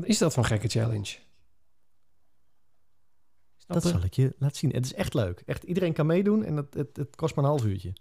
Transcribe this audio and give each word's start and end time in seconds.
Wat 0.00 0.08
is 0.08 0.18
dat 0.18 0.32
voor 0.32 0.42
een 0.42 0.48
gekke 0.48 0.68
challenge? 0.68 1.16
Dat 3.66 3.82
zal 3.82 4.04
ik 4.04 4.14
je 4.14 4.34
laten 4.38 4.56
zien. 4.56 4.70
Het 4.70 4.84
is 4.84 4.94
echt 4.94 5.14
leuk. 5.14 5.42
Echt, 5.46 5.62
iedereen 5.62 5.92
kan 5.92 6.06
meedoen 6.06 6.44
en 6.44 6.56
het, 6.56 6.74
het, 6.74 6.96
het 6.96 7.16
kost 7.16 7.34
maar 7.34 7.44
een 7.44 7.50
half 7.50 7.64
uurtje. 7.64 7.92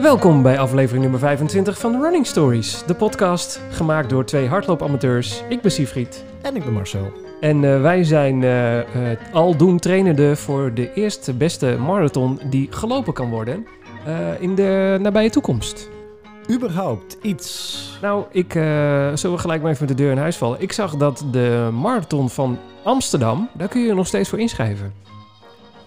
Welkom 0.00 0.42
bij 0.42 0.58
aflevering 0.58 1.02
nummer 1.02 1.20
25 1.20 1.78
van 1.78 2.00
Running 2.00 2.26
Stories, 2.26 2.84
de 2.86 2.94
podcast 2.94 3.60
gemaakt 3.70 4.10
door 4.10 4.24
twee 4.24 4.48
hardloopamateurs. 4.48 5.42
Ik 5.48 5.60
ben 5.60 5.70
Siegfried. 5.70 6.24
En 6.42 6.56
ik 6.56 6.64
ben 6.64 6.72
Marcel. 6.72 7.12
En 7.40 7.62
uh, 7.62 7.80
wij 7.80 8.04
zijn 8.04 8.42
uh, 8.42 8.78
uh, 8.78 9.32
aldoen 9.32 9.78
trainende 9.78 10.36
voor 10.36 10.74
de 10.74 10.92
eerste 10.92 11.34
beste 11.34 11.76
marathon 11.80 12.40
die 12.50 12.72
gelopen 12.72 13.12
kan 13.12 13.30
worden 13.30 13.66
in 14.38 14.54
de 14.54 14.98
nabije 15.00 15.30
toekomst. 15.30 15.90
Überhaupt 16.50 17.16
iets? 17.22 17.98
Nou, 18.02 18.24
ik 18.30 18.52
zullen 18.52 19.32
we 19.32 19.38
gelijk 19.38 19.62
maar 19.62 19.70
even 19.70 19.86
met 19.86 19.96
de 19.96 20.02
deur 20.02 20.12
in 20.12 20.18
huis 20.18 20.36
vallen. 20.36 20.60
Ik 20.60 20.72
zag 20.72 20.96
dat 20.96 21.24
de 21.30 21.68
marathon 21.72 22.30
van 22.30 22.58
Amsterdam, 22.82 23.48
daar 23.52 23.68
kun 23.68 23.80
je 23.80 23.94
nog 23.94 24.06
steeds 24.06 24.28
voor 24.28 24.38
inschrijven. 24.38 24.92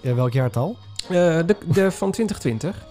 Ja, 0.02 0.14
welk 0.14 0.32
jaartal? 0.34 0.78
de, 1.08 1.56
de 1.66 1.92
van 1.92 2.12
2020. 2.12 2.86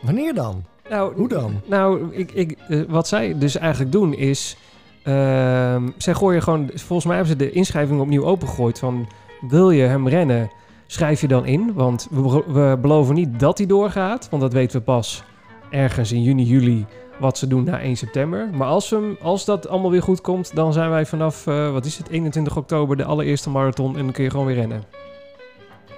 Wanneer 0.00 0.34
dan? 0.34 0.64
Nou, 0.88 1.14
Hoe 1.14 1.28
dan? 1.28 1.60
Nou, 1.64 2.14
ik, 2.14 2.32
ik, 2.32 2.56
wat 2.88 3.08
zij 3.08 3.38
dus 3.38 3.56
eigenlijk 3.56 3.92
doen 3.92 4.14
is... 4.14 4.56
Uh, 5.04 5.82
zij 5.96 6.14
gooien 6.14 6.42
gewoon... 6.42 6.70
Volgens 6.74 7.04
mij 7.04 7.16
hebben 7.16 7.32
ze 7.32 7.44
de 7.44 7.50
inschrijving 7.50 8.00
opnieuw 8.00 8.24
opengegooid 8.24 8.78
van... 8.78 9.08
Wil 9.40 9.70
je 9.70 9.82
hem 9.82 10.08
rennen, 10.08 10.50
schrijf 10.90 11.20
je 11.20 11.28
dan 11.28 11.46
in. 11.46 11.72
Want 11.74 12.08
we, 12.10 12.42
we 12.46 12.78
beloven 12.80 13.14
niet 13.14 13.40
dat 13.40 13.58
hij 13.58 13.66
doorgaat. 13.66 14.28
Want 14.30 14.42
dat 14.42 14.52
weten 14.52 14.78
we 14.78 14.84
pas 14.84 15.22
ergens 15.70 16.12
in 16.12 16.22
juni, 16.22 16.44
juli... 16.44 16.86
wat 17.18 17.38
ze 17.38 17.46
doen 17.46 17.64
na 17.64 17.80
1 17.80 17.96
september. 17.96 18.50
Maar 18.52 18.68
als, 18.68 18.90
we, 18.90 19.16
als 19.22 19.44
dat 19.44 19.68
allemaal 19.68 19.90
weer 19.90 20.02
goed 20.02 20.20
komt... 20.20 20.54
dan 20.54 20.72
zijn 20.72 20.90
wij 20.90 21.06
vanaf, 21.06 21.46
uh, 21.46 21.72
wat 21.72 21.84
is 21.84 21.98
het, 21.98 22.08
21 22.08 22.56
oktober... 22.56 22.96
de 22.96 23.04
allereerste 23.04 23.50
marathon 23.50 23.96
en 23.96 24.04
dan 24.04 24.12
kun 24.12 24.24
je 24.24 24.30
gewoon 24.30 24.46
weer 24.46 24.54
rennen. 24.54 24.84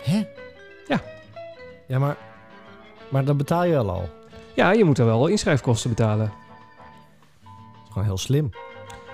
Hè? 0.02 0.22
Ja. 0.88 1.00
Ja, 1.86 1.98
maar... 1.98 2.16
Maar 3.08 3.25
dan 3.25 3.36
betaal 3.36 3.64
je 3.64 3.78
al 3.78 3.91
al. 3.91 4.08
Ja, 4.54 4.70
je 4.70 4.84
moet 4.84 4.98
er 4.98 5.04
wel 5.04 5.27
inschrijfkosten 5.27 5.91
betalen. 5.91 6.32
Dat 7.42 7.82
is 7.84 7.88
gewoon 7.88 8.04
heel 8.04 8.19
slim. 8.19 8.50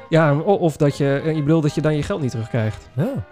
Ja, 0.09 0.39
of 0.39 0.77
dat 0.77 0.97
je, 0.97 1.23
je 1.35 1.43
bedoelt 1.43 1.63
dat 1.63 1.75
je 1.75 1.81
dan 1.81 1.97
je 1.97 2.03
geld 2.03 2.21
niet 2.21 2.31
terugkrijgt. 2.31 2.89
Ja. 2.97 3.27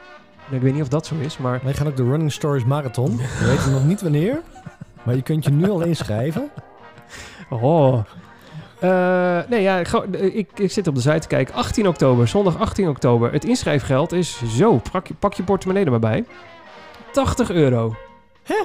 Ik 0.50 0.60
weet 0.60 0.72
niet 0.72 0.82
of 0.82 0.88
dat 0.88 1.06
zo 1.06 1.14
is, 1.14 1.38
maar... 1.38 1.60
Wij 1.62 1.74
gaan 1.74 1.86
ook 1.86 1.96
de 1.96 2.04
Running 2.04 2.32
Stories 2.32 2.64
Marathon. 2.64 3.16
We 3.40 3.46
weten 3.46 3.72
nog 3.72 3.84
niet 3.84 4.02
wanneer, 4.02 4.40
maar 5.02 5.14
je 5.14 5.22
kunt 5.22 5.44
je 5.44 5.50
nu 5.50 5.70
al 5.70 5.80
inschrijven. 5.80 6.50
Oh. 7.50 8.04
Uh, 8.84 9.38
nee, 9.48 9.62
ja, 9.62 9.78
ik, 10.10 10.48
ik 10.54 10.70
zit 10.70 10.86
op 10.86 10.94
de 10.94 11.00
site 11.00 11.18
te 11.18 11.26
kijken. 11.26 11.54
18 11.54 11.88
oktober, 11.88 12.28
zondag 12.28 12.58
18 12.58 12.88
oktober. 12.88 13.32
Het 13.32 13.44
inschrijfgeld 13.44 14.12
is 14.12 14.42
zo, 14.46 14.80
pak 14.92 15.06
je, 15.06 15.14
pak 15.14 15.34
je 15.34 15.42
portemonnee 15.42 15.84
er 15.84 15.90
maar 15.90 16.00
bij. 16.00 16.24
80 17.12 17.50
euro. 17.50 17.96
Hè? 18.42 18.64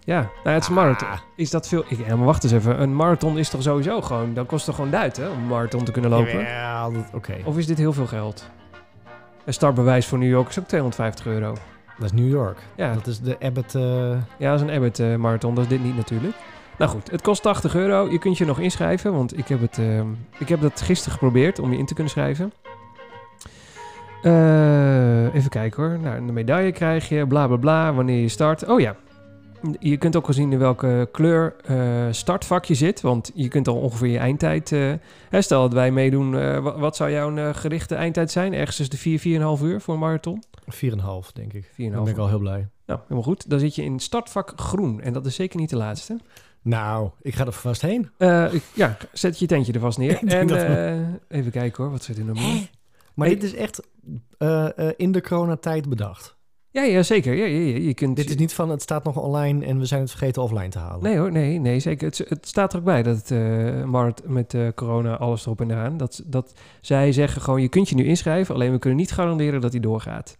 Ja, 0.00 0.20
nou, 0.20 0.54
het 0.54 0.62
is 0.62 0.68
een 0.68 0.74
marathon. 0.74 1.08
Is 1.36 1.50
dat 1.50 1.68
veel? 1.68 1.84
Ik, 1.88 2.06
ja, 2.06 2.16
maar 2.16 2.26
wacht 2.26 2.44
eens 2.44 2.52
even. 2.52 2.80
Een 2.80 2.96
marathon 2.96 3.38
is 3.38 3.48
toch 3.48 3.62
sowieso 3.62 4.00
gewoon... 4.00 4.34
Dan 4.34 4.46
kost 4.46 4.66
het 4.66 4.74
gewoon 4.74 4.90
duit, 4.90 5.16
hè? 5.16 5.28
Om 5.28 5.38
een 5.38 5.46
marathon 5.46 5.84
te 5.84 5.92
kunnen 5.92 6.10
lopen. 6.10 6.40
Ja, 6.40 6.86
oké. 6.86 7.04
Okay. 7.12 7.42
Of 7.44 7.58
is 7.58 7.66
dit 7.66 7.78
heel 7.78 7.92
veel 7.92 8.06
geld? 8.06 8.50
Een 9.44 9.52
startbewijs 9.52 10.06
voor 10.06 10.18
New 10.18 10.28
York 10.30 10.48
is 10.48 10.58
ook 10.58 10.66
250 10.66 11.26
euro. 11.26 11.54
Dat 11.98 12.04
is 12.04 12.12
New 12.12 12.28
York. 12.28 12.58
Ja. 12.76 12.92
Dat 12.92 13.06
is 13.06 13.20
de 13.20 13.36
Abbott... 13.40 13.74
Uh... 13.74 13.82
Ja, 14.38 14.50
dat 14.50 14.60
is 14.60 14.60
een 14.60 14.74
Abbott 14.74 14.98
uh, 14.98 15.16
marathon. 15.16 15.54
Dat 15.54 15.64
is 15.64 15.70
dit 15.70 15.84
niet 15.84 15.96
natuurlijk. 15.96 16.34
Nou 16.78 16.90
goed, 16.90 17.10
het 17.10 17.22
kost 17.22 17.42
80 17.42 17.74
euro. 17.74 18.10
Je 18.10 18.18
kunt 18.18 18.38
je 18.38 18.44
nog 18.44 18.60
inschrijven, 18.60 19.12
want 19.12 19.38
ik 19.38 19.48
heb, 19.48 19.60
het, 19.60 19.78
uh, 19.78 20.00
ik 20.38 20.48
heb 20.48 20.60
dat 20.60 20.80
gisteren 20.80 21.12
geprobeerd 21.12 21.58
om 21.58 21.72
je 21.72 21.78
in 21.78 21.86
te 21.86 21.94
kunnen 21.94 22.12
schrijven. 22.12 22.52
even 25.34 25.50
kijken 25.50 25.82
hoor. 25.82 25.98
Nou, 25.98 26.16
een 26.16 26.32
medaille 26.32 26.72
krijg 26.72 27.08
je, 27.08 27.26
bla 27.26 27.46
bla 27.46 27.56
bla, 27.56 27.94
wanneer 27.94 28.20
je 28.20 28.28
start. 28.28 28.66
Oh 28.66 28.80
ja, 28.80 28.96
je 29.78 29.96
kunt 29.96 30.16
ook 30.16 30.26
wel 30.26 30.34
zien 30.34 30.52
in 30.52 30.58
welke 30.58 31.08
kleur 31.12 31.56
uh, 31.70 32.06
startvak 32.10 32.64
je 32.64 32.74
zit. 32.74 33.00
Want 33.00 33.30
je 33.34 33.48
kunt 33.48 33.68
al 33.68 33.76
ongeveer 33.76 34.08
je 34.08 34.18
eindtijd... 34.18 34.70
Uh, 34.70 34.94
stel 35.30 35.62
dat 35.62 35.72
wij 35.72 35.90
meedoen, 35.90 36.34
uh, 36.34 36.76
wat, 36.78 36.96
zou 36.96 37.10
jouw 37.10 37.52
gerichte 37.52 37.94
eindtijd 37.94 38.30
zijn? 38.30 38.54
Ergens 38.54 38.76
tussen 38.76 38.94
de 38.94 39.18
4, 39.18 39.58
4,5 39.58 39.64
uur 39.64 39.80
voor 39.80 39.94
een 39.94 40.00
marathon? 40.00 40.42
4,5 40.74 41.32
denk 41.32 41.52
ik. 41.52 41.64
4,5. 41.64 41.76
Dan 41.76 42.04
ben 42.04 42.12
ik 42.12 42.18
al 42.18 42.28
heel 42.28 42.38
blij. 42.38 42.68
Nou, 42.86 43.00
helemaal 43.02 43.22
goed. 43.22 43.50
Dan 43.50 43.58
zit 43.58 43.74
je 43.74 43.82
in 43.82 43.98
startvak 43.98 44.52
groen. 44.56 45.00
En 45.00 45.12
dat 45.12 45.26
is 45.26 45.34
zeker 45.34 45.58
niet 45.58 45.70
de 45.70 45.76
laatste. 45.76 46.18
Nou, 46.62 47.10
ik 47.20 47.34
ga 47.34 47.46
er 47.46 47.52
vast 47.52 47.82
heen. 47.82 48.10
Ja, 48.74 48.96
zet 49.12 49.38
je 49.38 49.46
tentje 49.46 49.72
er 49.72 49.80
vast 49.80 49.98
neer. 49.98 50.18
en 50.26 50.46
we... 50.46 51.04
even 51.28 51.50
kijken 51.50 51.82
hoor, 51.82 51.92
wat 51.92 52.02
zit 52.02 52.18
er 52.18 52.24
nog 52.24 52.36
meer? 52.36 52.70
Maar 53.14 53.26
hey. 53.26 53.36
dit 53.36 53.44
is 53.44 53.54
echt 53.54 53.80
in 54.96 55.12
de 55.12 55.20
coronatijd 55.20 55.88
bedacht. 55.88 56.36
Ja, 56.74 56.82
ja 56.82 57.02
zeker. 57.02 57.34
Ja, 57.34 57.44
ja, 57.44 57.78
je 57.78 57.94
kunt... 57.94 58.16
Dit 58.16 58.30
is 58.30 58.36
niet 58.36 58.54
van 58.54 58.70
het 58.70 58.82
staat 58.82 59.04
nog 59.04 59.16
online 59.16 59.64
en 59.64 59.78
we 59.78 59.84
zijn 59.84 60.00
het 60.00 60.10
vergeten 60.10 60.42
offline 60.42 60.68
te 60.68 60.78
halen. 60.78 61.02
Nee 61.02 61.18
hoor, 61.18 61.32
nee, 61.32 61.58
nee 61.58 61.80
zeker. 61.80 62.06
Het, 62.06 62.24
het 62.28 62.46
staat 62.46 62.72
er 62.72 62.78
ook 62.78 62.84
bij 62.84 63.02
dat 63.02 63.30
uh, 63.30 63.84
Mart 63.84 64.28
met 64.28 64.54
uh, 64.54 64.68
corona 64.74 65.16
alles 65.16 65.44
erop 65.44 65.60
en 65.60 65.70
eraan. 65.70 65.96
Dat, 65.96 66.22
dat 66.26 66.54
zij 66.80 67.12
zeggen 67.12 67.42
gewoon, 67.42 67.62
je 67.62 67.68
kunt 67.68 67.88
je 67.88 67.94
nu 67.94 68.04
inschrijven, 68.04 68.54
alleen 68.54 68.72
we 68.72 68.78
kunnen 68.78 68.98
niet 68.98 69.12
garanderen 69.12 69.60
dat 69.60 69.72
hij 69.72 69.80
doorgaat. 69.80 70.36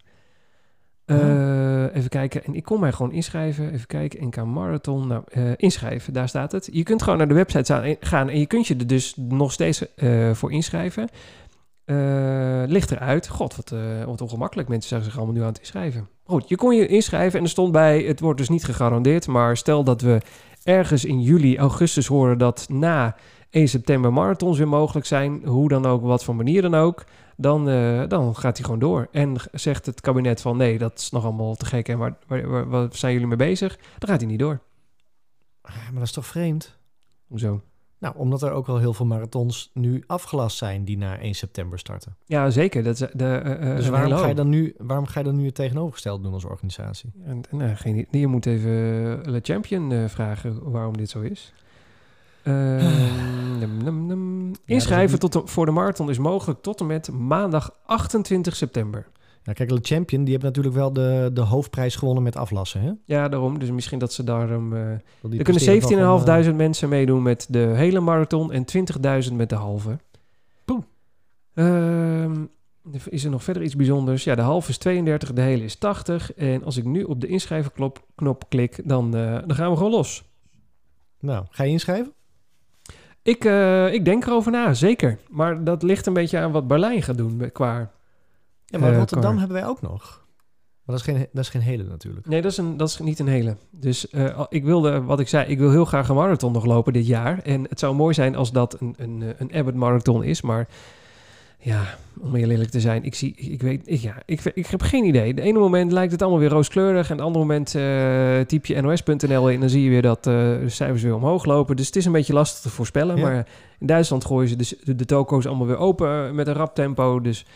Uh, 1.07 1.17
oh. 1.17 1.97
Even 1.97 2.09
kijken, 2.09 2.45
en 2.45 2.55
ik 2.55 2.63
kon 2.63 2.81
mij 2.81 2.93
gewoon 2.93 3.13
inschrijven. 3.13 3.73
Even 3.73 3.87
kijken, 3.87 4.27
NK 4.27 4.45
Marathon. 4.45 5.07
Nou, 5.07 5.23
inschrijven, 5.57 6.13
daar 6.13 6.29
staat 6.29 6.53
het. 6.53 6.69
Je 6.73 6.83
kunt 6.83 7.03
gewoon 7.03 7.19
naar 7.19 7.29
de 7.29 7.35
website 7.35 7.97
gaan 8.01 8.29
en 8.29 8.39
je 8.39 8.47
kunt 8.47 8.67
je 8.67 8.77
er 8.77 8.87
dus 8.87 9.15
nog 9.17 9.53
steeds 9.53 9.85
voor 10.33 10.53
inschrijven. 10.53 11.09
Uh, 11.87 12.63
ligt 12.67 12.91
eruit. 12.91 13.29
God, 13.29 13.57
wat, 13.57 13.71
uh, 13.75 14.05
wat 14.05 14.21
ongemakkelijk. 14.21 14.69
Mensen 14.69 14.89
zijn 14.89 15.03
zich 15.03 15.17
allemaal 15.17 15.35
nu 15.35 15.41
aan 15.41 15.47
het 15.47 15.59
inschrijven. 15.59 16.09
Goed, 16.25 16.49
je 16.49 16.57
kon 16.57 16.77
je 16.77 16.87
inschrijven 16.87 17.39
en 17.39 17.45
er 17.45 17.51
stond 17.51 17.73
bij... 17.73 18.03
het 18.03 18.21
wordt 18.21 18.39
dus 18.39 18.49
niet 18.49 18.65
gegarandeerd... 18.65 19.27
maar 19.27 19.57
stel 19.57 19.85
dat 19.85 20.01
we 20.01 20.21
ergens 20.63 21.05
in 21.05 21.23
juli, 21.23 21.59
augustus 21.59 22.07
horen... 22.07 22.39
dat 22.39 22.67
na 22.69 23.17
1 23.51 23.69
september 23.69 24.13
marathons 24.13 24.59
weer 24.59 24.69
mogelijk 24.69 25.07
zijn... 25.07 25.43
hoe 25.45 25.69
dan 25.69 25.87
ook, 25.87 26.03
wat 26.03 26.25
voor 26.25 26.37
manier 26.37 26.63
dan 26.63 26.75
ook... 26.75 27.05
dan, 27.37 27.69
uh, 27.69 28.09
dan 28.09 28.37
gaat 28.37 28.57
hij 28.57 28.65
gewoon 28.65 28.81
door. 28.81 29.09
En 29.13 29.37
zegt 29.53 29.87
het 29.87 30.01
kabinet 30.01 30.41
van... 30.41 30.57
nee, 30.57 30.79
dat 30.79 30.99
is 30.99 31.11
nog 31.11 31.25
allemaal 31.25 31.55
te 31.55 31.67
gek... 31.67 31.89
en 31.89 31.99
waar, 31.99 32.17
waar, 32.27 32.49
waar, 32.49 32.69
waar 32.69 32.89
zijn 32.91 33.13
jullie 33.13 33.29
mee 33.29 33.37
bezig? 33.37 33.77
Dan 33.99 34.09
gaat 34.09 34.21
hij 34.21 34.31
niet 34.31 34.39
door. 34.39 34.61
Maar 35.63 35.93
dat 35.95 36.03
is 36.03 36.13
toch 36.13 36.27
vreemd? 36.27 36.79
Hoezo? 37.27 37.63
Nou, 38.05 38.17
omdat 38.17 38.43
er 38.43 38.51
ook 38.51 38.67
wel 38.67 38.79
heel 38.79 38.93
veel 38.93 39.07
marathons 39.07 39.71
nu 39.75 40.03
afgelast 40.07 40.57
zijn 40.57 40.85
die 40.85 40.99
na 40.99 41.19
1 41.19 41.35
september 41.35 41.79
starten. 41.79 42.17
Ja, 42.25 42.51
zeker. 42.51 42.83
Dat 42.83 43.01
is 43.01 43.09
de, 43.13 43.59
uh, 43.61 43.77
dus 43.77 43.89
waarom 43.89 44.13
ga, 44.13 44.27
je 44.27 44.35
dan 44.35 44.49
nu, 44.49 44.75
waarom 44.79 45.07
ga 45.07 45.19
je 45.19 45.25
dan 45.25 45.37
nu 45.37 45.45
het 45.45 45.55
tegenovergesteld 45.55 46.23
doen 46.23 46.33
als 46.33 46.45
organisatie? 46.45 47.13
En, 47.25 47.41
nou, 47.51 47.75
geen, 47.75 48.07
je 48.11 48.27
moet 48.27 48.47
even 48.47 48.71
Le 49.31 49.41
Champion 49.43 50.09
vragen 50.09 50.71
waarom 50.71 50.97
dit 50.97 51.11
zo 51.11 51.21
is. 51.21 51.53
Uh, 52.43 52.55
num, 53.59 53.83
num, 53.85 54.07
num. 54.07 54.53
Inschrijven 54.65 55.13
ja, 55.13 55.29
tot 55.29 55.33
de, 55.33 55.43
voor 55.45 55.67
de 55.67 55.73
marathon 55.73 56.11
is 56.11 56.19
mogelijk 56.19 56.63
tot 56.63 56.81
en 56.81 56.87
met 56.87 57.11
maandag 57.13 57.75
28 57.87 58.57
september. 58.57 59.07
Ja, 59.45 59.53
kijk, 59.53 59.71
Le 59.71 59.79
Champion, 59.83 60.25
die 60.25 60.33
hebben 60.33 60.51
natuurlijk 60.51 60.75
wel 60.75 60.93
de, 60.93 61.31
de 61.33 61.41
hoofdprijs 61.41 61.97
gewonnen 61.97 62.23
met 62.23 62.37
aflassen, 62.37 62.81
hè? 62.81 62.93
Ja, 63.05 63.29
daarom. 63.29 63.59
Dus 63.59 63.71
misschien 63.71 63.99
dat 63.99 64.13
ze 64.13 64.25
daarom... 64.25 64.73
Uh, 64.73 64.91
er 64.91 65.43
kunnen 65.43 65.83
17.500 66.45 66.49
uh, 66.49 66.55
mensen 66.55 66.89
meedoen 66.89 67.23
met 67.23 67.47
de 67.51 67.59
hele 67.59 68.01
marathon 68.01 68.53
en 68.53 68.65
20.000 69.29 69.33
met 69.33 69.49
de 69.49 69.55
halve. 69.55 69.99
Poeh. 70.65 70.83
Uh, 71.55 72.31
is 73.09 73.25
er 73.25 73.31
nog 73.31 73.45
verder 73.45 73.63
iets 73.63 73.77
bijzonders? 73.77 74.25
Ja, 74.25 74.35
de 74.35 74.43
halve 74.43 74.71
is 74.71 74.79
32, 74.79 75.33
de 75.33 75.41
hele 75.41 75.65
is 75.65 75.75
80. 75.75 76.35
En 76.35 76.65
als 76.65 76.77
ik 76.77 76.85
nu 76.85 77.03
op 77.03 77.21
de 77.21 77.27
inschrijvenknop 77.27 78.05
knop 78.15 78.49
klik, 78.49 78.81
dan, 78.85 79.17
uh, 79.17 79.33
dan 79.47 79.55
gaan 79.55 79.71
we 79.71 79.77
gewoon 79.77 79.93
los. 79.93 80.25
Nou, 81.21 81.45
ga 81.51 81.65
je 81.65 81.71
inschrijven? 81.71 82.13
Ik, 83.23 83.45
ik 83.93 84.05
denk 84.05 84.27
erover 84.27 84.53
na, 84.53 84.75
zeker. 84.75 85.19
Maar 85.29 85.65
dat 85.65 85.83
ligt 85.83 86.07
een 86.07 86.13
beetje 86.13 86.39
aan 86.39 86.53
wat 86.53 86.69
Berlijn 86.69 87.03
gaat 87.03 87.17
doen 87.17 87.53
qua 87.53 87.91
ja, 88.65 88.79
maar 88.79 88.93
uh, 88.93 88.99
Rotterdam 88.99 89.31
car. 89.31 89.39
hebben 89.39 89.57
wij 89.57 89.67
ook 89.67 89.83
nog. 89.83 90.23
Maar 90.85 90.97
dat 90.97 91.07
is 91.07 91.15
geen, 91.15 91.27
dat 91.33 91.45
is 91.45 91.49
geen 91.49 91.63
hele 91.63 91.85
natuurlijk. 91.85 92.27
Nee, 92.27 92.43
dat 92.43 92.51
is, 92.51 92.57
een, 92.59 92.77
dat 92.77 92.89
is 92.89 92.99
niet 92.99 93.19
een 93.19 93.29
hele. 93.29 93.57
Dus 93.71 94.07
uh, 94.11 94.45
ik 94.49 94.65
wilde, 94.65 95.03
wat 95.03 95.21
ik 95.21 95.29
zei, 95.29 95.47
ik 95.47 95.59
wil 95.59 95.71
heel 95.71 95.85
graag 95.85 96.09
een 96.09 96.15
marathon 96.15 96.53
nog 96.53 96.65
lopen 96.65 96.93
dit 96.93 97.07
jaar. 97.07 97.39
En 97.39 97.67
het 97.69 97.79
zou 97.79 97.95
mooi 97.95 98.15
zijn 98.15 98.37
als 98.37 98.53
dat 98.53 98.81
een, 98.81 98.95
een, 98.99 99.35
een 99.39 99.55
Abbott 99.55 99.77
marathon 99.77 100.25
is. 100.25 100.43
Maar 100.43 100.69
ja, 101.59 101.83
om 102.21 102.35
heel 102.35 102.51
eerlijk 102.51 102.71
te 102.71 102.81
zijn, 102.81 103.05
ik 103.05 103.15
zie, 103.15 103.35
ik 103.37 103.63
weet, 103.63 103.83
ik, 103.85 104.01
ja, 104.01 104.15
ik, 104.27 104.41
ik 104.55 104.67
heb 104.67 104.83
geen 104.83 105.05
idee. 105.05 105.35
De 105.35 105.43
ene 105.43 105.59
moment 105.59 105.93
lijkt 105.93 106.13
het 106.13 106.23
allemaal 106.23 106.41
weer 106.41 106.49
rooskleurig. 106.49 107.11
En 107.11 107.17
het 107.17 107.25
andere 107.25 107.45
moment 107.45 107.75
uh, 107.75 108.41
typ 108.41 108.67
je 108.67 108.81
nos.nl 108.81 109.49
in 109.49 109.55
en 109.55 109.61
dan 109.61 109.69
zie 109.69 109.83
je 109.83 109.91
weer 109.91 110.03
dat 110.03 110.27
uh, 110.27 110.33
de 110.35 110.69
cijfers 110.69 111.03
weer 111.03 111.15
omhoog 111.15 111.45
lopen. 111.45 111.77
Dus 111.77 111.87
het 111.87 111.97
is 111.97 112.05
een 112.05 112.13
beetje 112.13 112.33
lastig 112.33 112.61
te 112.61 112.71
voorspellen. 112.71 113.17
Ja. 113.17 113.23
Maar 113.23 113.47
in 113.79 113.87
Duitsland 113.87 114.25
gooien 114.25 114.49
ze 114.49 114.57
dus 114.57 114.75
de, 114.85 114.95
de 114.95 115.05
toko's 115.05 115.47
allemaal 115.47 115.67
weer 115.67 115.77
open 115.77 116.35
met 116.35 116.47
een 116.47 116.55
rap 116.55 116.75
tempo. 116.75 117.21
Dus 117.21 117.47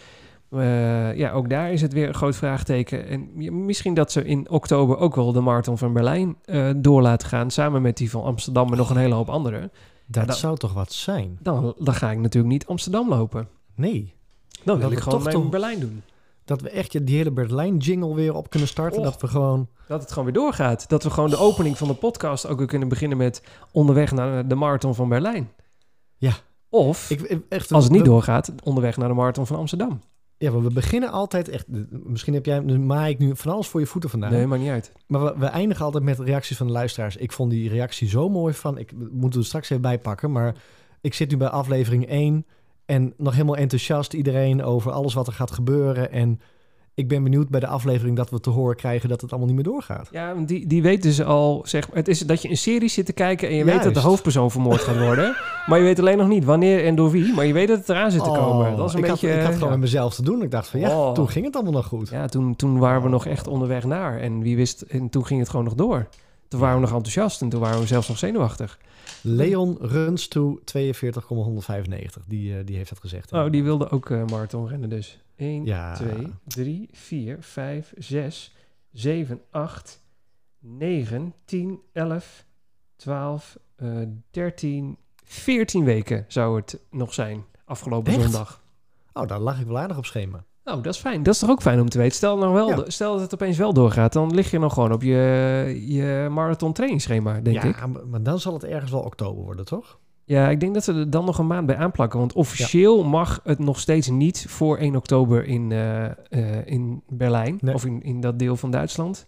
Eh, 0.51 1.17
ja, 1.17 1.33
ook 1.33 1.51
daar 1.51 1.73
is 1.73 1.81
het 1.81 1.93
weer 1.93 2.09
een 2.09 2.15
groot 2.15 2.37
vraagteken. 2.37 3.07
En 3.09 3.31
misschien 3.65 3.95
dat 3.95 4.13
ze 4.13 4.25
in 4.25 4.51
oktober 4.51 4.99
ook 4.99 5.15
wel 5.15 5.33
de 5.33 5.41
Marathon 5.41 5.79
van 5.79 5.93
Berlijn 5.93 6.37
eh, 6.45 6.71
door 6.77 7.03
laten 7.03 7.29
gaan. 7.29 7.51
Samen 7.51 7.83
met 7.83 7.97
die 7.97 8.11
van 8.11 8.23
Amsterdam 8.23 8.71
en 8.71 8.77
nog 8.77 8.91
een 8.91 8.97
hele 8.97 9.15
hoop 9.15 9.29
andere. 9.29 9.71
Dat 10.07 10.27
dat- 10.27 10.37
zou 10.37 10.57
toch 10.57 10.73
wat 10.73 10.93
zijn? 10.93 11.39
Dan, 11.43 11.75
dan 11.79 11.95
ga 11.95 12.11
ik 12.11 12.19
natuurlijk 12.19 12.53
niet 12.53 12.67
Amsterdam 12.67 13.09
lopen. 13.09 13.49
Nee. 13.75 14.15
Dan 14.65 14.79
wil 14.79 14.89
Dat 14.89 14.99
ik 14.99 15.05
gewoon 15.05 15.23
toch 15.23 15.49
Berlijn 15.49 15.81
doen. 15.81 16.03
Dat 16.45 16.61
we 16.61 16.71
echt 16.71 17.07
die 17.07 17.17
hele 17.17 17.31
Berlijn-jingle 17.31 18.15
weer 18.15 18.35
op 18.35 18.51
kunnen 18.51 18.69
starten. 18.69 19.03
Dat 19.03 19.21
we 19.21 19.27
gewoon... 19.29 19.69
Dat 19.89 20.01
het 20.01 20.09
gewoon 20.11 20.25
weer 20.25 20.35
doorgaat. 20.35 20.89
Dat 20.89 21.03
we 21.03 21.11
gewoon 21.11 21.31
de 21.31 21.37
opening 21.37 21.79
van 21.79 21.89
de 21.89 21.95
podcast 21.95 22.47
ook 22.47 22.59
weer 22.59 22.67
kunnen 22.67 22.89
beginnen 22.89 23.19
met 23.19 23.43
onderweg 23.73 24.13
naar 24.13 24.49
de 24.49 24.55
Marathon 24.55 24.95
van 24.95 25.09
Berlijn. 25.09 25.51
Ja. 26.17 26.33
Of, 26.69 27.11
Ik, 27.11 27.41
echt, 27.49 27.73
als 27.73 27.85
het 27.85 27.93
niet 27.93 28.05
doorgaat, 28.05 28.53
onderweg 28.65 28.97
naar 28.97 29.09
de 29.09 29.15
Marathon 29.15 29.47
van 29.47 29.57
Amsterdam. 29.57 30.01
Ja, 30.39 30.61
we 30.61 30.73
beginnen 30.73 31.11
altijd 31.11 31.49
echt... 31.49 31.67
Misschien 31.91 32.35
heb 32.35 32.47
jij... 32.47 32.59
Nu 32.59 32.79
maai 32.79 33.13
ik 33.13 33.19
nu 33.19 33.37
van 33.37 33.53
alles 33.53 33.67
voor 33.67 33.81
je 33.81 33.87
voeten 33.87 34.11
vandaan. 34.11 34.33
Nee, 34.33 34.47
maakt 34.47 34.63
niet 34.63 34.71
uit. 34.71 34.93
Maar 35.07 35.25
we, 35.25 35.35
we 35.39 35.47
eindigen 35.47 35.85
altijd 35.85 36.05
met 36.05 36.19
reacties 36.19 36.57
van 36.57 36.67
de 36.67 36.73
luisteraars. 36.73 37.17
Ik 37.17 37.33
vond 37.33 37.51
die 37.51 37.69
reactie 37.69 38.09
zo 38.09 38.29
mooi 38.29 38.55
van... 38.55 38.79
Ik 38.79 38.93
moet 39.11 39.35
er 39.35 39.45
straks 39.45 39.71
even 39.71 39.83
bijpakken. 39.83 40.33
Maar 40.33 40.55
ik 41.01 41.15
zit 41.15 41.31
nu 41.31 41.37
bij 41.37 41.49
aflevering 41.49 42.07
1... 42.07 42.47
En 42.89 43.15
nog 43.17 43.33
helemaal 43.33 43.57
enthousiast 43.57 44.13
iedereen 44.13 44.63
over 44.63 44.93
alles 44.93 45.15
wat 45.15 45.27
er 45.27 45.33
gaat 45.33 45.51
gebeuren. 45.51 46.13
En 46.13 46.41
ik 46.99 47.09
ben 47.09 47.23
benieuwd 47.23 47.49
bij 47.49 47.61
de 47.61 47.67
aflevering 47.67 48.17
dat 48.17 48.31
we 48.31 48.41
te 48.41 48.51
horen 48.51 48.77
krijgen 48.77 49.09
dat 49.09 49.21
het 49.21 49.31
allemaal 49.31 49.49
niet 49.49 49.57
meer 49.57 49.73
doorgaat. 49.73 50.09
Ja, 50.11 50.35
want 50.35 50.49
die, 50.49 50.67
die 50.67 50.83
weet 50.83 51.03
dus 51.03 51.23
al, 51.23 51.63
zeg 51.67 51.89
het 51.93 52.09
is 52.09 52.19
dat 52.19 52.43
je 52.43 52.51
een 52.51 52.57
serie 52.57 52.89
zit 52.89 53.07
te 53.07 53.13
kijken 53.13 53.49
en 53.49 53.55
je 53.55 53.65
weet 53.65 53.83
dat 53.83 53.95
de 53.95 54.01
hoofdpersoon 54.01 54.51
vermoord 54.51 54.81
gaat 54.81 54.99
worden. 54.99 55.37
maar 55.69 55.79
je 55.79 55.85
weet 55.85 55.99
alleen 55.99 56.17
nog 56.19 56.29
niet 56.29 56.45
wanneer 56.45 56.85
en 56.85 56.95
door 56.95 57.11
wie, 57.11 57.35
maar 57.35 57.47
je 57.47 57.53
weet 57.53 57.69
dat 57.69 57.79
het 57.79 57.89
eraan 57.89 58.11
zit 58.11 58.25
te 58.25 58.31
komen. 58.31 58.77
Dat 58.77 58.89
is 58.89 58.95
een 58.95 58.99
Oh, 59.01 59.05
ik, 59.05 59.11
beetje... 59.11 59.29
had, 59.29 59.39
ik 59.39 59.43
had 59.45 59.53
gewoon 59.53 59.69
ja. 59.69 59.75
met 59.75 59.81
mezelf 59.85 60.15
te 60.15 60.23
doen. 60.23 60.43
Ik 60.43 60.51
dacht 60.51 60.69
van 60.69 60.81
ja, 60.81 60.99
Oh. 60.99 61.13
toen 61.13 61.29
ging 61.29 61.45
het 61.45 61.55
allemaal 61.55 61.73
nog 61.73 61.87
goed. 61.87 62.09
Ja, 62.09 62.27
toen, 62.27 62.57
toen 62.57 62.79
waren 62.79 63.03
we 63.03 63.09
nog 63.09 63.27
echt 63.27 63.47
onderweg 63.47 63.85
naar 63.85 64.21
en 64.21 64.41
wie 64.41 64.57
wist, 64.57 64.81
en 64.81 65.09
toen 65.09 65.27
ging 65.27 65.41
het 65.41 65.49
gewoon 65.49 65.65
nog 65.65 65.75
door. 65.75 66.09
Toen 66.49 66.61
waren 66.61 66.75
we 66.75 66.81
nog 66.81 66.93
enthousiast 66.93 67.41
en 67.43 67.49
toen 67.49 67.61
waren 67.61 67.81
we 67.81 67.87
zelfs 67.87 68.09
nog 68.09 68.19
zenuwachtig. 68.19 68.79
Leon 69.23 69.77
runs 69.81 70.29
to 70.29 70.59
42,195. 70.65 72.23
Die, 72.29 72.59
eh, 72.59 72.59
die 72.65 72.77
heeft 72.77 72.89
dat 72.89 73.01
gezegd. 73.01 73.33
Oh, 73.33 73.51
die 73.51 73.63
wilde 73.65 73.91
ook 73.91 74.11
eh 74.11 74.25
marathon 74.31 74.69
rennen 74.69 74.89
dus. 74.89 75.19
1, 75.39 75.65
Ja. 75.65 75.95
2, 75.95 76.33
3, 76.47 76.89
4, 76.93 77.37
5, 77.41 77.93
6, 77.99 78.55
7, 78.93 79.41
8, 79.51 80.03
9, 80.59 81.35
10, 81.45 81.81
11, 81.93 82.45
12, 82.97 83.59
eh 83.77 83.87
13, 84.31 84.97
14 85.25 85.85
weken 85.85 86.25
zou 86.29 86.57
het 86.57 86.81
nog 86.91 87.15
zijn 87.15 87.45
afgelopen 87.65 88.13
Echt? 88.13 88.23
zondag. 88.23 88.63
Oh, 89.13 89.27
daar 89.27 89.39
lag 89.41 89.61
ik 89.61 89.67
wel 89.67 89.79
aardig 89.79 89.97
op 89.97 90.07
schema. 90.07 90.45
Nou, 90.65 90.83
dat 90.83 90.95
is 90.95 91.01
fijn. 91.01 91.23
Dat 91.23 91.35
is 91.35 91.41
toch 91.41 91.51
ook 91.51 91.63
fijn 91.63 91.81
om 91.81 91.89
te 91.89 91.99
weten. 91.99 92.17
Stel, 92.17 92.39
nou 92.39 92.53
wel, 92.55 92.69
Ja. 92.69 92.91
stel 92.91 93.13
dat 93.13 93.21
het 93.21 93.35
opeens 93.35 93.57
wel 93.59 93.73
doorgaat, 93.73 94.13
dan 94.13 94.35
lig 94.35 94.51
je 94.51 94.59
nog 94.59 94.73
gewoon 94.75 94.93
op 94.93 95.03
je, 95.03 95.85
je 95.87 96.29
marathon 96.31 96.73
trainingsschema, 96.73 97.41
denk 97.41 97.57
ja, 97.57 97.69
ik. 97.69 97.87
maar- 97.87 98.07
maar 98.07 98.23
dan 98.23 98.41
zal 98.41 98.53
het 98.53 98.65
ergens 98.65 98.91
wel 98.91 99.01
oktober 99.01 99.45
worden, 99.45 99.65
toch? 99.65 99.99
Ja, 100.29 100.49
ik 100.49 100.61
denk 100.61 100.75
dat 100.75 100.85
ze 100.85 100.93
er 100.93 101.11
dan 101.11 101.25
nog 101.25 101.39
een 101.39 101.47
maand 101.47 101.67
bij 101.67 101.77
aanplakken. 101.77 102.19
Want 102.19 102.33
officieel 102.33 103.05
mag 103.05 103.41
het 103.45 103.59
nog 103.59 103.81
steeds 103.81 104.09
niet 104.09 104.47
voor 104.49 104.79
1 104.79 104.97
oktober 104.97 105.45
in, 105.45 105.73
eh, 105.73 106.05
eh, 106.05 106.67
in 106.67 107.03
Berlijn. 107.09 107.59
Nee. 107.61 107.75
Of 107.75 107.85
in, 107.85 108.03
in 108.03 108.21
dat 108.21 108.39
deel 108.39 108.57
van 108.57 108.71
Duitsland. 108.71 109.27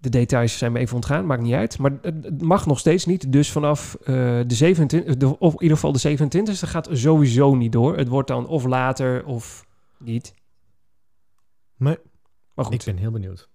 De 0.00 0.08
details 0.08 0.58
zijn 0.58 0.72
me 0.72 0.78
even 0.78 0.94
ontgaan, 0.94 1.26
maakt 1.26 1.42
niet 1.42 1.54
uit. 1.54 1.78
Maar 1.78 1.92
het 2.02 2.42
mag 2.42 2.66
nog 2.66 2.78
steeds 2.78 3.04
niet. 3.06 3.32
Dus 3.32 3.52
vanaf 3.52 3.94
eh, 3.94 4.06
de 4.46 4.54
27, 4.54 5.16
de, 5.16 5.38
of 5.38 5.52
in 5.52 5.62
ieder 5.62 5.76
geval 5.76 5.92
de 5.92 6.18
27e 6.18 6.68
gaat 6.68 6.88
sowieso 6.92 7.54
niet 7.54 7.72
door. 7.72 7.96
Het 7.96 8.08
wordt 8.08 8.28
dan 8.28 8.46
of 8.46 8.64
later 8.64 9.24
of 9.24 9.66
niet. 9.98 10.34
Nee. 11.76 11.98
Maar 12.54 12.64
goed. 12.64 12.74
Ik 12.74 12.84
ben 12.84 12.96
heel 12.96 13.10
benieuwd. 13.10 13.48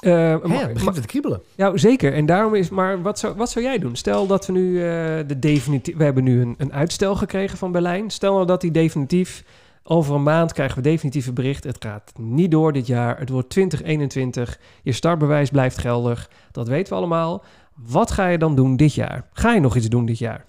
Hè, 0.00 0.38
maar- 0.38 0.60
het 0.60 0.72
begint 0.72 0.94
te 0.94 1.06
kriebelen. 1.06 1.42
Ja, 1.54 1.76
zeker. 1.76 2.14
En 2.14 2.26
daarom 2.26 2.54
is. 2.54 2.68
Maar 2.68 3.02
wat 3.02 3.18
zou, 3.18 3.34
wat 3.34 3.50
zou 3.50 3.64
jij 3.64 3.78
doen? 3.78 3.96
Stel 3.96 4.26
dat 4.26 4.46
we 4.46 4.52
nu 4.52 4.76
eh, 4.76 4.82
de 5.26 5.38
definitief. 5.38 5.96
We 5.96 6.04
hebben 6.04 6.24
nu 6.24 6.40
een, 6.40 6.54
een 6.58 6.72
uitstel 6.72 7.16
gekregen 7.16 7.58
van 7.58 7.72
Berlijn. 7.72 8.10
Stel 8.10 8.34
nou 8.34 8.46
dat 8.46 8.60
die 8.60 8.70
definitief. 8.70 9.44
Over 9.82 10.14
een 10.14 10.22
maand 10.22 10.52
krijgen 10.52 10.76
we 10.76 10.82
definitief 10.82 11.26
een 11.26 11.34
bericht. 11.34 11.64
Het 11.64 11.84
gaat 11.84 12.12
niet 12.18 12.50
door 12.50 12.72
dit 12.72 12.86
jaar. 12.86 13.18
Het 13.18 13.28
wordt 13.28 13.48
2021. 13.50 14.58
Je 14.82 14.92
startbewijs 14.92 15.50
blijft 15.50 15.78
geldig. 15.78 16.30
Dat 16.52 16.68
weten 16.68 16.92
we 16.92 16.98
allemaal. 16.98 17.44
Wat 17.74 18.10
ga 18.10 18.26
je 18.26 18.38
dan 18.38 18.54
doen 18.54 18.76
dit 18.76 18.94
jaar? 18.94 19.28
Ga 19.32 19.52
je 19.52 19.60
nog 19.60 19.76
iets 19.76 19.88
doen 19.88 20.06
dit 20.06 20.18
jaar? 20.18 20.44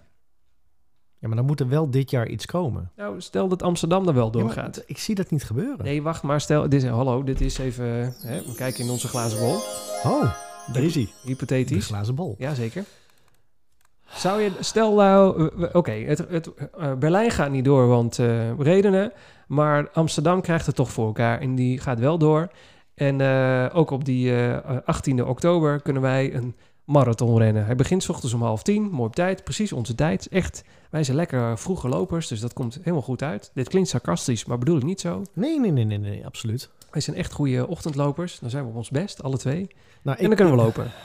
Ja, 1.22 1.28
maar 1.28 1.38
dan 1.38 1.46
moet 1.46 1.60
er 1.60 1.68
wel 1.70 1.90
dit 1.90 2.10
jaar 2.10 2.28
iets 2.28 2.46
komen. 2.46 2.92
Nou, 2.96 3.22
stel 3.22 3.48
dat 3.48 3.64
Amsterdam 3.64 4.08
er 4.08 4.14
wel 4.14 4.26
Ja, 4.26 4.32
doorgaat. 4.32 4.84
ik 4.86 4.98
zie 4.98 5.16
dat 5.16 5.30
niet 5.32 5.44
gebeuren. 5.44 5.86
Nee, 5.86 6.02
wacht 6.02 6.24
maar. 6.24 6.42
Stel, 6.42 6.70
dit 6.70 6.84
is, 6.84 6.90
hallo, 6.90 7.24
dit 7.24 7.42
is 7.42 7.58
even. 7.58 7.86
Hè, 8.22 8.42
we 8.46 8.54
kijken 8.56 8.84
in 8.84 8.90
onze 8.90 9.08
glazen 9.08 9.40
bol. 9.40 9.56
Oh, 10.04 10.34
daar 10.74 10.84
is 10.84 10.96
hij. 10.96 11.04
De 11.04 11.28
Hypothetisch. 11.28 11.86
glazen 11.86 12.16
bol. 12.16 12.36
Jazeker. 12.38 12.84
Zou 14.08 14.42
je, 14.42 14.52
stel 14.60 14.96
nou, 14.96 15.50
oké, 15.74 15.92
het, 15.92 16.18
het, 16.30 16.54
eh, 16.78 16.94
Berlijn 16.94 17.32
gaat 17.32 17.52
niet 17.52 17.66
door, 17.66 17.88
want 17.88 18.20
eh, 18.20 18.60
redenen. 18.60 19.12
Maar 19.48 19.90
Amsterdam 19.94 20.42
krijgt 20.42 20.66
het 20.66 20.76
toch 20.76 20.92
voor 20.92 21.06
elkaar 21.06 21.40
en 21.40 21.56
die 21.56 21.80
gaat 21.80 22.00
wel 22.00 22.18
door. 22.18 22.52
En 22.94 23.22
eh, 23.22 23.66
ook 23.74 23.92
op 23.92 24.06
die 24.06 24.36
eh 24.36 24.78
18e 24.78 25.26
oktober 25.28 25.82
kunnen 25.82 26.02
wij 26.02 26.34
een 26.36 26.56
marathon 26.86 27.38
rennen. 27.38 27.66
Hij 27.66 27.76
begint 27.76 28.10
ochtends 28.10 28.34
om 28.34 28.42
half 28.44 28.64
tien, 28.64 28.84
mooi 28.84 29.08
op 29.08 29.16
tijd, 29.16 29.44
precies 29.44 29.72
onze 29.74 29.96
tijd. 29.96 30.28
Echt, 30.28 30.64
wij 30.90 31.04
zijn 31.04 31.18
lekker 31.18 31.58
vroege 31.60 31.88
lopers, 31.88 32.28
dus 32.28 32.40
dat 32.40 32.54
komt 32.54 32.76
helemaal 32.76 33.02
goed 33.02 33.22
uit. 33.24 33.52
Dit 33.54 33.70
klinkt 33.70 33.90
sarcastisch, 33.90 34.46
maar 34.46 34.58
bedoel 34.58 34.78
ik 34.78 34.84
niet 34.84 35.02
zo. 35.02 35.22
Nee, 35.34 35.60
nee, 35.60 35.72
nee, 35.72 35.86
nee, 35.86 35.98
nee, 35.98 36.26
absoluut. 36.26 36.70
Wij 36.92 37.02
zijn 37.02 37.16
echt 37.16 37.32
goede 37.34 37.68
ochtendlopers, 37.68 38.40
dan 38.40 38.50
zijn 38.50 38.64
we 38.64 38.70
op 38.70 38.76
ons 38.76 38.90
best, 38.90 39.24
alle 39.24 39.38
twee. 39.38 39.68
Nou, 40.04 40.18
En 40.18 40.26
dan 40.28 40.36
kunnen 40.36 40.56
we 40.56 40.62
lopen. 40.62 40.92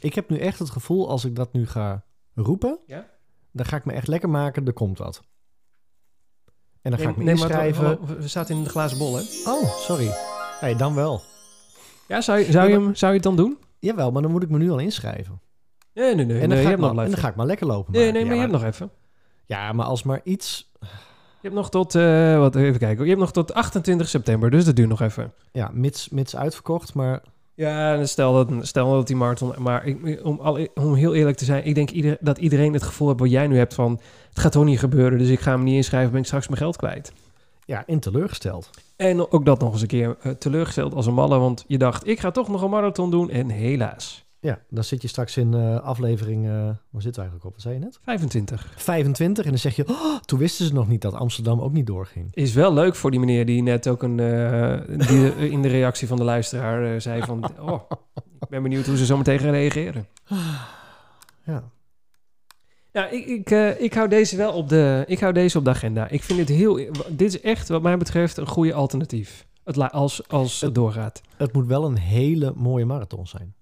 Ik 0.00 0.14
heb 0.14 0.30
nu 0.30 0.38
echt 0.38 0.58
het 0.58 0.70
gevoel, 0.70 1.08
als 1.08 1.24
ik 1.24 1.36
dat 1.36 1.52
nu 1.52 1.66
ga 1.66 2.04
roepen, 2.34 2.78
Ja? 2.86 3.06
dan 3.52 3.66
ga 3.66 3.76
ik 3.76 3.84
me 3.84 3.92
echt 3.92 4.06
lekker 4.08 4.30
maken, 4.30 4.66
er 4.66 4.72
komt 4.72 4.98
wat. 4.98 5.22
En 6.82 6.90
dan 6.90 7.00
ga 7.00 7.08
ik 7.08 7.16
me 7.16 7.22
Nee, 7.24 7.34
inschrijven. 7.34 7.84
hallo, 7.84 8.00
we 8.18 8.28
zaten 8.28 8.56
in 8.56 8.62
de 8.62 8.68
glazen 8.70 8.98
bol, 8.98 9.14
hè? 9.16 9.22
Oh, 9.46 9.76
sorry. 9.76 10.08
Hey, 10.60 10.76
dan 10.76 10.94
wel. 10.94 11.20
Ja, 12.08 12.20
zou 12.20 12.38
je, 12.38 12.52
zou, 12.52 12.68
je 12.70 12.90
zou 12.94 13.12
je 13.12 13.18
het 13.18 13.22
dan 13.22 13.36
doen? 13.36 13.58
Jawel, 13.82 14.10
maar 14.10 14.22
dan 14.22 14.30
moet 14.30 14.42
ik 14.42 14.48
me 14.48 14.58
nu 14.58 14.70
al 14.70 14.78
inschrijven. 14.78 15.40
Nee, 15.94 16.14
nee, 16.14 16.24
nee. 16.24 16.40
en, 16.40 16.48
dan 16.48 16.48
nee, 16.48 16.48
ga 16.48 16.54
je 16.56 16.62
ik 16.62 16.68
hebt 16.68 16.80
nog 16.80 16.94
maar, 16.94 17.04
en 17.04 17.10
dan 17.10 17.20
ga 17.20 17.28
ik 17.28 17.34
maar 17.34 17.46
lekker 17.46 17.66
lopen. 17.66 17.92
Nee, 17.92 18.12
nee, 18.12 18.24
maar 18.24 18.30
ja, 18.30 18.34
je 18.34 18.40
hebt 18.40 18.52
nog 18.52 18.64
even. 18.64 18.90
Ja, 19.46 19.72
maar 19.72 19.86
als 19.86 20.02
maar 20.02 20.20
iets... 20.24 20.70
Je 20.80 21.48
hebt 21.48 21.54
nog 21.54 21.70
tot, 21.70 21.94
eh, 21.94 22.38
wat, 22.38 22.54
even 22.54 22.78
kijken. 22.78 23.02
Je 23.02 23.08
hebt 23.08 23.20
nog 23.20 23.32
tot 23.32 23.54
28 23.54 24.08
september, 24.08 24.50
dus 24.50 24.64
dat 24.64 24.76
duurt 24.76 24.88
nog 24.88 25.00
even. 25.00 25.32
Ja, 25.52 25.70
mits, 25.72 26.08
mits 26.08 26.36
uitverkocht, 26.36 26.94
maar... 26.94 27.22
Ja, 27.54 27.94
en 27.94 28.08
stel 28.08 28.32
dat, 28.32 28.66
stel 28.66 28.92
dat 28.92 29.06
die 29.06 29.16
marathon... 29.16 29.54
Maar 29.58 29.86
ik, 29.86 30.20
om, 30.24 30.40
al, 30.40 30.66
om 30.74 30.94
heel 30.94 31.14
eerlijk 31.14 31.36
te 31.36 31.44
zijn, 31.44 31.64
ik 31.64 31.74
denk 31.74 31.90
ieder, 31.90 32.16
dat 32.20 32.38
iedereen 32.38 32.72
het 32.72 32.82
gevoel 32.82 33.08
heeft 33.08 33.20
wat 33.20 33.30
jij 33.30 33.46
nu 33.46 33.56
hebt 33.56 33.74
van... 33.74 34.00
Het 34.28 34.38
gaat 34.38 34.52
toch 34.52 34.64
niet 34.64 34.78
gebeuren, 34.78 35.18
dus 35.18 35.28
ik 35.28 35.40
ga 35.40 35.50
hem 35.50 35.62
niet 35.62 35.74
inschrijven, 35.74 36.10
ben 36.10 36.20
ik 36.20 36.26
straks 36.26 36.46
mijn 36.48 36.60
geld 36.60 36.76
kwijt. 36.76 37.12
Ja, 37.64 37.86
en 37.86 38.00
teleurgesteld. 38.00 38.70
En 38.96 39.30
ook 39.32 39.44
dat 39.44 39.60
nog 39.60 39.72
eens 39.72 39.82
een 39.82 39.86
keer 39.88 40.16
eh, 40.20 40.32
teleurgesteld 40.32 40.94
als 40.94 41.06
een 41.06 41.14
malle, 41.14 41.38
want 41.38 41.64
je 41.66 41.78
dacht, 41.78 42.06
ik 42.06 42.20
ga 42.20 42.30
toch 42.30 42.48
nog 42.48 42.62
een 42.62 42.70
marathon 42.70 43.10
doen 43.10 43.30
en 43.30 43.48
helaas. 43.48 44.24
Ja, 44.40 44.58
dan 44.68 44.84
zit 44.84 45.02
je 45.02 45.08
straks 45.08 45.36
in 45.36 45.54
eh, 45.54 45.80
aflevering... 45.80 46.46
eh 46.46 46.52
waar 46.90 47.02
zit 47.02 47.14
we 47.16 47.20
eigenlijk 47.20 47.44
op? 47.44 47.52
Wat 47.52 47.60
zei 47.62 47.74
je 47.74 47.80
net? 47.80 47.98
25. 48.02 48.72
25 48.76 49.44
en 49.44 49.50
dan 49.50 49.58
zeg 49.58 49.76
je... 49.76 49.88
"Oh, 49.88 50.18
toen 50.20 50.38
wisten 50.38 50.66
ze 50.66 50.72
nog 50.72 50.88
niet 50.88 51.00
dat 51.00 51.14
Amsterdam 51.14 51.60
ook 51.60 51.72
niet 51.72 51.86
doorging. 51.86 52.28
Is 52.34 52.54
wel 52.54 52.72
leuk 52.72 52.94
voor 52.94 53.10
die 53.10 53.20
meneer 53.20 53.46
die 53.46 53.62
net 53.62 53.88
ook 53.88 54.02
een, 54.02 54.16
die 54.98 55.50
in 55.50 55.62
de 55.62 55.68
reactie 55.68 56.08
van 56.08 56.16
de 56.16 56.24
luisteraar 56.24 57.00
zei 57.00 57.22
van... 57.22 57.44
Oh, 57.60 57.80
ik 58.40 58.48
ben 58.48 58.62
benieuwd 58.62 58.86
hoe 58.86 58.96
ze 58.96 59.06
zo 59.06 59.16
meteen 59.16 59.38
gaan 59.38 59.50
reageren. 59.50 60.06
Ja. 61.44 61.70
Ja, 62.92 63.08
ik, 63.08 63.26
ik, 63.26 63.50
eh, 63.50 63.80
ik, 63.80 63.94
hou 63.94 64.08
deze 64.08 64.36
wel 64.36 64.52
op 64.52 64.68
de, 64.68 65.04
ik 65.06 65.20
hou 65.20 65.32
deze 65.32 65.58
op 65.58 65.64
de 65.64 65.70
agenda. 65.70 66.08
Ik 66.08 66.22
vind 66.22 66.38
dit 66.38 66.48
heel... 66.48 66.74
Dit 67.08 67.34
is 67.34 67.40
echt, 67.40 67.68
wat 67.68 67.82
mij 67.82 67.96
betreft, 67.96 68.36
een 68.36 68.46
goede 68.46 68.74
alternatief. 68.74 69.46
Het, 69.64 69.76
la- 69.76 69.86
als, 69.86 70.28
als 70.28 70.60
het 70.60 70.74
doorgaat. 70.74 71.20
Het 71.36 71.52
moet 71.52 71.66
wel 71.66 71.84
een 71.84 71.98
hele 71.98 72.52
mooie 72.56 72.84
marathon 72.84 73.26
zijn. 73.26 73.54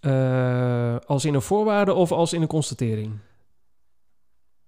Eh, 0.00 0.96
als 1.06 1.24
in 1.24 1.34
een 1.34 1.42
voorwaarde 1.42 1.94
of 1.94 2.12
als 2.12 2.32
in 2.32 2.42
een 2.42 2.48
constatering? 2.48 3.12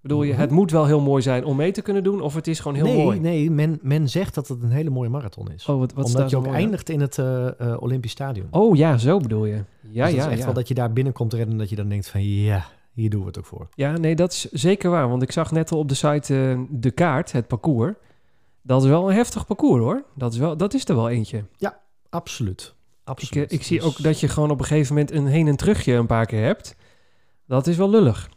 Bedoel 0.01 0.23
je, 0.23 0.33
Hoe? 0.33 0.41
het 0.41 0.51
moet 0.51 0.71
wel 0.71 0.87
heel 0.87 1.01
mooi 1.01 1.23
zijn 1.23 1.45
om 1.45 1.57
mee 1.57 1.73
te 1.73 1.83
kunnen 1.83 2.03
doen... 2.05 2.21
of 2.21 2.35
het 2.35 2.47
is 2.47 2.61
gewoon 2.61 2.77
heel 2.77 2.87
nee, 2.87 3.05
mooi? 3.05 3.21
nee 3.21 3.51
men, 3.51 3.79
men 3.83 4.09
zegt 4.09 4.35
dat 4.35 4.49
het 4.49 4.63
een 4.63 4.71
hele 4.71 4.91
mooie 4.91 5.09
marathon 5.09 5.51
is. 5.53 5.67
Oh, 5.67 5.79
wat, 5.79 5.93
wat 5.93 6.05
Omdat 6.05 6.31
je 6.31 6.37
ook 6.37 6.45
mooi 6.45 6.57
eindigt 6.57 6.89
in 6.89 7.01
het 7.01 7.19
eh, 7.19 7.49
Olympisch 7.79 8.11
Stadion. 8.11 8.47
Oh 8.51 8.77
ja, 8.77 8.97
zo 8.99 9.19
bedoel 9.19 9.45
je. 9.45 9.55
Ja, 9.55 9.63
Dus 9.83 9.93
dat 9.93 10.11
ja, 10.11 10.25
is 10.25 10.27
echt 10.31 10.39
ja. 10.39 10.45
wel 10.45 10.55
dat 10.55 10.69
je 10.69 10.75
daar 10.75 10.93
binnenkomt 10.93 11.33
rennen 11.33 11.53
en 11.53 11.59
dat 11.59 11.69
je 11.69 11.77
dan 11.77 11.89
denkt 11.89 12.09
van 12.09 12.23
ja, 12.25 12.67
hier 12.97 13.11
doen 13.11 13.21
we 13.21 13.27
het 13.27 13.39
ook 13.39 13.45
voor. 13.47 13.69
Ja, 13.75 13.97
nee, 13.97 14.15
dat 14.17 14.33
is 14.33 14.45
zeker 14.51 14.91
waar. 14.91 15.09
Want 15.09 15.23
ik 15.23 15.33
zag 15.33 15.53
net 15.53 15.71
al 15.73 15.79
op 15.79 15.89
de 15.89 15.95
site 15.95 16.35
eh, 16.51 16.61
de 16.71 16.91
kaart, 16.91 17.33
het 17.33 17.47
parcours. 17.47 17.95
Dat 18.63 18.83
is 18.83 18.89
wel 18.89 19.09
een 19.09 19.15
heftig 19.15 19.47
parcours 19.47 19.83
hoor. 19.83 20.05
Dat 20.15 20.33
is, 20.33 20.39
wel, 20.39 20.57
dat 20.57 20.75
is 20.75 20.85
er 20.89 20.95
wel 20.97 21.09
eentje. 21.09 21.45
Absoluut. 22.11 22.61
Ik, 23.01 23.09
Absoluut. 23.09 23.51
eh, 23.51 23.59
ik 23.59 23.65
zie 23.65 23.77
Dus- 23.79 23.87
ook 23.87 24.03
dat 24.03 24.21
je 24.21 24.29
gewoon 24.29 24.51
op 24.51 24.59
een 24.59 24.65
gegeven 24.67 24.95
moment 24.95 25.13
een 25.13 25.27
heen 25.27 25.47
en 25.49 25.57
terugje 25.57 25.93
een 25.93 26.07
paar 26.07 26.27
keer 26.27 26.45
hebt. 26.45 26.77
Dat 27.47 27.67
is 27.67 27.77
wel 27.77 27.91
lullig. 27.91 28.31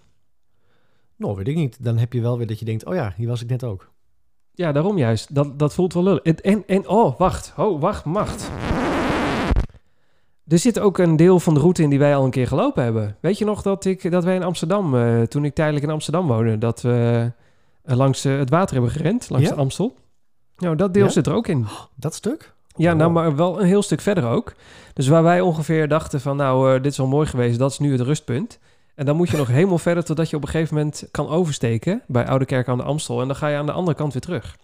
Nou, 1.15 1.35
weet 1.35 1.47
ik 1.47 1.55
niet. 1.55 1.83
Dan 1.83 1.97
heb 1.97 2.13
je 2.13 2.21
wel 2.21 2.37
weer 2.37 2.47
dat 2.47 2.59
je 2.59 2.65
denkt, 2.65 2.85
oh 2.85 2.93
ja, 2.95 3.13
hier 3.17 3.27
was 3.27 3.41
ik 3.41 3.49
net 3.49 3.63
ook. 3.63 3.89
Ja, 4.53 4.71
daarom 4.71 4.97
juist. 4.97 5.35
Dat, 5.35 5.59
dat 5.59 5.73
voelt 5.73 5.93
wel 5.93 6.03
lullig. 6.03 6.21
En, 6.21 6.41
en, 6.41 6.63
en 6.67 6.87
oh, 6.87 7.17
wacht. 7.17 7.53
Oh, 7.57 7.81
wacht, 7.81 8.05
macht. 8.05 8.49
Er 10.49 10.59
zit 10.59 10.79
ook 10.79 10.97
een 10.97 11.15
deel 11.15 11.39
van 11.39 11.53
de 11.53 11.59
route 11.59 11.83
in 11.83 11.89
die 11.89 11.99
wij 11.99 12.15
al 12.15 12.23
een 12.25 12.31
keer 12.31 12.47
gelopen 12.47 12.83
hebben. 12.83 13.17
Weet 13.19 13.37
je 13.37 13.45
nog 13.45 13.61
dat, 13.61 13.85
ik, 13.85 14.11
dat 14.11 14.23
wij 14.23 14.35
in 14.35 14.43
Amsterdam, 14.43 14.95
eh, 14.95 15.21
toen 15.21 15.45
ik 15.45 15.53
tijdelijk 15.55 15.85
in 15.85 15.91
Amsterdam 15.91 16.27
woonde, 16.27 16.57
dat 16.57 16.81
we 16.81 17.31
eh, 17.83 17.97
langs 17.97 18.25
eh, 18.25 18.37
het 18.37 18.49
water 18.49 18.73
hebben 18.75 18.91
gerend, 18.91 19.29
langs 19.29 19.47
Ja? 19.49 19.53
de 19.55 19.59
Amstel? 19.61 19.95
Nou, 20.57 20.75
dat 20.75 20.93
deel 20.93 21.03
Ja? 21.05 21.09
zit 21.09 21.27
er 21.27 21.33
ook 21.33 21.47
in. 21.47 21.65
Dat 21.95 22.13
stuk? 22.15 22.53
Ja, 22.75 22.93
nou, 22.93 23.09
Oh. 23.09 23.15
maar 23.15 23.35
wel 23.35 23.59
een 23.59 23.65
heel 23.65 23.81
stuk 23.81 24.01
verder 24.01 24.23
ook. 24.25 24.53
Dus 24.93 25.07
waar 25.07 25.23
wij 25.23 25.41
ongeveer 25.41 25.87
dachten 25.87 26.21
van, 26.21 26.35
nou, 26.37 26.81
dit 26.81 26.91
is 26.91 26.97
wel 26.97 27.07
mooi 27.07 27.27
geweest, 27.27 27.59
dat 27.59 27.71
is 27.71 27.79
nu 27.79 27.91
het 27.91 28.01
rustpunt. 28.01 28.59
En 28.95 29.05
dan 29.05 29.15
moet 29.15 29.29
je 29.29 29.37
nog 29.37 29.47
helemaal 29.57 29.77
verder 29.77 30.03
totdat 30.03 30.29
je 30.29 30.35
op 30.35 30.41
een 30.41 30.49
gegeven 30.49 30.75
moment 30.75 31.07
kan 31.11 31.27
oversteken 31.27 32.01
bij 32.07 32.27
Oude 32.27 32.45
Kerk 32.45 32.67
aan 32.67 32.77
de 32.77 32.83
Amstel. 32.83 33.21
En 33.21 33.27
dan 33.27 33.35
ga 33.35 33.47
je 33.47 33.57
aan 33.57 33.65
de 33.65 33.71
andere 33.71 33.97
kant 33.97 34.13
weer 34.13 34.21
terug. 34.21 34.55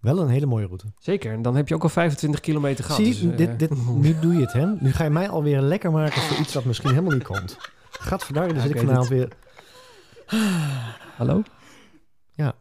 Wel 0.00 0.18
een 0.18 0.28
hele 0.28 0.46
mooie 0.46 0.66
route. 0.66 0.84
Zeker. 0.98 1.32
En 1.32 1.42
dan 1.42 1.56
heb 1.56 1.68
je 1.68 1.74
ook 1.74 1.82
al 1.82 1.88
25 1.88 2.40
kilometer 2.40 2.84
gehad. 2.84 3.00
Zie, 3.00 3.12
dus, 3.12 3.30
eh, 3.30 3.36
dit, 3.36 3.58
dit, 3.58 3.86
nu 4.04 4.18
doe 4.20 4.34
je 4.34 4.40
het, 4.40 4.52
hè? 4.52 4.66
Nu 4.66 4.92
ga 4.92 5.04
je 5.04 5.10
mij 5.10 5.28
alweer 5.28 5.60
lekker 5.60 5.90
maken 5.92 6.22
voor 6.22 6.38
iets 6.38 6.54
wat 6.54 6.64
misschien 6.64 6.90
helemaal 6.90 7.12
niet 7.12 7.22
komt. 7.22 7.56
Gadverdarrie, 7.90 8.52
dan 8.52 8.62
zit 8.62 8.70
ik 8.70 8.78
vanavond 8.78 9.08
weer... 9.08 9.28
Hallo? 11.16 11.42
Ja. 12.32 12.54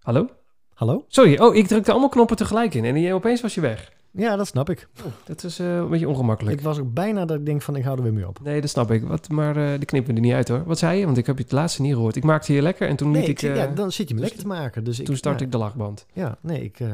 Hallo? 0.00 0.28
Hallo? 0.74 1.04
Sorry, 1.08 1.38
oh, 1.38 1.54
ik 1.54 1.66
drukte 1.66 1.90
allemaal 1.90 2.08
knoppen 2.08 2.36
tegelijk 2.36 2.74
in 2.74 2.84
en 2.84 3.12
opeens 3.12 3.40
was 3.40 3.54
je 3.54 3.60
weg. 3.60 3.92
Ja, 4.14 4.36
dat 4.36 4.46
snap 4.46 4.70
ik. 4.70 4.88
Dat 5.24 5.44
is 5.44 5.58
eh, 5.58 5.76
een 5.76 5.88
beetje 5.88 6.08
ongemakkelijk. 6.08 6.56
Ik 6.58 6.64
was 6.64 6.78
ook 6.78 6.92
bijna 6.94 7.24
dat 7.24 7.38
ik 7.38 7.46
denk 7.46 7.62
van, 7.62 7.76
ik 7.76 7.84
hou 7.84 7.96
er 7.96 8.02
weer 8.02 8.12
mee 8.12 8.28
op. 8.28 8.40
Nee, 8.42 8.60
dat 8.60 8.70
snap 8.70 8.90
ik. 8.90 9.02
Wat, 9.04 9.28
maar 9.28 9.56
eh 9.56 9.76
die 9.76 9.84
knippen 9.84 10.14
er 10.14 10.20
niet 10.20 10.32
uit 10.32 10.48
hoor. 10.48 10.64
Wat 10.64 10.78
zei 10.78 10.98
je? 10.98 11.04
Want 11.04 11.16
ik 11.16 11.26
heb 11.26 11.36
je 11.36 11.42
het 11.42 11.52
laatste 11.52 11.82
niet 11.82 11.92
gehoord. 11.94 12.16
Ik 12.16 12.24
maakte 12.24 12.52
je 12.52 12.62
lekker 12.62 12.88
en 12.88 12.96
toen, 12.96 13.10
Nee, 13.10 13.20
liet 13.20 13.30
ik, 13.30 13.42
ik, 13.42 13.50
eh, 13.50 13.56
ja, 13.56 13.66
dan 13.66 13.92
zit 13.92 14.08
je 14.08 14.14
me 14.14 14.20
dus- 14.20 14.30
lekker 14.30 14.48
te 14.48 14.54
maken. 14.54 14.84
Dus 14.84 14.98
ik, 15.00 15.06
toen 15.06 15.16
start 15.16 15.38
ja, 15.38 15.44
ik 15.46 15.52
de 15.52 15.58
lachband. 15.58 16.06
Ja, 16.12 16.38
nee, 16.40 16.62
ik... 16.64 16.80
eh 16.80 16.88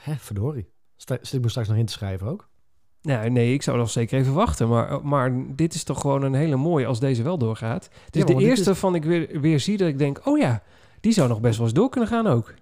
hè, 0.00 0.14
verdorie. 0.16 0.68
Sta, 0.96 1.18
zit 1.22 1.32
ik 1.32 1.40
me 1.42 1.48
straks 1.48 1.68
nog 1.68 1.76
in 1.76 1.86
te 1.86 1.92
schrijven 1.92 2.26
ook? 2.28 2.48
Nou, 3.02 3.30
nee, 3.30 3.52
ik 3.54 3.62
zou 3.62 3.78
nog 3.78 3.90
zeker 3.90 4.18
even 4.18 4.34
wachten. 4.34 4.68
Maar, 4.68 5.06
maar 5.06 5.32
dit 5.56 5.74
is 5.74 5.84
toch 5.84 6.00
gewoon 6.00 6.22
een 6.22 6.34
hele 6.34 6.56
mooie 6.56 6.86
als 6.86 7.00
deze 7.00 7.22
wel 7.22 7.38
doorgaat. 7.38 7.88
Het 8.04 8.16
is 8.16 8.22
Ja, 8.22 8.26
de 8.38 8.44
eerste 8.44 8.70
is- 8.70 8.78
van 8.78 8.94
ik 8.94 9.04
weer, 9.04 9.40
weer 9.40 9.60
zie 9.60 9.76
dat 9.76 9.88
ik 9.88 9.98
denk... 9.98 10.20
Oh 10.26 10.38
ja, 10.38 10.62
die 11.00 11.12
zou 11.12 11.28
nog 11.28 11.40
best 11.40 11.56
wel 11.56 11.66
eens 11.66 11.74
door 11.74 11.88
kunnen 11.88 12.08
gaan 12.08 12.26
ook. 12.26 12.54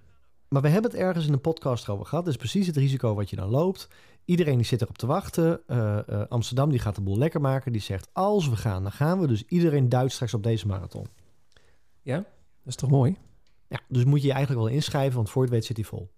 Maar 0.53 0.63
we 0.63 0.69
hebben 0.69 0.91
het 0.91 1.01
ergens 1.01 1.27
in 1.27 1.33
een 1.33 1.41
podcast 1.41 1.89
over 1.89 2.07
gehad. 2.07 2.25
Dat 2.25 2.33
is 2.35 2.39
precies 2.39 2.67
het 2.67 2.77
risico 2.77 3.15
wat 3.15 3.31
je 3.31 3.37
dan 3.37 3.49
loopt. 3.49 3.89
Iedereen 4.25 4.57
die 4.57 4.67
zit 4.67 4.83
erop 4.83 4.99
te 4.99 5.07
wachten. 5.07 5.61
Eh, 5.67 6.09
eh, 6.09 6.29
Amsterdam 6.29 6.71
die 6.71 6.79
gaat 6.79 6.95
de 6.95 7.01
boel 7.01 7.19
lekker 7.19 7.41
maken. 7.41 7.73
Die 7.73 7.81
zegt, 7.81 8.09
als 8.13 8.49
we 8.49 8.57
gaan, 8.57 8.83
dan 8.83 8.93
gaan 8.93 9.21
we. 9.21 9.27
Dus 9.27 9.45
iedereen 9.45 9.89
duidt 9.89 10.13
straks 10.13 10.35
op 10.35 10.43
deze 10.43 10.67
marathon. 10.67 11.07
Dat 12.59 12.67
is 12.67 12.77
toch 12.77 12.91
mooi? 12.91 13.17
Ja, 13.69 13.81
dus 13.89 14.05
moet 14.05 14.21
je 14.21 14.27
je 14.27 14.33
eigenlijk 14.33 14.65
wel 14.65 14.75
inschrijven, 14.75 15.17
want 15.17 15.31
voor 15.31 15.43
het 15.43 15.51
weet 15.51 15.65
zit 15.65 15.77
hij 15.77 15.87
vol. 15.87 16.11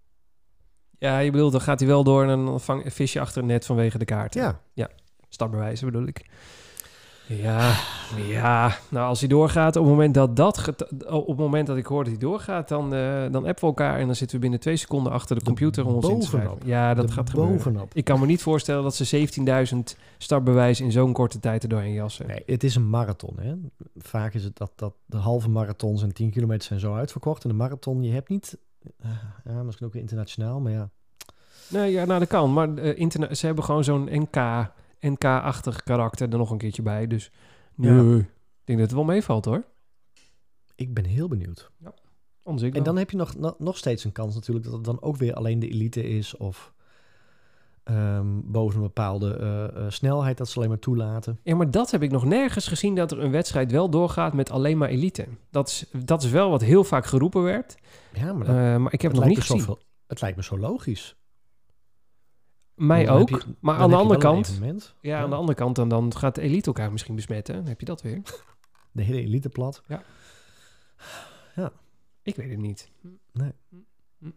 Ja, 0.97 1.19
je 1.19 1.31
bedoelt, 1.31 1.51
dan 1.51 1.61
gaat 1.61 1.79
hij 1.79 1.87
wel 1.87 2.03
door 2.03 2.21
en 2.21 2.45
dan 2.45 2.61
vang, 2.61 2.93
vis 2.93 3.13
je 3.13 3.19
achter 3.19 3.37
het 3.37 3.51
net 3.51 3.65
vanwege 3.65 3.97
de 3.97 4.05
kaart. 4.05 4.33
Ja, 4.33 4.61
Startbewijzen 5.29 5.85
bedoel 5.91 6.07
ik. 6.07 6.25
Ja, 7.27 7.73
ja. 8.27 8.77
Nou, 8.89 9.07
als 9.07 9.19
hij 9.19 9.29
doorgaat, 9.29 9.75
op 9.75 9.81
het 9.83 9.91
moment 9.91 10.13
dat 10.13 10.35
dat... 10.35 10.57
get- 10.57 11.05
Op 11.07 11.27
het 11.27 11.37
moment 11.37 11.67
dat 11.67 11.77
ik 11.77 11.85
hoor 11.85 12.03
dat 12.03 12.11
hij 12.11 12.21
doorgaat, 12.21 12.67
dan, 12.67 12.93
eh, 12.93 13.21
dan 13.31 13.35
appen 13.45 13.53
we 13.59 13.65
elkaar... 13.65 13.99
en 13.99 14.05
dan 14.05 14.15
zitten 14.15 14.35
we 14.35 14.41
binnen 14.41 14.59
twee 14.59 14.75
seconden 14.75 15.11
achter 15.11 15.35
de 15.35 15.43
computer 15.43 15.85
om 15.85 15.93
ons 15.93 16.09
in 16.09 16.19
te 16.19 16.25
schrijven. 16.25 16.57
Ja, 16.65 16.93
dat 16.93 17.11
gaat 17.11 17.29
gebeuren. 17.29 17.53
bovenop. 17.55 17.93
Ik 17.93 18.03
kan 18.03 18.19
me 18.19 18.25
niet 18.25 18.41
voorstellen 18.41 18.83
dat 18.83 18.95
ze 18.95 19.27
17.000 19.73 19.77
startbewijzen 20.17 20.85
in 20.85 20.91
zo'n 20.91 21.13
korte 21.13 21.39
tijd 21.39 21.63
er 21.63 21.69
doorheen 21.69 21.93
jassen. 21.93 22.27
Nee, 22.27 22.43
het 22.45 22.63
is 22.63 22.75
een 22.75 22.89
marathon. 22.89 23.35
Hè? 23.41 23.53
Vaak 23.97 24.33
is 24.33 24.43
het 24.43 24.57
dat, 24.57 24.71
dat 24.75 24.93
de 25.05 25.17
halve 25.17 25.49
marathons 25.49 26.03
en 26.03 26.13
10 26.13 26.29
kilometer 26.31 26.67
zijn 26.67 26.79
zo 26.79 26.93
uitverkocht. 26.95 27.43
En 27.43 27.49
de 27.49 27.55
marathon, 27.55 28.03
je 28.03 28.11
hebt 28.13 28.29
niet... 28.29 28.57
eh, 29.01 29.09
ja, 29.45 29.63
misschien 29.63 29.87
ook 29.87 29.95
internationaal, 29.95 30.59
maar 30.59 30.71
ja. 30.71 30.89
Nee, 31.67 31.91
ja, 31.91 32.05
nou 32.05 32.19
dat 32.19 32.27
kan. 32.27 32.53
Maar 32.53 32.77
interna- 32.77 33.33
ze 33.33 33.45
hebben 33.45 33.63
gewoon 33.63 33.83
zo'n 33.83 34.07
NK, 34.11 34.35
NK-achtig 35.11 35.83
karakter 35.83 36.29
er 36.31 36.37
nog 36.37 36.51
een 36.51 36.57
keertje 36.57 36.81
bij. 36.81 37.07
Dus 37.07 37.31
Ja. 37.75 38.01
nee, 38.01 38.19
ik 38.19 38.25
denk 38.63 38.79
dat 38.79 38.87
het 38.87 38.97
wel 38.97 39.03
meevalt 39.03 39.45
hoor. 39.45 39.63
Ik 40.75 40.93
ben 40.93 41.05
heel 41.05 41.27
benieuwd. 41.27 41.71
Ik 42.43 42.61
En 42.61 42.71
wel. 42.71 42.83
dan 42.83 42.97
heb 42.97 43.11
je 43.11 43.17
nog, 43.17 43.35
nog, 43.37 43.55
nog 43.59 43.77
steeds 43.77 44.03
een 44.03 44.11
kans 44.11 44.35
natuurlijk 44.35 44.65
dat 44.65 44.73
het 44.73 44.83
dan 44.83 45.01
ook 45.01 45.17
weer 45.17 45.33
alleen 45.33 45.59
de 45.59 45.69
elite 45.69 46.03
is 46.03 46.37
of 46.37 46.73
ehm, 47.83 48.25
boven 48.43 48.75
een 48.77 48.85
bepaalde 48.85 49.35
eh, 49.37 49.63
eh, 49.85 49.91
snelheid 49.91 50.37
dat 50.37 50.49
ze 50.49 50.57
alleen 50.57 50.69
maar 50.69 50.79
toelaten. 50.79 51.39
Ja, 51.43 51.55
maar 51.55 51.71
dat 51.71 51.91
heb 51.91 52.03
ik 52.03 52.11
nog 52.11 52.25
nergens 52.25 52.67
gezien 52.67 52.95
dat 52.95 53.11
er 53.11 53.19
een 53.19 53.31
wedstrijd 53.31 53.71
wel 53.71 53.89
doorgaat 53.89 54.33
met 54.33 54.51
alleen 54.51 54.77
maar 54.77 54.89
elite. 54.89 55.27
Dat 55.49 55.67
is, 55.67 55.85
dat 56.05 56.23
is 56.23 56.29
wel 56.29 56.49
wat 56.49 56.61
heel 56.61 56.83
vaak 56.83 57.05
geroepen 57.05 57.43
werd. 57.43 57.75
Ja, 58.13 58.33
maar, 58.33 58.45
dat, 58.45 58.55
Eh, 58.55 58.77
maar 58.77 58.93
ik 58.93 59.01
heb 59.01 59.11
het, 59.11 59.19
nog 59.19 59.29
niet 59.29 59.39
gezien. 59.39 59.59
zoveel, 59.59 59.79
het 60.07 60.21
lijkt 60.21 60.37
me 60.37 60.43
zo 60.43 60.57
logisch. 60.57 61.15
Mij 62.75 63.09
ook. 63.09 63.29
je- 63.29 63.41
maar 63.59 63.77
aan 63.77 63.89
de 63.89 63.95
andere 63.95 64.19
kant... 64.19 64.59
Ja, 65.01 65.19
aan 65.21 65.29
de 65.29 65.35
andere 65.35 65.57
kant, 65.57 65.75
dan, 65.75 65.89
dan 65.89 66.15
gaat 66.15 66.35
de 66.35 66.41
elite 66.41 66.65
elkaar 66.67 66.91
misschien 66.91 67.15
besmetten. 67.15 67.55
Dan 67.55 67.65
heb 67.67 67.79
je 67.79 67.85
dat 67.85 68.01
weer. 68.01 68.21
De 68.91 69.01
hele 69.03 69.21
elite 69.21 69.49
plat. 69.49 69.81
Ik 72.23 72.35
weet 72.35 72.49
het 72.49 72.59
niet. 72.59 72.89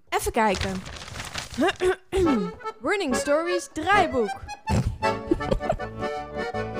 Even 0.08 0.32
kijken. 0.32 0.70
Running 2.82 3.14
Stories 3.16 3.68
draaiboek. 3.72 4.36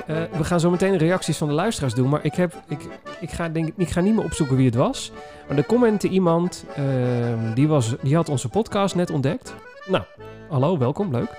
Eh, 0.06 0.22
we 0.24 0.44
gaan 0.44 0.60
zo 0.60 0.70
meteen 0.70 0.92
de 0.92 0.98
reacties 0.98 1.36
van 1.36 1.48
de 1.48 1.54
luisteraars 1.54 1.94
doen. 1.94 2.08
Maar 2.08 2.24
ik, 2.24 2.34
heb, 2.34 2.62
ik, 2.68 2.80
ik, 3.20 3.30
ga, 3.30 3.48
denk, 3.48 3.72
ik 3.76 3.88
ga 3.88 4.00
niet 4.00 4.14
meer 4.14 4.24
opzoeken 4.24 4.56
wie 4.56 4.66
het 4.66 4.74
was. 4.74 5.12
Maar 5.48 5.56
er 5.56 5.66
commentte 5.66 6.08
iemand. 6.08 6.64
ehm, 6.76 7.54
die, 7.54 7.68
was, 7.68 7.94
die 8.02 8.14
had 8.14 8.28
onze 8.28 8.48
podcast 8.48 8.94
net 8.94 9.10
ontdekt. 9.10 9.54
Nou, 9.86 10.04
hallo, 10.48 10.78
welkom, 10.78 11.10
leuk. 11.10 11.30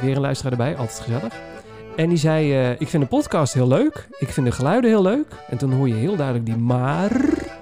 Weer 0.00 0.14
een 0.14 0.20
luisteraar 0.20 0.52
erbij, 0.52 0.76
altijd 0.76 1.00
gezellig. 1.00 1.32
En 1.96 2.08
die 2.08 2.18
zei: 2.18 2.52
eh, 2.52 2.70
Ik 2.80 2.88
vind 2.88 3.02
de 3.02 3.08
podcast 3.08 3.54
heel 3.54 3.68
leuk. 3.68 4.08
Ik 4.18 4.28
vind 4.28 4.46
de 4.46 4.52
geluiden 4.52 4.90
heel 4.90 5.02
leuk. 5.02 5.26
En 5.48 5.56
toen 5.58 5.72
hoor 5.72 5.88
je 5.88 5.94
heel 5.94 6.16
duidelijk 6.16 6.46
die 6.46 6.56
maar 6.56 7.10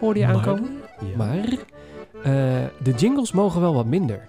hoorde 0.00 0.20
je 0.20 0.26
Maar, 0.26 0.34
aankomen. 0.34 0.80
Ja. 1.00 1.16
Maar 1.16 1.48
eh, 2.22 2.32
de 2.82 2.90
jingles 2.96 3.32
mogen 3.32 3.60
wel 3.60 3.74
wat 3.74 3.86
minder. 3.86 4.20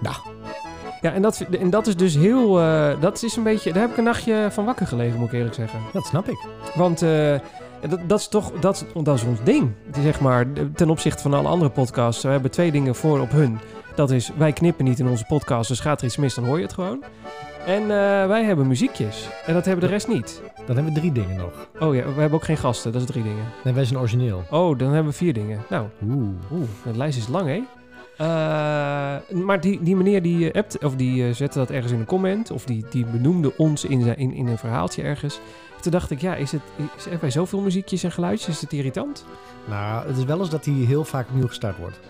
Nou. 0.00 0.16
Ja, 1.00 1.12
en 1.12 1.22
dat, 1.22 1.46
en 1.60 1.70
dat 1.70 1.86
is 1.86 1.96
dus 1.96 2.14
heel... 2.16 2.60
eh, 2.60 2.90
dat 3.00 3.22
is 3.22 3.36
een 3.36 3.42
beetje... 3.42 3.72
Daar 3.72 3.82
heb 3.82 3.90
ik 3.90 3.96
een 3.96 4.04
nachtje 4.04 4.48
van 4.50 4.64
wakker 4.64 4.86
gelegen, 4.86 5.18
moet 5.18 5.28
ik 5.28 5.34
eerlijk 5.34 5.54
zeggen. 5.54 5.78
Dat 5.92 6.04
snap 6.04 6.28
ik. 6.28 6.38
Want 6.74 6.98
dat, 7.88 7.98
dat 8.06 8.18
is 8.18 8.28
toch... 8.28 8.52
Dat, 8.60 8.74
is- 8.94 9.02
dat 9.04 9.16
is 9.16 9.24
ons 9.24 9.38
ding. 9.44 9.70
Zeg 10.02 10.20
maar, 10.20 10.46
ten 10.74 10.90
opzichte 10.90 11.22
van 11.22 11.34
alle 11.34 11.48
andere 11.48 11.70
podcasts. 11.70 12.22
We 12.22 12.28
hebben 12.28 12.50
twee 12.50 12.72
dingen 12.72 12.94
voor 12.94 13.20
op 13.20 13.30
hun. 13.30 13.58
Dat 13.94 14.10
is, 14.10 14.30
wij 14.36 14.52
knippen 14.52 14.84
niet 14.84 14.98
in 14.98 15.08
onze 15.08 15.24
podcast. 15.24 15.68
Dus 15.68 15.80
gaat 15.80 16.00
er 16.00 16.06
iets 16.06 16.16
mis, 16.16 16.34
dan 16.34 16.44
hoor 16.44 16.56
je 16.56 16.62
het 16.62 16.72
gewoon. 16.72 17.04
En 17.66 17.82
eh, 17.82 18.26
wij 18.26 18.44
hebben 18.44 18.66
muziekjes. 18.66 19.28
En 19.46 19.54
dat 19.54 19.64
hebben 19.64 19.84
de 19.84 19.90
rest 19.90 20.08
niet. 20.08 20.42
Dan 20.66 20.76
hebben 20.76 20.94
we 20.94 21.00
drie 21.00 21.12
dingen 21.12 21.36
nog. 21.36 21.68
Oh 21.80 21.94
ja, 21.94 22.02
we 22.02 22.20
hebben 22.20 22.38
ook 22.38 22.44
geen 22.44 22.56
gasten. 22.56 22.92
Dat 22.92 23.00
is 23.00 23.06
drie 23.06 23.22
dingen. 23.22 23.44
Nee, 23.64 23.74
wij 23.74 23.84
zijn 23.84 23.98
origineel. 23.98 24.44
Oh, 24.50 24.78
dan 24.78 24.92
hebben 24.92 25.12
we 25.12 25.18
vier 25.18 25.32
dingen. 25.32 25.60
Nou, 25.68 25.86
Oeh. 26.04 26.28
Oeh, 26.52 26.68
de 26.84 26.96
lijst 26.96 27.18
is 27.18 27.28
lang, 27.28 27.48
hè? 27.48 27.62
Eh, 28.16 28.26
maar 29.44 29.60
die, 29.60 29.82
die 29.82 29.96
meneer 29.96 30.22
die 30.22 30.50
eh, 30.50 30.60
appt, 30.60 30.84
of 30.84 30.96
die 30.96 31.26
eh, 31.26 31.34
zette 31.34 31.58
dat 31.58 31.70
ergens 31.70 31.92
in 31.92 31.98
een 31.98 32.06
comment, 32.06 32.50
of 32.50 32.64
die, 32.64 32.84
die 32.90 33.04
benoemde 33.04 33.56
ons 33.56 33.84
in, 33.84 34.02
zijn, 34.02 34.16
in, 34.16 34.32
in 34.32 34.46
een 34.46 34.58
verhaaltje 34.58 35.02
ergens. 35.02 35.40
Toen 35.80 35.92
dacht 35.92 36.10
ik, 36.10 36.20
ja, 36.20 36.34
is 36.34 36.52
het, 36.52 36.60
is, 36.96 37.02
hebben 37.02 37.20
wij 37.20 37.30
zoveel 37.30 37.60
muziekjes 37.60 38.02
en 38.02 38.12
geluidjes? 38.12 38.54
Is 38.54 38.60
het 38.60 38.72
irritant? 38.72 39.24
Nou, 39.68 40.06
het 40.06 40.16
is 40.16 40.24
wel 40.24 40.38
eens 40.38 40.50
dat 40.50 40.64
die 40.64 40.86
heel 40.86 41.04
vaak 41.04 41.28
opnieuw 41.28 41.46
gestart 41.46 41.78
wordt. 41.78 42.00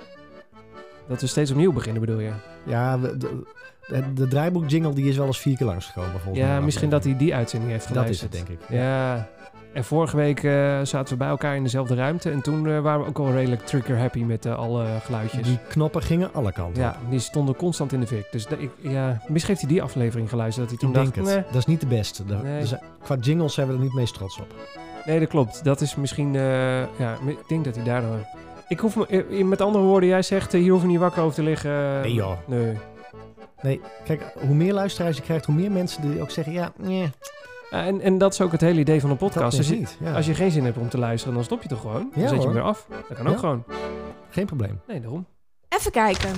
Dat 1.08 1.20
we 1.20 1.26
steeds 1.26 1.50
opnieuw 1.50 1.72
beginnen, 1.72 2.00
bedoel 2.00 2.18
je? 2.20 2.30
Ja, 2.64 3.00
we- 3.00 3.16
de, 3.16 3.42
de, 3.88 4.12
de 4.12 4.28
draaiboek 4.28 4.68
jingle 4.70 4.92
die 4.92 5.08
is 5.08 5.16
wel 5.16 5.26
eens 5.26 5.40
vier 5.40 5.56
keer 5.56 5.66
langsgekomen 5.66 6.10
volgens 6.10 6.38
mij. 6.38 6.48
Ja, 6.54 6.60
misschien 6.60 6.90
dat 6.90 7.04
hij 7.04 7.16
die 7.16 7.34
uitzending 7.34 7.70
heeft 7.72 7.94
Dat 7.94 8.08
is 8.08 8.18
geluisterd. 8.20 8.36
het, 8.38 8.46
denk 8.46 8.60
ik. 8.60 8.66
Ja. 8.76 9.28
En 9.72 9.84
vorige 9.84 10.16
week 10.16 10.42
eh, 10.44 10.80
zaten 10.82 11.12
we 11.12 11.16
bij 11.16 11.28
elkaar 11.28 11.56
in 11.56 11.62
dezelfde 11.62 11.94
ruimte. 11.94 12.30
En 12.30 12.40
toen 12.40 12.66
eh, 12.68 12.80
waren 12.80 13.00
we 13.00 13.06
ook 13.06 13.18
al 13.18 13.32
redelijk 13.32 13.66
trigger 13.66 13.98
happy 13.98 14.22
met 14.22 14.46
eh, 14.46 14.54
alle 14.58 14.86
geluidjes. 15.04 15.42
Die 15.46 15.58
knoppen 15.68 16.02
gingen 16.02 16.34
alle 16.34 16.52
kanten 16.52 16.82
ja, 16.82 16.96
die 17.10 17.18
stonden 17.18 17.56
constant 17.56 17.92
in 17.92 18.00
de 18.00 18.06
fik. 18.06 18.26
Dus 18.30 18.46
ik, 18.58 18.70
ja, 18.80 19.20
misschien 19.28 19.48
heeft 19.54 19.60
hij 19.60 19.70
die 19.70 19.82
aflevering 19.82 20.28
geluisterd. 20.28 20.70
Dat 20.70 20.80
hij 20.80 20.88
Ik 20.88 20.94
toen 20.94 21.04
denk 21.04 21.14
dacht, 21.14 21.28
het. 21.36 21.36
nee, 21.44 21.52
Dat 21.52 21.60
is 21.60 21.66
niet 21.66 21.80
de 21.80 21.86
beste. 21.86 22.24
De- 22.24 22.34
Nee. 22.42 22.66
zijn- 22.66 22.80
qua 23.02 23.16
jingles 23.16 23.54
zijn 23.54 23.66
we 23.66 23.72
er 23.72 23.78
niet 23.80 23.94
meest 23.94 24.14
trots 24.14 24.38
op. 24.40 24.54
Nee, 25.04 25.18
dat 25.20 25.28
klopt. 25.28 25.64
Dat 25.64 25.80
is 25.80 25.94
misschien... 25.96 26.32
ja, 26.32 27.16
ik 27.26 27.38
denk 27.48 27.64
dat 27.64 27.74
hij 27.74 27.84
daar 27.84 28.00
dan... 28.00 28.18
Ik 28.72 28.80
hoef 28.80 28.96
me, 28.96 29.06
eh, 29.06 29.44
met 29.44 29.60
andere 29.60 29.84
woorden, 29.84 30.08
jij 30.08 30.22
zegt, 30.22 30.54
eh, 30.54 30.60
hier 30.60 30.72
hoef 30.72 30.80
je 30.80 30.86
niet 30.86 30.98
wakker 30.98 31.22
over 31.22 31.34
te 31.34 31.42
liggen. 31.42 32.00
Nee, 32.00 32.12
joh. 32.12 32.32
Nee. 32.46 32.78
Nee, 33.62 33.80
kijk, 34.04 34.22
hoe 34.46 34.54
meer 34.54 34.72
luisteraars 34.72 35.16
je 35.16 35.22
krijgt, 35.22 35.44
hoe 35.44 35.54
meer 35.54 35.70
mensen 35.70 36.10
die 36.10 36.20
ook 36.22 36.30
zeggen, 36.30 36.52
ja, 36.52 36.72
nee, 36.76 37.10
Ja, 37.70 37.84
en, 37.84 38.00
en 38.00 38.18
dat 38.18 38.32
is 38.32 38.40
ook 38.40 38.52
het 38.52 38.60
hele 38.60 38.80
idee 38.80 39.00
van 39.00 39.10
een 39.10 39.16
dat 39.18 39.28
podcast. 39.32 39.52
is 39.52 39.58
Als 39.58 39.68
je, 39.68 39.74
niet. 39.76 39.96
Ja. 40.00 40.12
als 40.14 40.26
je 40.26 40.34
geen 40.34 40.50
zin 40.50 40.64
hebt 40.64 40.76
om 40.78 40.88
te 40.88 40.98
luisteren, 40.98 41.34
dan 41.34 41.44
stop 41.44 41.62
je 41.62 41.68
toch 41.68 41.80
gewoon? 41.80 42.10
Dan 42.14 42.22
Ja, 42.22 42.28
zet 42.28 42.38
je 42.38 42.44
hem 42.44 42.52
weer 42.52 42.62
af. 42.62 42.86
Dat 43.08 43.16
kan 43.16 43.26
ook 43.26 43.32
Ja. 43.32 43.38
gewoon. 43.38 43.64
Geen 44.30 44.46
probleem. 44.46 44.80
Nee, 44.86 45.00
daarom. 45.00 45.26
Even 45.68 45.90
kijken. 45.90 46.30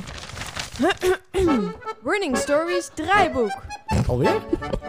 Running 2.05 2.37
Stories 2.37 2.91
draaiboek. 2.95 3.53
Alweer? 4.07 4.41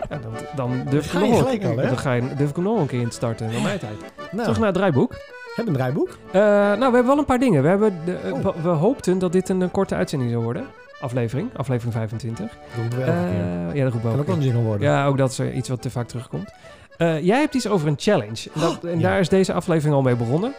Ja, 0.09 0.17
dan, 0.17 0.33
dan 0.55 0.85
durf 0.89 1.05
ik 1.13 1.19
nog 1.19 1.37
gelijk 1.37 1.61
wel- 1.61 1.71
al, 1.71 1.77
hè? 1.77 1.87
Dan 1.87 1.97
ga 1.97 2.13
je, 2.13 2.35
durf 2.35 2.49
ik 2.49 2.55
hem 2.55 2.63
nog 2.65 2.79
een 2.79 2.87
keer 2.87 2.99
in 3.01 3.09
te 3.09 3.15
starten. 3.15 3.51
Naar 3.51 3.61
mijn 3.61 3.79
tijd. 3.79 3.97
Nou, 4.31 4.41
Terug 4.41 4.57
naar 4.57 4.65
het 4.65 4.75
draaiboek. 4.75 5.13
Heb 5.55 5.67
een 5.67 5.73
draaiboek? 5.73 6.17
Eh, 6.31 6.41
nou, 6.41 6.77
we 6.77 6.83
hebben 6.83 7.05
wel 7.05 7.17
een 7.17 7.25
paar 7.25 7.39
dingen. 7.39 7.61
We, 7.61 7.67
hebben 7.67 7.93
de, 8.05 8.13
eh, 8.15 8.33
Oh. 8.33 8.41
we, 8.43 8.53
we 8.61 8.69
hoopten 8.69 9.19
dat 9.19 9.31
dit 9.31 9.49
een, 9.49 9.61
eh, 9.61 9.67
korte 9.71 9.95
uitzending 9.95 10.31
zou 10.31 10.43
worden. 10.43 10.65
Aflevering, 11.01 11.49
aflevering 11.57 11.93
25. 11.93 12.49
Dat 12.49 12.57
roepen 12.81 12.97
we 12.97 13.03
elke 13.03 13.29
keer. 13.29 13.39
Eh, 13.69 13.75
ja, 13.75 13.83
dat 13.83 13.91
roepen 13.93 13.93
we 13.93 14.01
Kan 14.01 14.11
ook. 14.13 14.19
ook 14.19 14.43
wel 14.43 14.53
een 14.55 14.63
worden. 14.63 14.87
Ja, 14.87 15.05
ook 15.05 15.17
dat 15.17 15.29
is 15.31 15.39
iets 15.39 15.69
wat 15.69 15.81
te 15.81 15.89
vaak 15.89 16.07
terugkomt. 16.07 16.53
Jij 16.97 17.39
hebt 17.39 17.53
iets 17.55 17.67
over 17.67 17.87
een 17.87 17.95
challenge. 17.97 18.49
En, 18.53 18.61
dat- 18.61 18.83
en 18.83 18.99
Ja. 18.99 19.09
daar 19.09 19.19
is 19.19 19.29
deze 19.29 19.53
aflevering 19.53 19.95
al 19.95 20.01
mee 20.01 20.15
begonnen. 20.15 20.53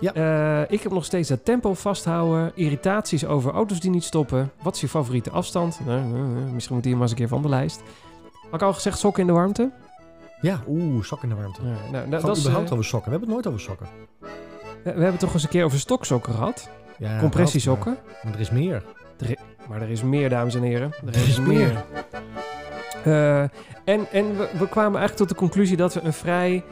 Ja. 0.00 0.66
Ik 0.68 0.82
heb 0.82 0.92
nog 0.92 1.04
steeds 1.04 1.28
dat 1.28 1.44
tempo 1.44 1.74
vasthouden. 1.74 2.52
Irritaties 2.54 3.26
over 3.26 3.52
auto's 3.52 3.80
die 3.80 3.90
niet 3.90 4.04
stoppen. 4.04 4.50
Wat 4.62 4.74
is 4.74 4.80
je 4.80 4.88
favoriete 4.88 5.30
afstand? 5.30 5.80
Nou, 5.86 6.00
misschien 6.54 6.74
moet 6.74 6.84
die 6.84 6.92
maar 6.92 7.02
eens 7.02 7.10
een 7.10 7.16
keer 7.16 7.28
van 7.28 7.42
de 7.42 7.48
lijst. 7.48 7.82
Had 8.50 8.60
ik 8.60 8.66
al 8.66 8.72
gezegd 8.72 8.98
sokken 8.98 9.20
in 9.20 9.26
de 9.28 9.32
warmte? 9.34 9.70
Ja, 10.40 10.60
oeh, 10.68 11.02
sokken 11.04 11.28
in 11.28 11.34
de 11.34 11.40
warmte. 11.40 11.60
Ja, 11.62 11.68
nou, 11.90 12.08
nou, 12.08 12.22
dat 12.22 12.36
is, 12.36 12.42
überhaupt 12.42 12.66
eh, 12.68 12.72
over 12.72 12.84
sokken. 12.84 13.10
We 13.12 13.18
hebben 13.18 13.34
het 13.34 13.44
nooit 13.44 13.46
over 13.54 13.60
sokken. 13.60 13.86
we 14.84 14.92
we 14.94 15.02
hebben 15.02 15.18
toch 15.18 15.32
eens 15.34 15.42
een 15.42 15.48
keer 15.48 15.64
over 15.64 15.78
stoksokken 15.78 16.32
gehad. 16.34 16.68
Ja, 16.98 17.18
Compressiesokken. 17.18 17.92
maar- 18.04 18.14
Maar 18.24 18.34
er 18.34 18.40
is 18.40 18.50
meer. 18.50 18.82
Maar 19.68 19.82
er 19.82 19.90
is 19.90 20.02
meer, 20.02 20.28
dames 20.28 20.54
en 20.54 20.62
heren. 20.62 20.92
Er 21.06 21.14
Er 21.14 21.28
is 21.28 21.40
meer. 21.40 21.84
Eh, 23.04 23.40
en 23.84 24.06
en 24.12 24.36
we, 24.36 24.48
we 24.58 24.68
kwamen 24.68 24.98
eigenlijk 24.98 25.16
tot 25.16 25.28
de 25.28 25.34
conclusie 25.34 25.76
dat 25.76 25.94
we 25.94 26.00
een 26.00 26.12
vrij 26.12 26.64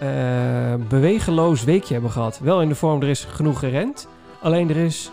eh, 0.00 0.74
bewegeloos 0.88 1.64
weekje 1.64 1.92
hebben 1.92 2.10
gehad. 2.10 2.38
Wel 2.38 2.62
in 2.62 2.68
de 2.68 2.74
vorm, 2.74 3.02
er 3.02 3.08
is 3.08 3.24
genoeg 3.24 3.58
gerend. 3.58 4.08
Alleen 4.40 4.70
er 4.70 4.76
is 4.76 5.10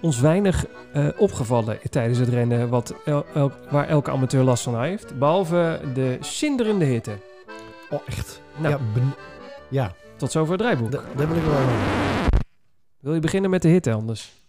ons 0.00 0.20
weinig 0.20 0.66
eh, 0.92 1.06
opgevallen 1.18 1.78
tijdens 1.90 2.18
het 2.18 2.28
rennen 2.28 2.68
wat 2.68 2.94
el- 3.04 3.26
el- 3.34 3.52
waar 3.70 3.88
elke 3.88 4.10
amateur 4.10 4.42
last 4.44 4.62
van 4.62 4.80
heeft. 4.82 5.18
Behalve 5.18 5.80
de 5.94 6.16
cinderende 6.20 6.84
hitte. 6.84 7.12
Oh, 7.90 8.00
echt. 8.06 8.40
Nou, 8.58 8.68
Ja, 8.74 8.80
ben- 8.94 9.14
ja 9.70 9.94
tot 10.16 10.30
zover 10.30 10.52
het 10.52 10.60
draaiboek. 10.60 10.90
da- 10.92 11.02
daar 11.16 11.28
wil 11.28 11.36
ik 11.36 11.42
wel 11.44 11.58
Wil 13.00 13.14
je 13.14 13.20
beginnen 13.20 13.50
met 13.50 13.62
de 13.62 13.68
hitte 13.68 13.92
anders? 13.92 14.44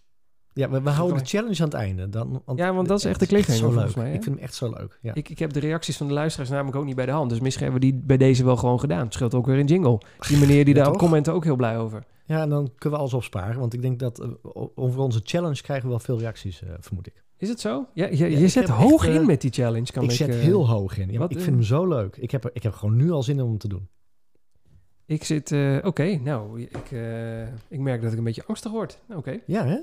Ja, 0.52 0.70
we, 0.70 0.82
we 0.82 0.90
houden 0.90 1.18
de 1.18 1.24
challenge 1.24 1.58
aan 1.58 1.64
het 1.68 1.74
einde. 1.74 2.08
Dan, 2.08 2.42
Ja, 2.56 2.74
want 2.74 2.88
dat 2.88 2.98
is 2.98 3.04
echt 3.04 3.20
de 3.20 3.26
cliffhanger 3.26 3.60
zo 3.62 3.70
volgens 3.70 3.94
leuk. 3.94 3.96
mij, 3.96 4.08
hè? 4.12 4.16
Ik 4.16 4.22
vind 4.22 4.34
hem 4.34 4.44
echt 4.44 4.54
zo 4.54 4.70
leuk. 4.70 4.98
Ja. 5.02 5.14
Ik, 5.14 5.28
ik 5.28 5.38
heb 5.38 5.52
de 5.52 5.60
reacties 5.60 5.96
van 5.96 6.06
de 6.06 6.12
luisteraars 6.12 6.50
namelijk 6.50 6.76
ook 6.76 6.84
niet 6.84 6.96
bij 6.96 7.06
de 7.06 7.12
hand. 7.12 7.30
Dus 7.30 7.40
misschien 7.40 7.64
hebben 7.64 7.80
we 7.82 7.90
die 7.92 8.00
bij 8.06 8.16
deze 8.16 8.44
wel 8.44 8.56
gewoon 8.56 8.80
gedaan. 8.80 9.04
Het 9.04 9.12
scheelt 9.14 9.34
ook 9.34 9.46
weer 9.46 9.58
een 9.58 9.66
jingle. 9.66 10.00
Die 10.28 10.38
meneer 10.46 10.64
die 10.64 10.74
Ja, 10.74 10.84
daar 10.84 10.96
commenten 10.96 11.32
ook 11.32 11.44
heel 11.44 11.56
blij 11.56 11.78
over. 11.78 12.04
ja, 12.24 12.40
en 12.42 12.48
dan 12.48 12.70
kunnen 12.78 12.98
we 12.98 13.04
alles 13.04 13.14
opsparen. 13.14 13.58
Want 13.60 13.74
ik 13.74 13.82
denk 13.82 13.98
dat 13.98 14.20
eh, 14.20 14.28
over 14.74 15.00
onze 15.00 15.20
challenge 15.24 15.62
krijgen 15.62 15.84
we 15.84 15.90
wel 15.90 16.00
veel 16.04 16.18
reacties, 16.18 16.62
eh, 16.62 16.68
vermoed 16.80 17.06
ik. 17.06 17.24
Is 17.38 17.48
het 17.48 17.60
zo? 17.60 17.86
Ja, 17.94 18.06
je, 18.06 18.30
je 18.38 18.48
zet 18.48 18.68
hoog 18.68 19.04
echt, 19.04 19.14
in 19.14 19.20
eh, 19.20 19.26
met 19.26 19.40
die 19.40 19.52
challenge. 19.52 19.92
Kan 19.92 20.02
ik 20.04 20.10
ik, 20.10 20.16
zet 20.16 20.28
eh, 20.28 20.40
heel 20.40 20.68
hoog 20.68 20.98
in. 20.98 21.10
Ja, 21.12 21.18
wat, 21.18 21.30
ik 21.30 21.40
vind 21.40 21.54
hem 21.56 21.64
zo 21.64 21.86
leuk. 21.86 22.16
Ik 22.16 22.30
heb, 22.30 22.44
er, 22.44 22.50
ik 22.52 22.62
heb 22.62 22.72
gewoon 22.72 22.96
nu 22.96 23.10
al 23.10 23.22
zin 23.22 23.40
om 23.42 23.48
hem 23.48 23.58
te 23.58 23.68
doen. 23.68 23.88
Ik 25.06 25.24
zit... 25.24 25.52
eh, 25.52 25.76
Oké, 25.82 26.16
nou, 26.16 26.60
ik, 26.60 26.90
ik 27.68 27.78
merk 27.78 28.02
dat 28.02 28.12
ik 28.12 28.18
een 28.18 28.24
beetje 28.24 28.44
angstig 28.46 28.72
word. 28.72 28.98
Nou, 29.06 29.20
Oké. 29.20 29.38
Ja, 29.46 29.64
hè? 29.66 29.78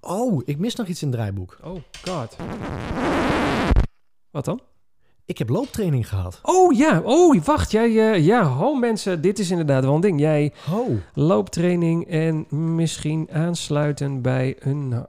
Oh, 0.00 0.42
ik 0.44 0.58
mis 0.58 0.74
nog 0.74 0.86
iets 0.86 1.02
in 1.02 1.08
het 1.08 1.16
draaiboek. 1.16 1.58
Oh, 1.64 1.76
god. 2.08 2.36
Wat 4.30 4.44
dan? 4.44 4.60
Ik 5.24 5.38
heb 5.38 5.48
looptraining 5.48 6.08
gehad. 6.08 6.40
Oh 6.42 6.76
ja, 6.76 7.00
oh 7.04 7.44
wacht. 7.44 7.70
Jij, 7.70 8.20
ja, 8.22 8.42
ho 8.44 8.74
mensen, 8.74 9.20
dit 9.20 9.38
is 9.38 9.50
inderdaad 9.50 9.84
wel 9.84 9.94
een 9.94 10.00
ding. 10.00 10.20
Jij 10.20 10.52
looptraining 11.14 12.06
en 12.06 12.46
misschien 12.74 13.28
aansluiten 13.32 14.22
bij 14.22 14.56
een 14.58 15.06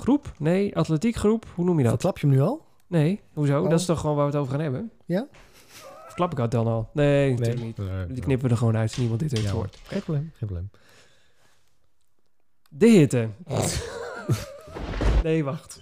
hardloopgroep? 0.00 0.32
Nee, 0.38 0.76
atletiekgroep? 0.76 1.46
Hoe 1.54 1.64
noem 1.64 1.76
je 1.76 1.82
dat? 1.82 1.92
verklap 1.92 2.18
je 2.18 2.26
hem 2.26 2.36
nu 2.36 2.42
al? 2.42 2.64
Nee, 2.86 3.20
hoezo? 3.32 3.62
Oh. 3.62 3.70
Dat 3.70 3.80
is 3.80 3.86
toch 3.86 4.00
gewoon 4.00 4.16
waar 4.16 4.24
we 4.24 4.30
het 4.30 4.40
over 4.40 4.52
gaan 4.52 4.62
hebben? 4.62 4.90
Ja? 5.06 5.26
Of 6.08 6.14
klap 6.14 6.30
ik 6.30 6.36
dat 6.36 6.50
dan 6.50 6.66
al? 6.66 6.90
Nee, 6.92 7.30
natuurlijk 7.30 7.60
niet. 7.62 7.76
Die 8.08 8.22
knippen 8.22 8.46
we 8.46 8.52
er 8.52 8.58
gewoon 8.58 8.76
uit, 8.76 8.88
als 8.88 8.98
niemand 8.98 9.20
dit 9.20 9.30
heeft 9.30 9.42
Ja, 9.42 9.50
gehoord. 9.50 9.78
Geen 9.82 10.02
probleem, 10.02 10.32
geen 10.36 10.48
probleem. 10.48 10.70
De 12.70 12.86
hitte. 12.86 13.28
nee, 15.22 15.44
wacht. 15.44 15.80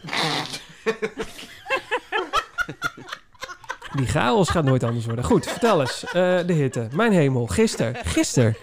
Die 3.97 4.07
chaos 4.07 4.49
gaat 4.49 4.65
nooit 4.65 4.83
anders 4.83 5.07
worden. 5.07 5.25
Goed, 5.25 5.47
vertel 5.47 5.81
eens. 5.81 6.05
Eh, 6.05 6.13
de 6.47 6.53
hitte. 6.53 6.89
Mijn 6.93 7.13
hemel. 7.13 7.47
Gisteren. 7.47 7.95
Gisteren. 8.05 8.57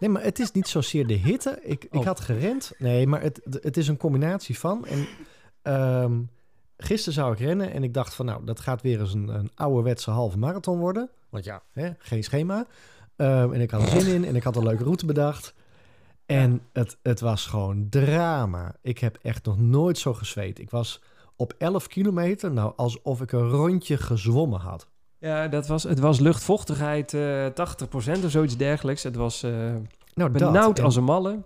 Nee, 0.00 0.10
maar 0.10 0.22
het 0.22 0.38
is 0.38 0.52
niet 0.52 0.68
zozeer 0.68 1.06
de 1.06 1.14
hitte. 1.14 1.58
Ik, 1.62 1.84
ik 1.84 1.94
Oh. 1.94 2.04
had 2.04 2.20
gerend. 2.20 2.72
Nee, 2.78 3.06
maar 3.06 3.22
het, 3.22 3.40
het 3.60 3.76
is 3.76 3.88
een 3.88 3.96
combinatie 3.96 4.58
van. 4.58 4.86
En 4.86 5.06
ehm, 5.62 6.20
gisteren 6.76 7.14
zou 7.14 7.32
ik 7.32 7.38
rennen 7.38 7.72
en 7.72 7.82
ik 7.82 7.94
dacht 7.94 8.14
van... 8.14 8.26
nou, 8.26 8.44
dat 8.44 8.60
gaat 8.60 8.82
weer 8.82 9.00
eens 9.00 9.14
een, 9.14 9.28
een 9.28 9.50
ouderwetse 9.54 10.10
halve 10.10 10.38
marathon 10.38 10.78
worden. 10.78 11.10
Want 11.28 11.44
ja, 11.44 11.62
hè, 11.72 11.90
geen 11.98 12.24
schema. 12.24 12.66
Ehm, 13.16 13.52
en 13.52 13.60
ik 13.60 13.70
had 13.70 13.82
er 13.82 14.00
zin 14.00 14.14
in 14.14 14.24
en 14.24 14.36
ik 14.36 14.42
had 14.42 14.56
een 14.56 14.62
leuke 14.62 14.84
route 14.84 15.06
bedacht. 15.06 15.54
En 16.26 16.60
het, 16.72 16.96
het 17.02 17.20
was 17.20 17.46
gewoon 17.46 17.86
drama. 17.88 18.74
Ik 18.82 18.98
heb 18.98 19.18
echt 19.22 19.44
nog 19.44 19.58
nooit 19.58 19.98
zo 19.98 20.14
gezweet. 20.14 20.58
Ik 20.58 20.70
was 20.70 21.00
op 21.36 21.54
11 21.58 21.86
kilometer, 21.86 22.52
nou, 22.52 22.72
alsof 22.76 23.20
ik 23.20 23.32
een 23.32 23.48
rondje 23.48 23.96
gezwommen 23.96 24.60
had. 24.60 24.88
Ja, 25.20 25.48
dat 25.48 25.66
was, 25.66 25.82
het 25.82 25.98
was 25.98 26.20
luchtvochtigheid 26.20 27.14
eh 27.14 27.46
80% 27.46 28.24
of 28.24 28.30
zoiets 28.30 28.56
dergelijks. 28.56 29.02
Het 29.02 29.16
was 29.16 29.42
eh, 29.42 29.50
Nou, 30.14 30.30
benauwd 30.30 30.78
En- 30.78 30.84
als 30.84 30.96
een 30.96 31.04
malle. 31.04 31.38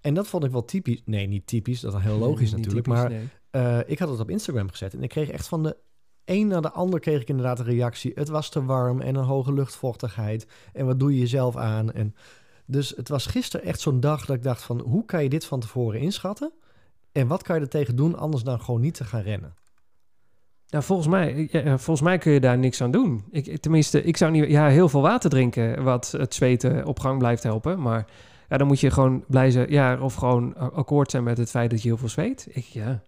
En 0.00 0.14
dat 0.14 0.26
vond 0.26 0.44
ik 0.44 0.50
wel 0.50 0.64
typisch. 0.64 1.02
Nee, 1.04 1.26
niet 1.26 1.46
typisch. 1.46 1.80
Dat 1.80 1.94
is 1.94 2.02
heel 2.02 2.18
logisch 2.18 2.50
natuurlijk. 2.50 2.84
typisch, 2.84 3.00
maar 3.00 3.10
nee. 3.10 3.28
Eh, 3.50 3.78
ik 3.86 3.98
had 3.98 4.08
het 4.08 4.20
op 4.20 4.30
Instagram 4.30 4.70
gezet 4.70 4.94
en 4.94 5.02
ik 5.02 5.08
kreeg 5.08 5.30
echt 5.30 5.48
van 5.48 5.62
de 5.62 5.76
een 6.24 6.46
naar 6.46 6.62
de 6.62 6.70
ander 6.70 7.00
kreeg 7.00 7.20
ik 7.20 7.28
inderdaad 7.28 7.58
een 7.58 7.64
reactie. 7.64 8.12
Het 8.14 8.28
was 8.28 8.48
te 8.48 8.64
warm 8.64 9.00
en 9.00 9.14
een 9.14 9.24
hoge 9.24 9.52
luchtvochtigheid. 9.52 10.46
En 10.72 10.86
wat 10.86 10.98
doe 11.00 11.12
je 11.12 11.18
jezelf 11.18 11.56
aan? 11.56 11.92
En 11.92 12.14
dus 12.66 12.92
het 12.96 13.08
was 13.08 13.26
gisteren 13.26 13.66
echt 13.66 13.80
zo'n 13.80 14.00
dag 14.00 14.24
dat 14.26 14.36
ik 14.36 14.42
dacht 14.42 14.62
van 14.62 14.80
hoe 14.80 15.04
kan 15.04 15.22
je 15.22 15.28
dit 15.28 15.44
van 15.44 15.60
tevoren 15.60 16.00
inschatten? 16.00 16.52
En 17.12 17.26
wat 17.26 17.42
kan 17.42 17.56
je 17.56 17.62
er 17.62 17.68
tegen 17.68 17.96
doen 17.96 18.16
anders 18.18 18.42
dan 18.42 18.60
gewoon 18.60 18.80
niet 18.80 18.94
te 18.94 19.04
gaan 19.04 19.22
rennen? 19.22 19.54
Nou, 20.70 20.84
volgens 20.84 21.08
mij, 21.08 21.48
ja, 21.50 21.62
volgens 21.78 22.00
mij 22.00 22.18
kun 22.18 22.32
je 22.32 22.40
daar 22.40 22.58
niks 22.58 22.82
aan 22.82 22.90
doen. 22.90 23.24
Ik, 23.30 23.60
tenminste, 23.60 24.02
ik 24.02 24.16
zou 24.16 24.30
niet... 24.30 24.48
Ja, 24.50 24.68
heel 24.68 24.88
veel 24.88 25.00
water 25.02 25.30
drinken, 25.30 25.82
wat 25.82 26.10
het 26.18 26.34
zweten 26.34 26.84
op 26.86 27.00
gang 27.00 27.18
blijft 27.18 27.42
helpen. 27.42 27.80
Maar 27.82 28.06
ja, 28.48 28.56
dan 28.56 28.66
moet 28.66 28.80
je 28.80 28.90
gewoon 28.90 29.24
blij 29.28 29.50
zijn... 29.50 29.70
Ja, 29.70 29.98
of 30.00 30.14
gewoon 30.14 30.54
a- 30.60 30.70
akkoord 30.74 31.10
zijn 31.10 31.22
met 31.24 31.38
het 31.38 31.50
feit 31.50 31.70
dat 31.70 31.82
je 31.82 31.88
heel 31.88 31.96
veel 31.96 32.08
zweet. 32.08 32.46
Ik, 32.50 32.64
ja... 32.64 33.02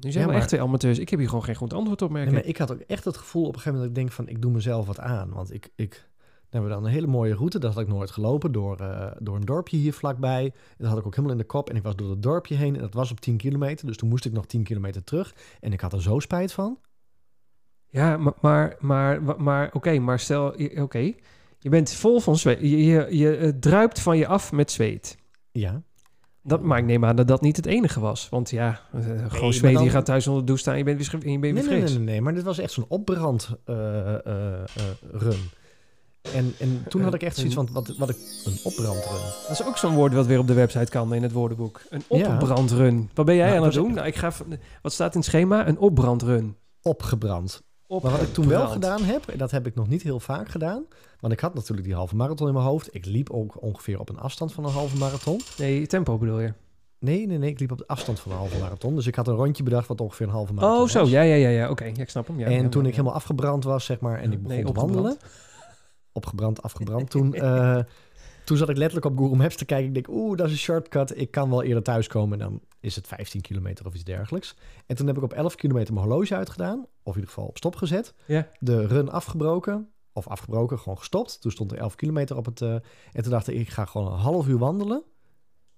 Nu 0.00 0.10
zijn 0.10 0.14
Ja, 0.14 0.20
we 0.20 0.26
maar- 0.26 0.36
echt 0.36 0.48
twee 0.48 0.62
amateurs. 0.62 0.98
Ik 0.98 1.08
heb 1.08 1.18
hier 1.18 1.28
gewoon 1.28 1.44
geen 1.44 1.54
goed 1.54 1.72
antwoord 1.72 2.02
op, 2.02 2.10
merk 2.10 2.24
Nee, 2.24 2.34
ik. 2.34 2.40
maar 2.40 2.50
ik 2.50 2.56
had 2.58 2.72
ook 2.72 2.80
echt 2.80 3.04
het 3.04 3.16
gevoel 3.16 3.42
op 3.42 3.48
een 3.48 3.54
gegeven 3.60 3.72
moment 3.78 3.94
dat 3.94 4.04
ik 4.04 4.08
denk 4.10 4.16
van 4.26 4.34
ik 4.36 4.42
doe 4.42 4.52
mezelf 4.52 4.86
wat 4.86 5.00
aan. 5.00 5.30
Want 5.32 5.54
ik, 5.54 5.68
ik 5.74 6.07
hebben 6.50 6.70
we 6.70 6.76
dan 6.76 6.84
een 6.84 6.92
hele 6.92 7.06
mooie 7.06 7.34
route. 7.34 7.58
Dat 7.58 7.74
had 7.74 7.82
ik 7.82 7.88
nooit 7.88 8.10
gelopen 8.10 8.52
door, 8.52 8.76
eh, 8.76 9.06
door 9.18 9.36
een 9.36 9.44
dorpje 9.44 9.76
hier 9.76 9.92
vlakbij. 9.92 10.44
En 10.44 10.52
dat 10.78 10.88
had 10.88 10.98
ik 10.98 11.06
ook 11.06 11.14
helemaal 11.14 11.36
in 11.36 11.42
de 11.42 11.46
kop. 11.46 11.70
En 11.70 11.76
ik 11.76 11.82
was 11.82 11.96
door 11.96 12.10
het 12.10 12.22
dorpje 12.22 12.54
heen 12.54 12.74
en 12.74 12.80
dat 12.80 12.94
was 12.94 13.10
op 13.10 13.20
10 13.20 13.36
kilometer. 13.36 13.86
Dus 13.86 13.96
toen 13.96 14.08
moest 14.08 14.24
ik 14.24 14.32
nog 14.32 14.46
10 14.46 14.62
kilometer 14.62 15.04
terug. 15.04 15.34
En 15.60 15.72
ik 15.72 15.80
had 15.80 15.92
er 15.92 16.02
zo 16.02 16.18
spijt 16.18 16.52
van. 16.52 16.78
Ja, 17.90 18.16
maar, 18.16 18.34
maar, 18.40 18.76
maar, 18.80 19.42
maar 19.42 19.70
oké, 19.72 19.98
maar 19.98 20.18
stel... 20.18 20.54
Oké, 20.76 21.12
je 21.58 21.68
bent 21.68 21.92
vol 21.92 22.20
van 22.20 22.36
zweet. 22.36 22.60
Je, 22.60 22.84
je, 22.84 23.06
je 23.16 23.36
eh, 23.36 23.52
druipt 23.60 24.00
van 24.00 24.18
je 24.18 24.26
af 24.26 24.52
met 24.52 24.70
zweet. 24.70 25.16
Ja. 25.52 25.82
Dat, 26.42 26.62
maar 26.62 26.78
ik 26.78 26.84
neem 26.84 27.04
aan 27.04 27.16
dat 27.16 27.28
dat 27.28 27.40
niet 27.40 27.56
het 27.56 27.66
enige 27.66 28.00
was. 28.00 28.28
Want 28.28 28.50
ja, 28.50 28.80
eh, 28.92 29.00
gewoon 29.28 29.52
zweet, 29.52 29.74
dan- 29.74 29.84
je 29.84 29.90
gaat 29.90 30.04
thuis 30.04 30.26
onder 30.26 30.40
de 30.40 30.46
douche 30.46 30.62
staan 30.62 30.72
en 30.74 30.78
je 30.78 30.84
bent 30.84 30.96
weer, 31.10 31.30
je 31.32 31.38
bent 31.38 31.54
Nee, 31.54 31.62
weer 31.62 31.72
nee, 31.72 31.82
nee, 31.88 31.98
nee, 31.98 32.04
nee, 32.06 32.20
maar 32.20 32.34
dit 32.34 32.42
was 32.42 32.58
echt 32.58 32.72
zo'n 32.72 32.84
opbrand 32.88 33.56
eh, 33.64 33.74
run. 35.12 35.38
En, 36.34 36.54
en 36.58 36.84
toen 36.88 37.02
had 37.02 37.14
ik 37.14 37.22
echt 37.22 37.36
zoiets 37.36 37.54
van, 37.54 37.68
wat, 37.72 37.94
wat 37.98 38.08
ik, 38.08 38.16
een 38.44 38.58
opbrandrun. 38.62 39.20
Dat 39.42 39.50
is 39.60 39.64
ook 39.64 39.76
zo'n 39.76 39.94
woord 39.94 40.12
wat 40.14 40.26
weer 40.26 40.38
op 40.38 40.46
de 40.46 40.52
website 40.54 40.90
kan 40.90 41.14
in 41.14 41.22
het 41.22 41.32
woordenboek. 41.32 41.80
Een 41.90 42.02
Ja. 42.08 42.32
opbrandrun. 42.32 43.10
Wat 43.14 43.26
ben 43.26 43.34
jij 43.34 43.44
Nou, 43.46 43.56
aan 43.58 43.62
het 43.64 43.72
is- 43.74 43.78
doen? 43.82 43.94
Nou, 43.94 44.06
ik 44.06 44.16
ga, 44.16 44.32
van- 44.32 44.46
wat 44.82 44.92
staat 44.92 45.12
in 45.14 45.20
het 45.20 45.28
schema? 45.28 45.68
Een 45.68 45.78
opbrandrun. 45.78 46.56
Opgebrand. 46.82 47.62
Maar 47.88 48.00
wat 48.00 48.22
ik 48.22 48.32
toen 48.32 48.48
wel 48.48 48.66
gedaan 48.68 49.02
heb, 49.02 49.26
en 49.28 49.38
dat 49.38 49.50
heb 49.50 49.66
ik 49.66 49.74
nog 49.74 49.88
niet 49.88 50.02
heel 50.02 50.20
vaak 50.20 50.48
gedaan, 50.48 50.84
want 51.20 51.32
ik 51.32 51.40
had 51.40 51.54
natuurlijk 51.54 51.86
die 51.86 51.96
halve 51.96 52.16
marathon 52.16 52.46
in 52.48 52.52
mijn 52.54 52.66
hoofd. 52.66 52.94
Ik 52.94 53.04
liep 53.06 53.30
ook 53.30 53.62
ongeveer 53.62 54.00
op 54.00 54.08
een 54.08 54.18
afstand 54.18 54.52
van 54.52 54.64
een 54.64 54.70
halve 54.70 54.96
marathon. 54.96 55.40
Nee, 55.58 55.86
tempo 55.86 56.18
bedoel 56.18 56.40
je? 56.40 56.52
Nee, 57.00 57.26
nee, 57.26 57.38
nee, 57.38 57.50
ik 57.50 57.60
liep 57.60 57.70
op 57.72 57.78
de 57.78 57.86
afstand 57.86 58.20
van 58.20 58.32
een 58.32 58.38
halve 58.38 58.58
marathon. 58.58 58.94
Dus 58.94 59.06
ik 59.06 59.14
had 59.14 59.28
een 59.28 59.34
rondje 59.34 59.62
bedacht 59.62 59.88
wat 59.88 60.00
ongeveer 60.00 60.26
een 60.26 60.32
halve 60.32 60.52
marathon 60.52 60.80
Oh, 60.82 60.88
zo. 60.88 61.00
was. 61.00 61.10
Ja, 61.10 61.22
ja, 61.22 61.34
ja. 61.34 61.48
ja. 61.48 61.70
Oké, 61.70 61.84
ja, 61.84 61.92
ik 61.96 62.10
snap 62.10 62.26
hem. 62.26 62.38
Ja, 62.38 62.46
en 62.46 62.62
ja, 62.62 62.68
toen 62.68 62.82
ja, 62.82 62.88
ik 62.88 62.94
ja. 62.94 63.00
helemaal 63.00 63.12
afgebrand 63.14 63.64
was, 63.64 63.84
zeg 63.84 64.00
maar, 64.00 64.18
en 64.18 64.32
ik 64.32 64.42
begon 64.42 64.56
Nee, 64.56 64.64
te 64.64 64.72
wandelen. 64.72 65.16
Opgebrand, 66.18 66.62
afgebrand. 66.62 67.10
toen, 67.10 67.34
eh, 67.34 67.78
toen 68.44 68.56
zat 68.56 68.68
ik 68.68 68.76
letterlijk 68.76 69.06
op 69.06 69.18
Google 69.18 69.36
Maps 69.36 69.56
te 69.56 69.64
kijken. 69.64 69.86
Ik 69.86 69.94
denk, 69.94 70.08
oeh, 70.08 70.36
dat 70.36 70.46
is 70.46 70.52
een 70.52 70.58
shortcut. 70.58 71.18
Ik 71.20 71.30
kan 71.30 71.50
wel 71.50 71.62
eerder 71.62 71.82
thuiskomen. 71.82 72.40
En 72.40 72.48
dan 72.48 72.60
is 72.80 72.96
het 72.96 73.06
15 73.06 73.40
kilometer 73.40 73.86
of 73.86 73.94
iets 73.94 74.04
dergelijks. 74.04 74.56
En 74.86 74.96
toen 74.96 75.06
heb 75.06 75.16
ik 75.16 75.22
op 75.22 75.32
11 75.32 75.54
kilometer 75.54 75.94
mijn 75.94 76.06
horloge 76.06 76.36
uitgedaan. 76.36 76.78
Of 76.78 77.14
in 77.14 77.20
ieder 77.20 77.28
geval 77.28 77.46
op 77.46 77.56
stop 77.56 77.76
gezet. 77.76 78.14
Ja. 78.26 78.48
De 78.58 78.86
run 78.86 79.10
afgebroken. 79.10 79.88
Of 80.12 80.28
afgebroken, 80.28 80.78
gewoon 80.78 80.98
gestopt. 80.98 81.40
Toen 81.40 81.50
stond 81.50 81.72
er 81.72 81.78
11 81.78 81.94
kilometer 81.94 82.36
op 82.36 82.44
het... 82.44 82.60
eh, 82.62 82.72
en 83.12 83.22
toen 83.22 83.30
dacht 83.30 83.48
ik, 83.48 83.54
ik 83.58 83.68
ga 83.68 83.84
gewoon 83.84 84.12
een 84.12 84.18
half 84.18 84.48
uur 84.48 84.58
wandelen. 84.58 85.02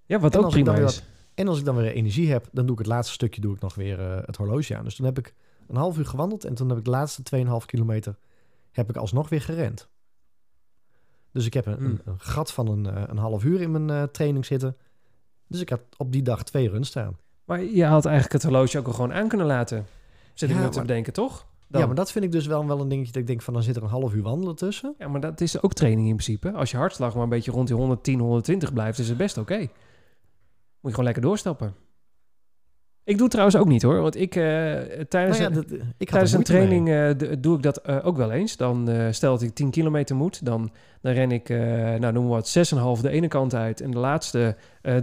Ja, 0.05 0.19
wat 0.19 0.35
En 0.35 0.45
ook 0.45 0.51
prima 0.51 0.75
is. 0.77 1.03
En 1.35 1.49
als 1.49 1.59
ik 1.59 1.65
dan 1.65 1.77
weer 1.77 1.93
energie 1.93 2.31
heb, 2.31 2.49
dan 2.53 2.65
doe 2.65 2.73
ik 2.73 2.79
het 2.79 2.89
laatste 2.91 3.13
stukje 3.13 3.41
doe 3.41 3.55
ik 3.55 3.61
nog 3.61 3.75
weer 3.75 4.01
eh, 4.01 4.19
het 4.27 4.37
horloge 4.37 4.77
aan. 4.77 4.85
Dus 4.85 4.95
toen 4.95 5.07
heb 5.07 5.19
ik 5.19 5.35
een 5.69 5.77
half 5.77 5.99
uur 5.99 6.07
gewandeld 6.07 6.45
en 6.45 6.55
toen 6.55 6.69
heb 6.69 6.79
ik 6.79 6.85
de 6.85 6.91
laatste 6.91 7.23
2,5 7.37 7.67
kilometer 7.67 8.19
heb 8.71 8.89
ik 8.89 8.97
alsnog 8.97 9.29
weer 9.29 9.41
gerend. 9.41 9.89
Dus 11.33 11.47
ik 11.47 11.55
heb 11.55 11.67
een, 11.67 11.75
Hmm. 11.75 11.85
een, 11.87 12.01
een 12.05 12.21
gat 12.21 12.53
van 12.53 12.69
een, 12.69 12.87
eh, 12.87 13.03
een 13.07 13.17
half 13.19 13.45
uur 13.45 13.61
in 13.61 13.71
mijn 13.71 13.91
eh, 13.91 14.03
training 14.03 14.47
zitten. 14.47 14.77
Dus 15.47 15.61
ik 15.61 15.69
had 15.69 15.81
op 15.97 16.13
die 16.13 16.23
dag 16.23 16.43
twee 16.45 16.69
runs 16.69 16.89
staan. 16.89 17.17
Maar 17.45 17.63
je 17.63 17.85
had 17.85 18.05
eigenlijk 18.05 18.33
het 18.35 18.43
horloge 18.43 18.79
ook 18.79 18.87
al 18.87 18.93
gewoon 18.93 19.13
aan 19.13 19.29
kunnen 19.29 19.47
laten. 19.47 19.87
Zit 20.35 20.51
ik 20.51 20.57
Ja, 20.57 20.63
me 20.63 20.69
te 20.69 20.81
bedenken, 20.81 21.13
toch? 21.13 21.47
Dan. 21.69 21.81
Ja, 21.81 21.87
maar 21.87 21.97
dat 21.97 22.13
vind 22.13 22.25
ik 22.25 22.33
dus 22.33 22.47
wel, 22.47 22.67
wel 22.67 22.81
een 22.81 22.89
dingetje 22.89 23.13
dat 23.13 23.21
ik 23.21 23.27
denk 23.29 23.43
van 23.43 23.55
dan 23.55 23.63
zit 23.63 23.77
er 23.77 23.83
een 23.83 23.89
half 23.89 24.15
uur 24.15 24.23
wandelen 24.23 24.57
tussen. 24.57 24.95
Ja, 24.99 25.09
maar 25.09 25.21
dat 25.21 25.41
is 25.41 25.63
ook 25.63 25.73
training 25.73 26.09
in 26.09 26.17
principe. 26.17 26.53
Als 26.53 26.71
je 26.71 26.77
hartslag 26.77 27.15
maar 27.15 27.23
een 27.23 27.29
beetje 27.29 27.51
rond 27.51 27.67
die 27.67 27.77
110, 27.77 28.19
120 28.21 28.73
blijft, 28.73 28.99
is 28.99 29.09
het 29.09 29.17
best 29.17 29.39
oké. 29.39 29.57
Moet 29.59 29.69
je 30.83 30.89
gewoon 30.91 31.05
lekker 31.05 31.23
doorstappen. 31.23 31.75
Ik 33.05 33.15
doe 33.15 33.23
het 33.23 33.31
trouwens 33.31 33.57
ook 33.57 33.67
niet 33.67 33.83
hoor. 33.83 34.01
Want 34.01 34.17
ik 34.17 34.37
eh, 34.37 34.43
tijdens, 35.09 35.39
Nou 35.39 35.51
ja, 35.53 35.61
dat, 35.61 35.65
ik 35.73 35.81
had 35.99 36.09
tijdens 36.09 36.33
een 36.33 36.43
training 36.43 36.89
eh, 36.89 37.11
doe 37.39 37.57
ik 37.57 37.63
dat 37.63 37.77
eh, 37.77 38.07
ook 38.07 38.17
wel 38.17 38.31
eens. 38.31 38.57
Dan 38.57 38.89
eh, 38.89 39.07
stel 39.11 39.33
dat 39.33 39.43
ik 39.43 39.55
10 39.55 39.71
kilometer 39.71 40.17
moet. 40.17 40.45
Dan, 40.45 40.71
dan 41.01 41.13
ren 41.13 41.33
ik, 41.33 41.49
eh 41.49 41.59
nou 41.95 42.13
noem 42.13 42.29
maar 42.29 42.33
wat, 42.33 42.97
6,5 42.97 43.01
de 43.03 43.11
ene 43.11 43.29
kant 43.29 43.55
uit. 43.55 43.81
En 43.81 43.91
de 43.91 43.99
laatste 43.99 44.57
eh 44.83 44.95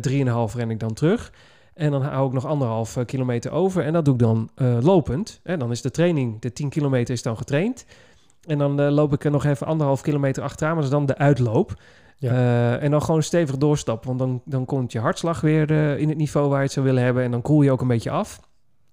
3,5 0.49 0.55
ren 0.55 0.69
ik 0.69 0.79
dan 0.79 0.93
terug. 0.93 1.31
En 1.77 1.91
dan 1.91 2.01
hou 2.01 2.27
ik 2.27 2.33
nog 2.33 2.45
anderhalf 2.45 2.97
eh, 2.97 3.05
kilometer 3.05 3.51
over. 3.51 3.83
En 3.83 3.93
dat 3.93 4.05
doe 4.05 4.13
ik 4.13 4.19
dan 4.19 4.49
eh, 4.55 4.77
lopend. 4.81 5.39
En 5.43 5.60
dan 5.60 5.71
is 5.71 5.81
de 5.81 5.91
training, 5.91 6.41
de 6.41 6.53
10 6.53 6.69
kilometer 6.69 7.13
is 7.13 7.21
dan 7.21 7.38
getraind. 7.38 7.86
En 8.45 8.57
dan 8.57 8.79
eh, 8.79 8.91
loop 8.91 9.13
ik 9.13 9.23
er 9.23 9.31
nog 9.31 9.45
even 9.45 9.67
anderhalf 9.67 10.01
kilometer 10.01 10.43
achteraan. 10.43 10.73
Maar 10.73 10.83
dat 10.83 10.91
is 10.91 10.97
dan 10.97 11.05
de 11.05 11.17
uitloop. 11.17 11.73
Ja. 12.19 12.32
Eh, 12.32 12.84
en 12.84 12.91
dan 12.91 13.01
gewoon 13.01 13.23
stevig 13.23 13.58
doorstappen. 13.58 14.08
Want 14.08 14.19
dan, 14.19 14.41
dan 14.45 14.65
komt 14.65 14.91
je 14.91 14.99
hartslag 14.99 15.41
weer 15.41 15.71
eh, 15.71 15.97
in 15.99 16.10
het 16.10 16.17
niveau 16.17 16.47
waar 16.49 16.58
je 16.58 16.63
het 16.63 16.71
zou 16.73 16.86
willen 16.86 17.03
hebben. 17.03 17.23
En 17.23 17.32
dan 17.32 17.41
koel 17.41 17.62
je 17.62 17.71
ook 17.71 17.82
een 17.82 17.88
beetje 17.88 18.10
af. 18.12 18.39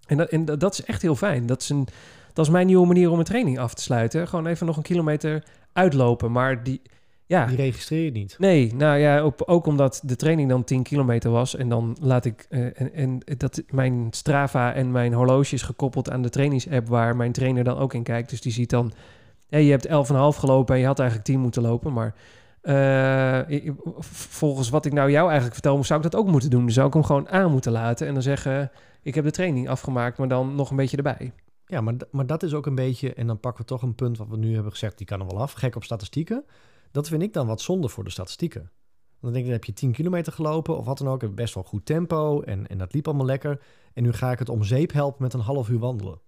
En 0.07 0.17
dat, 0.17 0.29
en 0.29 0.45
dat- 0.45 0.73
is 0.73 0.85
echt 0.85 1.03
heel 1.03 1.17
fijn. 1.17 1.47
Dat 1.47 1.61
is, 1.61 1.69
een, 1.69 1.87
dat 2.33 2.45
is 2.47 2.51
mijn 2.53 2.67
nieuwe 2.67 2.87
manier 2.87 3.11
om 3.11 3.19
een 3.19 3.25
training 3.25 3.59
af 3.59 3.75
te 3.75 3.83
sluiten. 3.83 4.29
Gewoon 4.29 4.47
even 4.47 4.67
nog 4.67 4.77
een 4.77 4.83
kilometer 4.83 5.45
uitlopen. 5.73 6.33
Maar 6.33 6.63
die, 6.63 6.83
ja, 7.27 7.47
Die 7.47 7.57
registreer 7.57 8.05
je 8.05 8.11
niet. 8.11 8.37
Nee, 8.39 8.75
nou 8.75 8.99
ja, 8.99 9.25
op, 9.25 9.43
ook 9.47 9.67
omdat 9.67 10.01
de 10.05 10.17
training 10.17 10.49
dan 10.49 10.65
10 10.65 10.83
kilometer 10.83 11.31
was. 11.31 11.57
En 11.57 11.69
dan 11.69 11.97
laat 12.01 12.25
ik. 12.25 12.47
eh, 12.49 12.81
en, 12.81 12.93
en 12.95 13.21
dat 13.37 13.63
mijn 13.71 14.07
Strava 14.11 14.73
en 14.75 14.91
mijn 14.91 15.13
horloge 15.13 15.55
is 15.55 15.63
gekoppeld 15.63 16.11
aan 16.11 16.23
de 16.23 16.31
trainingsapp 16.31 16.89
waar 16.89 17.17
mijn 17.17 17.33
trainer 17.33 17.65
dan 17.65 17.77
ook 17.79 17.95
in 17.95 18.03
kijkt. 18.03 18.31
Dus 18.31 18.41
die 18.41 18.53
ziet 18.53 18.71
dan. 18.71 18.93
Ja, 19.49 19.59
je 19.59 19.71
hebt 19.71 19.87
11,5 19.89 20.39
gelopen 20.39 20.75
en 20.75 20.81
je 20.81 20.87
had 20.87 20.99
eigenlijk 20.99 21.29
10 21.29 21.41
moeten 21.41 21.63
lopen. 21.63 21.93
Maar 21.93 22.15
eh, 22.65 23.71
volgens 24.11 24.69
wat 24.69 24.85
ik 24.85 24.93
nou 24.93 25.11
jou 25.11 25.25
eigenlijk 25.25 25.55
vertel, 25.55 25.85
zou 25.85 26.05
ik 26.05 26.11
dat 26.11 26.21
ook 26.21 26.29
moeten 26.29 26.51
doen. 26.51 26.63
Dan 26.63 26.71
zou 26.71 26.87
ik 26.87 26.93
hem 26.93 27.05
gewoon 27.05 27.29
aan 27.29 27.51
moeten 27.51 27.73
laten. 27.73 28.07
En 28.07 28.13
dan 28.15 28.23
zeggen: 28.23 28.71
Ik 29.03 29.15
heb 29.15 29.25
de 29.25 29.31
training 29.31 29.69
afgemaakt, 29.69 30.19
maar 30.19 30.29
dan 30.29 30.55
nog 30.55 30.71
een 30.71 30.77
beetje 30.77 30.97
erbij. 30.97 31.33
Ja, 31.67 31.81
maar, 31.81 31.95
maar 32.11 32.27
dat 32.27 32.43
is 32.43 32.55
ook 32.55 32.67
een 32.67 32.75
beetje, 32.75 33.15
en 33.15 33.27
dan 33.27 33.41
pakken 33.41 33.63
we 33.63 33.69
toch 33.69 33.83
een 33.83 33.95
punt 33.95 34.19
wat 34.19 34.29
we 34.29 34.37
nu 34.37 34.55
hebben 34.55 34.73
gezegd, 34.73 34.99
die 34.99 35.07
kan 35.07 35.21
er 35.21 35.27
wel 35.27 35.41
af, 35.41 35.53
gek 35.53 35.77
op 35.77 35.85
statistieken. 35.85 36.45
Dat 36.91 37.09
vind 37.09 37.23
ik 37.23 37.33
dan 37.33 37.47
wat 37.47 37.61
zonde 37.61 37.89
voor 37.89 38.05
de 38.05 38.11
statistieken. 38.11 38.71
Dan 39.21 39.33
denk 39.33 39.45
ik, 39.45 39.51
dan 39.51 39.53
heb 39.53 39.65
je 39.65 39.73
10 39.73 39.93
kilometer 39.93 40.33
gelopen 40.33 40.77
of 40.77 40.85
wat 40.85 40.99
dan 40.99 41.09
ook, 41.09 41.35
best 41.35 41.55
wel 41.55 41.63
goed 41.63 41.87
tempo 41.87 42.41
en, 42.41 42.67
en 42.67 42.79
dat 42.79 42.95
liep 42.95 43.07
allemaal 43.07 43.27
lekker. 43.27 43.61
En 43.93 44.03
nu 44.03 44.13
ga 44.13 44.33
ik 44.33 44.39
het 44.39 44.49
om 44.49 44.65
zeep 44.65 44.93
helpen 44.93 45.23
met 45.23 45.35
een 45.35 45.41
half 45.41 45.69
uur 45.69 45.79
wandelen. 45.79 46.21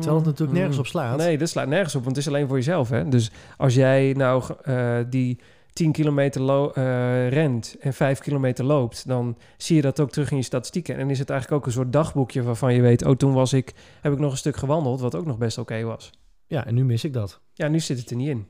Terwijl 0.00 0.16
het 0.16 0.24
natuurlijk 0.24 0.58
nergens 0.58 0.78
op 0.78 0.86
slaat. 0.86 1.16
Nee, 1.16 1.38
dat 1.38 1.48
slaat 1.48 1.66
nergens 1.68 1.94
op, 1.94 2.04
want 2.04 2.16
het 2.16 2.26
is 2.26 2.32
alleen 2.32 2.46
voor 2.48 2.56
jezelf. 2.56 2.88
Hè? 2.88 3.08
Dus 3.08 3.30
als 3.56 3.74
jij 3.74 4.12
nou 4.16 4.42
eh, 4.62 4.96
die 5.08 5.40
10 5.72 5.92
kilometer 5.92 6.40
lo- 6.40 6.70
eh, 6.70 7.28
rent 7.28 7.76
en 7.80 7.92
5 7.92 8.18
kilometer 8.18 8.64
loopt, 8.64 9.06
dan 9.08 9.36
zie 9.56 9.76
je 9.76 9.82
dat 9.82 10.00
ook 10.00 10.10
terug 10.10 10.30
in 10.30 10.36
je 10.36 10.42
statistieken. 10.42 10.96
En 10.96 11.10
is 11.10 11.18
het 11.18 11.30
eigenlijk 11.30 11.60
ook 11.60 11.66
een 11.66 11.72
soort 11.72 11.92
dagboekje 11.92 12.42
waarvan 12.42 12.74
je 12.74 12.80
weet, 12.80 13.04
oh, 13.04 13.14
toen 13.16 13.32
was 13.32 13.52
ik, 13.52 13.72
heb 14.00 14.12
ik 14.12 14.18
nog 14.18 14.30
een 14.32 14.36
stuk 14.38 14.56
gewandeld, 14.56 15.00
wat 15.00 15.14
ook 15.14 15.26
nog 15.26 15.38
best 15.38 15.58
oké 15.58 15.82
was. 15.82 16.10
Ja, 16.46 16.66
en 16.66 16.74
nu 16.74 16.84
mis 16.84 17.04
ik 17.04 17.12
dat. 17.12 17.40
Ja, 17.52 17.68
nu 17.68 17.80
zit 17.80 17.98
het 17.98 18.10
er 18.10 18.16
niet 18.16 18.28
in. 18.28 18.46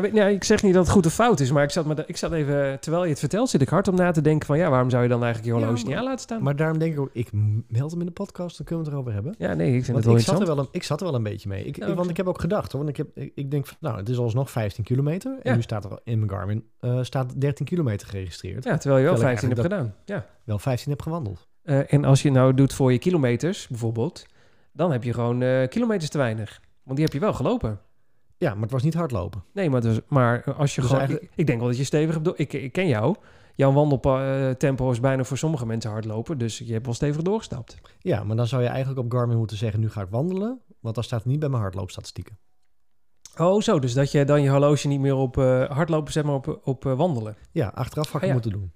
Ja, 0.00 0.26
ik 0.26 0.44
zeg 0.44 0.62
niet 0.62 0.74
dat 0.74 0.84
het 0.84 0.92
goed 0.92 1.06
of 1.06 1.14
fout 1.14 1.40
is, 1.40 1.50
maar 1.52 1.62
ik 1.62 1.70
zat, 1.70 1.86
me, 1.86 2.04
ik 2.06 2.16
zat 2.16 2.32
even, 2.32 2.80
terwijl 2.80 3.04
je 3.04 3.10
het 3.10 3.18
vertelt, 3.18 3.48
zit 3.48 3.62
ik 3.62 3.68
hard 3.68 3.88
om 3.88 3.94
na 3.94 4.10
te 4.10 4.20
denken 4.20 4.46
van, 4.46 4.58
ja, 4.58 4.70
waarom 4.70 4.90
zou 4.90 5.02
je 5.02 5.08
dan 5.08 5.22
eigenlijk 5.24 5.54
je 5.54 5.60
horloge 5.60 5.86
niet 5.86 5.96
aan 5.96 6.04
laten 6.04 6.20
staan? 6.20 6.42
Maar 6.42 6.56
daarom 6.56 6.78
denk 6.78 6.92
ik 6.92 7.00
ook, 7.00 7.10
ik 7.12 7.28
meld 7.68 7.90
hem 7.90 8.00
in 8.00 8.06
de 8.06 8.12
podcast, 8.12 8.56
dan 8.56 8.66
kunnen 8.66 8.84
we 8.84 8.90
het 8.90 9.00
erover 9.00 9.22
hebben. 9.22 9.34
ja, 9.38 9.54
nee, 9.54 9.66
ik 9.66 9.72
vind 9.72 9.86
Want 9.86 9.98
het 9.98 10.06
wel 10.06 10.16
ik 10.16 10.24
zat, 10.24 10.40
er 10.40 10.46
wel 10.46 10.58
een, 10.58 10.68
ik 10.70 10.82
zat 10.82 11.00
er 11.00 11.06
wel 11.06 11.14
een 11.14 11.22
beetje 11.22 11.48
mee. 11.48 11.64
Ik, 11.64 11.84
want 11.84 12.10
ik 12.10 12.16
heb 12.16 12.26
ook 12.26 12.40
gedacht 12.40 12.72
hoor. 12.72 12.84
Want 12.84 12.98
ik, 12.98 13.06
heb, 13.14 13.30
ik, 13.34 13.50
denk 13.50 13.66
van, 13.66 13.76
nou, 13.80 13.96
het 13.96 14.08
is 14.08 14.18
alsnog 14.18 14.50
15 14.50 14.84
kilometer. 14.84 15.32
En 15.32 15.50
Ja. 15.50 15.54
nu 15.54 15.62
staat 15.62 15.84
er 15.84 16.00
in 16.04 16.18
mijn 16.18 16.30
Garmin 16.30 16.64
eh, 16.80 16.98
staat 17.02 17.40
13 17.40 17.66
kilometer 17.66 18.08
geregistreerd. 18.08 18.64
Ja, 18.64 18.76
terwijl 18.76 19.00
je 19.00 19.06
wel 19.06 19.14
Terwijl 19.14 19.34
ik 19.34 19.40
15 19.40 19.48
hebt 19.48 19.60
gedaan. 19.60 19.94
Ja. 20.04 20.26
Wel 20.44 20.58
15 20.58 20.90
heb 20.90 21.02
gewandeld. 21.02 21.48
Eh, 21.62 21.92
en 21.92 22.04
als 22.04 22.22
je 22.22 22.30
nou 22.30 22.54
doet 22.54 22.74
voor 22.74 22.92
je 22.92 22.98
kilometers, 22.98 23.68
bijvoorbeeld, 23.68 24.26
dan 24.72 24.92
heb 24.92 25.04
je 25.04 25.12
gewoon 25.12 25.42
eh, 25.42 25.68
kilometers 25.68 26.10
te 26.10 26.18
weinig. 26.18 26.60
Want 26.82 26.96
die 26.96 27.04
heb 27.04 27.14
je 27.14 27.20
wel 27.20 27.32
gelopen. 27.32 27.80
Ja, 28.42 28.52
maar 28.52 28.62
het 28.62 28.70
was 28.70 28.82
niet 28.82 28.94
hardlopen. 28.94 29.44
Nee, 29.52 29.70
maar, 29.70 29.80
dus, 29.80 29.98
maar 30.08 30.54
als 30.54 30.74
je 30.74 30.80
Dus 30.80 30.90
gewoon... 30.90 31.04
eigenlijk- 31.06 31.32
Ik, 31.32 31.38
ik 31.38 31.46
denk 31.46 31.58
wel 31.58 31.68
dat 31.68 31.76
je 31.76 31.84
stevig 31.84 32.12
hebt... 32.12 32.24
door- 32.24 32.34
Ik, 32.38 32.52
ik 32.52 32.72
ken 32.72 32.86
jou. 32.88 33.16
Jouw 33.54 33.72
wandeltempo 33.72 34.90
is 34.90 35.00
bijna 35.00 35.24
voor 35.24 35.38
sommige 35.38 35.66
mensen 35.66 35.90
hardlopen. 35.90 36.38
Dus 36.38 36.58
je 36.58 36.72
hebt 36.72 36.84
wel 36.84 36.94
stevig 36.94 37.22
doorgestapt. 37.22 37.76
Ja, 37.98 38.24
maar 38.24 38.36
dan 38.36 38.46
zou 38.46 38.62
je 38.62 38.68
eigenlijk 38.68 38.98
op 39.00 39.12
Garmin 39.12 39.36
moeten 39.36 39.56
zeggen, 39.56 39.80
nu 39.80 39.90
ga 39.90 40.00
ik 40.02 40.08
wandelen. 40.10 40.60
Want 40.80 40.94
dat 40.94 41.04
staat 41.04 41.24
niet 41.24 41.38
bij 41.38 41.48
mijn 41.48 41.62
hardloopstatistieken. 41.62 42.38
Oh, 43.36 43.60
zo. 43.60 43.78
Dus 43.78 43.92
dat 43.94 44.12
je 44.12 44.24
dan 44.24 44.42
je 44.42 44.50
horloge 44.50 44.88
niet 44.88 45.00
meer 45.00 45.14
op 45.14 45.38
eh, 45.38 45.70
hardlopen 45.70 46.12
zet, 46.12 46.24
maar 46.24 46.34
op, 46.34 46.60
op 46.64 46.86
eh, 46.86 46.94
wandelen. 46.96 47.36
Ja, 47.50 47.68
achteraf 47.74 48.06
had 48.06 48.14
ik 48.14 48.20
Ah, 48.22 48.26
ja. 48.26 48.32
moeten 48.32 48.50
doen. 48.50 48.72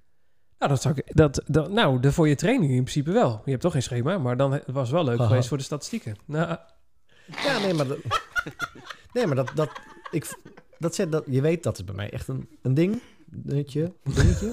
Nou, 0.59 0.71
dat 0.71 0.81
zou 0.81 0.93
ik... 0.97 1.15
Dat, 1.15 1.41
dat, 1.45 1.71
nou, 1.71 1.99
de, 1.99 2.11
voor 2.11 2.27
je 2.27 2.35
training 2.35 2.71
in 2.71 2.81
principe 2.83 3.11
wel. 3.11 3.41
Je 3.45 3.49
hebt 3.51 3.61
toch 3.63 3.71
geen 3.71 3.81
schema, 3.83 4.17
maar 4.17 4.37
dan 4.37 4.49
was 4.65 4.87
het 4.87 4.95
wel 4.95 5.03
leuk 5.03 5.21
geweest 5.21 5.47
voor 5.47 5.57
de 5.57 5.63
statistieken. 5.63 6.15
Nou, 6.25 6.57
Ja, 7.45 7.59
nee, 7.59 7.73
maar 7.73 7.87
dat... 7.87 7.97
nee, 9.17 9.27
maar 9.27 9.35
dat... 9.35 9.51
dat 9.55 9.69
ik, 10.11 10.37
dat 10.79 10.95
zet, 10.95 11.11
dat, 11.11 11.23
je 11.29 11.41
weet, 11.41 11.63
dat 11.63 11.77
is 11.77 11.83
bij 11.83 11.95
mij 11.95 12.09
echt 12.09 12.27
een, 12.27 12.47
een 12.61 12.73
ding. 12.73 12.99
Dingetje, 13.25 13.81
een 14.03 14.13
dingetje. 14.13 14.51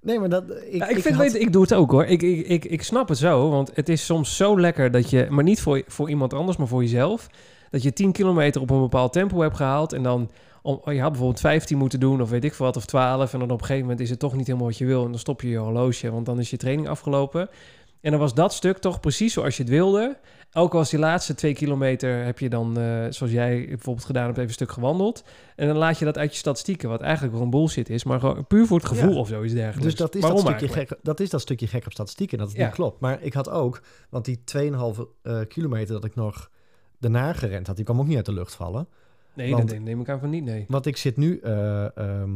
Nee, 0.00 0.18
maar 0.18 0.28
dat... 0.28 0.44
Ik, 0.50 0.74
Ja, 0.74 0.88
ik, 0.88 0.98
vind, 0.98 1.14
had- 1.14 1.32
weet, 1.32 1.40
ik 1.42 1.52
doe 1.52 1.62
het 1.62 1.74
ook 1.74 1.90
hoor. 1.90 2.04
Ik, 2.04 2.22
ik, 2.22 2.46
ik, 2.46 2.64
ik 2.64 2.82
snap 2.82 3.08
het 3.08 3.18
zo, 3.18 3.50
want 3.50 3.70
het 3.74 3.88
is 3.88 4.04
soms 4.04 4.36
zo 4.36 4.60
lekker 4.60 4.90
dat 4.90 5.10
je, 5.10 5.26
maar 5.30 5.44
niet 5.44 5.60
voor, 5.60 5.82
voor 5.86 6.08
iemand 6.08 6.34
anders, 6.34 6.56
maar 6.56 6.66
voor 6.66 6.82
jezelf, 6.82 7.26
dat 7.70 7.82
je 7.82 7.92
10 7.92 8.12
kilometer 8.12 8.60
op 8.60 8.70
een 8.70 8.80
bepaald 8.80 9.12
tempo 9.12 9.40
hebt 9.40 9.56
gehaald 9.56 9.92
en 9.92 10.02
dan, 10.02 10.30
om, 10.62 10.80
je 10.84 11.00
had 11.00 11.10
bijvoorbeeld 11.10 11.40
15 11.40 11.78
moeten 11.78 12.00
doen 12.00 12.20
of 12.22 12.30
weet 12.30 12.44
ik 12.44 12.54
veel 12.54 12.66
wat, 12.66 12.76
of 12.76 12.84
12 12.86 13.32
en 13.32 13.38
dan 13.38 13.50
op 13.50 13.60
een 13.60 13.66
gegeven 13.66 13.82
moment 13.82 14.00
is 14.00 14.10
het 14.10 14.18
toch 14.18 14.34
niet 14.36 14.46
helemaal 14.46 14.68
wat 14.68 14.78
je 14.78 14.84
wil 14.84 15.04
en 15.04 15.10
dan 15.10 15.18
stop 15.18 15.40
je 15.42 15.48
je 15.48 15.56
horloge, 15.58 16.10
want 16.10 16.26
dan 16.26 16.38
is 16.38 16.50
je 16.50 16.56
training 16.56 16.88
afgelopen. 16.88 17.48
En 18.06 18.12
dan 18.12 18.20
was 18.20 18.34
dat 18.34 18.52
stuk 18.52 18.78
toch 18.78 19.00
precies 19.00 19.32
zoals 19.32 19.56
je 19.56 19.62
het 19.62 19.72
wilde. 19.72 20.16
Ook 20.52 20.74
als 20.74 20.90
die 20.90 20.98
laatste 20.98 21.34
twee 21.34 21.54
kilometer 21.54 22.24
heb 22.24 22.38
je 22.38 22.48
dan, 22.48 22.78
eh, 22.78 23.06
zoals 23.10 23.32
jij 23.32 23.66
bijvoorbeeld 23.68 24.06
gedaan 24.06 24.24
hebt, 24.24 24.36
even 24.36 24.48
een 24.48 24.54
stuk 24.54 24.70
gewandeld. 24.72 25.24
En 25.56 25.66
dan 25.66 25.76
laat 25.76 25.98
je 25.98 26.04
dat 26.04 26.18
uit 26.18 26.32
je 26.32 26.38
statistieken, 26.38 26.88
wat 26.88 27.00
eigenlijk 27.00 27.34
gewoon 27.34 27.50
bullshit 27.50 27.88
is, 27.90 28.04
maar 28.04 28.20
gewoon 28.20 28.46
puur 28.46 28.66
voor 28.66 28.78
het 28.78 28.86
gevoel 28.86 29.12
Ja. 29.12 29.18
of 29.18 29.28
zoiets 29.28 29.52
dergelijks. 29.54 29.84
Dus 29.84 29.94
dat 29.94 30.14
is 30.14 30.20
Waarom 30.20 30.38
dat, 30.44 30.46
stukje 30.48 30.66
eigenlijk? 30.66 30.90
gek, 30.96 31.04
dat 31.04 31.20
is 31.20 31.30
dat 31.30 31.40
stukje 31.40 31.66
gek 31.66 31.86
op 31.86 31.92
statistieken, 31.92 32.38
dat 32.38 32.48
het 32.48 32.56
Ja. 32.56 32.64
niet 32.64 32.74
klopt. 32.74 33.00
Maar 33.00 33.22
ik 33.22 33.32
had 33.32 33.50
ook, 33.50 33.80
want 34.10 34.24
die 34.24 34.44
2,5 34.44 35.06
eh, 35.22 35.40
kilometer 35.48 35.94
dat 35.94 36.04
ik 36.04 36.14
nog 36.14 36.50
daarna 36.98 37.32
gerend 37.32 37.66
had, 37.66 37.76
die 37.76 37.84
kwam 37.84 38.00
ook 38.00 38.06
niet 38.06 38.16
uit 38.16 38.26
de 38.26 38.32
lucht 38.32 38.54
vallen. 38.54 38.88
Nee, 39.34 39.52
Want- 39.52 39.68
dat 39.68 39.78
neem 39.78 40.00
ik 40.00 40.08
aan 40.08 40.20
van 40.20 40.30
niet, 40.30 40.44
nee. 40.44 40.64
Want 40.68 40.86
ik 40.86 40.96
zit 40.96 41.16
nu, 41.16 41.38
eh, 41.42 41.96
ehm, 41.96 42.30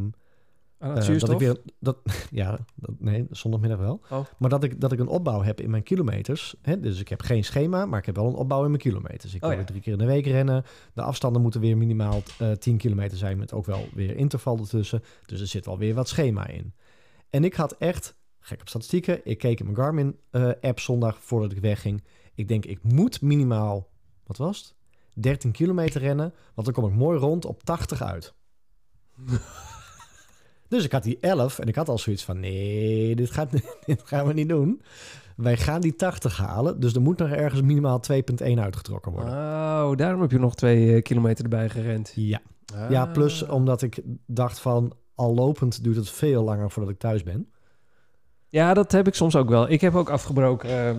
Aan 0.81 0.97
eh, 0.97 1.19
dat 1.19 1.31
ik 1.31 1.39
weer, 1.39 1.57
dat, 1.79 1.97
ja, 2.31 2.59
dat, 2.75 2.95
nee, 2.99 3.27
zondagmiddag 3.31 3.79
wel. 3.79 4.01
Oh. 4.11 4.25
Maar 4.39 4.51
dat 4.51 4.65
ik, 4.65 4.81
dat 4.81 4.93
ik 4.93 4.99
een 4.99 5.09
opbouw 5.09 5.43
heb 5.43 5.61
in 5.61 5.71
mijn 5.71 5.83
kilometers. 5.83 6.55
Hè? 6.63 6.81
Dus 6.81 7.01
ik 7.01 7.09
heb 7.09 7.23
geen 7.23 7.45
schema, 7.45 7.87
maar 7.87 7.99
ik 7.99 8.07
heb 8.07 8.17
wel 8.17 8.27
een 8.27 8.35
opbouw 8.35 8.63
in 8.63 8.71
mijn 8.71 8.83
kilometers. 8.83 9.35
Ik 9.35 9.43
Oh, 9.43 9.49
wil 9.49 9.51
ja. 9.51 9.57
weer 9.57 9.67
drie 9.67 9.81
keer 9.81 9.93
in 9.93 9.99
de 9.99 10.05
week 10.05 10.27
rennen. 10.27 10.65
De 10.95 11.03
afstanden 11.03 11.43
moeten 11.43 11.61
weer 11.61 11.77
minimaal 11.77 12.23
eh 12.39 12.53
10 12.53 12.77
kilometer 12.77 13.19
zijn, 13.19 13.39
met 13.39 13.53
ook 13.53 13.67
wel 13.67 13.89
weer 13.95 14.17
interval 14.17 14.59
ertussen. 14.59 15.03
Dus 15.27 15.41
er 15.41 15.47
zit 15.47 15.67
wel 15.67 15.79
weer 15.79 15.95
wat 15.95 16.09
schema 16.09 16.47
in. 16.47 16.75
En 17.31 17.45
ik 17.45 17.55
had 17.55 17.73
echt, 17.73 18.17
gek 18.39 18.61
op 18.61 18.69
statistieken, 18.69 19.21
ik 19.25 19.39
keek 19.39 19.59
in 19.61 19.65
mijn 19.65 19.77
Garmin-app 19.77 20.81
zondag 20.81 21.19
voordat 21.23 21.53
ik 21.53 21.59
wegging. 21.59 22.05
Ik 22.35 22.49
denk, 22.49 22.65
ik 22.65 22.83
moet 22.83 23.21
minimaal, 23.21 23.89
wat 24.27 24.37
was 24.37 24.59
het? 24.59 24.75
13 25.23 25.51
kilometer 25.53 26.01
rennen, 26.01 26.35
want 26.55 26.67
dan 26.67 26.83
kom 26.83 26.93
ik 26.93 26.99
mooi 26.99 27.19
rond 27.19 27.45
op 27.45 27.63
80 27.63 28.03
uit. 28.03 28.35
Dus 30.71 30.85
ik 30.85 30.93
had 30.93 31.03
die 31.03 31.19
11 31.21 31.59
en 31.59 31.69
ik 31.69 31.75
had 31.75 31.89
al 31.89 31.99
zoiets 31.99 32.25
van: 32.25 32.41
nee, 32.41 33.17
dit, 33.17 33.31
gaat, 33.31 33.51
dit 33.87 34.03
gaan 34.05 34.27
we 34.27 34.33
niet 34.33 34.49
doen. 34.49 34.83
Wij 35.37 35.57
gaan 35.57 35.81
die 35.81 35.97
80 35.97 36.37
halen, 36.37 36.81
dus 36.81 36.95
er 36.95 37.01
moet 37.01 37.19
nog 37.19 37.29
ergens 37.31 37.63
minimaal 37.63 38.01
2,1 38.13 38.59
uitgetrokken 38.59 39.13
worden. 39.13 39.33
Oh, 39.33 39.97
daarom 39.97 40.21
heb 40.21 40.31
je 40.31 40.39
nog 40.39 40.55
twee 40.55 40.95
eh, 40.95 41.03
kilometer 41.03 41.45
erbij 41.45 41.69
gerend. 41.69 42.13
Ja. 42.15 42.41
ja, 42.89 43.07
plus 43.07 43.45
Ah. 43.45 43.55
omdat 43.55 43.83
ik 43.83 44.01
dacht 44.27 44.59
van 44.61 44.93
al 45.15 45.35
lopend 45.35 45.85
duurt 45.85 45.97
het 45.97 46.11
veel 46.11 46.43
langer 46.43 46.71
voordat 46.71 46.93
ik 46.93 46.99
thuis 46.99 47.23
ben. 47.23 47.49
Ja, 48.51 48.75
dat 48.75 48.93
heb 48.93 49.07
ik 49.07 49.15
soms 49.15 49.37
ook 49.37 49.49
wel. 49.49 49.71
Ik 49.71 49.81
heb 49.81 49.95
ook 49.95 50.09
afgebroken 50.11 50.69
eh, 50.69 50.91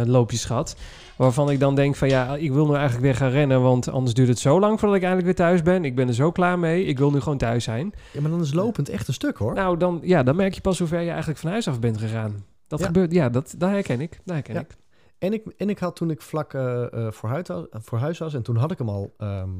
eh, 0.00 0.06
loopjes 0.06 0.44
gehad. 0.44 0.76
Waarvan 1.16 1.50
ik 1.50 1.60
dan 1.60 1.74
denk 1.74 1.96
van 1.96 2.08
ja, 2.08 2.36
ik 2.36 2.52
wil 2.52 2.66
nu 2.66 2.72
eigenlijk 2.74 3.02
weer 3.04 3.14
gaan 3.14 3.30
rennen. 3.30 3.62
Want 3.62 3.88
anders 3.88 4.14
duurt 4.14 4.28
het 4.28 4.38
zo 4.38 4.60
lang 4.60 4.78
voordat 4.78 4.96
ik 4.96 5.02
eindelijk 5.04 5.36
weer 5.38 5.46
thuis 5.46 5.62
ben. 5.62 5.84
Ik 5.84 5.94
ben 5.94 6.08
er 6.08 6.14
zo 6.14 6.30
klaar 6.32 6.58
mee. 6.58 6.84
Ik 6.84 6.98
wil 6.98 7.10
nu 7.10 7.20
gewoon 7.20 7.38
thuis 7.38 7.64
zijn. 7.64 7.92
Ja, 8.12 8.20
maar 8.20 8.30
dan 8.30 8.40
is 8.40 8.52
lopend 8.52 8.88
echt 8.88 9.08
een 9.08 9.14
stuk 9.14 9.36
hoor. 9.36 9.54
Nou, 9.54 9.76
dan, 9.76 10.00
ja, 10.02 10.22
dan 10.22 10.36
merk 10.36 10.54
je 10.54 10.60
pas 10.60 10.78
hoe 10.78 10.88
ver 10.88 11.00
je 11.00 11.08
eigenlijk 11.10 11.38
van 11.38 11.50
huis 11.50 11.68
af 11.68 11.80
bent 11.80 11.98
gegaan. 11.98 12.44
Dat 12.66 12.78
Ja. 12.80 12.86
gebeurt, 12.86 13.12
ja, 13.12 13.28
dat, 13.28 13.54
dat 13.58 13.70
herken 13.70 14.00
ik. 14.00 14.20
Dat 14.24 14.34
herken 14.34 14.54
Ja. 14.54 14.60
ik. 14.60 14.76
En 15.18 15.32
ik, 15.32 15.44
en 15.56 15.70
ik 15.70 15.78
had 15.78 15.96
toen 15.96 16.10
ik 16.10 16.22
vlak 16.22 16.54
eh, 16.54 16.84
voor, 17.10 17.28
huis 17.28 17.48
was, 17.48 17.64
voor 17.70 17.98
huis 17.98 18.18
was... 18.18 18.34
en 18.34 18.42
toen 18.42 18.56
had 18.56 18.70
ik 18.70 18.78
hem 18.78 18.88
al, 18.88 19.14
ehm, 19.18 19.50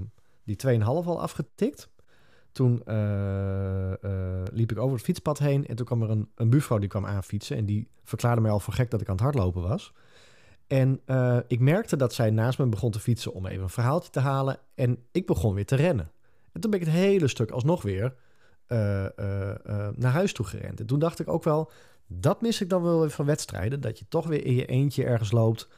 die 0.44 0.56
2,5 0.56 0.84
al 0.84 1.20
afgetikt. 1.20 1.88
Toen 2.52 2.82
eh, 2.84 3.92
eh, 3.92 4.44
liep 4.52 4.70
ik 4.70 4.78
over 4.78 4.96
het 4.96 5.04
fietspad 5.04 5.38
heen... 5.38 5.66
en 5.66 5.76
toen 5.76 5.86
kwam 5.86 6.02
er 6.02 6.10
een, 6.10 6.28
een 6.34 6.50
buurvrouw 6.50 6.78
die 6.78 6.88
kwam 6.88 7.06
aanfietsen... 7.06 7.56
en 7.56 7.66
die 7.66 7.88
verklaarde 8.04 8.40
mij 8.40 8.50
al 8.50 8.60
voor 8.60 8.74
gek 8.74 8.90
dat 8.90 9.00
ik 9.00 9.08
aan 9.08 9.14
het 9.14 9.22
hardlopen 9.22 9.62
was. 9.62 9.92
En 10.66 11.00
eh, 11.04 11.38
ik 11.46 11.60
merkte 11.60 11.96
dat 11.96 12.14
zij 12.14 12.30
naast 12.30 12.58
me 12.58 12.66
begon 12.66 12.90
te 12.90 13.00
fietsen... 13.00 13.32
om 13.32 13.46
even 13.46 13.62
een 13.62 13.68
verhaaltje 13.68 14.10
te 14.10 14.20
halen... 14.20 14.58
en 14.74 14.98
ik 15.12 15.26
begon 15.26 15.54
weer 15.54 15.66
te 15.66 15.76
rennen. 15.76 16.10
En 16.52 16.60
toen 16.60 16.70
ben 16.70 16.80
ik 16.80 16.86
het 16.86 16.94
hele 16.94 17.28
stuk 17.28 17.50
alsnog 17.50 17.82
weer 17.82 18.14
naar 19.94 20.12
huis 20.12 20.32
toe 20.32 20.46
gerend. 20.46 20.80
En 20.80 20.86
toen 20.86 20.98
dacht 20.98 21.20
ik 21.20 21.28
ook 21.28 21.44
wel, 21.44 21.70
dat 22.06 22.42
mis 22.42 22.60
ik 22.60 22.68
dan 22.68 22.82
wel 22.82 23.00
weer 23.00 23.10
van 23.10 23.26
wedstrijden. 23.26 23.80
Dat 23.80 23.98
je 23.98 24.04
toch 24.08 24.26
weer 24.26 24.44
in 24.44 24.54
je 24.54 24.66
eentje 24.66 25.04
ergens 25.04 25.32
loopt. 25.32 25.68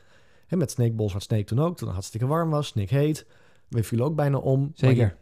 En 0.47 0.59
met 0.59 0.71
Snake 0.71 0.93
Balls 0.93 1.13
had 1.13 1.23
Snake 1.23 1.45
toen 1.45 1.61
ook, 1.61 1.77
toen 1.77 1.87
het 1.87 1.97
hartstikke 1.97 2.27
warm 2.27 2.51
was, 2.51 2.67
Snake 2.67 2.95
heet. 2.95 3.27
We 3.69 3.83
vielen 3.83 4.07
ook 4.07 4.17
bijna 4.17 4.39
om. 4.39 4.61
Maar 4.61 4.71
Zeker. 4.75 5.05
je 5.05 5.13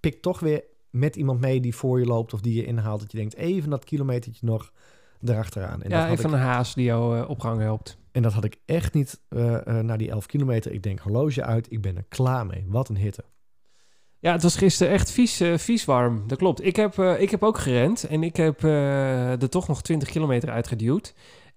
pikt 0.00 0.22
toch 0.22 0.40
weer 0.40 0.64
met 0.92 1.16
iemand 1.16 1.40
mee 1.40 1.60
die 1.60 1.74
voor 1.74 1.98
je 1.98 2.06
loopt 2.06 2.32
of 2.32 2.40
die 2.40 2.54
je 2.54 2.64
inhaalt. 2.64 3.00
Dat 3.00 3.12
je 3.12 3.18
denkt, 3.18 3.34
even 3.34 3.70
dat 3.70 3.84
kilometertje 3.84 4.46
nog 4.46 4.72
erachteraan. 5.24 5.82
En, 5.82 5.90
ja, 5.90 5.98
dat, 5.98 6.08
had 6.08 6.18
even 6.18 6.30
ik, 6.30 6.36
een 6.36 6.42
haas 6.42 6.74
die 6.74 6.84
jou 6.84 7.18
eh, 7.18 7.28
op 7.28 7.40
gang 7.40 7.60
helpt. 7.60 7.98
en 8.12 8.22
dat 8.22 8.32
had 8.32 8.44
ik 8.44 8.56
echt 8.64 8.94
niet 8.94 9.20
eh, 9.28 9.78
na 9.80 9.96
die 9.96 10.10
11 10.10 10.26
kilometer. 10.26 10.72
Ik 10.72 10.82
denk, 10.82 10.98
horloge 10.98 11.44
uit, 11.44 11.72
ik 11.72 11.80
ben 11.80 11.96
er 11.96 12.04
klaar 12.08 12.46
mee. 12.46 12.64
Wat 12.68 12.88
een 12.88 12.96
hitte. 12.96 13.24
Ja, 14.18 14.32
het 14.32 14.42
was 14.42 14.56
gisteren 14.56 14.92
echt 14.92 15.10
vies, 15.10 15.42
vies 15.54 15.84
warm. 15.84 16.24
Dat 16.26 16.38
klopt. 16.38 16.64
Ik 16.64 16.76
heb, 16.76 16.98
ik 16.98 17.30
heb 17.30 17.42
ook 17.42 17.58
gerend 17.58 18.04
en 18.04 18.22
ik 18.22 18.36
heb 18.36 18.62
er 18.62 19.48
toch 19.48 19.68
nog 19.68 19.82
20 19.82 20.08
kilometer 20.08 20.50
uitgeduwd. 20.50 21.14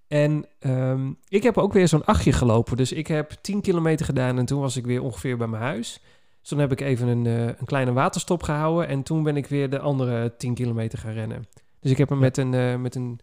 En 0.08 0.46
ehm, 0.60 1.12
ik 1.28 1.44
heb 1.44 1.58
ook 1.58 1.74
weer 1.74 1.88
zo'n 1.88 2.06
achtje 2.06 2.32
gelopen. 2.32 2.78
Dus 2.78 2.92
ik 2.92 3.08
heb 3.08 3.32
10 3.42 3.62
kilometer 3.62 4.06
gedaan 4.06 4.38
en 4.38 4.46
toen 4.46 4.62
was 4.62 4.78
ik 4.78 4.86
weer 4.86 5.02
ongeveer 5.02 5.38
bij 5.38 5.48
mijn 5.48 5.64
huis. 5.64 6.02
Dus 6.46 6.54
toen 6.54 6.64
heb 6.64 6.72
ik 6.72 6.82
even 6.82 7.08
een, 7.08 7.26
eh, 7.26 7.46
een 7.46 7.66
kleine 7.66 7.94
waterstop 7.94 8.44
gehouden 8.44 8.88
en 8.88 9.04
toen 9.04 9.24
ben 9.24 9.38
ik 9.38 9.48
weer 9.48 9.70
de 9.70 9.80
andere 9.80 10.36
10 10.38 10.54
kilometer 10.54 11.00
gaan 11.00 11.14
rennen. 11.14 11.46
Dus 11.80 11.92
ik 11.92 11.98
heb 11.98 12.10
hem 12.10 12.20
met 12.20 12.38
een, 12.38 12.54
eh, 12.54 12.76
met 12.76 12.96
een 12.96 13.20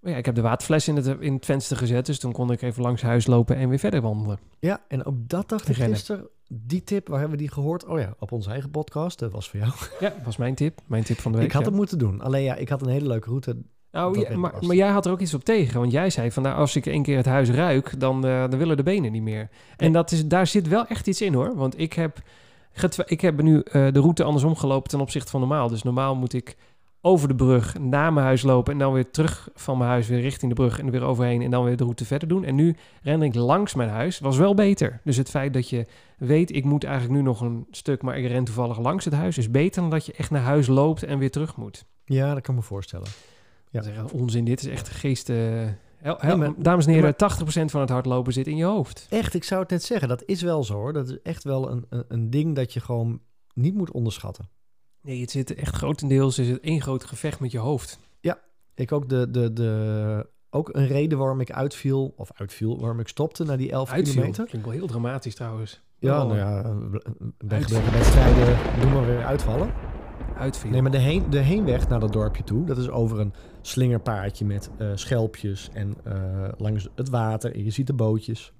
ja, 0.00 0.16
ik 0.16 0.26
heb 0.26 0.34
de 0.34 0.40
waterfles 0.40 0.88
in 0.88 0.96
het, 0.96 1.06
in 1.20 1.34
het 1.34 1.44
venster 1.44 1.76
gezet, 1.76 2.06
dus 2.06 2.18
toen 2.18 2.32
kon 2.32 2.50
ik 2.50 2.62
even 2.62 2.82
langs 2.82 3.02
huis 3.02 3.26
lopen 3.26 3.56
en 3.56 3.68
weer 3.68 3.78
verder 3.78 4.00
wandelen. 4.00 4.38
Ja, 4.58 4.84
en 4.88 5.04
ook 5.04 5.14
dat 5.28 5.48
dacht 5.48 5.68
ik 5.68 5.76
gisteren. 5.76 6.28
Die 6.48 6.84
tip, 6.84 7.08
waar 7.08 7.18
hebben 7.18 7.38
we 7.38 7.44
die 7.44 7.52
gehoord? 7.52 7.84
Oh 7.84 7.98
ja, 7.98 8.14
op 8.18 8.32
onze 8.32 8.50
eigen 8.50 8.70
podcast. 8.70 9.18
Dat 9.18 9.32
was 9.32 9.48
voor 9.50 9.60
jou. 9.60 9.72
Ja, 10.00 10.14
was 10.24 10.36
mijn 10.36 10.54
tip. 10.54 10.80
Mijn 10.86 11.04
tip 11.04 11.18
van 11.18 11.32
de 11.32 11.38
week. 11.38 11.46
ik 11.46 11.52
had 11.52 11.62
ja. 11.62 11.68
het 11.68 11.76
moeten 11.76 11.98
doen. 11.98 12.20
Alleen 12.20 12.42
ja, 12.42 12.54
ik 12.54 12.68
had 12.68 12.82
een 12.82 12.88
hele 12.88 13.08
leuke 13.08 13.28
route. 13.28 13.56
Nou, 13.92 14.20
ja, 14.20 14.36
maar, 14.36 14.74
jij 14.74 14.88
had 14.88 15.06
er 15.06 15.12
ook 15.12 15.20
iets 15.20 15.34
op 15.34 15.44
tegen. 15.44 15.80
Want 15.80 15.92
jij 15.92 16.10
zei 16.10 16.30
van 16.30 16.42
nou, 16.42 16.56
als 16.56 16.76
ik 16.76 16.86
één 16.86 17.02
keer 17.02 17.16
het 17.16 17.26
huis 17.26 17.50
ruik, 17.50 18.00
dan, 18.00 18.26
eh, 18.26 18.40
dan 18.48 18.58
willen 18.58 18.76
de 18.76 18.82
benen 18.82 19.12
niet 19.12 19.22
meer. 19.22 19.48
En 19.76 19.92
dat 19.92 20.10
is, 20.10 20.26
daar 20.26 20.46
zit 20.46 20.68
wel 20.68 20.86
echt 20.86 21.06
iets 21.06 21.20
in 21.20 21.34
hoor. 21.34 21.56
Want 21.56 21.78
ik 21.78 21.92
heb, 21.92 22.18
ik 23.06 23.20
heb 23.20 23.42
nu 23.42 23.60
eh, 23.60 23.72
de 23.92 24.00
route 24.00 24.24
andersom 24.24 24.56
gelopen 24.56 24.90
ten 24.90 25.00
opzichte 25.00 25.30
van 25.30 25.40
normaal. 25.40 25.68
Dus 25.68 25.82
normaal 25.82 26.14
moet 26.14 26.32
ik 26.32 26.56
over 27.00 27.28
de 27.28 27.34
brug 27.34 27.78
naar 27.78 28.12
mijn 28.12 28.26
huis 28.26 28.42
lopen 28.42 28.72
en 28.72 28.78
dan 28.78 28.92
weer 28.92 29.10
terug 29.10 29.48
van 29.54 29.78
mijn 29.78 29.90
huis 29.90 30.08
weer 30.08 30.20
richting 30.20 30.54
de 30.54 30.62
brug 30.62 30.78
en 30.78 30.86
er 30.86 30.92
weer 30.92 31.02
overheen 31.02 31.42
en 31.42 31.50
dan 31.50 31.64
weer 31.64 31.76
de 31.76 31.84
route 31.84 32.04
verder 32.04 32.28
doen. 32.28 32.44
En 32.44 32.54
nu 32.54 32.76
ren 33.02 33.22
ik 33.22 33.34
langs 33.34 33.74
mijn 33.74 33.88
huis. 33.88 34.18
Was 34.18 34.36
wel 34.36 34.54
beter. 34.54 35.00
Dus 35.04 35.16
het 35.16 35.30
feit 35.30 35.52
dat 35.52 35.68
je 35.68 35.86
weet, 36.18 36.54
ik 36.54 36.64
moet 36.64 36.84
eigenlijk 36.84 37.14
nu 37.14 37.22
nog 37.22 37.40
een 37.40 37.66
stuk, 37.70 38.02
maar 38.02 38.18
ik 38.18 38.26
ren 38.26 38.44
toevallig 38.44 38.78
langs 38.78 39.04
het 39.04 39.14
huis, 39.14 39.38
is 39.38 39.50
beter 39.50 39.80
dan 39.80 39.90
dat 39.90 40.06
je 40.06 40.12
echt 40.12 40.30
naar 40.30 40.42
huis 40.42 40.66
loopt 40.66 41.02
en 41.02 41.18
weer 41.18 41.30
terug 41.30 41.56
moet. 41.56 41.84
Ja, 42.04 42.34
dat 42.34 42.42
kan 42.42 42.54
me 42.54 42.62
voorstellen. 42.62 43.08
Ja. 43.72 43.80
Dat 43.80 43.88
is 43.90 43.96
echt 43.96 44.12
onzin. 44.12 44.44
Dit 44.44 44.60
is 44.62 44.66
echt 44.68 44.88
geest. 44.88 45.28
eh, 45.28 45.66
Ja, 46.02 46.36
maar- 46.36 46.52
dames 46.56 46.86
en 46.86 46.92
heren, 46.92 47.04
maar- 47.04 47.16
80% 47.16 47.70
van 47.70 47.80
het 47.80 47.90
hardlopen 47.90 48.32
zit 48.32 48.46
in 48.46 48.56
je 48.56 48.64
hoofd. 48.64 49.06
Echt, 49.10 49.34
ik 49.34 49.44
zou 49.44 49.60
het 49.60 49.70
net 49.70 49.82
zeggen. 49.82 50.08
Dat 50.08 50.22
is 50.26 50.42
wel 50.42 50.64
zo 50.64 50.74
hoor. 50.74 50.92
Dat 50.92 51.08
is 51.08 51.22
echt 51.22 51.44
wel 51.44 51.70
een, 51.70 51.86
een, 51.88 52.04
een 52.08 52.30
ding 52.30 52.54
dat 52.56 52.72
je 52.72 52.80
gewoon 52.80 53.20
niet 53.54 53.74
moet 53.74 53.90
onderschatten. 53.90 54.48
Nee, 55.02 55.20
het 55.20 55.30
zit 55.30 55.54
echt 55.54 55.74
grotendeels 55.74 56.38
is 56.38 56.48
het 56.48 56.60
één 56.60 56.80
groot 56.80 57.04
gevecht 57.04 57.40
met 57.40 57.50
je 57.50 57.58
hoofd. 57.58 57.98
Ik 58.74 58.92
ook 58.92 59.08
de, 59.08 59.30
de, 59.30 59.52
de, 59.52 60.26
ook 60.50 60.68
een 60.74 60.86
reden 60.86 61.18
waarom 61.18 61.40
ik 61.40 61.50
uitviel, 61.52 62.12
of 62.16 62.30
uitviel, 62.34 62.80
waarom 62.80 63.00
ik 63.00 63.08
stopte 63.08 63.44
na 63.44 63.56
die 63.56 63.70
11 63.70 63.90
Uitviel. 63.90 64.12
kilometer. 64.14 64.44
Klinkt 64.46 64.66
wel 64.66 64.76
heel 64.76 64.86
dramatisch 64.86 65.34
trouwens. 65.34 65.82
Ja, 65.98 66.22
Oh, 66.22 66.28
nou 66.28 66.38
ja, 66.38 66.62
bij 67.38 67.62
gebrek 67.62 67.84
aan 67.84 67.92
wedstrijden 67.92 68.56
doen 68.80 68.92
maar 68.92 69.06
weer 69.06 69.24
uitvallen. 69.24 69.72
Uitviel. 70.38 70.70
Nee, 70.70 70.82
maar 70.82 70.90
de, 70.90 70.98
heen, 70.98 71.30
de 71.30 71.38
heenweg 71.38 71.88
naar 71.88 72.00
dat 72.00 72.12
dorpje 72.12 72.44
toe, 72.44 72.64
dat 72.64 72.78
is 72.78 72.88
over 72.88 73.20
een 73.20 73.32
slingerpaadje 73.60 74.44
met 74.44 74.70
eh, 74.78 74.88
schelpjes 74.94 75.68
en 75.72 75.94
eh, 76.04 76.48
langs 76.56 76.88
het 76.94 77.08
water. 77.08 77.54
En 77.54 77.64
je 77.64 77.70
ziet 77.70 77.86
de 77.86 77.92
bootjes. 77.92 78.52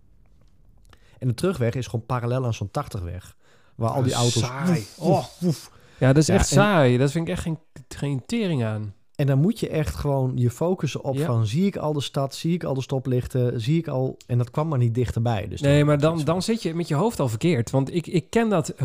En 1.19 1.29
de 1.29 1.35
terugweg 1.35 1.75
is 1.75 1.87
gewoon 1.87 2.07
parallel 2.07 2.45
aan 2.45 2.55
zo'n 2.55 2.71
80-weg. 2.97 3.37
Waar 3.75 3.91
al 3.91 4.03
die 4.03 4.13
Oh, 4.13 4.19
auto's... 4.19 4.43
saai. 4.43 4.69
woef, 4.73 4.97
woef, 4.99 5.37
woef. 5.41 5.71
Ja, 5.99 6.07
dat 6.13 6.17
is 6.23 6.27
Ja, 6.27 6.35
echt 6.35 6.51
en- 6.51 6.57
saai. 6.57 6.99
Dat 6.99 7.11
vind 7.11 7.27
ik 7.29 7.33
echt 7.33 7.43
geen, 7.43 7.59
geen 7.89 8.23
tering 8.27 8.65
aan. 8.65 8.95
En 9.17 9.27
dan 9.27 9.39
moet 9.39 9.61
je 9.61 9.69
echt 9.69 9.95
gewoon 9.95 10.33
je 10.35 10.51
focussen 10.51 11.05
op 11.05 11.15
Ja. 11.15 11.27
van... 11.27 11.47
zie 11.47 11.67
ik 11.67 11.77
al 11.77 11.93
de 11.93 12.01
stad, 12.01 12.35
zie 12.35 12.55
ik 12.55 12.65
al 12.65 12.75
de 12.75 12.83
stoplichten, 12.83 13.61
zie 13.61 13.79
ik 13.79 13.89
al... 13.89 14.17
En 14.27 14.39
dat 14.39 14.51
kwam 14.51 14.69
maar 14.69 14.79
niet 14.79 14.95
dichterbij. 14.95 15.49
Dus 15.49 15.61
Nee, 15.61 15.85
maar 15.85 15.99
dan, 15.99 16.21
dan 16.25 16.43
zit 16.43 16.63
je 16.63 16.75
met 16.75 16.89
je 16.89 16.95
hoofd 16.95 17.21
al 17.21 17.29
verkeerd. 17.29 17.71
Want 17.71 17.95
ik, 17.95 18.07
ik 18.07 18.31
ken 18.31 18.49
dat 18.49 18.73
100%. 18.73 18.77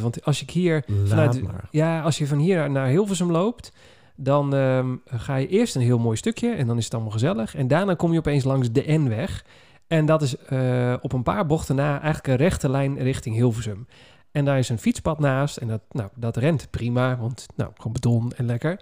Want 0.00 0.24
als 0.24 0.42
ik 0.42 0.50
hier 0.50 0.84
Laat 0.86 1.08
vanuit, 1.08 1.42
maar. 1.42 1.68
Ja, 1.70 2.00
als 2.00 2.18
je 2.18 2.26
van 2.26 2.38
hier 2.38 2.70
naar 2.70 2.86
Hilversum 2.88 3.30
loopt, 3.30 3.72
dan 4.16 4.54
ehm, 4.54 4.96
ga 5.06 5.36
je 5.36 5.48
eerst 5.48 5.74
een 5.74 5.82
heel 5.82 5.98
mooi 5.98 6.16
stukje 6.16 6.50
en 6.50 6.66
dan 6.66 6.76
is 6.76 6.84
het 6.84 6.94
allemaal 6.94 7.12
gezellig. 7.12 7.54
En 7.54 7.68
daarna 7.68 7.94
kom 7.94 8.12
je 8.12 8.18
opeens 8.18 8.44
langs 8.44 8.72
de 8.72 8.84
N-weg. 8.86 9.44
En 9.86 10.06
dat 10.06 10.22
is 10.22 10.36
eh, 10.36 10.94
op 11.00 11.12
een 11.12 11.22
paar 11.22 11.46
bochten 11.46 11.76
na 11.76 11.90
eigenlijk 11.92 12.26
een 12.26 12.36
rechte 12.36 12.68
lijn 12.68 12.98
richting 12.98 13.34
Hilversum. 13.34 13.86
En 14.32 14.44
daar 14.44 14.58
is 14.58 14.68
een 14.68 14.78
fietspad 14.78 15.18
naast 15.18 15.56
en 15.56 15.68
dat, 15.68 15.80
nou, 15.90 16.08
dat 16.14 16.36
rent 16.36 16.66
prima, 16.70 17.16
want 17.18 17.46
nou, 17.56 17.70
gewoon 17.76 17.92
beton 17.92 18.32
en 18.36 18.46
lekker. 18.46 18.80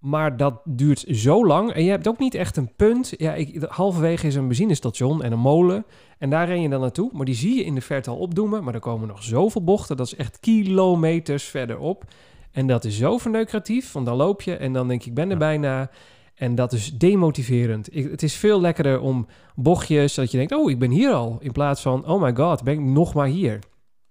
Maar 0.00 0.36
dat 0.36 0.60
duurt 0.64 1.04
zo 1.08 1.46
lang 1.46 1.72
en 1.72 1.84
je 1.84 1.90
hebt 1.90 2.08
ook 2.08 2.18
niet 2.18 2.34
echt 2.34 2.56
een 2.56 2.74
punt. 2.76 3.14
Ja, 3.16 3.34
ik, 3.34 3.64
halverwege 3.68 4.26
is 4.26 4.34
een 4.34 4.46
benzinestation 4.46 5.22
en 5.22 5.32
een 5.32 5.38
molen. 5.38 5.84
En 6.18 6.30
daar 6.30 6.46
ren 6.46 6.62
je 6.62 6.68
dan 6.68 6.80
naartoe. 6.80 7.10
Maar 7.12 7.24
die 7.24 7.34
zie 7.34 7.56
je 7.56 7.64
in 7.64 7.74
de 7.74 7.80
verte 7.80 8.10
al 8.10 8.16
opdoemen. 8.16 8.64
Maar 8.64 8.74
er 8.74 8.80
komen 8.80 9.08
nog 9.08 9.22
zoveel 9.22 9.64
bochten. 9.64 9.96
Dat 9.96 10.06
is 10.06 10.16
echt 10.16 10.40
kilometers 10.40 11.44
verderop. 11.44 12.04
En 12.50 12.66
dat 12.66 12.84
is 12.84 12.96
zo 12.96 13.18
verneukeratief. 13.18 13.92
Want 13.92 14.06
dan 14.06 14.16
loop 14.16 14.42
je 14.42 14.56
en 14.56 14.72
dan 14.72 14.88
denk 14.88 15.00
ik, 15.00 15.06
ik 15.06 15.14
ben 15.14 15.30
er 15.30 15.38
bijna. 15.38 15.90
En 16.34 16.54
dat 16.54 16.72
is 16.72 16.98
demotiverend. 16.98 17.96
Ik, 17.96 18.10
het 18.10 18.22
is 18.22 18.34
veel 18.34 18.60
lekkerder 18.60 19.00
om 19.00 19.26
bochtjes, 19.54 20.14
dat 20.14 20.30
je 20.30 20.36
denkt, 20.36 20.54
oh, 20.54 20.70
ik 20.70 20.78
ben 20.78 20.90
hier 20.90 21.12
al. 21.12 21.36
In 21.40 21.52
plaats 21.52 21.82
van, 21.82 22.06
oh 22.06 22.22
my 22.22 22.34
god, 22.34 22.62
ben 22.62 22.74
ik 22.74 22.80
nog 22.80 23.14
maar 23.14 23.26
hier. 23.26 23.58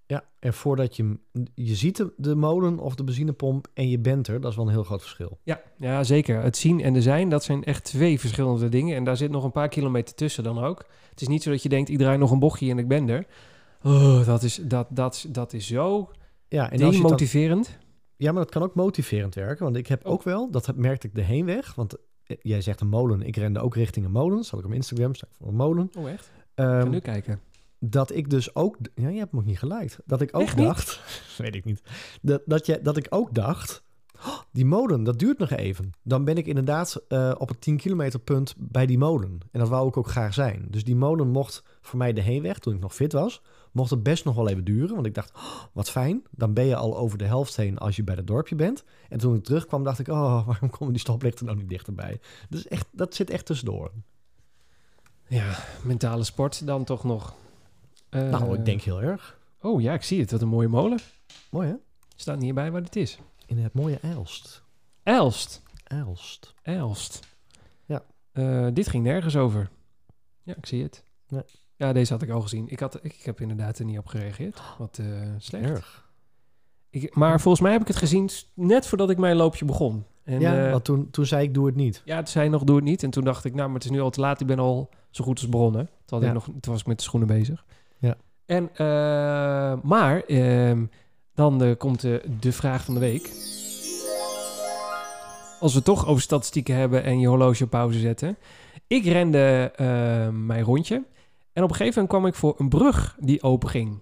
Ja, 0.10 0.24
en 0.40 0.54
voordat 0.54 0.96
je... 0.96 1.04
hem- 1.04 1.48
Je 1.54 1.76
ziet 1.76 1.98
de, 1.98 2.14
de 2.18 2.36
molen 2.36 2.80
of 2.80 2.96
de 2.96 3.04
benzinepomp 3.04 3.68
en 3.74 3.90
je 3.90 4.00
bent 4.00 4.28
er. 4.28 4.42
Dat 4.42 4.52
is 4.52 4.58
wel 4.58 4.66
een 4.66 4.72
heel 4.72 4.84
groot 4.84 5.02
verschil. 5.02 5.40
Ja, 5.44 5.62
ja, 5.78 6.04
zeker. 6.04 6.42
Het 6.42 6.58
zien 6.58 6.82
en 6.82 6.94
de 6.94 7.02
zijn, 7.02 7.30
dat 7.30 7.44
zijn 7.44 7.64
echt 7.64 7.84
twee 7.84 8.20
verschillende 8.20 8.70
dingen. 8.70 8.96
En 8.96 9.04
daar 9.04 9.18
zit 9.18 9.32
nog 9.32 9.44
een 9.44 9.52
paar 9.52 9.68
kilometer 9.70 10.16
tussen 10.16 10.44
dan 10.44 10.60
ook. 10.64 10.86
Het 11.10 11.22
is 11.22 11.28
niet 11.28 11.44
zo 11.44 11.50
dat 11.50 11.64
je 11.64 11.70
denkt, 11.70 11.90
ik 11.90 11.98
draai 11.98 12.18
nog 12.18 12.32
een 12.32 12.40
bochtje 12.40 12.70
en 12.70 12.78
ik 12.78 12.88
ben 12.88 13.10
er. 13.10 13.26
Oh, 13.84 14.26
dat, 14.26 14.44
is, 14.44 14.60
dat, 14.64 14.88
dat, 14.90 15.26
dat 15.30 15.54
is 15.54 15.68
zo 15.68 16.12
Ja, 16.48 16.72
en 16.72 16.78
dan- 16.80 16.92
demotiverend. 16.92 17.78
Ja, 18.16 18.32
maar 18.32 18.44
dat 18.44 18.52
kan 18.52 18.64
ook 18.64 18.76
motiverend 18.76 19.36
werken. 19.36 19.64
Want 19.64 19.76
ik 19.76 19.88
heb 19.88 20.06
ook 20.06 20.24
wel, 20.24 20.52
dat 20.52 20.76
merkte 20.76 21.08
ik 21.08 21.16
de 21.16 21.22
heenweg. 21.22 21.76
Want 21.76 21.96
eh, 22.24 22.38
jij 22.42 22.62
zegt 22.62 22.82
een 22.82 22.88
molen. 22.88 23.22
Ik 23.22 23.36
rende 23.36 23.60
ook 23.60 23.76
richting 23.76 24.06
een 24.06 24.12
molen. 24.12 24.44
Zal 24.44 24.60
ik 24.60 24.66
op 24.66 24.74
Instagram 24.74 25.16
staan 25.16 25.30
voor 25.38 25.48
een 25.48 25.56
molen. 25.56 25.90
Oh, 25.98 26.10
echt? 26.10 26.32
Ga 26.56 26.84
nu 26.84 27.00
kijken. 27.00 27.40
Dat 27.80 28.16
ik 28.16 28.30
dus 28.30 28.56
ook... 28.56 28.78
Ja, 28.96 29.10
je 29.10 29.20
hebt 29.20 29.32
me 29.32 29.40
ook 29.40 29.46
niet 29.46 29.60
gelijk. 29.60 29.98
Dat 30.06 30.22
ik 30.22 30.36
ook 30.36 30.42
Echt 30.42 30.56
niet? 30.56 30.66
dacht... 30.66 31.02
weet 31.38 31.56
ik 31.56 31.66
niet. 31.66 31.82
Dat, 32.22 32.42
dat, 32.46 32.66
je, 32.66 32.80
dat 32.82 32.98
ik 32.98 33.08
ook 33.10 33.34
dacht... 33.34 33.84
"Oh, 34.26 34.40
die 34.52 34.66
molen, 34.66 35.04
dat 35.04 35.20
duurt 35.20 35.38
nog 35.38 35.50
even. 35.50 35.92
Dan 36.04 36.24
ben 36.24 36.38
ik 36.38 36.46
inderdaad 36.46 37.02
eh, 37.08 37.32
op 37.38 37.50
het 37.50 37.62
10 37.62 37.78
kilometer 37.78 38.20
punt 38.20 38.56
bij 38.58 38.86
die 38.86 38.98
molen. 38.98 39.40
En 39.52 39.60
dat 39.60 39.70
wou 39.70 39.88
ik 39.88 39.98
ook 39.98 40.08
graag 40.08 40.34
zijn. 40.34 40.68
Dus 40.70 40.84
die 40.84 40.96
molen 40.96 41.28
mocht 41.28 41.64
voor 41.82 41.98
mij 41.98 42.14
de 42.14 42.22
heenweg, 42.22 42.60
toen 42.60 42.74
ik 42.74 42.80
nog 42.80 42.96
fit 42.96 43.14
was... 43.14 43.42
mocht 43.72 43.90
het 43.90 44.04
best 44.04 44.26
nog 44.26 44.36
wel 44.36 44.50
even 44.50 44.64
duren. 44.64 44.94
Want 44.96 45.06
ik 45.06 45.14
dacht, 45.14 45.32
"Oh, 45.36 45.64
wat 45.74 45.90
fijn. 45.90 46.24
Dan 46.32 46.54
ben 46.54 46.66
je 46.66 46.76
al 46.76 46.98
over 46.98 47.18
de 47.18 47.26
helft 47.26 47.56
heen 47.56 47.78
als 47.78 47.96
je 47.96 48.04
bij 48.04 48.16
het 48.16 48.28
dorpje 48.28 48.56
bent. 48.56 48.84
En 49.10 49.18
toen 49.18 49.36
ik 49.36 49.44
terugkwam, 49.44 49.84
dacht 49.84 50.00
ik... 50.00 50.08
oh, 50.08 50.46
waarom 50.48 50.70
komen 50.70 50.94
die 50.94 51.02
stoplichten 51.02 51.46
nou 51.46 51.58
niet 51.58 51.70
dichterbij? 51.70 52.20
Dus 52.50 52.68
echt, 52.68 52.88
dat 52.92 53.16
zit 53.16 53.30
echt 53.30 53.46
tussendoor. 53.46 53.92
Ja, 55.28 55.64
mentale 55.84 56.24
sport 56.24 56.66
dan 56.66 56.84
toch 56.84 57.04
nog. 57.04 57.36
Eh, 58.10 58.30
nou, 58.30 58.58
ik 58.58 58.66
denk 58.66 58.82
heel 58.82 59.02
erg. 59.02 59.40
Oh 59.62 59.82
ja, 59.82 59.94
ik 59.94 60.04
zie 60.04 60.20
het. 60.22 60.32
Wat 60.32 60.42
een 60.42 60.48
mooie 60.48 60.68
molen. 60.68 61.00
Mooi 61.52 61.68
hè? 61.68 61.76
Staat 62.16 62.40
niet 62.40 62.54
bij 62.54 62.72
waar 62.72 62.82
het 62.82 62.96
is. 62.96 63.20
In 63.46 63.58
het 63.58 63.74
mooie 63.74 64.00
Elst. 64.02 64.64
Elst. 65.04 65.62
Elst. 65.84 66.54
Elst. 66.62 67.20
Ja. 67.86 68.04
Eh, 68.32 68.68
dit 68.74 68.88
ging 68.88 69.04
nergens 69.04 69.36
over. 69.36 69.70
Ja, 70.44 70.56
ik 70.56 70.66
zie 70.66 70.84
het. 70.84 71.04
Nee. 71.28 71.44
Ja, 71.76 71.94
deze 71.94 72.14
had 72.14 72.22
ik 72.22 72.30
al 72.30 72.42
gezien. 72.42 72.68
Ik, 72.70 72.80
had, 72.80 73.00
ik, 73.04 73.22
heb 73.22 73.42
inderdaad 73.42 73.80
er 73.80 73.86
niet 73.86 73.98
op 73.98 74.06
gereageerd. 74.08 74.62
Wat 74.78 74.98
eh, 74.98 75.06
slecht. 75.38 75.66
Erg. 75.66 76.08
Ik, 76.90 77.16
maar 77.16 77.42
volgens 77.42 77.64
mij 77.64 77.72
heb 77.72 77.82
ik 77.82 77.88
het 77.88 77.96
gezien 77.96 78.30
net 78.54 78.88
voordat 78.88 79.10
ik 79.10 79.18
mijn 79.18 79.36
loopje 79.36 79.66
begon. 79.66 80.06
En, 80.24 80.40
ja, 80.40 80.66
eh, 80.66 80.72
want 80.72 80.84
toen, 80.84 81.10
toen 81.12 81.26
zei 81.26 81.44
ik 81.44 81.54
doe 81.54 81.66
het 81.66 81.76
niet. 81.76 82.02
ja, 82.06 82.16
het 82.16 82.30
zei 82.30 82.50
nog, 82.50 82.64
doe 82.64 82.76
het 82.76 82.86
niet. 82.86 83.04
En 83.04 83.10
toen 83.10 83.24
dacht 83.24 83.46
ik, 83.46 83.54
nou, 83.54 83.66
maar 83.66 83.76
het 83.76 83.86
is 83.86 83.92
nu 83.92 84.02
al 84.02 84.10
te 84.10 84.20
laat. 84.20 84.42
Ik 84.42 84.48
ben 84.48 84.60
al 84.60 84.90
zo 85.10 85.24
goed 85.24 85.40
als 85.40 85.50
begonnen. 85.50 85.86
Toen, 85.86 85.94
had 86.06 86.22
Ja. 86.22 86.28
ik 86.28 86.34
nog, 86.34 86.44
toen 86.46 86.72
was 86.72 86.82
ik 86.82 86.88
met 86.88 86.98
de 86.98 87.04
schoenen 87.04 87.28
bezig. 87.28 87.66
En, 88.50 88.70
eh, 88.74 89.74
maar 89.84 90.24
ehm, 90.28 90.86
dan 91.34 91.64
eh, 91.64 91.78
komt 91.78 92.02
de, 92.02 92.22
de 92.40 92.52
vraag 92.52 92.84
van 92.84 92.94
de 92.94 93.00
week. 93.00 93.32
Als 95.60 95.72
we 95.72 95.78
het 95.78 95.86
toch 95.86 96.08
over 96.08 96.22
statistieken 96.22 96.76
hebben 96.76 97.04
en 97.04 97.20
je 97.20 97.28
horloge 97.28 97.64
op 97.64 97.70
pauze 97.70 98.00
zetten. 98.00 98.38
Ik 98.88 99.04
rende 99.04 99.72
eh, 99.76 99.88
mijn 100.30 100.64
rondje. 100.64 100.96
En 101.54 101.64
op 101.64 101.70
een 101.70 101.76
gegeven 101.76 102.02
moment 102.02 102.08
kwam 102.08 102.26
ik 102.26 102.36
voor 102.36 102.56
een 102.58 102.70
brug 102.70 103.16
die 103.20 103.44
open 103.44 103.70
ging. 103.70 104.00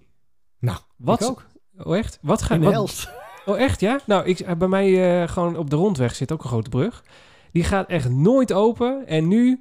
Nou, 0.58 0.78
Wat? 0.96 1.20
ik 1.20 1.28
ook. 1.28 1.46
Oh 1.78 1.96
echt? 1.96 2.18
Wat 2.22 2.42
ga 2.42 2.54
In 2.54 2.60
de 2.60 2.70
wat-. 2.70 3.10
Oh, 3.46 3.58
echt, 3.60 3.80
ja? 3.80 4.00
Nou, 4.06 4.24
ik, 4.26 4.58
bij 4.58 4.68
mij 4.68 5.20
eh, 5.22 5.28
gewoon 5.28 5.56
op 5.56 5.70
de 5.70 5.76
rondweg 5.76 6.14
zit 6.14 6.32
ook 6.32 6.42
een 6.42 6.48
grote 6.48 6.70
brug. 6.70 7.04
Die 7.52 7.64
gaat 7.64 7.88
echt 7.88 8.10
nooit 8.10 8.52
open. 8.52 9.06
En 9.06 9.28
nu, 9.28 9.60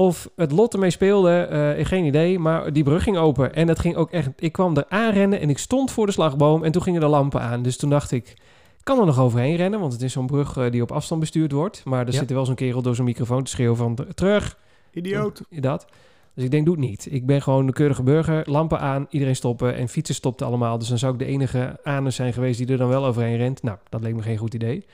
of 0.00 0.30
het 0.36 0.52
lot 0.52 0.72
ermee 0.74 0.90
speelde, 0.90 1.30
eh, 1.40 1.86
geen 1.86 2.04
idee. 2.04 2.38
Maar 2.38 2.72
die 2.72 2.82
brug 2.82 3.02
ging 3.02 3.16
open. 3.16 3.54
En 3.54 3.68
het 3.68 3.78
ging 3.78 3.96
ook 3.96 4.10
echt... 4.10 4.28
Ik 4.36 4.52
kwam 4.52 4.76
er 4.76 4.84
aanrennen 4.88 5.40
en 5.40 5.50
ik 5.50 5.58
stond 5.58 5.90
voor 5.90 6.06
de 6.06 6.12
slagboom. 6.12 6.64
En 6.64 6.72
toen 6.72 6.82
gingen 6.82 7.00
de 7.00 7.06
lampen 7.06 7.40
aan. 7.40 7.62
Dus 7.62 7.76
toen 7.76 7.90
dacht 7.90 8.10
ik, 8.10 8.34
kan 8.82 8.98
er 9.00 9.06
nog 9.06 9.18
overheen 9.20 9.56
rennen. 9.56 9.80
Want 9.80 9.92
het 9.92 10.02
is 10.02 10.12
zo'n 10.12 10.26
brug 10.26 10.56
eh, 10.56 10.70
die 10.70 10.82
op 10.82 10.92
afstand 10.92 11.20
bestuurd 11.20 11.52
wordt. 11.52 11.82
Maar 11.84 12.06
er 12.06 12.12
Ja. 12.12 12.18
zit 12.18 12.30
wel 12.30 12.44
zo'n 12.44 12.54
kerel 12.54 12.82
door 12.82 12.94
zo'n 12.94 13.04
microfoon 13.04 13.42
te 13.44 13.50
schreeuwen 13.50 13.76
van... 13.76 13.98
Terug! 14.14 14.58
Idioot. 14.92 15.42
Dat. 15.50 15.86
Dus 16.34 16.44
ik 16.44 16.50
denk, 16.50 16.64
doe 16.64 16.74
het 16.74 16.84
niet. 16.84 17.08
Ik 17.10 17.26
ben 17.26 17.42
gewoon 17.42 17.66
een 17.66 17.72
keurige 17.72 18.02
burger. 18.02 18.50
Lampen 18.50 18.80
aan, 18.80 19.06
iedereen 19.10 19.36
stoppen. 19.36 19.74
En 19.74 19.88
fietsen 19.88 20.14
stopten 20.14 20.46
allemaal. 20.46 20.78
Dus 20.78 20.88
dan 20.88 20.98
zou 20.98 21.12
ik 21.12 21.18
de 21.18 21.24
enige 21.24 21.78
anus 21.82 22.14
zijn 22.14 22.32
geweest 22.32 22.58
die 22.58 22.66
er 22.68 22.76
dan 22.78 22.88
wel 22.88 23.06
overheen 23.06 23.36
rent. 23.36 23.62
Nou, 23.62 23.78
dat 23.88 24.02
leek 24.02 24.14
me 24.14 24.22
geen 24.22 24.36
goed 24.36 24.54
idee. 24.54 24.84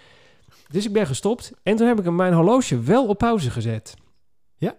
Dus 0.71 0.87
ik 0.87 0.92
ben 0.92 1.07
gestopt. 1.07 1.53
En 1.62 1.77
toen 1.77 1.87
heb 1.87 2.01
ik 2.01 2.11
mijn 2.11 2.33
horloge 2.33 2.81
wel 2.81 3.07
op 3.07 3.19
pauze 3.19 3.51
gezet. 3.51 3.95
Ja. 4.57 4.75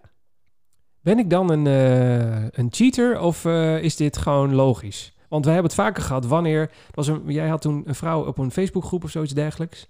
Ben 1.00 1.18
ik 1.18 1.30
dan 1.30 1.50
een, 1.50 1.66
eh, 1.66 2.42
een 2.50 2.68
cheater 2.70 3.20
of 3.20 3.44
eh, 3.44 3.82
is 3.82 3.96
dit 3.96 4.16
gewoon 4.16 4.54
logisch? 4.54 5.12
Want 5.28 5.44
wij 5.44 5.54
hebben 5.54 5.72
het 5.72 5.80
vaker 5.80 6.02
gehad 6.02 6.26
wanneer... 6.26 6.60
er 6.60 6.70
Was 6.94 7.06
een, 7.06 7.22
jij 7.26 7.48
had 7.48 7.60
toen 7.60 7.82
een 7.86 7.94
vrouw 7.94 8.26
op 8.26 8.38
een 8.38 8.50
Facebookgroep 8.50 9.04
of 9.04 9.10
zoiets 9.10 9.32
dergelijks... 9.34 9.88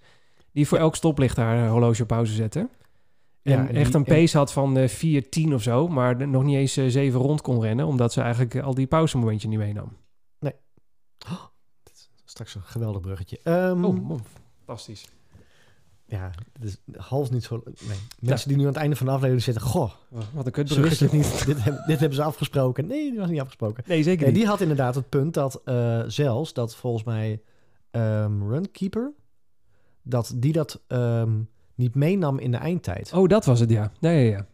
die 0.51 0.67
voor 0.67 0.77
elk 0.77 0.95
stoplicht 0.95 1.37
haar 1.37 1.63
eh, 1.65 1.71
horloge 1.71 2.01
op 2.01 2.07
pauze 2.07 2.33
zette. 2.33 2.59
En, 2.59 3.51
Ja, 3.51 3.69
echt 3.69 3.85
die- 3.85 3.95
een 3.95 4.03
pace 4.03 4.37
had 4.37 4.53
van 4.53 4.77
eh 4.77 4.87
4, 4.87 5.29
10 5.29 5.53
of 5.53 5.61
zo... 5.61 5.87
maar 5.87 6.27
nog 6.27 6.43
niet 6.43 6.55
eens 6.55 6.77
eh, 6.77 6.85
7 6.87 7.19
rond 7.19 7.41
kon 7.41 7.61
rennen... 7.61 7.85
omdat 7.85 8.13
ze 8.13 8.21
eigenlijk 8.21 8.59
al 8.59 8.73
die 8.73 8.87
pauzemomentje 8.87 9.47
niet 9.47 9.57
meenam. 9.59 9.97
Straks 12.25 12.55
een 12.55 12.61
geweldig 12.61 13.01
bruggetje. 13.01 13.39
Oh, 13.43 13.83
oh, 13.83 14.19
fantastisch. 14.57 15.09
Ja, 16.09 16.31
het 16.53 16.63
is 16.63 16.77
half 16.97 17.31
niet 17.31 17.43
zo... 17.43 17.63
Nee. 17.65 17.97
Mensen 18.19 18.47
die 18.47 18.57
nu 18.57 18.63
aan 18.63 18.69
het 18.69 18.77
einde 18.77 18.95
van 18.95 19.05
de 19.05 19.11
aflevering 19.11 19.43
zitten... 19.43 19.63
Goh, 19.63 19.91
Wat 20.09 20.45
een 20.55 20.67
ze 20.67 20.81
wisten 20.81 20.85
kutbruggetje. 20.85 21.05
het 21.05 21.11
niet. 21.11 21.45
dit, 21.45 21.63
hebben, 21.63 21.83
dit 21.87 21.99
hebben 21.99 22.17
ze 22.17 22.23
afgesproken. 22.23 22.87
Nee, 22.87 23.09
die 23.09 23.19
was 23.19 23.29
niet 23.29 23.39
afgesproken. 23.39 23.83
Nee, 23.87 24.03
zeker 24.03 24.21
Nee, 24.21 24.31
niet. 24.31 24.39
die 24.39 24.49
had 24.49 24.61
inderdaad 24.61 24.95
het 24.95 25.09
punt 25.09 25.33
dat 25.33 25.61
eh, 25.65 26.01
zelfs... 26.07 26.53
dat 26.53 26.75
volgens 26.75 27.03
mij 27.03 27.41
ehm, 27.91 28.43
Runkeeper... 28.49 29.11
dat 30.01 30.33
die 30.35 30.53
dat 30.53 30.81
ehm, 30.87 31.31
niet 31.75 31.95
meenam 31.95 32.39
in 32.39 32.51
de 32.51 32.57
eindtijd. 32.57 33.13
Oh, 33.13 33.27
dat 33.27 33.45
was 33.45 33.59
het, 33.59 33.69
ja. 33.69 33.91
Ja, 33.99 34.09
ja, 34.09 34.29
ja. 34.29 34.45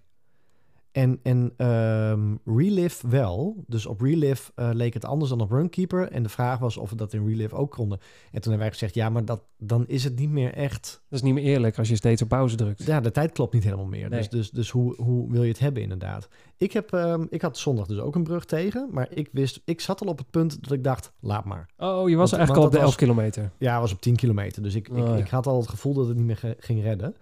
En, 0.95 1.19
en 1.23 1.53
ehm, 1.57 2.35
Relive 2.57 3.07
wel. 3.07 3.63
Dus 3.67 3.85
op 3.85 4.01
Relive 4.01 4.51
eh, 4.55 4.69
leek 4.73 4.93
het 4.93 5.05
anders 5.05 5.29
dan 5.29 5.41
op 5.41 5.51
Runkeeper. 5.51 6.07
En 6.11 6.23
de 6.23 6.29
vraag 6.29 6.59
was 6.59 6.77
of 6.77 6.89
we 6.89 6.95
dat 6.95 7.13
in 7.13 7.27
Relive 7.27 7.55
ook 7.55 7.71
konden. 7.71 7.97
En 7.99 8.41
toen 8.41 8.41
hebben 8.41 8.59
wij 8.59 8.69
gezegd... 8.71 8.93
ja, 8.95 9.09
maar 9.09 9.25
dat, 9.25 9.41
dan 9.57 9.87
is 9.87 10.03
het 10.03 10.19
niet 10.19 10.29
meer 10.29 10.53
echt... 10.53 11.01
Dat 11.09 11.19
is 11.19 11.25
niet 11.25 11.33
meer 11.33 11.43
eerlijk 11.43 11.77
als 11.77 11.89
je 11.89 11.95
steeds 11.95 12.21
op 12.21 12.27
pauze 12.27 12.55
drukt. 12.55 12.83
Ja, 12.85 12.99
de 12.99 13.11
tijd 13.11 13.31
klopt 13.31 13.53
niet 13.53 13.63
helemaal 13.63 13.85
meer. 13.85 14.09
Nee. 14.09 14.19
Dus, 14.19 14.29
dus, 14.29 14.49
dus 14.51 14.69
hoe, 14.69 14.95
hoe 15.01 15.31
wil 15.31 15.43
je 15.43 15.49
het 15.49 15.59
hebben 15.59 15.81
inderdaad? 15.81 16.27
Ik, 16.57 16.71
heb, 16.71 16.93
ehm, 16.93 17.25
ik 17.29 17.41
had 17.41 17.57
zondag 17.57 17.87
dus 17.87 17.99
ook 17.99 18.15
een 18.15 18.23
brug 18.23 18.45
tegen. 18.45 18.87
Maar 18.91 19.07
ik 19.09 19.29
wist, 19.31 19.61
ik 19.65 19.81
zat 19.81 20.01
al 20.01 20.07
op 20.07 20.17
het 20.17 20.29
punt 20.29 20.63
dat 20.63 20.71
ik 20.71 20.83
dacht, 20.83 21.11
laat 21.19 21.45
maar. 21.45 21.69
Oh, 21.77 22.09
je 22.09 22.15
was 22.15 22.31
Want- 22.31 22.33
eigenlijk 22.33 22.47
want 22.47 22.57
al 22.57 22.63
op 22.65 22.71
de 22.71 22.77
dat 22.77 22.81
11 22.81 22.83
was- 22.85 22.95
kilometer. 22.95 23.51
Ja, 23.57 23.79
was 23.79 23.93
op 23.93 24.01
10 24.01 24.15
kilometer. 24.15 24.63
Dus 24.63 24.75
ik, 24.75 24.89
Oh, 24.91 24.97
ik, 24.97 25.07
ja. 25.07 25.15
ik 25.15 25.27
had 25.27 25.47
al 25.47 25.57
het 25.59 25.69
gevoel 25.69 25.93
dat 25.93 26.07
het 26.07 26.17
niet 26.17 26.25
meer 26.25 26.55
ging 26.59 26.81
redden. 26.81 27.15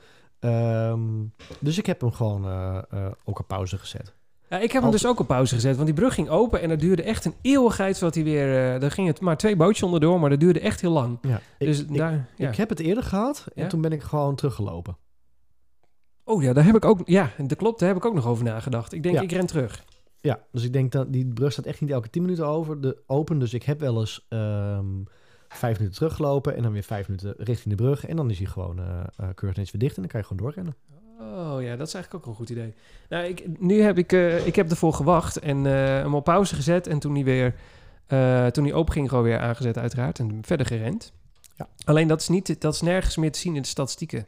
Ehm, 0.43 1.01
dus 1.59 1.77
ik 1.77 1.85
heb 1.85 2.01
hem 2.01 2.11
gewoon 2.11 2.45
eh, 2.45 2.77
eh, 2.89 3.11
ook 3.25 3.39
op 3.39 3.47
pauze 3.47 3.77
gezet. 3.77 4.13
Ja, 4.49 4.59
ik 4.59 4.71
heb 4.71 4.81
hem 4.81 4.91
Als- 4.91 5.01
dus 5.01 5.09
ook 5.11 5.19
op 5.19 5.27
pauze 5.27 5.55
gezet, 5.55 5.73
want 5.75 5.85
die 5.85 5.95
brug 5.95 6.13
ging 6.13 6.29
open 6.29 6.61
en 6.61 6.69
dat 6.69 6.79
duurde 6.79 7.03
echt 7.03 7.25
een 7.25 7.33
eeuwigheid 7.41 7.93
voordat 7.97 8.15
hij 8.15 8.23
weer... 8.23 8.73
eh 8.73 8.79
daar 8.81 8.91
ging 8.91 9.07
het 9.07 9.21
maar 9.21 9.37
twee 9.37 9.55
bootjes 9.55 9.83
onderdoor, 9.83 10.19
maar 10.19 10.29
dat 10.29 10.39
duurde 10.39 10.59
echt 10.59 10.81
heel 10.81 10.91
lang. 10.91 11.17
Ja, 11.21 11.41
dus 11.57 11.79
ik, 11.79 11.97
daar... 11.97 12.29
Ja. 12.37 12.49
ik 12.49 12.55
heb 12.55 12.69
het 12.69 12.79
eerder 12.79 13.03
gehad 13.03 13.45
en 13.55 13.63
Ja? 13.63 13.69
toen 13.69 13.81
ben 13.81 13.91
ik 13.91 14.01
gewoon 14.01 14.35
teruggelopen. 14.35 14.97
Oh 16.23 16.43
ja, 16.43 16.53
daar 16.53 16.65
heb 16.65 16.75
ik 16.75 16.85
ook... 16.85 17.01
Ja, 17.05 17.29
dat 17.37 17.57
klopt, 17.57 17.79
daar 17.79 17.87
heb 17.87 17.97
ik 17.97 18.05
ook 18.05 18.13
nog 18.13 18.27
over 18.27 18.43
nagedacht. 18.43 18.93
Ik 18.93 19.03
denk, 19.03 19.21
ik 19.21 19.31
ren 19.31 19.45
terug. 19.45 19.83
Ja, 20.21 20.39
dus 20.51 20.63
ik 20.63 20.73
denk 20.73 20.91
dat 20.91 21.13
die 21.13 21.27
brug 21.33 21.51
staat 21.51 21.65
echt 21.65 21.81
niet 21.81 21.89
elke 21.89 22.09
10 22.09 22.21
minuten 22.21 22.47
over 22.47 22.81
de, 22.81 23.03
open. 23.07 23.39
Dus 23.39 23.53
ik 23.53 23.63
heb 23.63 23.79
wel 23.79 23.99
eens 23.99 24.25
ehm, 24.29 24.85
vijf 25.53 25.77
minuten 25.77 25.97
teruggelopen 25.97 26.55
en 26.55 26.63
dan 26.63 26.71
weer 26.71 26.83
vijf 26.83 27.07
minuten 27.07 27.33
richting 27.37 27.75
de 27.75 27.83
brug. 27.83 28.05
En 28.05 28.15
dan 28.15 28.29
is 28.29 28.37
hij 28.37 28.47
gewoon 28.47 28.79
eh 28.79 28.85
eh, 28.99 29.29
keurig 29.35 29.57
netjes 29.57 29.71
weer 29.71 29.81
dicht 29.81 29.95
en 29.95 30.01
dan 30.01 30.11
kan 30.11 30.19
je 30.19 30.25
gewoon 30.25 30.43
doorrennen. 30.43 30.75
Oh 31.19 31.61
ja, 31.61 31.75
dat 31.75 31.87
is 31.87 31.93
eigenlijk 31.93 32.13
ook 32.13 32.25
een 32.25 32.37
goed 32.37 32.49
idee. 32.49 32.73
Nou, 33.09 33.25
ik, 33.25 33.59
nu 33.59 33.81
heb 33.81 33.97
ik, 33.97 34.11
eh, 34.11 34.47
ik 34.47 34.55
heb 34.55 34.69
ervoor 34.69 34.93
gewacht 34.93 35.39
en 35.39 35.63
hem 35.63 36.15
op 36.15 36.23
pauze 36.23 36.55
gezet. 36.55 36.87
En 36.87 36.99
toen 36.99 37.13
hij 37.13 37.23
weer, 37.23 37.55
eh, 38.07 38.47
toen 38.47 38.63
hij 38.63 38.73
open 38.73 38.93
ging, 38.93 39.09
gewoon 39.09 39.23
weer 39.23 39.39
aangezet 39.39 39.77
uiteraard. 39.77 40.19
En 40.19 40.39
verder 40.41 40.65
gerend. 40.65 41.13
Ja. 41.57 41.67
Alleen 41.85 42.07
dat 42.07 42.21
is, 42.21 42.27
niet, 42.27 42.61
dat 42.61 42.73
is 42.73 42.81
nergens 42.81 43.17
meer 43.17 43.31
te 43.31 43.39
zien 43.39 43.55
in 43.55 43.61
de 43.61 43.67
statistieken. 43.67 44.27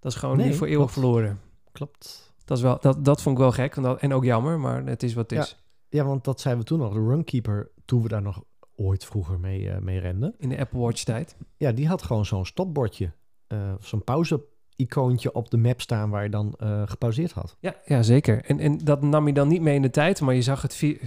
Dat 0.00 0.12
is 0.12 0.18
gewoon 0.18 0.36
Nee, 0.36 0.46
nu 0.46 0.54
voor 0.54 0.66
eeuwig 0.66 0.92
klopt. 0.92 0.92
verloren. 0.92 1.40
Klopt. 1.72 2.32
Dat, 2.44 2.56
is 2.56 2.62
wel, 2.62 2.78
dat, 2.80 3.04
dat 3.04 3.22
vond 3.22 3.36
ik 3.36 3.42
wel 3.42 3.52
gek 3.52 3.74
want 3.74 3.86
dat, 3.86 4.00
en 4.00 4.14
ook 4.14 4.24
jammer, 4.24 4.60
maar 4.60 4.84
het 4.84 5.02
is 5.02 5.14
wat 5.14 5.30
het 5.30 5.40
is. 5.40 5.56
Ja, 5.88 6.04
want 6.04 6.24
dat 6.24 6.40
zeiden 6.40 6.62
we 6.64 6.68
toen 6.68 6.78
nog. 6.78 6.92
De 6.92 7.00
runkeeper, 7.00 7.70
toen 7.84 8.02
we 8.02 8.08
daar 8.08 8.22
nog 8.22 8.42
ooit 8.78 9.04
vroeger 9.04 9.38
mee, 9.40 9.70
eh, 9.70 9.78
mee 9.78 9.98
renden. 9.98 10.34
In 10.38 10.48
de 10.48 10.58
Apple 10.58 10.78
Watch 10.78 11.02
tijd. 11.02 11.36
Ja, 11.56 11.72
die 11.72 11.88
had 11.88 12.02
gewoon 12.02 12.26
zo'n 12.26 12.46
stopbordje. 12.46 13.10
eh, 13.46 13.72
zo'n 13.80 14.04
pauze-icoontje 14.04 15.32
op 15.32 15.50
de 15.50 15.56
map 15.56 15.80
staan 15.80 16.10
waar 16.10 16.22
je 16.22 16.28
dan 16.30 16.54
eh, 16.58 16.82
gepauzeerd 16.86 17.32
had. 17.32 17.56
Ja, 17.60 17.74
ja 17.84 18.02
zeker. 18.02 18.44
En, 18.44 18.58
en 18.60 18.78
dat 18.78 19.02
nam 19.02 19.26
je 19.26 19.32
dan 19.32 19.48
niet 19.48 19.60
mee 19.62 19.74
in 19.74 19.82
de 19.82 19.90
tijd, 19.90 20.20
maar 20.20 20.34
je 20.34 20.42
zag 20.42 20.62
het 20.62 20.74
vi- 20.74 20.98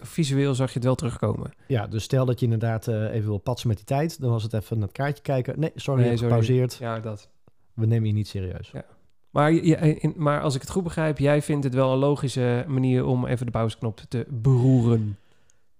visueel 0.00 0.54
zag 0.54 0.68
je 0.68 0.74
het 0.74 0.84
wel 0.84 0.94
terugkomen. 0.94 1.50
Ja, 1.66 1.86
dus 1.86 2.02
stel 2.04 2.24
dat 2.24 2.38
je 2.38 2.44
inderdaad 2.44 2.86
even 2.88 3.28
wil 3.28 3.38
patsen 3.38 3.68
met 3.68 3.76
die 3.76 3.86
tijd. 3.86 4.20
Dan 4.20 4.30
was 4.30 4.42
het 4.42 4.52
even 4.52 4.78
naar 4.78 4.86
het 4.88 4.96
kaartje 4.96 5.22
kijken. 5.22 5.60
Nee, 5.60 5.70
sorry, 5.74 6.00
Nee, 6.02 6.10
sorry. 6.12 6.28
gepauzeerd. 6.28 6.74
Ja, 6.80 7.00
dat. 7.00 7.28
We 7.74 7.86
nemen 7.86 8.08
je 8.08 8.14
niet 8.14 8.28
serieus. 8.28 8.70
Ja. 8.72 8.84
Maar, 9.30 9.52
je- 9.52 9.76
in- 10.00 10.14
maar 10.16 10.40
als 10.40 10.54
ik 10.54 10.60
het 10.60 10.70
goed 10.70 10.82
begrijp, 10.84 11.18
jij 11.18 11.42
vindt 11.42 11.64
het 11.64 11.74
wel 11.74 11.92
een 11.92 11.98
logische 11.98 12.64
manier 12.68 13.04
om 13.04 13.26
even 13.26 13.46
de 13.46 13.52
pauzeknop 13.52 14.00
te 14.08 14.26
beroeren. 14.28 15.18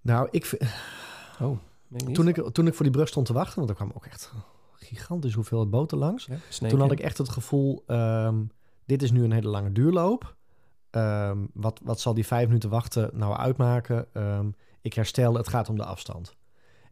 Nou, 0.01 0.29
ik, 0.31 0.47
vind- 0.47 0.63
Oh, 1.41 1.59
toen, 2.13 2.29
ik, 2.29 2.49
toen 2.53 2.67
ik 2.67 2.75
voor 2.75 2.85
die 2.85 2.95
brug 2.95 3.09
stond 3.09 3.27
te 3.27 3.33
wachten, 3.33 3.57
want 3.57 3.71
er 3.71 3.77
kwam 3.77 3.93
ook 3.95 4.07
echt 4.07 4.33
gigantisch 4.73 5.35
hoeveel 5.35 5.69
boten 5.69 5.99
langs. 5.99 6.27
Ja, 6.27 6.69
Toen 6.69 6.81
had 6.81 6.93
ik 6.93 7.01
echt 7.01 7.19
het 7.19 7.29
gevoel, 7.29 7.83
ehm, 7.87 8.45
dit 8.85 9.03
is 9.03 9.11
nu 9.11 9.25
een 9.25 9.33
hele 9.33 9.49
lange 9.49 9.73
duurloop. 9.73 10.37
Ehm, 10.91 11.47
wat, 11.53 11.81
wat 11.85 12.01
zal 12.01 12.15
die 12.15 12.27
vijf 12.27 12.47
minuten 12.47 12.71
wachten 12.71 13.11
nou 13.13 13.37
uitmaken? 13.37 14.07
Ehm, 14.13 14.51
ik 14.81 14.95
herstel, 14.95 15.35
het 15.35 15.49
gaat 15.49 15.69
om 15.69 15.77
de 15.77 15.85
afstand. 15.85 16.37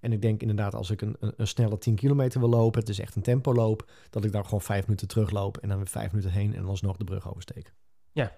En 0.00 0.12
ik 0.12 0.22
denk 0.22 0.40
inderdaad, 0.40 0.74
als 0.74 0.90
ik 0.90 1.00
een, 1.00 1.16
een, 1.20 1.32
een 1.36 1.46
snelle 1.46 1.78
10 1.78 1.94
kilometer 1.94 2.40
wil 2.40 2.48
lopen, 2.48 2.80
het 2.80 2.88
is 2.88 3.00
echt 3.00 3.16
een 3.16 3.22
tempoloop, 3.22 3.90
dat 4.10 4.24
ik 4.24 4.32
dan 4.32 4.44
gewoon 4.44 4.60
vijf 4.60 4.84
minuten 4.86 5.08
terugloop 5.08 5.56
en 5.56 5.68
dan 5.68 5.76
weer 5.76 5.86
vijf 5.86 6.10
minuten 6.10 6.32
heen 6.32 6.54
en 6.54 6.64
alsnog 6.64 6.96
de 6.96 7.04
brug 7.04 7.28
oversteek. 7.28 7.72
Ja. 8.12 8.32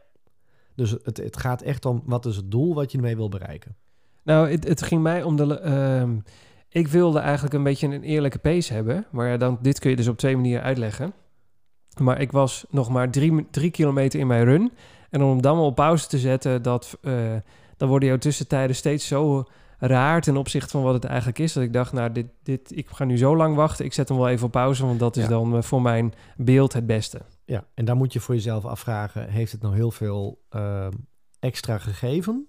Dus 0.74 0.90
het, 0.90 1.16
het 1.16 1.36
gaat 1.36 1.62
echt 1.62 1.84
om, 1.84 2.02
wat 2.04 2.26
is 2.26 2.36
het 2.36 2.50
doel 2.50 2.74
wat 2.74 2.90
je 2.92 2.96
ermee 2.96 3.16
wil 3.16 3.28
bereiken? 3.28 3.76
Nou, 4.26 4.50
het, 4.50 4.68
het 4.68 4.82
ging 4.82 5.02
mij 5.02 5.22
om 5.22 5.36
de... 5.36 5.58
ehm, 5.60 6.16
ik 6.68 6.88
wilde 6.88 7.18
eigenlijk 7.18 7.54
een 7.54 7.62
beetje 7.62 7.86
een 7.86 8.02
eerlijke 8.02 8.38
pace 8.38 8.72
hebben. 8.72 9.06
Maar 9.10 9.28
ja, 9.28 9.36
dan, 9.36 9.58
dit 9.62 9.78
kun 9.78 9.90
je 9.90 9.96
dus 9.96 10.08
op 10.08 10.18
twee 10.18 10.36
manieren 10.36 10.62
uitleggen. 10.62 11.12
Maar 12.00 12.20
ik 12.20 12.32
was 12.32 12.64
nog 12.70 12.88
maar 12.88 13.10
drie, 13.10 13.46
drie 13.50 13.70
kilometer 13.70 14.20
in 14.20 14.26
mijn 14.26 14.44
run. 14.44 14.72
En 15.10 15.22
om 15.22 15.42
dan 15.42 15.58
op 15.58 15.74
pauze 15.74 16.06
te 16.06 16.18
zetten, 16.18 16.62
dat, 16.62 16.98
eh, 17.02 17.12
dan 17.76 17.88
worden 17.88 18.08
jouw 18.08 18.18
tussentijden 18.18 18.76
steeds 18.76 19.06
zo 19.06 19.44
raar 19.78 20.20
ten 20.20 20.36
opzichte 20.36 20.70
van 20.70 20.82
wat 20.82 20.94
het 20.94 21.04
eigenlijk 21.04 21.38
is. 21.38 21.52
Dat 21.52 21.62
ik 21.62 21.72
dacht, 21.72 21.92
nou, 21.92 22.12
dit, 22.12 22.26
dit, 22.42 22.76
ik 22.76 22.88
ga 22.88 23.04
nu 23.04 23.18
zo 23.18 23.36
lang 23.36 23.54
wachten. 23.56 23.84
Ik 23.84 23.92
zet 23.92 24.08
hem 24.08 24.18
wel 24.18 24.28
even 24.28 24.46
op 24.46 24.52
pauze, 24.52 24.86
want 24.86 24.98
dat 24.98 25.16
is 25.16 25.22
Ja. 25.22 25.28
dan 25.28 25.56
eh, 25.56 25.62
voor 25.62 25.82
mijn 25.82 26.12
beeld 26.36 26.72
het 26.72 26.86
beste. 26.86 27.20
Ja, 27.44 27.64
en 27.74 27.84
daar 27.84 27.96
moet 27.96 28.12
je 28.12 28.20
voor 28.20 28.34
jezelf 28.34 28.64
afvragen: 28.64 29.28
heeft 29.28 29.52
het 29.52 29.62
nou 29.62 29.74
heel 29.74 29.90
veel 29.90 30.42
ehm, 30.48 30.92
extra 31.40 31.78
gegeven? 31.78 32.46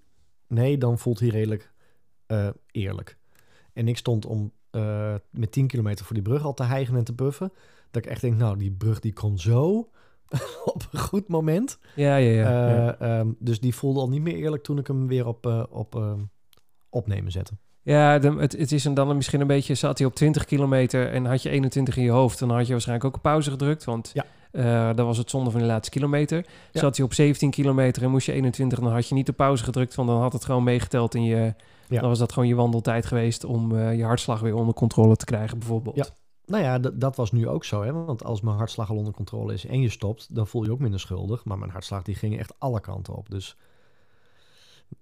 Nee, 0.47 0.77
dan 0.77 0.97
voelt 0.97 1.19
hij 1.19 1.29
redelijk 1.29 1.71
eh, 2.27 2.47
eerlijk. 2.71 3.17
En 3.73 3.87
ik 3.87 3.97
stond 3.97 4.25
om 4.25 4.51
eh, 4.69 5.13
met 5.31 5.51
10 5.51 5.67
kilometer 5.67 6.05
voor 6.05 6.13
die 6.15 6.23
brug 6.23 6.43
al 6.43 6.53
te 6.53 6.63
hijgen 6.63 6.95
en 6.95 7.03
te 7.03 7.13
buffen. 7.13 7.51
Dat 7.91 8.05
ik 8.05 8.11
echt 8.11 8.21
denk, 8.21 8.37
nou, 8.37 8.57
die 8.57 8.71
brug 8.71 8.99
die 8.99 9.13
kon 9.13 9.37
zo 9.39 9.89
op 10.73 10.87
een 10.91 10.99
goed 10.99 11.27
moment. 11.27 11.79
Ja, 11.95 12.15
ja, 12.15 12.31
ja. 12.31 12.67
Eh, 12.67 12.75
ja. 12.75 12.97
ehm, 12.99 13.31
dus 13.39 13.59
die 13.59 13.75
voelde 13.75 13.99
al 13.99 14.09
niet 14.09 14.21
meer 14.21 14.35
eerlijk 14.35 14.63
toen 14.63 14.77
ik 14.77 14.87
hem 14.87 15.07
weer 15.07 15.27
op, 15.27 15.67
op 15.69 15.95
ehm, 15.95 16.19
opnemen 16.89 17.31
zette. 17.31 17.53
Ja, 17.81 18.19
de- 18.19 18.35
het, 18.35 18.51
het 18.57 18.71
is 18.71 18.83
dan 18.83 19.15
misschien 19.15 19.41
een 19.41 19.47
beetje... 19.47 19.75
Zat 19.75 19.97
hij 19.97 20.07
op 20.07 20.15
20 20.15 20.45
kilometer 20.45 21.11
en 21.11 21.25
had 21.25 21.41
je 21.41 21.49
21 21.49 21.97
in 21.97 22.03
je 22.03 22.09
hoofd... 22.09 22.39
dan 22.39 22.49
had 22.49 22.65
je 22.65 22.71
waarschijnlijk 22.71 23.07
ook 23.07 23.15
een 23.15 23.21
pauze 23.21 23.49
gedrukt. 23.51 23.83
Want 23.83 24.11
Ja. 24.13 24.25
Eh, 24.51 24.89
dan 24.95 25.05
was 25.05 25.17
het 25.17 25.29
zonde 25.29 25.51
van 25.51 25.59
de 25.59 25.65
laatste 25.65 25.91
kilometer. 25.91 26.45
Ja. 26.71 26.79
Zat 26.79 26.97
hij 26.97 27.05
op 27.05 27.13
17 27.13 27.49
kilometer 27.49 28.03
en 28.03 28.09
moest 28.09 28.25
je 28.25 28.31
21, 28.31 28.79
dan 28.79 28.91
had 28.91 29.07
je 29.07 29.15
niet 29.15 29.25
de 29.25 29.33
pauze 29.33 29.63
gedrukt, 29.63 29.95
want 29.95 30.09
dan 30.09 30.21
had 30.21 30.33
het 30.33 30.45
gewoon 30.45 30.63
meegeteld 30.63 31.15
in 31.15 31.23
je... 31.23 31.53
Ja. 31.89 31.99
Dan 31.99 32.09
was 32.09 32.19
dat 32.19 32.31
gewoon 32.31 32.47
je 32.47 32.55
wandeltijd 32.55 33.05
geweest 33.05 33.43
om 33.43 33.75
eh, 33.75 33.97
je 33.97 34.03
hartslag 34.03 34.39
weer 34.39 34.55
onder 34.55 34.73
controle 34.73 35.15
te 35.15 35.25
krijgen, 35.25 35.59
bijvoorbeeld. 35.59 35.95
Ja. 35.95 36.05
Nou 36.45 36.63
ja, 36.63 36.79
dat 36.79 37.15
was 37.15 37.31
nu 37.31 37.47
ook 37.47 37.65
zo. 37.65 37.83
Hè? 37.83 37.93
Want 37.93 38.23
als 38.23 38.41
mijn 38.41 38.57
hartslag 38.57 38.89
al 38.89 38.95
onder 38.95 39.13
controle 39.13 39.53
is 39.53 39.65
en 39.65 39.81
je 39.81 39.89
stopt, 39.89 40.35
dan 40.35 40.47
voel 40.47 40.63
je 40.63 40.71
ook 40.71 40.79
minder 40.79 40.99
schuldig. 40.99 41.45
Maar 41.45 41.57
mijn 41.57 41.71
hartslag 41.71 42.03
die 42.03 42.15
ging 42.15 42.39
echt 42.39 42.53
alle 42.57 42.79
kanten 42.79 43.15
op. 43.15 43.29
Dus 43.29 43.57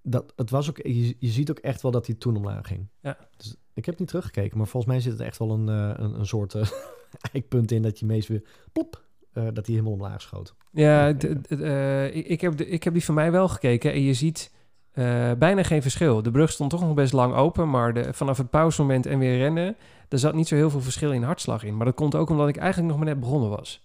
dat, 0.01 0.33
het 0.35 0.49
was 0.49 0.69
ook, 0.69 0.77
je, 0.77 1.15
je 1.19 1.27
ziet 1.27 1.49
ook 1.49 1.59
echt 1.59 1.81
wel 1.81 1.91
dat 1.91 2.05
hij 2.05 2.15
toen 2.15 2.35
omlaag 2.35 2.67
ging. 2.67 2.87
Ja. 3.01 3.17
Dus 3.37 3.55
ik 3.73 3.85
heb 3.85 3.99
niet 3.99 4.07
teruggekeken, 4.07 4.57
maar 4.57 4.67
volgens 4.67 4.91
mij 4.93 5.01
zit 5.01 5.19
er 5.19 5.25
echt 5.25 5.37
wel 5.37 5.51
een, 5.51 5.69
eh, 5.69 6.03
een, 6.03 6.19
een 6.19 6.27
soort 6.27 6.55
eikpunt 7.33 7.71
in 7.71 7.81
dat 7.81 7.99
je 7.99 8.05
meest 8.05 8.27
weer 8.27 8.43
plop, 8.71 9.04
dat 9.43 9.65
hij 9.65 9.75
helemaal 9.75 9.91
omlaag 9.93 10.21
schoot. 10.21 10.55
Ja, 10.71 11.13
eh, 11.49 12.15
ik, 12.15 12.41
heb 12.41 12.57
de, 12.57 12.67
ik 12.67 12.83
heb 12.83 12.93
die 12.93 13.03
van 13.03 13.15
mij 13.15 13.31
wel 13.31 13.47
gekeken 13.47 13.91
en 13.93 14.01
je 14.01 14.13
ziet 14.13 14.51
eh, 14.91 15.31
bijna 15.37 15.63
geen 15.63 15.81
verschil. 15.81 16.21
De 16.21 16.31
brug 16.31 16.51
stond 16.51 16.69
toch 16.69 16.81
nog 16.81 16.93
best 16.93 17.13
lang 17.13 17.33
open, 17.33 17.69
maar 17.69 17.93
de, 17.93 18.13
vanaf 18.13 18.37
het 18.37 18.49
pauzemoment 18.49 19.05
en 19.05 19.19
weer 19.19 19.37
rennen, 19.37 19.75
er 20.09 20.19
zat 20.19 20.33
niet 20.33 20.47
zo 20.47 20.55
heel 20.55 20.69
veel 20.69 20.81
verschil 20.81 21.11
in 21.11 21.23
hartslag 21.23 21.63
in. 21.63 21.75
Maar 21.77 21.85
dat 21.85 21.95
komt 21.95 22.15
ook 22.15 22.29
omdat 22.29 22.47
ik 22.47 22.57
eigenlijk 22.57 22.87
nog 22.89 22.97
maar 22.97 23.07
net 23.13 23.19
begonnen 23.19 23.49
was. 23.49 23.81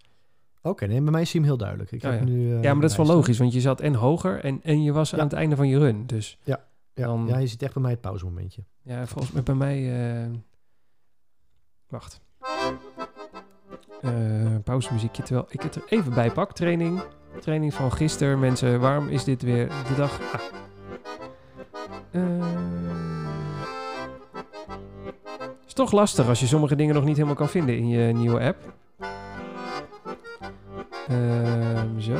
Oké, 0.62 0.86
nee, 0.86 1.00
bij 1.02 1.12
mij 1.12 1.24
zie 1.24 1.32
je 1.32 1.38
hem 1.38 1.46
heel 1.46 1.56
duidelijk. 1.56 1.92
Ik 1.92 2.04
Oh, 2.04 2.10
heb 2.10 2.18
ja. 2.20 2.24
nu, 2.26 2.46
eh, 2.56 2.62
ja, 2.62 2.72
maar 2.72 2.80
dat 2.80 2.90
is 2.90 2.96
wel 2.96 3.06
staan. 3.06 3.16
logisch, 3.18 3.38
want 3.38 3.52
je 3.52 3.60
zat 3.60 3.80
en 3.80 3.94
hoger 3.94 4.44
en, 4.44 4.60
en 4.62 4.82
je 4.82 4.92
was 4.92 5.10
Ja. 5.10 5.18
aan 5.18 5.24
het 5.24 5.32
einde 5.32 5.56
van 5.56 5.68
je 5.68 5.78
run. 5.78 6.06
Dus 6.06 6.38
Ja, 6.44 6.64
dan- 6.94 7.24
ja, 7.28 7.38
je 7.38 7.46
ziet 7.46 7.62
echt 7.62 7.72
bij 7.72 7.82
mij 7.82 7.90
het 7.90 8.00
pauzemomentje. 8.00 8.62
ja, 8.82 9.06
volgens 9.06 9.32
mij 9.32 9.42
bij 9.42 9.54
mij... 9.54 10.10
eh, 10.24 10.30
wacht. 11.88 12.20
Eh 14.02 14.10
pauzemuziekje, 14.64 15.22
terwijl 15.22 15.46
ik 15.50 15.62
het 15.62 15.74
er 15.74 15.82
even 15.88 16.14
bij 16.14 16.30
pak. 16.30 16.52
Training. 16.52 17.00
Training 17.40 17.74
van 17.74 17.92
gisteren. 17.92 18.38
Mensen, 18.38 18.80
waarom 18.80 19.08
is 19.08 19.24
dit 19.24 19.42
weer 19.42 19.68
de 19.68 19.94
dag... 19.96 20.20
Ah. 20.32 20.40
Eh, 22.10 22.22
is 25.66 25.72
toch 25.72 25.92
lastig 25.92 26.28
als 26.28 26.40
je 26.40 26.46
sommige 26.46 26.76
dingen 26.76 26.94
nog 26.94 27.04
niet 27.04 27.14
helemaal 27.14 27.36
kan 27.36 27.48
vinden 27.48 27.76
in 27.76 27.88
je 27.88 28.12
nieuwe 28.12 28.40
app. 28.40 28.56
Ehm, 31.08 32.00
zo. 32.00 32.12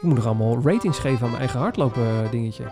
Ik 0.00 0.06
moet 0.06 0.14
nog 0.14 0.26
allemaal 0.26 0.60
ratings 0.64 0.98
geven 0.98 1.22
aan 1.22 1.28
mijn 1.28 1.40
eigen 1.40 1.60
hardlopen 1.60 2.30
dingetje. 2.30 2.64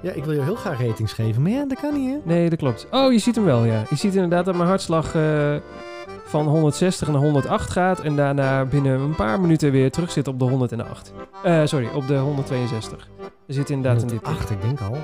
Ja, 0.00 0.12
ik 0.12 0.24
wil 0.24 0.34
je 0.34 0.42
heel 0.42 0.54
graag 0.54 0.80
ratings 0.80 1.12
geven, 1.12 1.42
maar 1.42 1.50
ja, 1.50 1.64
dat 1.64 1.80
kan 1.80 1.94
niet, 1.94 2.10
hè? 2.10 2.18
Nee, 2.24 2.50
dat 2.50 2.58
klopt. 2.58 2.86
Oh, 2.90 3.12
je 3.12 3.18
ziet 3.18 3.34
hem 3.34 3.44
wel, 3.44 3.64
ja. 3.64 3.84
Je 3.88 3.96
ziet 3.96 4.14
inderdaad 4.14 4.44
dat 4.44 4.54
mijn 4.54 4.68
hartslag 4.68 5.14
eh, 5.14 5.56
van 6.32 6.46
160 6.46 7.08
naar 7.08 7.20
108 7.20 7.70
gaat... 7.70 8.00
en 8.00 8.16
daarna 8.16 8.64
binnen 8.64 9.00
een 9.00 9.14
paar 9.14 9.40
minuten 9.40 9.70
weer 9.70 9.90
terug 9.90 10.10
zit 10.10 10.28
op 10.28 10.38
de 10.38 10.44
108. 10.44 11.12
Eh, 11.42 11.64
sorry, 11.64 11.88
op 11.94 12.06
de 12.06 12.16
162. 12.16 13.08
Er 13.46 13.54
zit 13.54 13.70
inderdaad 13.70 14.02
een 14.02 14.08
dip 14.08 14.26
in. 14.26 14.32
108, 14.32 14.50
ik 14.50 14.62
denk 14.62 14.80
al. 14.80 14.96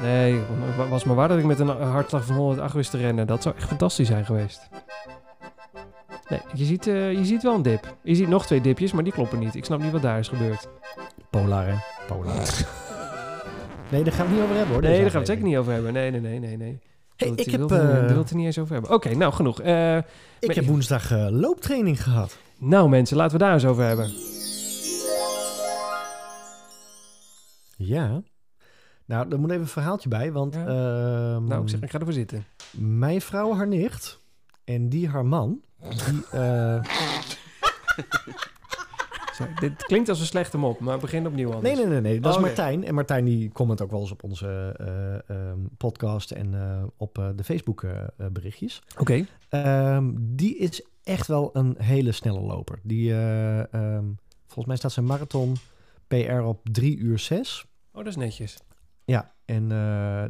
Nee, 0.00 0.40
was 0.90 1.04
maar 1.04 1.16
waar 1.16 1.28
dat 1.28 1.38
ik 1.38 1.44
met 1.44 1.58
een 1.58 1.68
hartslag 1.68 2.24
van 2.24 2.36
108 2.36 2.74
wist 2.74 2.90
te 2.90 2.96
rennen. 2.96 3.26
Dat 3.26 3.42
zou 3.42 3.54
echt 3.56 3.68
fantastisch 3.68 4.06
zijn 4.06 4.24
geweest. 4.24 4.68
Nee, 6.28 6.40
je 6.54 6.64
ziet, 6.64 6.86
eh, 6.86 7.12
je 7.12 7.24
ziet 7.24 7.42
wel 7.42 7.54
een 7.54 7.62
dip. 7.62 7.94
Je 8.02 8.14
ziet 8.14 8.28
nog 8.28 8.46
twee 8.46 8.60
dipjes, 8.60 8.92
maar 8.92 9.04
die 9.04 9.12
kloppen 9.12 9.38
niet. 9.38 9.54
Ik 9.54 9.64
snap 9.64 9.82
niet 9.82 9.92
wat 9.92 10.02
daar 10.02 10.18
is 10.18 10.28
gebeurd. 10.28 10.68
Polar, 11.30 11.66
hè? 11.66 11.74
Polar. 12.06 12.34
nee, 13.92 14.04
daar 14.04 14.12
gaan 14.12 14.26
we 14.26 14.32
het 14.32 14.40
niet 14.40 14.42
over 14.42 14.56
hebben, 14.56 14.72
hoor. 14.72 14.82
Nee, 14.82 15.00
daar 15.00 15.10
gaan 15.10 15.12
we 15.12 15.18
het 15.18 15.26
zeker 15.26 15.44
niet 15.44 15.56
over 15.56 15.72
hebben. 15.72 15.92
Nee, 15.92 16.10
nee, 16.10 16.20
nee, 16.20 16.38
nee, 16.38 16.56
nee. 16.56 16.80
Hey, 17.16 17.28
ik 17.36 17.50
heb, 17.50 17.58
wilde, 17.58 17.76
eh, 17.78 17.90
die 17.90 17.98
wilde 18.00 18.14
het 18.20 18.30
er 18.30 18.36
niet 18.36 18.46
eens 18.46 18.58
over 18.58 18.72
hebben. 18.72 18.92
Oké, 18.92 19.14
nou 19.14 19.32
genoeg. 19.32 19.60
Eh, 19.60 19.96
Ik 19.96 20.46
Maar- 20.46 20.56
heb 20.56 20.64
woensdag 20.64 21.10
eh, 21.10 21.26
looptraining 21.30 22.02
gehad. 22.02 22.36
nou 22.58 22.88
mensen, 22.88 23.16
laten 23.16 23.38
we 23.38 23.44
daar 23.44 23.52
eens 23.52 23.64
over 23.64 23.84
hebben. 23.84 24.12
Ja. 27.76 28.22
Nou, 29.06 29.30
er 29.30 29.40
moet 29.40 29.50
even 29.50 29.62
een 29.62 29.68
verhaaltje 29.68 30.08
bij, 30.08 30.32
want... 30.32 30.54
Ja. 30.54 30.60
ehm, 30.66 31.44
Nou, 31.44 31.62
ik 31.62 31.68
zeg, 31.68 31.80
ik 31.80 31.90
ga 31.90 31.98
ervoor 31.98 32.12
zitten. 32.14 32.44
Mijn 32.78 33.20
vrouw, 33.20 33.54
haar 33.54 33.66
nicht, 33.68 34.20
en 34.64 34.88
die 34.88 35.08
haar 35.08 35.26
man... 35.26 35.60
Die, 35.88 36.22
eh, 36.30 36.82
Sorry, 39.34 39.54
dit 39.54 39.84
klinkt 39.84 40.08
als 40.08 40.20
een 40.20 40.26
slechte 40.26 40.58
mop, 40.58 40.80
maar 40.80 40.98
begin 40.98 41.26
opnieuw 41.26 41.52
anders. 41.52 41.74
nee, 41.76 41.86
nee, 41.86 41.92
nee, 41.92 42.00
nee. 42.00 42.20
Dat 42.20 42.24
Oh, 42.24 42.30
is 42.30 42.36
oké. 42.36 42.46
Martijn. 42.46 42.84
En 42.84 42.94
Martijn 42.94 43.24
die 43.24 43.52
comment 43.52 43.80
ook 43.82 43.90
wel 43.90 44.00
eens 44.00 44.10
op 44.10 44.22
onze 44.22 44.74
eh, 44.78 45.36
ehm, 45.36 45.58
podcast 45.76 46.30
en 46.30 46.54
eh, 46.54 46.82
op 46.96 47.18
eh, 47.18 47.28
de 47.36 47.44
Facebook 47.44 47.86
berichtjes. 48.32 48.82
Oké. 48.98 49.26
Ehm, 49.48 50.12
die 50.16 50.56
is 50.56 50.86
echt 51.02 51.26
wel 51.26 51.50
een 51.52 51.74
hele 51.78 52.12
snelle 52.12 52.40
loper. 52.40 52.78
Die, 52.82 53.10
eh, 53.12 53.72
ehm, 53.74 54.04
volgens 54.44 54.66
mij 54.66 54.76
staat 54.76 54.92
zijn 54.92 55.06
marathon 55.06 55.56
PR 56.08 56.32
op 56.32 56.60
3 56.72 56.98
uur 56.98 57.18
6. 57.18 57.64
Oh, 57.92 57.98
dat 57.98 58.06
is 58.06 58.16
netjes. 58.16 58.56
Ja, 59.04 59.32
en 59.44 59.68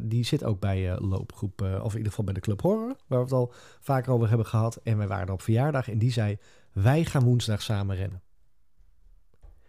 die 0.03 0.23
zit 0.25 0.43
ook 0.43 0.59
bij 0.59 0.99
loopgroep, 0.99 1.61
of 1.61 1.91
in 1.91 1.97
ieder 1.97 2.09
geval 2.09 2.25
bij 2.25 2.33
de 2.33 2.39
Club 2.39 2.61
Horror, 2.61 2.95
waar 3.07 3.17
we 3.19 3.23
het 3.25 3.33
al 3.33 3.53
vaker 3.79 4.11
over 4.13 4.27
hebben 4.27 4.45
gehad. 4.45 4.79
En 4.83 4.97
wij 4.97 5.07
waren 5.07 5.27
er 5.27 5.33
op 5.33 5.41
verjaardag 5.41 5.89
en 5.89 5.97
die 5.97 6.11
zei, 6.11 6.37
wij 6.73 7.05
gaan 7.05 7.23
woensdag 7.23 7.61
samen 7.61 7.95
rennen. 7.95 8.21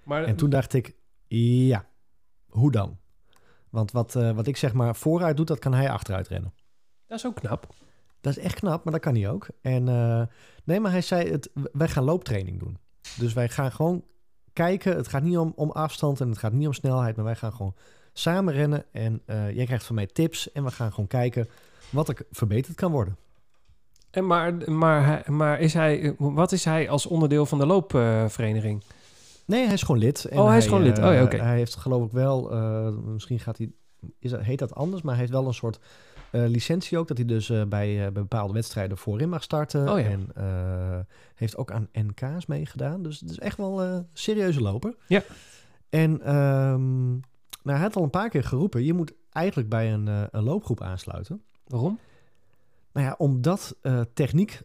Maar 0.07 0.25
En 0.25 0.37
toen 0.37 0.51
dacht 0.51 0.73
ik, 0.73 0.95
ja, 1.29 1.87
hoe 2.49 2.73
dan? 2.73 2.99
Want 3.71 3.93
wat, 3.93 4.15
eh, 4.15 4.31
wat 4.31 4.47
ik 4.47 4.57
zeg 4.57 4.73
maar 4.73 4.97
vooruit 4.97 5.37
doet, 5.37 5.47
dat 5.47 5.59
kan 5.59 5.75
hij 5.75 5.91
achteruit 5.91 6.29
rennen. 6.29 6.53
dat 7.07 7.19
is 7.19 7.27
ook 7.27 7.35
knap. 7.35 7.75
Dat 8.21 8.37
is 8.37 8.43
echt 8.43 8.55
knap, 8.55 8.85
maar 8.85 8.93
dat 8.93 9.03
kan 9.03 9.15
hij 9.15 9.31
ook. 9.31 9.49
En 9.61 9.89
eh, 9.89 10.23
nee, 10.65 10.81
maar 10.81 10.91
hij 10.91 11.01
zei, 11.01 11.31
het, 11.31 11.51
wij 11.73 11.89
gaan 11.89 12.05
looptraining 12.05 12.59
doen. 12.59 12.79
Dus 13.19 13.33
wij 13.33 13.49
gaan 13.49 13.73
gewoon 13.73 14.05
kijken. 14.53 14.97
Het 14.97 15.09
gaat 15.09 15.23
niet 15.23 15.39
om, 15.39 15.53
om 15.57 15.71
afstand 15.71 16.21
en 16.21 16.29
het 16.29 16.39
gaat 16.39 16.53
niet 16.53 16.67
om 16.67 16.73
snelheid, 16.73 17.17
maar 17.17 17.25
wij 17.25 17.37
gaan 17.37 17.53
gewoon 17.53 17.75
samen 18.13 18.55
rennen. 18.55 18.85
En 18.93 19.23
eh, 19.27 19.55
jij 19.55 19.65
krijgt 19.65 19.85
van 19.85 19.95
mij 19.95 20.07
tips 20.07 20.53
en 20.53 20.65
we 20.65 20.71
gaan 20.71 20.91
gewoon 20.91 21.07
kijken 21.07 21.49
wat 21.91 22.09
er 22.09 22.27
verbeterd 22.31 22.77
kan 22.77 22.93
worden. 22.93 23.17
En 24.11 24.27
maar, 24.27 24.71
maar, 24.71 25.25
maar 25.27 25.61
is 25.61 25.75
hij, 25.75 26.15
wat 26.19 26.53
is 26.53 26.65
hij 26.65 26.91
als 26.91 27.07
onderdeel 27.07 27.47
van 27.47 27.59
de 27.59 27.67
loopvereniging? 27.67 28.83
Nee, 29.47 29.65
hij 29.65 29.75
is 29.75 29.83
gewoon 29.83 30.01
lid. 30.01 30.25
En 30.25 30.39
Oh, 30.39 30.49
hij 30.49 30.57
is 30.59 30.65
gewoon 30.67 30.83
lid. 30.83 30.99
eh, 30.99 31.07
Oh 31.07 31.13
ja, 31.13 31.23
oké. 31.23 31.37
Hij 31.37 31.57
heeft 31.57 31.77
geloof 31.77 32.05
ik 32.05 32.13
wel, 32.13 32.53
eh, 32.53 32.89
misschien 33.05 33.39
gaat 33.41 33.59
hij, 33.59 33.71
is 34.19 34.31
dat, 34.31 34.41
heet 34.41 34.59
dat 34.59 34.75
anders, 34.75 35.03
maar 35.03 35.13
hij 35.13 35.21
heeft 35.21 35.33
wel 35.37 35.47
een 35.47 35.55
soort 35.55 35.79
eh, 36.31 36.47
licentie 36.47 36.99
ook, 36.99 37.09
dat 37.09 37.17
hij 37.17 37.27
dus 37.27 37.51
eh, 37.51 37.63
bij, 37.65 37.89
eh, 37.97 38.03
bij 38.03 38.13
bepaalde 38.13 38.53
wedstrijden 38.53 38.99
voorin 38.99 39.29
mag 39.29 39.43
starten. 39.43 39.89
Oh 39.89 39.99
ja. 40.01 40.05
En 40.07 40.29
eh, 40.35 40.99
heeft 41.35 41.57
ook 41.57 41.71
aan 41.71 41.89
NK's 41.93 42.47
meegedaan. 42.47 43.03
Dus 43.03 43.21
het 43.21 43.31
is 43.31 43.39
echt 43.39 43.57
wel 43.57 43.83
eh, 43.83 43.89
een 43.93 44.07
serieuze 44.13 44.61
loper. 44.61 44.95
Ja. 45.09 45.23
En 45.89 46.21
ehm, 46.23 47.11
nou, 47.11 47.21
hij 47.63 47.79
had 47.79 47.97
al 47.97 48.03
een 48.03 48.11
paar 48.11 48.29
keer 48.29 48.45
geroepen, 48.45 48.85
je 48.85 48.93
moet 48.95 49.13
eigenlijk 49.33 49.69
bij 49.69 49.93
een, 49.93 50.09
eh, 50.09 50.23
een 50.31 50.43
loopgroep 50.43 50.81
aansluiten. 50.81 51.43
Waarom? 51.67 51.99
Nou 52.93 53.07
ja, 53.07 53.15
omdat 53.19 53.77
eh, 53.83 54.01
techniek, 54.15 54.61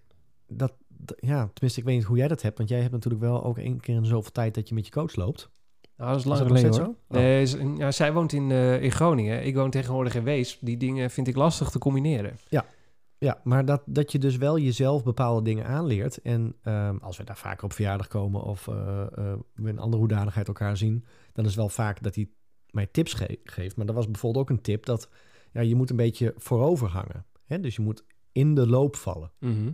dat- 0.47 0.73
ja, 1.19 1.49
tenminste, 1.53 1.79
ik 1.79 1.85
weet 1.85 1.95
niet 1.95 2.05
hoe 2.05 2.17
jij 2.17 2.27
dat 2.27 2.41
hebt, 2.41 2.57
want 2.57 2.69
jij 2.69 2.79
hebt 2.79 2.91
natuurlijk 2.91 3.21
wel 3.23 3.43
ook 3.43 3.57
één 3.57 3.79
keer 3.79 3.95
in 3.95 4.05
zoveel 4.05 4.31
tijd 4.31 4.53
dat 4.55 4.69
je 4.69 4.75
met 4.75 4.85
je 4.85 4.91
coach 4.91 5.15
loopt. 5.15 5.49
Nou, 5.97 6.09
dat 6.11 6.19
is 6.19 6.25
lang 6.25 6.39
geleden 6.47 6.69
hoor. 6.69 6.79
zo? 6.85 6.89
Oh. 7.07 7.17
Nee, 7.17 7.41
is- 7.41 7.55
ja, 7.77 7.91
zij 7.91 8.13
woont 8.13 8.33
in, 8.33 8.51
eh, 8.51 8.81
in 8.83 8.91
Groningen. 8.91 9.45
Ik 9.45 9.55
woon 9.55 9.69
tegenwoordig 9.69 10.15
in 10.15 10.23
Wees. 10.23 10.57
Die 10.61 10.77
dingen 10.77 11.09
vind 11.11 11.27
ik 11.27 11.35
lastig 11.35 11.69
te 11.69 11.79
combineren. 11.79 12.37
Ja, 13.17 13.41
maar 13.43 13.65
dat, 13.65 13.81
dat 13.85 14.11
je 14.11 14.19
dus 14.19 14.37
wel 14.37 14.57
jezelf 14.59 15.03
bepaalde 15.03 15.41
dingen 15.41 15.65
aanleert. 15.65 16.21
En 16.21 16.55
ehm, 16.61 16.97
als 17.01 17.17
we 17.17 17.23
daar 17.23 17.37
vaker 17.37 17.63
op 17.63 17.73
verjaardag 17.73 18.07
komen 18.07 18.41
of 18.43 18.67
eh, 18.67 19.01
eh, 19.01 19.33
we 19.53 19.69
in 19.69 19.79
andere 19.79 19.97
hoedanigheid 20.01 20.47
elkaar 20.47 20.77
zien, 20.77 21.05
dan 21.33 21.43
is 21.45 21.51
het 21.51 21.59
wel 21.59 21.69
vaak 21.69 22.03
dat 22.03 22.15
hij 22.15 22.29
mij 22.69 22.85
tips 22.91 23.13
ge- 23.13 23.39
geeft. 23.43 23.75
Maar 23.75 23.85
dat 23.85 23.95
was 23.95 24.05
bijvoorbeeld 24.11 24.43
ook 24.43 24.49
een 24.57 24.61
tip 24.61 24.85
dat 24.85 25.09
ja, 25.51 25.61
je 25.61 25.75
moet 25.75 25.89
een 25.89 25.95
beetje 25.95 26.33
voorover 26.37 26.87
hangen. 26.87 27.25
Hè? 27.45 27.59
Dus 27.59 27.75
je 27.75 27.81
moet 27.81 28.03
in 28.31 28.55
de 28.55 28.67
loop 28.67 28.95
vallen. 28.95 29.31
Mhm. 29.39 29.71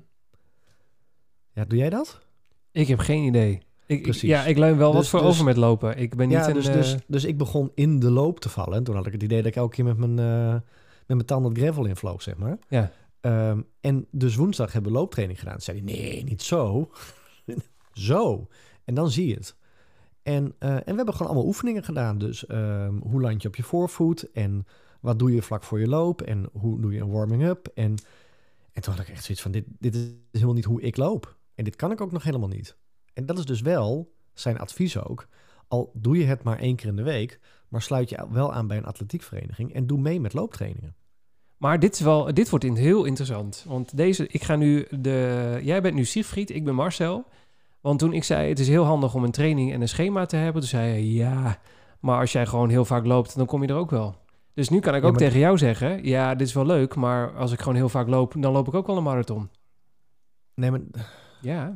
Ja, 1.58 1.66
doe 1.66 1.78
jij 1.78 1.89
dat? 1.89 2.20
Ik 2.72 2.88
heb 2.88 2.99
geen 2.99 3.24
idee. 3.24 3.51
Ik, 3.86 3.97
ik, 3.97 4.01
Precies. 4.01 4.30
ja, 4.30 4.45
ik 4.45 4.58
leun 4.58 4.78
wel 4.78 4.91
wat 4.91 5.01
Dus- 5.01 5.10
voor 5.10 5.20
dus- 5.20 5.30
over 5.30 5.45
met 5.45 5.58
lopen. 5.58 5.97
Ik 5.97 6.16
ben 6.16 6.28
niet 6.28 6.38
ja, 6.38 6.47
een... 6.47 6.53
dus, 6.53 6.68
eh, 6.68 6.74
dus, 6.74 6.95
dus 7.08 7.24
ik 7.24 7.38
begon 7.38 7.72
in 7.76 7.99
de 7.99 8.12
loop 8.12 8.39
te 8.39 8.49
vallen. 8.49 8.78
En 8.78 8.84
toen 8.84 8.95
had 8.95 9.05
ik 9.05 9.12
het 9.12 9.24
idee 9.24 9.38
dat 9.38 9.47
ik 9.47 9.55
elke 9.55 9.76
keer 9.76 9.86
met 9.86 9.97
mijn, 9.97 10.20
eh, 10.20 10.53
met 11.05 11.08
mijn 11.08 11.26
tanden 11.26 11.51
het 11.51 11.62
gravel 11.62 11.86
invloog, 11.86 12.22
zeg 12.22 12.38
maar. 12.38 12.58
Ja. 12.68 12.91
Ehm, 13.22 13.62
en 13.82 14.08
dus 14.12 14.36
woensdag 14.36 14.74
hebben 14.74 14.91
we 14.91 14.97
looptraining 14.97 15.39
gedaan. 15.39 15.53
Toen 15.53 15.64
zei 15.64 15.84
hij, 15.84 15.93
nee, 15.93 16.24
niet 16.24 16.41
zo. 16.41 16.91
zo. 18.10 18.47
En 18.84 18.93
dan 18.93 19.12
zie 19.12 19.28
je 19.28 19.34
het. 19.34 19.55
En, 20.24 20.53
eh, 20.60 20.70
en 20.70 20.84
we 20.86 20.95
hebben 20.95 21.14
gewoon 21.14 21.28
allemaal 21.28 21.47
oefeningen 21.47 21.84
gedaan. 21.84 22.18
Dus 22.18 22.45
ehm, 22.45 22.97
hoe 22.97 23.22
land 23.22 23.41
je 23.41 23.47
op 23.47 23.55
je 23.55 23.64
voorvoet? 23.64 24.32
En 24.32 24.66
wat 25.01 25.20
doe 25.20 25.34
je 25.34 25.41
vlak 25.41 25.64
voor 25.64 25.80
je 25.80 25.88
loop? 25.88 26.22
En 26.22 26.49
hoe 26.51 26.82
doe 26.82 26.93
je 26.93 27.01
een 27.01 27.12
warming-up? 27.12 27.68
En, 27.74 27.95
en 28.72 28.82
toen 28.82 28.93
had 28.93 29.01
ik 29.01 29.10
echt 29.10 29.24
zoiets 29.24 29.43
van, 29.43 29.51
dit, 29.51 29.66
dit 29.80 29.95
is 29.95 30.10
helemaal 30.32 30.53
niet 30.53 30.66
hoe 30.66 30.82
ik 30.82 30.97
loop. 30.97 31.37
En 31.58 31.64
dit 31.64 31.76
kan 31.76 31.91
ik 31.91 32.01
ook 32.01 32.12
nog 32.12 32.24
helemaal 32.24 32.47
niet. 32.47 32.78
En 33.14 33.26
dat 33.26 33.38
is 33.38 33.45
dus 33.45 33.62
wel 33.62 34.14
zijn 34.34 34.60
advies 34.60 34.97
ook. 35.03 35.28
Al 35.68 35.91
doe 35.93 36.18
je 36.18 36.26
het 36.26 36.43
maar 36.43 36.60
één 36.60 36.76
keer 36.76 36.88
in 36.88 36.95
de 36.95 37.03
week, 37.03 37.39
maar 37.68 37.82
sluit 37.82 38.10
je 38.10 38.26
wel 38.30 38.53
aan 38.53 38.68
bij 38.68 38.78
een 38.78 38.86
atletiekvereniging 38.86 39.74
en 39.74 39.88
doe 39.88 39.99
mee 39.99 40.20
met 40.20 40.34
looptrainingen. 40.34 40.95
Maar 41.58 41.80
dit, 41.80 41.93
is 41.93 41.99
wel, 41.99 42.34
dit 42.34 42.49
wordt 42.49 42.66
in- 42.66 42.76
heel 42.76 43.05
interessant. 43.05 43.64
Want 43.68 43.97
deze, 43.97 44.28
ik 44.28 44.43
ga 44.43 44.55
nu 44.55 44.88
de. 44.89 45.60
Jij 45.64 45.82
bent 45.82 45.95
nu 45.95 46.05
Siegfried, 46.05 46.49
ik 46.49 46.64
ben 46.66 46.76
Marcel. 46.76 47.26
Want 47.82 47.99
toen 47.99 48.14
ik 48.14 48.24
zei, 48.24 48.49
het 48.49 48.60
is 48.60 48.68
heel 48.68 48.84
handig 48.84 49.14
om 49.14 49.24
een 49.24 49.32
training 49.32 49.74
en 49.74 49.82
een 49.82 49.89
schema 49.89 50.26
te 50.26 50.36
hebben, 50.36 50.62
toen 50.62 50.70
zei 50.70 50.89
hij, 50.89 51.03
ja, 51.03 51.60
maar 51.99 52.20
als 52.20 52.32
jij 52.32 52.45
gewoon 52.45 52.70
heel 52.70 52.86
vaak 52.86 53.05
loopt, 53.05 53.38
dan 53.38 53.45
kom 53.45 53.62
je 53.62 53.68
er 53.68 53.76
ook 53.76 53.89
wel. 53.91 54.16
Dus 54.53 54.70
nu 54.70 54.80
kan 54.80 54.95
ik 54.95 55.01
Ja, 55.01 55.08
ook 55.08 55.14
maar- 55.14 55.22
tegen 55.24 55.39
jou 55.39 55.58
zeggen, 55.58 56.03
ja, 56.05 56.36
dit 56.36 56.47
is 56.47 56.53
wel 56.53 56.66
leuk, 56.66 56.95
maar 56.95 57.36
als 57.36 57.51
ik 57.51 57.60
gewoon 57.60 57.76
heel 57.76 57.89
vaak 57.89 58.08
loop, 58.08 58.34
dan 58.39 58.51
loop 58.51 58.68
ik 58.68 58.74
ook 58.74 58.88
wel 58.88 58.97
een 58.97 59.03
marathon. 59.03 59.49
Nee, 60.55 60.72
maar... 60.72 60.82
Ja, 61.42 61.74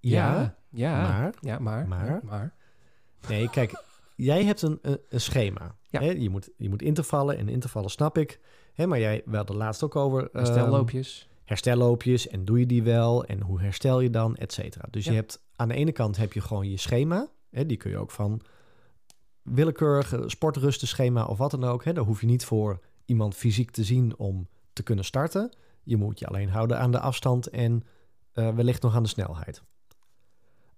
Ja, 0.00 0.32
ja, 0.34 0.56
ja, 0.70 1.02
maar... 1.02 1.34
ja, 1.40 1.58
maar, 1.58 1.88
maar- 1.88 2.20
maar. 2.24 2.54
Nee, 3.28 3.50
kijk, 3.50 3.84
jij 4.16 4.44
hebt 4.44 4.62
een, 4.62 4.78
een, 4.82 4.98
een 5.08 5.20
schema. 5.20 5.74
Ja. 5.88 6.00
Hè? 6.00 6.10
Je, 6.10 6.30
moet, 6.30 6.50
je 6.56 6.68
moet 6.68 6.82
intervallen 6.82 7.38
en 7.38 7.48
intervallen 7.48 7.90
snap 7.90 8.18
ik. 8.18 8.40
Hè? 8.74 8.86
Maar 8.86 8.98
jij, 8.98 9.22
we 9.24 9.36
hadden 9.36 9.56
laatst 9.56 9.82
ook 9.82 9.96
over... 9.96 10.22
ehm, 10.22 10.36
Herstelloopjes. 10.36 11.28
herstelloopjes 11.44 12.28
en 12.28 12.44
doe 12.44 12.58
je 12.58 12.66
die 12.66 12.82
wel 12.82 13.24
en 13.24 13.40
hoe 13.40 13.60
herstel 13.60 14.00
je 14.00 14.10
dan, 14.10 14.36
et 14.36 14.52
cetera. 14.52 14.86
Dus 14.90 15.04
Ja. 15.04 15.10
je 15.10 15.16
hebt 15.16 15.42
aan 15.56 15.68
de 15.68 15.74
ene 15.74 15.92
kant 15.92 16.16
heb 16.16 16.32
je 16.32 16.40
gewoon 16.40 16.70
je 16.70 16.76
schema. 16.76 17.28
Hè, 17.50 17.66
die 17.66 17.76
kun 17.76 17.90
je 17.90 17.98
ook 17.98 18.10
van 18.10 18.40
willekeurige 19.42 20.22
sportrustenschema 20.26 21.24
of 21.24 21.38
wat 21.38 21.50
dan 21.50 21.64
ook. 21.64 21.84
Hè, 21.84 21.92
daar 21.92 22.04
hoef 22.04 22.20
je 22.20 22.26
niet 22.26 22.44
voor 22.44 22.80
iemand 23.04 23.34
fysiek 23.34 23.70
te 23.70 23.84
zien 23.84 24.16
om 24.18 24.48
te 24.72 24.82
kunnen 24.82 25.04
starten. 25.04 25.52
Je 25.82 25.96
moet 25.96 26.18
je 26.18 26.26
alleen 26.26 26.48
houden 26.48 26.78
aan 26.78 26.90
de 26.90 27.00
afstand 27.00 27.48
en 27.48 27.82
eh, 27.82 27.88
wellicht 28.34 28.82
nog 28.82 28.94
aan 28.94 29.02
de 29.02 29.08
snelheid. 29.08 29.62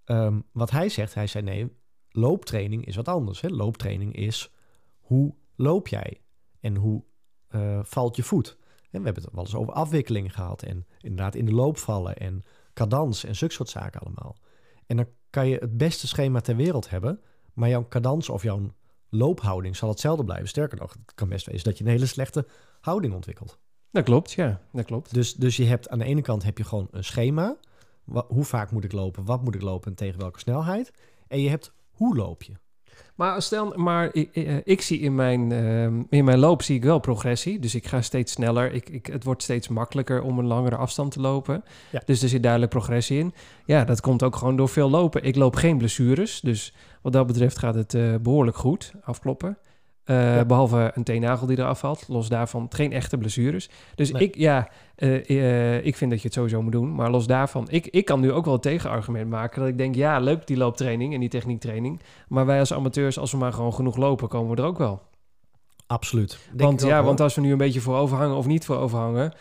Ehm, 0.05 0.41
wat 0.53 0.71
hij 0.71 0.89
zegt, 0.89 1.15
hij 1.15 1.27
zei 1.27 1.45
nee, 1.45 1.77
looptraining 2.09 2.87
is 2.87 2.97
wat 2.97 3.09
anders. 3.09 3.41
Hè. 3.41 3.49
Looptraining 3.49 4.15
is 4.17 4.53
hoe 4.99 5.35
loop 5.55 5.89
jij 5.89 6.21
en 6.61 6.77
hoe 6.77 7.05
eh, 7.49 7.81
valt 7.83 8.17
je 8.17 8.23
voet. 8.23 8.57
En 8.91 8.99
we 9.03 9.05
hebben 9.05 9.23
het 9.23 9.33
wel 9.33 9.45
eens 9.45 9.55
over 9.55 9.73
afwikkeling 9.73 10.35
gehad. 10.35 10.63
En 10.63 10.87
inderdaad 11.01 11.35
in 11.35 11.45
de 11.45 11.53
loop 11.53 11.79
vallen 11.79 12.17
en 12.17 12.43
cadans 12.73 13.25
en 13.25 13.37
zulke 13.37 13.55
soort 13.55 13.69
zaken 13.69 14.01
allemaal. 14.01 14.37
En 14.87 14.97
dan 14.97 15.07
kan 15.31 15.49
je 15.49 15.57
het 15.59 15.77
beste 15.77 16.07
schema 16.07 16.41
ter 16.41 16.57
wereld 16.57 16.91
hebben. 16.91 17.21
Maar 17.53 17.69
jouw 17.69 17.89
cadans 17.89 18.29
of 18.29 18.43
jouw 18.43 18.75
loophouding 19.09 19.77
zal 19.77 19.89
hetzelfde 19.89 20.25
blijven. 20.25 20.49
Sterker 20.49 20.79
nog, 20.79 20.93
het 20.93 21.15
kan 21.15 21.29
best 21.29 21.47
wezen 21.47 21.65
dat 21.65 21.79
je 21.79 21.85
een 21.85 21.91
hele 21.91 22.07
slechte 22.07 22.47
houding 22.81 23.15
ontwikkelt. 23.15 23.59
Dat 23.91 24.05
klopt, 24.05 24.32
ja, 24.32 24.61
dat 24.72 24.84
klopt. 24.84 25.14
Dus, 25.14 25.34
dus 25.34 25.57
je 25.57 25.64
hebt 25.64 25.89
aan 25.89 25.99
de 25.99 26.05
ene 26.05 26.22
kant 26.22 26.45
heb 26.45 26.59
je 26.59 26.64
gewoon 26.64 26.89
een 26.91 27.05
schema. 27.05 27.57
Hoe 28.28 28.45
vaak 28.45 28.70
moet 28.70 28.84
ik 28.84 28.93
lopen? 28.93 29.24
Wat 29.24 29.43
moet 29.43 29.55
ik 29.55 29.62
lopen 29.62 29.91
en 29.91 29.97
tegen 29.97 30.20
welke 30.20 30.39
snelheid? 30.39 30.93
En 31.28 31.41
je 31.41 31.49
hebt 31.49 31.72
hoe 31.91 32.16
loop 32.16 32.43
je? 32.43 32.53
Maar 33.14 33.43
stel, 33.43 33.72
maar 33.76 34.14
ik, 34.14 34.34
ik, 34.64 34.80
zie 34.80 35.01
in 35.01 35.14
mijn, 35.14 35.53
ehm, 35.53 36.03
in 36.09 36.24
mijn 36.24 36.39
loop 36.39 36.62
zie 36.62 36.76
ik 36.76 36.84
wel 36.84 36.99
progressie. 36.99 37.59
Dus 37.59 37.74
ik 37.74 37.87
ga 37.87 38.03
steeds 38.03 38.32
sneller. 38.32 38.72
Ik, 38.72 38.89
ik, 38.89 39.07
het 39.07 39.24
wordt 39.24 39.43
steeds 39.43 39.68
makkelijker 39.68 40.22
om 40.22 40.39
een 40.39 40.47
langere 40.47 40.76
afstand 40.76 41.12
te 41.12 41.20
lopen. 41.20 41.64
Ja. 41.93 42.03
Dus 42.05 42.22
er 42.22 42.28
zit 42.28 42.43
duidelijk 42.43 42.72
progressie 42.72 43.18
in. 43.18 43.34
Ja, 43.64 43.84
dat 43.84 44.01
komt 44.01 44.22
ook 44.22 44.37
gewoon 44.37 44.57
door 44.57 44.68
veel 44.68 44.91
lopen. 44.91 45.22
Ik 45.22 45.37
loop 45.37 45.55
geen 45.55 45.78
blessures. 45.78 46.41
Dus 46.41 46.74
wat 47.03 47.12
dat 47.12 47.26
betreft 47.26 47.59
gaat 47.59 47.74
het 47.74 47.95
eh, 47.95 48.14
behoorlijk 48.22 48.57
goed 48.57 48.93
afkloppen. 49.03 49.59
Eh, 50.07 50.43
Behalve 50.43 50.91
een 50.95 51.05
teennagel 51.05 51.47
die 51.47 51.59
eraf 51.59 51.79
valt. 51.79 52.05
Los 52.09 52.29
daarvan 52.29 52.67
geen 52.71 52.93
echte 52.93 53.19
blessures. 53.19 53.71
Dus 53.95 54.13
Nee. 54.13 54.23
ik, 54.23 54.37
ja, 54.37 54.69
eh, 54.95 55.31
eh, 55.77 55.87
ik 55.87 55.97
vind 55.97 56.11
dat 56.11 56.21
je 56.21 56.27
het 56.27 56.37
sowieso 56.37 56.63
moet 56.63 56.73
doen. 56.73 56.95
Maar 56.95 57.11
los 57.11 57.27
daarvan, 57.27 57.67
ik, 57.71 57.87
ik 57.87 58.05
kan 58.05 58.21
nu 58.21 58.33
ook 58.33 58.45
wel 58.45 58.55
het 58.55 58.63
tegenargument 58.63 59.31
maken. 59.31 59.61
Dat 59.61 59.69
ik 59.69 59.79
denk, 59.79 59.95
ja, 59.95 60.19
leuk 60.19 60.47
die 60.47 60.57
looptraining 60.57 61.15
en 61.15 61.21
die 61.21 61.29
techniektraining. 61.29 62.01
Maar 62.29 62.47
wij 62.47 62.59
als 62.59 62.73
amateurs, 62.73 63.19
als 63.19 63.33
we 63.33 63.39
maar 63.39 63.53
gewoon 63.53 63.75
genoeg 63.75 63.97
lopen, 63.97 64.29
komen 64.29 64.57
we 64.57 64.63
er 64.63 64.69
ook 64.69 64.79
wel. 64.79 65.03
Absoluut. 65.87 66.39
Denk 66.53 66.61
want 66.61 66.83
ja, 66.83 67.03
want 67.03 67.21
als 67.21 67.35
we 67.35 67.41
nu 67.41 67.53
een 67.53 67.59
beetje 67.59 67.81
voor 67.81 67.97
overhangen 67.97 68.37
of 68.37 68.47
niet 68.47 68.65
voor 68.65 68.77
overhangen, 68.77 69.33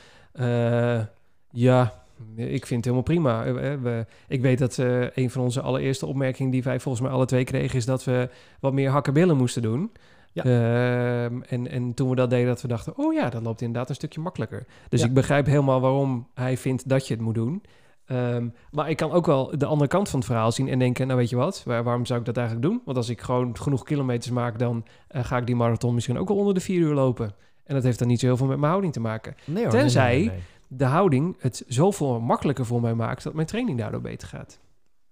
ja, 1.52 1.94
ik 2.36 2.66
vind 2.66 2.70
het 2.70 2.84
helemaal 2.84 3.02
prima. 3.02 3.54
We, 3.54 4.06
ik 4.28 4.42
weet 4.42 4.58
dat 4.58 4.78
een 5.14 5.30
van 5.30 5.42
onze 5.42 5.62
allereerste 5.62 6.06
opmerkingen 6.06 6.52
die 6.52 6.64
wij 6.64 6.80
volgens 6.80 7.04
mij 7.04 7.14
alle 7.14 7.26
twee 7.26 7.44
kregen, 7.44 7.78
is 7.78 7.86
dat 7.86 8.04
we 8.04 8.30
wat 8.60 8.74
meer 8.74 8.90
hakkenbillen 8.90 9.38
moesten 9.38 9.62
doen. 9.62 9.92
Ja. 10.36 10.44
Ehm, 10.44 11.42
en, 11.42 11.68
en 11.72 11.94
toen 11.94 12.10
we 12.10 12.16
dat 12.16 12.30
deden, 12.30 12.48
dat 12.48 12.62
we 12.62 12.68
dachten, 12.68 12.98
oh 12.98 13.14
ja, 13.14 13.30
dat 13.30 13.44
loopt 13.44 13.62
inderdaad 13.62 13.90
een 13.90 13.96
stukje 13.96 14.22
makkelijker. 14.22 14.66
Dus 14.90 15.02
Ja. 15.02 15.08
ik 15.08 15.14
begrijp 15.14 15.46
helemaal 15.46 15.80
waarom 15.82 16.28
hij 16.34 16.58
vindt 16.58 16.90
dat 16.90 17.08
je 17.08 17.14
het 17.14 17.24
moet 17.24 17.36
doen. 17.36 17.64
Ehm, 18.06 18.48
maar 18.72 18.90
ik 18.90 18.98
kan 18.98 19.12
ook 19.12 19.26
wel 19.26 19.58
de 19.58 19.66
andere 19.66 19.90
kant 19.90 20.10
van 20.10 20.20
het 20.20 20.28
verhaal 20.28 20.52
zien 20.52 20.68
en 20.68 20.80
denken, 20.80 21.08
nou 21.08 21.20
weet 21.20 21.30
je 21.30 21.36
wat, 21.36 21.64
waar- 21.66 21.84
waarom 21.84 22.06
zou 22.06 22.20
ik 22.20 22.26
dat 22.26 22.38
eigenlijk 22.38 22.68
doen? 22.68 22.82
Want 22.86 22.98
als 22.98 23.10
ik 23.10 23.22
gewoon 23.22 23.58
genoeg 23.58 23.84
kilometers 23.84 24.32
maak, 24.34 24.60
dan 24.60 24.86
eh, 25.08 25.24
ga 25.24 25.38
ik 25.38 25.46
die 25.46 25.56
marathon 25.56 25.94
misschien 25.94 26.18
ook 26.18 26.28
wel 26.28 26.38
onder 26.38 26.54
de 26.54 26.60
vier 26.60 26.80
uur 26.80 26.94
lopen. 26.94 27.36
En 27.64 27.76
dat 27.76 27.84
heeft 27.84 28.00
dan 28.00 28.08
niet 28.08 28.20
zo 28.20 28.26
heel 28.26 28.38
veel 28.38 28.48
met 28.48 28.58
mijn 28.58 28.70
houding 28.70 28.94
te 28.94 29.00
maken. 29.00 29.36
Nee 29.46 29.64
hoor, 29.64 29.72
Tenzij- 29.72 30.18
nee, 30.18 30.28
nee. 30.28 30.40
De 30.68 30.86
houding 30.86 31.36
het 31.40 31.64
zoveel 31.68 32.20
makkelijker 32.20 32.66
voor 32.66 32.82
mij 32.82 32.94
maakt 32.94 33.24
dat 33.24 33.34
mijn 33.34 33.48
training 33.48 33.78
daardoor 33.78 34.02
beter 34.02 34.28
gaat. 34.28 34.60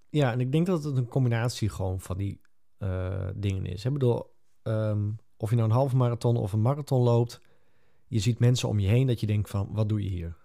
Ja, 0.09 0.31
en 0.31 0.39
ik 0.39 0.51
denk 0.51 0.65
dat 0.65 0.83
het 0.83 0.97
een 0.97 1.07
combinatie 1.07 1.69
gewoon 1.69 1.99
van 1.99 2.17
die 2.17 2.41
eh, 2.77 3.27
dingen 3.35 3.65
is. 3.65 3.85
Ik 3.85 3.93
bedoel, 3.93 4.32
ehm, 4.63 5.09
of 5.37 5.49
je 5.49 5.55
nou 5.55 5.67
een 5.69 5.75
halve 5.75 5.95
marathon 5.95 6.37
of 6.37 6.53
een 6.53 6.61
marathon 6.61 7.01
loopt, 7.01 7.41
je 8.07 8.19
ziet 8.19 8.39
mensen 8.39 8.69
om 8.69 8.79
je 8.79 8.87
heen 8.87 9.07
dat 9.07 9.19
je 9.19 9.27
denkt 9.27 9.49
van, 9.49 9.67
wat 9.71 9.89
doe 9.89 10.03
je 10.03 10.09
hier? 10.09 10.35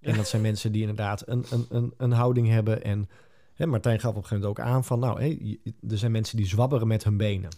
En 0.00 0.16
dat 0.16 0.28
zijn 0.28 0.42
mensen 0.42 0.72
die 0.72 0.80
inderdaad 0.80 1.28
een, 1.28 1.44
een, 1.50 1.66
een, 1.68 1.94
een 1.96 2.12
houding 2.12 2.48
hebben. 2.48 2.82
En 2.84 3.08
hè, 3.54 3.66
Martijn 3.66 4.00
gaf 4.00 4.10
op 4.10 4.16
een 4.16 4.22
gegeven 4.22 4.48
moment 4.48 4.58
ook 4.66 4.74
aan 4.74 4.84
van, 4.84 4.98
nou, 4.98 5.20
hé, 5.22 5.56
er 5.88 5.98
zijn 5.98 6.12
mensen 6.12 6.36
die 6.36 6.46
zwabberen 6.46 6.86
met 6.86 7.04
hun 7.04 7.16
benen. 7.16 7.50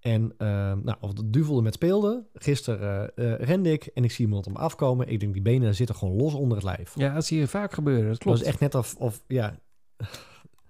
En 0.00 0.32
ehm, 0.38 0.78
nou, 0.84 0.96
of 1.00 1.12
de 1.12 1.30
duvel 1.30 1.62
met 1.62 1.74
speelde, 1.74 2.26
gisteren 2.34 3.16
eh, 3.16 3.34
rende 3.34 3.72
ik 3.72 3.86
en 3.86 4.04
ik 4.04 4.10
zie 4.10 4.24
iemand 4.24 4.46
om 4.46 4.56
afkomen. 4.56 5.08
Ik 5.08 5.20
denk, 5.20 5.32
die 5.32 5.42
benen 5.42 5.74
zitten 5.74 5.94
gewoon 5.96 6.16
los 6.16 6.34
onder 6.34 6.56
het 6.56 6.66
lijf. 6.66 6.94
Ja, 6.94 7.14
dat 7.14 7.24
zie 7.24 7.38
je 7.38 7.46
vaak 7.48 7.72
gebeuren, 7.72 8.02
dat 8.02 8.12
Dat 8.12 8.22
klopt. 8.22 8.40
is 8.40 8.46
echt 8.46 8.60
net 8.60 8.74
of, 8.74 8.94
of 8.96 9.22
ja, 9.26 9.58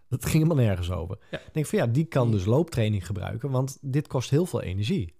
dat 0.08 0.24
ging 0.24 0.42
helemaal 0.42 0.64
nergens 0.64 0.90
over. 0.90 1.18
Ja. 1.30 1.38
Ik 1.38 1.52
denk 1.52 1.66
van 1.66 1.78
ja, 1.78 1.86
die 1.86 2.04
kan 2.04 2.30
dus 2.30 2.44
looptraining 2.44 3.06
gebruiken, 3.06 3.50
want 3.50 3.78
dit 3.80 4.06
kost 4.06 4.30
heel 4.30 4.46
veel 4.46 4.62
energie. 4.62 5.14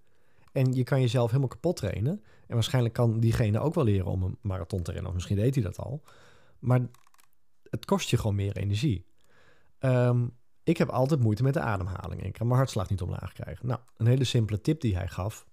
En 0.53 0.73
je 0.73 0.85
kan 0.85 1.01
jezelf 1.01 1.27
helemaal 1.27 1.49
kapot 1.49 1.77
trainen. 1.77 2.23
En 2.47 2.55
waarschijnlijk 2.55 2.95
kan 2.95 3.21
diegene 3.21 3.59
ook 3.59 3.75
wel 3.75 3.85
leren 3.85 4.07
om 4.07 4.23
een 4.23 4.39
marathon 4.41 4.83
te 4.83 4.91
rennen, 4.91 5.09
of 5.09 5.15
misschien 5.15 5.37
deed 5.37 5.55
hij 5.55 5.65
dat 5.65 5.79
al. 5.79 6.03
Maar 6.59 6.81
het 7.71 7.85
kost 7.85 8.11
je 8.11 8.17
gewoon 8.17 8.37
meer 8.37 8.57
energie. 8.57 9.07
Ehm, 9.79 10.27
ik 10.63 10.77
heb 10.77 10.89
altijd 10.89 11.21
moeite 11.21 11.43
met 11.43 11.55
de 11.55 11.61
ademhaling. 11.61 12.23
Ik 12.23 12.33
kan 12.33 12.47
mijn 12.47 12.59
hartslag 12.59 12.91
niet 12.91 13.03
omlaag 13.03 13.33
krijgen. 13.33 13.67
Nou, 13.67 13.81
een 13.97 14.07
hele 14.07 14.25
simpele 14.25 14.61
tip 14.61 14.81
die 14.81 14.97
hij 14.97 15.09
gaf. 15.09 15.47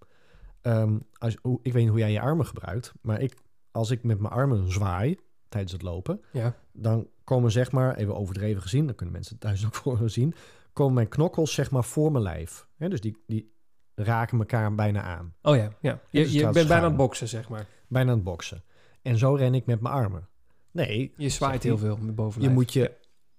Ehm, 0.61 0.97
als, 1.17 1.33
ik 1.61 1.73
weet 1.73 1.81
niet 1.83 1.89
hoe 1.89 1.99
jij 1.99 2.11
je 2.11 2.21
armen 2.21 2.45
gebruikt, 2.45 2.93
maar 3.01 3.21
ik, 3.21 3.36
als 3.71 3.91
ik 3.91 4.03
met 4.03 4.19
mijn 4.19 4.33
armen 4.33 4.71
zwaai 4.71 5.17
tijdens 5.50 5.74
het 5.74 5.82
lopen, 5.82 6.22
Ja. 6.32 6.56
dan 6.72 7.08
komen 7.24 7.52
zeg 7.52 7.72
maar, 7.72 7.96
even 7.96 8.16
overdreven 8.16 8.62
gezien, 8.62 8.86
dan 8.86 8.96
kunnen 8.96 9.16
mensen 9.16 9.38
thuis 9.38 9.66
ook 9.66 9.76
voor 9.82 10.10
zien, 10.10 10.34
komen 10.74 10.93
mijn 10.93 11.08
knokkels 11.08 11.54
zeg 11.54 11.72
maar 11.72 11.84
voor 11.84 12.12
mijn 12.12 12.24
lijf. 12.24 12.68
Hè, 12.78 12.89
dus 12.89 13.02
die, 13.02 13.24
die 13.28 13.54
raken 13.96 14.39
elkaar 14.39 14.76
bijna 14.76 15.02
aan. 15.02 15.34
Oh 15.41 15.56
ja, 15.56 15.70
ja. 15.82 16.00
Je, 16.10 16.22
dus 16.24 16.32
je 16.34 16.41
bent 16.50 16.54
bijna 16.68 16.76
aan 16.76 16.84
het 16.84 16.96
boksen, 16.96 17.28
zeg 17.28 17.50
maar. 17.50 17.68
Bijna 17.88 18.10
aan 18.10 18.16
het 18.16 18.26
boksen. 18.26 18.64
En 19.02 19.18
zo 19.18 19.34
ren 19.34 19.54
ik 19.54 19.66
met 19.66 19.82
mijn 19.82 19.93
armen. 19.93 20.28
Nee, 20.72 21.14
Je 21.18 21.30
zwaait 21.30 21.64
heel 21.64 21.78
veel 21.78 21.98
met 21.98 22.16
bovenlijf. 22.16 22.52
Je 22.52 22.58
moet 22.58 22.74
je 22.74 22.91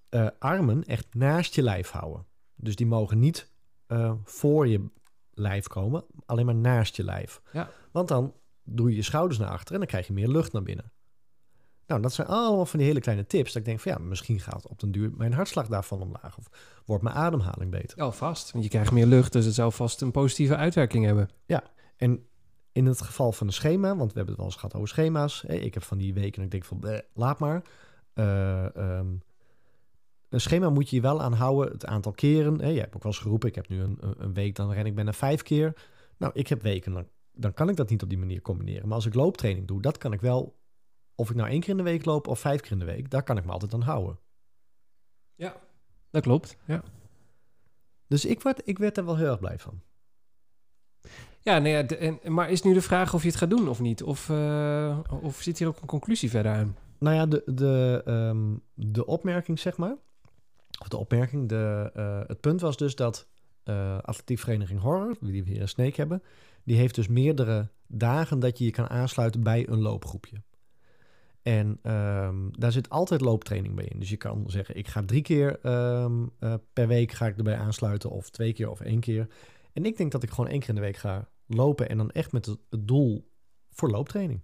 eh, 0.08 0.26
armen 0.38 0.84
echt 0.84 1.14
naast 1.14 1.54
je 1.54 1.62
lijf 1.62 1.90
houden. 1.90 2.26
Dus 2.54 2.76
die 2.76 2.86
mogen 2.86 3.18
niet 3.18 3.50
eh, 3.86 4.12
voor 4.24 4.68
je 4.68 4.84
lijf 5.30 5.66
komen, 5.66 6.04
alleen 6.26 6.46
maar 6.46 6.54
naast 6.54 6.96
je 6.96 7.04
lijf. 7.04 7.42
Ja. 7.52 7.70
Want 7.92 8.08
dan 8.08 8.34
doe 8.62 8.90
je 8.90 8.96
je 8.96 9.02
schouders 9.02 9.38
naar 9.38 9.48
achteren 9.50 9.72
en 9.72 9.78
dan 9.78 9.88
krijg 9.88 10.06
je 10.06 10.12
meer 10.12 10.28
lucht 10.28 10.52
naar 10.52 10.62
binnen. 10.62 10.92
Nou, 11.86 12.02
dat 12.02 12.12
zijn 12.12 12.26
allemaal 12.26 12.66
van 12.66 12.78
die 12.78 12.88
hele 12.88 13.00
kleine 13.00 13.26
tips. 13.26 13.48
Dat 13.52 13.56
ik 13.62 13.64
denk 13.64 13.80
van 13.80 13.92
ja, 13.92 13.98
misschien 13.98 14.40
gaat 14.40 14.66
op 14.68 14.78
den 14.80 14.92
duur 14.92 15.10
mijn 15.16 15.32
hartslag 15.32 15.66
daarvan 15.68 16.00
omlaag. 16.00 16.38
Of 16.38 16.46
wordt 16.86 17.02
mijn 17.02 17.14
ademhaling 17.16 17.70
beter. 17.70 17.98
Ja, 17.98 18.10
vast. 18.10 18.52
Want 18.52 18.64
je 18.64 18.70
krijgt 18.70 18.92
meer 18.92 19.06
lucht, 19.06 19.32
dus 19.32 19.44
het 19.44 19.54
zou 19.54 19.72
vast 19.72 20.00
een 20.00 20.10
positieve 20.10 20.56
uitwerking 20.56 21.04
hebben. 21.04 21.28
En 21.96 22.26
in 22.72 22.86
het 22.86 23.00
geval 23.00 23.32
van 23.32 23.46
een 23.46 23.52
schema, 23.52 23.88
want 23.96 24.12
we 24.12 24.16
hebben 24.16 24.26
het 24.26 24.36
wel 24.36 24.46
eens 24.46 24.54
gehad 24.56 24.74
over 24.74 24.88
schema's. 24.88 25.42
Ik 25.44 25.74
heb 25.74 25.82
van 25.82 25.98
die 25.98 26.14
weken 26.14 26.38
en 26.38 26.44
ik 26.44 26.50
denk 26.50 26.64
van, 26.64 26.78
bleh, 26.78 26.98
laat 27.14 27.38
maar. 27.38 27.62
Ehm, 28.14 29.06
een 30.28 30.40
schema 30.40 30.70
moet 30.70 30.90
je 30.90 30.96
je 30.96 31.02
wel 31.02 31.22
aanhouden, 31.22 31.72
het 31.72 31.86
aantal 31.86 32.12
keren. 32.12 32.60
Hè, 32.60 32.68
je 32.68 32.80
hebt 32.80 32.94
ook 32.96 33.02
wel 33.02 33.12
eens 33.12 33.20
geroepen, 33.20 33.48
ik 33.48 33.54
heb 33.54 33.68
nu 33.68 33.80
een, 33.80 33.96
een- 34.00 34.14
een 34.18 34.34
week, 34.34 34.54
dan 34.54 34.72
ren 34.72 34.86
ik 34.86 34.94
bijna 34.94 35.12
vijf 35.12 35.42
keer. 35.42 35.72
Nou, 36.18 36.32
ik 36.34 36.46
heb 36.48 36.62
weken, 36.62 36.92
dan, 36.92 37.06
dan 37.32 37.52
kan 37.54 37.68
ik 37.68 37.76
dat 37.76 37.90
niet 37.90 38.02
op 38.02 38.08
die 38.08 38.18
manier 38.18 38.40
combineren. 38.42 38.86
Maar 38.86 38.96
als 38.96 39.06
ik 39.06 39.14
looptraining 39.14 39.66
doe, 39.66 39.82
dat 39.82 39.98
kan 39.98 40.12
ik 40.12 40.20
wel, 40.20 40.56
of 41.16 41.30
ik 41.30 41.36
nou 41.36 41.48
één 41.48 41.60
keer 41.60 41.70
in 41.70 41.76
de 41.76 41.82
week 41.82 42.04
loop 42.04 42.26
of 42.26 42.38
vijf 42.40 42.60
keer 42.60 42.72
in 42.72 42.78
de 42.78 42.84
week, 42.84 43.10
daar 43.10 43.22
kan 43.22 43.36
ik 43.36 43.44
me 43.44 43.52
altijd 43.52 43.74
aan 43.74 43.82
houden. 43.82 44.18
Dat 46.10 46.22
klopt, 46.22 46.56
ja. 46.64 46.82
Dus 48.06 48.24
ik, 48.24 48.42
word, 48.42 48.62
ik 48.64 48.78
werd 48.78 48.96
er 48.96 49.04
wel 49.04 49.16
heel 49.16 49.30
erg 49.30 49.38
blij 49.38 49.58
van. 49.58 49.80
Ja, 51.40 51.58
nee, 51.58 51.72
ja, 51.72 51.82
de- 51.82 51.96
en, 51.96 52.20
maar 52.32 52.50
is 52.50 52.62
nu 52.62 52.72
de 52.74 52.82
vraag 52.82 53.14
of 53.14 53.22
je 53.22 53.28
het 53.28 53.36
gaat 53.36 53.50
doen 53.50 53.68
of 53.68 53.80
niet? 53.80 54.02
Of, 54.02 54.30
eh, 54.30 54.98
of 55.22 55.40
zit 55.42 55.58
hier 55.58 55.68
ook 55.68 55.80
een 55.80 55.86
conclusie 55.86 56.30
verder 56.30 56.52
aan? 56.52 56.76
Nou 56.98 57.16
ja, 57.16 57.26
de, 57.26 57.42
de, 57.46 58.02
ehm, 58.04 58.56
de 58.74 59.06
opmerking, 59.06 59.58
zeg 59.58 59.76
maar. 59.76 59.96
Of 60.80 60.88
de 60.88 60.96
opmerking, 60.96 61.48
de, 61.48 61.90
eh, 61.94 62.20
het 62.26 62.40
punt 62.40 62.60
was 62.60 62.76
dus 62.76 62.94
dat 62.94 63.28
eh 63.62 63.98
atletiekvereniging 63.98 64.80
Horror, 64.80 65.16
die 65.20 65.44
we 65.44 65.50
hier 65.50 65.60
in 65.60 65.68
Sneek 65.68 65.96
hebben, 65.96 66.22
die 66.64 66.76
heeft 66.76 66.94
dus 66.94 67.08
meerdere 67.08 67.68
dagen 67.86 68.38
dat 68.38 68.58
je 68.58 68.64
je 68.64 68.70
kan 68.70 68.88
aansluiten 68.88 69.42
bij 69.42 69.68
een 69.68 69.80
loopgroepje. 69.80 70.42
En 71.46 71.78
ehm, 71.82 72.36
daar 72.50 72.72
zit 72.72 72.90
altijd 72.90 73.20
looptraining 73.20 73.74
bij 73.74 73.84
in. 73.84 73.98
Dus 73.98 74.10
je 74.10 74.16
kan 74.16 74.44
zeggen, 74.46 74.76
ik 74.76 74.88
ga 74.88 75.02
drie 75.04 75.22
keer 75.22 75.58
ehm, 75.62 76.12
eh, 76.38 76.54
per 76.72 76.88
week 76.88 77.12
ga 77.12 77.26
ik 77.26 77.36
erbij 77.36 77.56
aansluiten. 77.56 78.10
Of 78.10 78.30
twee 78.30 78.52
keer 78.52 78.70
of 78.70 78.80
één 78.80 79.00
keer. 79.00 79.26
En 79.72 79.84
ik 79.84 79.96
denk 79.96 80.12
dat 80.12 80.22
ik 80.22 80.30
gewoon 80.30 80.50
één 80.50 80.60
keer 80.60 80.68
in 80.68 80.74
de 80.74 80.80
week 80.80 80.96
ga 80.96 81.28
lopen. 81.46 81.88
En 81.88 81.96
dan 81.96 82.10
echt 82.10 82.32
met 82.32 82.46
het, 82.46 82.58
het 82.70 82.88
doel 82.88 83.30
voor 83.70 83.90
looptraining. 83.90 84.40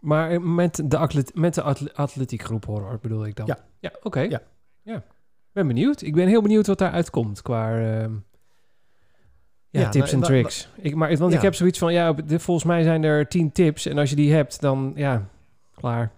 Maar 0.00 0.30
eh, 0.30 0.38
met 0.40 0.82
de, 0.84 0.96
atlet 0.96 1.34
met 1.34 1.54
de 1.54 1.62
atle 1.62 1.94
atletiekgroep 1.94 2.64
horror 2.64 2.98
bedoel 3.02 3.26
ik 3.26 3.36
dan? 3.36 3.46
Ja. 3.46 3.64
Ja, 3.80 3.92
oké. 4.02 4.20
Ja. 4.20 4.42
ja. 4.82 5.04
Ben 5.52 5.66
benieuwd. 5.66 6.02
Ik 6.02 6.14
ben 6.14 6.28
heel 6.28 6.42
benieuwd 6.42 6.66
wat 6.66 6.78
daaruit 6.78 7.10
komt 7.10 7.42
qua 7.42 7.70
ehm, 7.78 8.14
ja, 9.70 9.80
Ja, 9.80 9.88
tips 9.88 10.12
en 10.12 10.18
nou, 10.18 10.32
wa- 10.32 10.38
tricks. 10.38 10.68
Ik, 10.76 10.94
maar, 10.94 11.16
want 11.16 11.30
Ja. 11.30 11.36
ik 11.36 11.42
heb 11.44 11.54
zoiets 11.54 11.78
van, 11.78 11.92
ja, 11.92 12.14
volgens 12.26 12.64
mij 12.64 12.82
zijn 12.82 13.02
er 13.02 13.28
tien 13.28 13.52
tips. 13.52 13.86
En 13.86 13.98
als 13.98 14.10
je 14.10 14.16
die 14.16 14.32
hebt, 14.32 14.60
dan 14.60 14.92
ja, 14.96 15.28
klaar. 15.76 16.12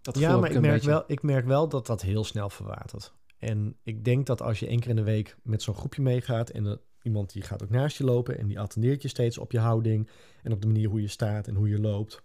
Dat 0.00 0.18
ja, 0.18 0.36
maar 0.36 0.50
ik 0.50 0.60
merk, 0.60 0.74
beetje. 0.74 0.88
wel, 0.88 1.04
ik 1.06 1.22
merk 1.22 1.46
wel 1.46 1.68
dat 1.68 1.86
dat 1.86 2.02
heel 2.02 2.24
snel 2.24 2.50
verwatert. 2.50 3.12
En 3.38 3.76
ik 3.82 4.04
denk 4.04 4.26
dat 4.26 4.42
als 4.42 4.58
je 4.58 4.66
één 4.66 4.80
keer 4.80 4.90
in 4.90 4.96
de 4.96 5.02
week 5.02 5.36
met 5.42 5.62
zo'n 5.62 5.74
groepje 5.74 6.02
meegaat... 6.02 6.50
en 6.50 6.66
er- 6.66 6.80
iemand 7.02 7.32
die 7.32 7.42
gaat 7.42 7.62
ook 7.62 7.70
naast 7.70 7.96
je 7.96 8.04
lopen... 8.04 8.38
en 8.38 8.46
die 8.46 8.60
attendeert 8.60 9.02
je 9.02 9.08
steeds 9.08 9.38
op 9.38 9.52
je 9.52 9.58
houding... 9.58 10.08
en 10.42 10.52
op 10.52 10.60
de 10.60 10.66
manier 10.66 10.88
hoe 10.88 11.00
je 11.00 11.08
staat 11.08 11.46
en 11.48 11.54
hoe 11.54 11.68
je 11.68 11.80
loopt... 11.80 12.22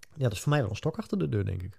Ja, 0.00 0.22
dat 0.22 0.32
is 0.32 0.40
voor 0.40 0.52
mij 0.52 0.60
wel 0.60 0.70
een 0.70 0.76
stok 0.76 0.98
achter 0.98 1.18
de 1.18 1.28
deur, 1.28 1.44
denk 1.44 1.62
ik. 1.62 1.78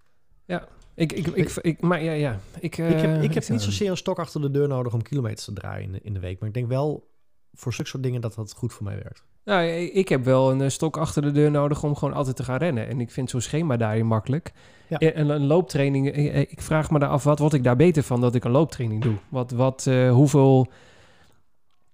Ik, 0.94 1.12
ik, 1.12 1.28
ik, 1.28 1.50
ik, 1.50 1.82
maar 1.82 2.04
ja, 2.04 2.12
ja. 2.12 2.40
Ik, 2.56 2.64
ik 2.64 2.76
heb, 2.76 2.90
eh, 2.90 3.24
ik 3.24 3.34
heb 3.34 3.50
niet 3.50 3.62
zozeer 3.62 3.90
een 3.90 3.98
stok 3.98 4.20
achter 4.20 4.42
de 4.42 4.52
deur 4.52 4.68
nodig 4.68 4.94
om 4.94 5.02
kilometers 5.02 5.46
te 5.46 5.54
draaien 5.54 5.86
in 5.86 5.92
de, 5.92 6.00
in 6.02 6.14
de 6.14 6.20
week. 6.20 6.40
Maar 6.40 6.48
ik 6.48 6.54
denk 6.54 6.68
wel 6.68 7.11
voor 7.54 7.74
zulke 7.74 7.90
soort 7.90 8.04
dingen 8.04 8.22
dat 8.22 8.36
dat 8.36 8.54
goed 8.54 8.74
voor 8.74 8.84
mij 8.86 8.96
werkt. 8.96 9.24
Nou, 9.46 9.66
ik 9.72 10.10
heb 10.10 10.24
wel 10.26 10.52
een 10.52 10.62
eh, 10.62 10.70
stok 10.70 10.98
achter 10.98 11.22
de 11.22 11.32
deur 11.32 11.52
nodig 11.52 11.84
om 11.84 11.96
gewoon 11.96 12.14
altijd 12.14 12.36
te 12.36 12.44
gaan 12.44 12.58
rennen. 12.58 12.88
En 12.88 13.00
ik 13.02 13.12
vind 13.12 13.30
zo'n 13.30 13.42
schema 13.42 13.78
daarin 13.78 14.06
makkelijk. 14.08 14.52
Ja. 14.88 14.98
En 14.98 15.14
en 15.14 15.30
een 15.30 15.46
looptraining, 15.46 16.12
eh, 16.12 16.28
eh, 16.28 16.40
ik 16.40 16.62
vraag 16.62 16.92
me 16.92 17.00
daar 17.00 17.10
af, 17.10 17.24
wat 17.24 17.40
word 17.40 17.54
ik 17.54 17.64
daar 17.64 17.76
beter 17.76 18.04
van 18.04 18.22
dat 18.22 18.36
ik 18.36 18.44
een 18.44 18.52
looptraining 18.52 19.02
doe? 19.02 19.16
Wat, 19.30 19.52
wat, 19.52 19.86
eh, 19.88 20.12
hoeveel 20.12 20.68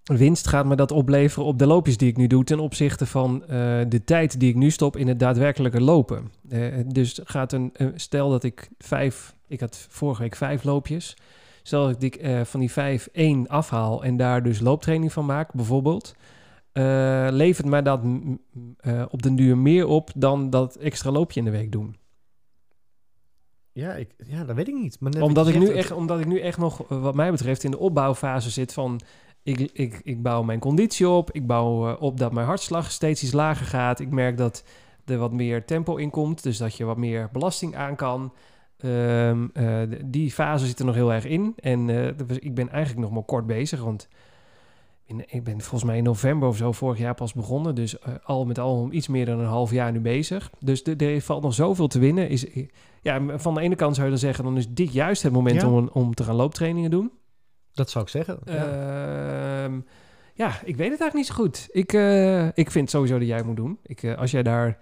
winst 0.04 0.48
gaat 0.48 0.66
me 0.66 0.76
dat 0.76 0.92
opleveren 0.92 1.48
op 1.48 1.60
de 1.60 1.68
loopjes 1.68 1.98
die 1.98 2.10
ik 2.10 2.18
nu 2.18 2.28
doe... 2.28 2.44
ten 2.44 2.60
opzichte 2.60 3.06
van 3.06 3.42
eh, 3.42 3.48
de 3.88 4.02
tijd 4.06 4.40
die 4.40 4.50
ik 4.50 4.56
nu 4.56 4.70
stop 4.70 4.98
in 4.98 5.08
het 5.08 5.20
daadwerkelijke 5.20 5.82
lopen? 5.82 6.32
Eh, 6.50 6.62
dus 6.88 7.20
gaat 7.24 7.52
een- 7.54 7.74
stel 7.96 8.30
dat 8.30 8.44
ik 8.44 8.70
vijf, 8.78 9.36
ik 9.48 9.60
had 9.60 9.86
vorige 9.90 10.22
week 10.22 10.36
vijf 10.36 10.64
loopjes... 10.64 11.18
Stel 11.68 11.88
dat 11.88 12.04
ik 12.04 12.16
eh, 12.16 12.42
van 12.44 12.60
die 12.60 12.72
vijf 12.72 13.10
één 13.12 13.48
afhaal 13.48 14.04
en 14.04 14.18
daar 14.18 14.44
dus 14.44 14.60
looptraining 14.60 15.14
van 15.14 15.26
maak, 15.26 15.54
bijvoorbeeld... 15.54 16.16
eh, 16.72 17.28
levert 17.32 17.68
mij 17.68 17.82
dat 17.82 18.02
eh, 18.78 19.06
op 19.10 19.22
den 19.22 19.36
duur 19.36 19.58
meer 19.58 19.88
op 19.88 20.12
dan 20.16 20.50
dat 20.50 20.76
extra 20.76 21.12
loopje 21.12 21.40
in 21.40 21.46
de 21.46 21.52
week 21.52 21.72
doen. 21.72 21.96
Ja, 23.72 23.94
ik, 23.94 24.14
ja 24.28 24.44
dat 24.44 24.56
weet 24.56 24.68
ik 24.68 24.74
niet. 24.74 25.00
Maar 25.00 25.22
Omdat 25.22 25.48
ik, 25.48 25.60
nu 25.60 25.70
echt, 25.70 25.92
omdat 25.92 26.20
ik 26.20 26.26
nu 26.26 26.40
echt 26.40 26.58
nog, 26.58 26.88
wat 26.88 27.16
mij 27.16 27.32
betreft, 27.32 27.64
in 27.64 27.72
de 27.72 27.80
opbouwfase 27.80 28.50
zit 28.50 28.74
van... 28.74 29.00
Ik, 29.44 29.60
ik, 29.60 30.00
ik 30.04 30.22
bouw 30.22 30.44
mijn 30.44 30.60
conditie 30.60 31.10
op. 31.10 31.32
Ik 31.32 31.48
bouw 31.48 31.96
op 31.96 32.18
dat 32.18 32.32
mijn 32.32 32.46
hartslag 32.46 32.92
steeds 32.92 33.24
iets 33.24 33.34
lager 33.34 33.66
gaat. 33.66 34.00
Ik 34.00 34.10
merk 34.10 34.38
dat 34.38 34.64
er 35.06 35.18
wat 35.18 35.34
meer 35.34 35.66
tempo 35.66 35.96
in 35.96 36.10
komt. 36.10 36.44
Dus 36.44 36.58
dat 36.58 36.76
je 36.76 36.86
wat 36.86 36.98
meer 36.98 37.30
belasting 37.32 37.76
aan 37.76 37.96
kan. 37.96 38.34
Ehm, 38.78 39.48
eh, 39.54 39.82
die 40.06 40.32
fase 40.32 40.66
zit 40.66 40.80
er 40.80 40.86
nog 40.86 40.96
heel 40.96 41.14
erg 41.14 41.26
in. 41.26 41.54
En 41.60 41.90
eh, 41.90 42.08
ik 42.40 42.56
ben 42.56 42.70
eigenlijk 42.70 43.02
nog 43.06 43.12
maar 43.12 43.24
kort 43.24 43.46
bezig. 43.46 43.84
Want 43.84 44.08
in, 45.06 45.24
ik 45.28 45.44
ben 45.44 45.62
volgens 45.62 45.84
mij 45.84 45.98
in 45.98 46.04
november 46.04 46.48
of 46.48 46.58
zo 46.58 46.72
vorig 46.72 46.98
jaar 46.98 47.14
pas 47.14 47.34
begonnen. 47.34 47.76
Dus 47.76 48.00
eh, 48.00 48.14
al 48.24 48.46
met 48.46 48.60
al 48.60 48.88
iets 48.92 49.08
meer 49.08 49.26
dan 49.26 49.40
een 49.40 49.46
half 49.46 49.72
jaar 49.72 49.92
nu 49.92 50.00
bezig. 50.00 50.52
Dus 50.60 50.84
er 50.84 51.22
valt 51.22 51.44
nog 51.44 51.54
zoveel 51.54 51.88
te 51.88 52.00
winnen. 52.00 52.30
Is, 52.30 52.46
ja, 53.02 53.38
van 53.38 53.54
de 53.54 53.62
ene 53.62 53.76
kant 53.76 53.94
zou 53.94 54.06
je 54.06 54.12
dan 54.12 54.22
zeggen... 54.22 54.44
dan 54.44 54.58
is 54.58 54.70
dit 54.70 54.94
juist 54.94 55.24
het 55.24 55.34
moment 55.34 55.62
Ja. 55.62 55.70
om, 55.70 55.90
om 55.94 56.14
te 56.14 56.24
gaan 56.24 56.36
looptrainingen 56.36 56.92
doen. 56.92 57.12
Dat 57.74 57.90
zou 57.90 58.04
ik 58.04 58.10
zeggen. 58.10 58.40
Ja. 58.46 58.54
Ehm, 59.64 59.80
ja, 60.34 60.48
ik 60.64 60.76
weet 60.76 60.92
het 60.92 61.02
eigenlijk 61.02 61.14
niet 61.14 61.26
zo 61.26 61.34
goed. 61.34 61.68
Ik, 61.72 61.94
ik 62.58 62.72
vind 62.72 62.90
sowieso 62.90 63.18
dat 63.18 63.28
jij 63.28 63.38
het 63.38 63.46
moet 63.46 63.56
doen. 63.56 63.80
Ik, 63.84 64.16
als 64.18 64.32
jij 64.32 64.44
daar 64.44 64.78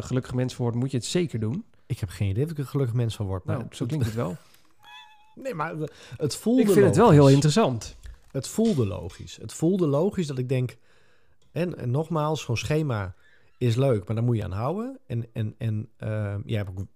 gelukkig 0.00 0.34
mens 0.34 0.54
voor 0.54 0.64
wordt, 0.64 0.78
moet 0.80 0.90
je 0.90 0.96
het 0.96 1.06
zeker 1.06 1.40
doen. 1.40 1.64
Ik 1.90 1.98
heb 2.00 2.08
geen 2.08 2.28
idee 2.28 2.44
of 2.44 2.50
ik 2.50 2.58
een 2.58 2.66
gelukkig 2.66 2.96
mens 2.96 3.16
van 3.16 3.26
word. 3.26 3.44
Maar 3.44 3.56
Nou, 3.56 3.68
zo 3.70 3.86
klinkt 3.86 4.06
het 4.06 4.14
wel. 4.14 4.36
Nee, 5.34 5.54
maar 5.54 5.74
het 6.16 6.36
voelde 6.36 6.62
ik 6.62 6.70
vind 6.70 6.86
het 6.86 6.96
wel 6.96 7.10
heel 7.10 7.28
interessant. 7.28 7.96
Het 8.30 8.48
voelde 8.48 8.86
logisch. 8.86 9.38
Het 9.40 9.52
voelde 9.52 9.86
logisch 9.86 10.26
dat 10.26 10.38
ik 10.38 10.48
denk... 10.48 10.76
En, 11.52 11.78
en 11.78 11.90
nogmaals, 11.90 12.40
zo'n 12.42 12.56
schema 12.56 13.14
is 13.58 13.76
leuk, 13.76 14.06
maar 14.06 14.16
daar 14.16 14.24
moet 14.24 14.36
je 14.36 14.44
aan 14.44 14.52
houden. 14.52 14.98
En, 15.06 15.26
en, 15.32 15.54
en 15.58 15.88
ehm, 15.96 16.40
jij 16.44 16.56
hebt 16.56 16.70
ook... 16.70 16.86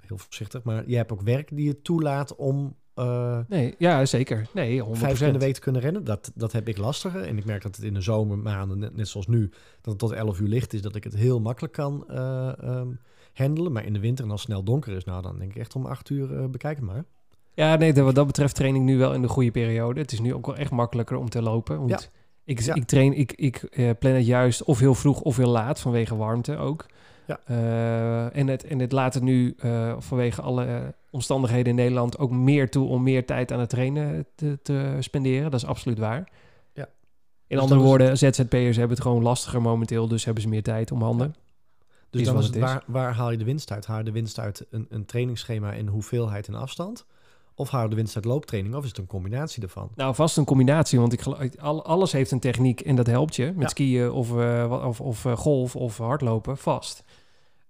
Heel 0.00 0.18
voorzichtig, 0.18 0.62
maar 0.62 0.86
jij 0.86 0.96
hebt 0.96 1.12
ook 1.12 1.22
werk 1.22 1.48
die 1.56 1.66
je 1.66 1.82
toelaat 1.82 2.36
om... 2.36 2.76
eh, 2.94 3.38
Nee, 3.48 3.74
ja, 3.78 4.06
zeker. 4.06 4.48
Nee, 4.52 4.84
100%. 4.84 4.86
vijf 4.90 5.18
keer 5.18 5.26
in 5.26 5.32
de 5.32 5.38
week 5.38 5.54
te 5.54 5.60
kunnen 5.60 5.80
rennen. 5.80 6.04
Dat, 6.04 6.32
dat 6.34 6.52
heb 6.52 6.68
ik 6.68 6.78
lastiger. 6.78 7.22
En 7.22 7.38
ik 7.38 7.44
merk 7.44 7.62
dat 7.62 7.76
het 7.76 7.84
in 7.84 7.94
de 7.94 8.00
zomermaanden, 8.00 8.78
net, 8.78 8.96
net 8.96 9.08
zoals 9.08 9.26
nu, 9.26 9.48
dat 9.80 9.92
het 9.92 9.98
tot 9.98 10.12
11 10.12 10.40
uur 10.40 10.48
licht 10.48 10.72
is, 10.72 10.82
dat 10.82 10.94
ik 10.94 11.04
het 11.04 11.14
heel 11.14 11.40
makkelijk 11.40 11.72
kan 11.72 12.04
eh 12.08 12.58
ehm, 12.58 12.88
handelen. 13.34 13.72
Maar 13.72 13.84
in 13.84 13.92
de 13.92 13.98
winter 14.00 14.24
en 14.24 14.30
als 14.30 14.40
het 14.40 14.50
snel 14.50 14.62
donker 14.62 14.96
is, 14.96 15.04
nou 15.04 15.22
dan 15.22 15.38
denk 15.38 15.50
ik 15.50 15.56
echt 15.56 15.74
om 15.74 15.86
8 15.86 16.10
uur 16.10 16.38
eh 16.38 16.44
bekijk 16.46 16.76
het 16.76 16.84
maar. 16.86 17.04
Ja, 17.54 17.76
nee, 17.76 17.92
wat 18.02 18.14
dat 18.14 18.26
betreft 18.26 18.54
train 18.54 18.74
ik 18.74 18.80
nu 18.80 18.98
wel 18.98 19.14
in 19.14 19.22
de 19.22 19.28
goede 19.28 19.50
periode. 19.50 20.00
Het 20.00 20.12
is 20.12 20.20
nu 20.20 20.34
ook 20.34 20.46
wel 20.46 20.56
echt 20.56 20.70
makkelijker 20.70 21.16
om 21.16 21.28
te 21.30 21.42
lopen. 21.42 21.78
Want 21.78 21.90
Ja. 21.90 21.98
ik, 22.44 22.60
Ja. 22.60 22.74
ik 22.74 22.84
train, 22.84 23.12
ik, 23.12 23.32
ik 23.32 23.56
eh, 23.56 23.90
plan 23.98 24.12
het 24.12 24.26
juist 24.26 24.64
of 24.64 24.78
heel 24.78 24.94
vroeg 24.94 25.20
of 25.20 25.36
heel 25.36 25.50
laat 25.50 25.80
vanwege 25.80 26.16
warmte 26.16 26.56
ook. 26.56 26.86
Ja. 27.26 27.40
Eh, 27.44 28.36
en, 28.36 28.46
het, 28.46 28.64
en 28.64 28.78
het 28.78 28.92
laat 28.92 29.14
het 29.14 29.22
nu 29.22 29.56
vanwege 29.98 30.42
alle 30.42 30.94
omstandigheden 31.10 31.66
in 31.66 31.74
Nederland 31.74 32.18
ook 32.18 32.30
meer 32.30 32.70
toe 32.70 32.88
om 32.88 33.02
meer 33.02 33.26
tijd 33.26 33.52
aan 33.52 33.60
het 33.60 33.68
trainen 33.68 34.26
te, 34.34 34.58
te 34.62 34.96
spenderen. 35.00 35.50
Dat 35.50 35.60
is 35.60 35.66
absoluut 35.66 35.98
waar. 35.98 36.28
Ja. 36.72 36.82
In 37.46 37.56
Dus 37.56 37.58
andere 37.58 37.80
woorden, 37.80 38.18
ZZP'ers 38.18 38.76
hebben 38.76 38.96
het 38.96 39.06
gewoon 39.06 39.22
lastiger 39.22 39.62
momenteel, 39.62 40.08
dus 40.08 40.24
hebben 40.24 40.42
ze 40.42 40.48
meer 40.48 40.62
tijd 40.62 40.92
om 40.92 41.02
handen. 41.02 41.34
Dus 42.18 42.22
Is 42.22 42.28
dan 42.28 42.38
is 42.42 42.46
het, 42.46 42.56
waar, 42.58 42.82
waar 42.86 43.14
haal 43.14 43.30
je 43.30 43.36
de 43.38 43.44
winst 43.44 43.70
uit? 43.72 43.86
Haal 43.86 43.98
je 43.98 44.04
de 44.04 44.12
winst 44.12 44.38
uit 44.38 44.66
een, 44.70 44.86
een 44.90 45.04
trainingsschema 45.04 45.72
in 45.72 45.86
hoeveelheid 45.86 46.48
en 46.48 46.54
afstand? 46.54 47.06
Of 47.54 47.70
haal 47.70 47.82
je 47.82 47.88
de 47.88 47.94
winst 47.96 48.16
uit 48.16 48.24
looptraining? 48.24 48.74
Of 48.74 48.82
is 48.82 48.88
het 48.88 48.98
een 48.98 49.06
combinatie 49.06 49.60
daarvan? 49.60 49.88
Nou, 49.94 50.14
vast 50.14 50.36
een 50.36 50.44
combinatie, 50.44 51.00
want 51.00 51.12
ik 51.12 51.20
geloof, 51.20 51.56
alles 51.82 52.12
heeft 52.12 52.30
een 52.30 52.40
techniek 52.40 52.80
en 52.80 52.96
dat 52.96 53.06
helpt 53.06 53.36
je. 53.36 53.44
Met 53.44 53.62
Ja. 53.62 53.68
skiën 53.68 54.10
of, 54.10 54.36
eh, 54.38 54.80
of, 54.86 55.00
of 55.00 55.24
eh, 55.24 55.36
golf 55.36 55.76
of 55.76 55.98
hardlopen, 55.98 56.56
vast. 56.58 57.04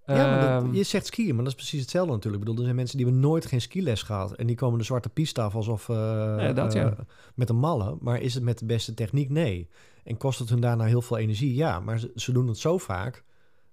Ja, 0.07 0.15
maar 0.15 0.41
dat- 0.41 0.63
Ehm, 0.63 0.75
je 0.75 0.83
zegt 0.83 1.07
skiën, 1.07 1.35
maar 1.35 1.45
dat 1.45 1.53
is 1.53 1.59
precies 1.59 1.81
hetzelfde 1.81 2.13
natuurlijk. 2.13 2.43
Ik 2.43 2.49
bedoel, 2.49 2.57
er 2.59 2.65
zijn 2.65 2.77
mensen 2.77 2.97
die 2.97 3.07
hebben 3.07 3.25
nooit 3.25 3.47
geen 3.47 3.61
skiles 3.61 4.03
gehad. 4.03 4.33
En 4.33 4.47
die 4.47 4.57
komen 4.57 4.79
de 4.79 4.85
zwarte 4.85 5.09
piste 5.09 5.41
af 5.41 5.55
alsof 5.55 5.89
eh, 5.89 5.97
Ja, 6.39 6.53
dat, 6.53 6.73
ja. 6.73 6.95
met 7.35 7.49
een 7.49 7.57
malle. 7.57 7.97
Maar 8.01 8.21
is 8.21 8.35
het 8.35 8.43
met 8.43 8.59
de 8.59 8.65
beste 8.67 8.95
techniek? 8.95 9.31
Nee. 9.31 9.69
En 10.05 10.17
kost 10.17 10.39
het 10.39 10.49
hun 10.49 10.61
daarna 10.61 10.85
heel 10.85 11.03
veel 11.03 11.17
energie? 11.19 11.55
Ja, 11.55 11.81
maar 11.81 11.99
ze, 11.99 12.11
ze 12.15 12.33
doen 12.33 12.47
het 12.49 12.59
zo 12.59 12.79
vaak 12.79 13.25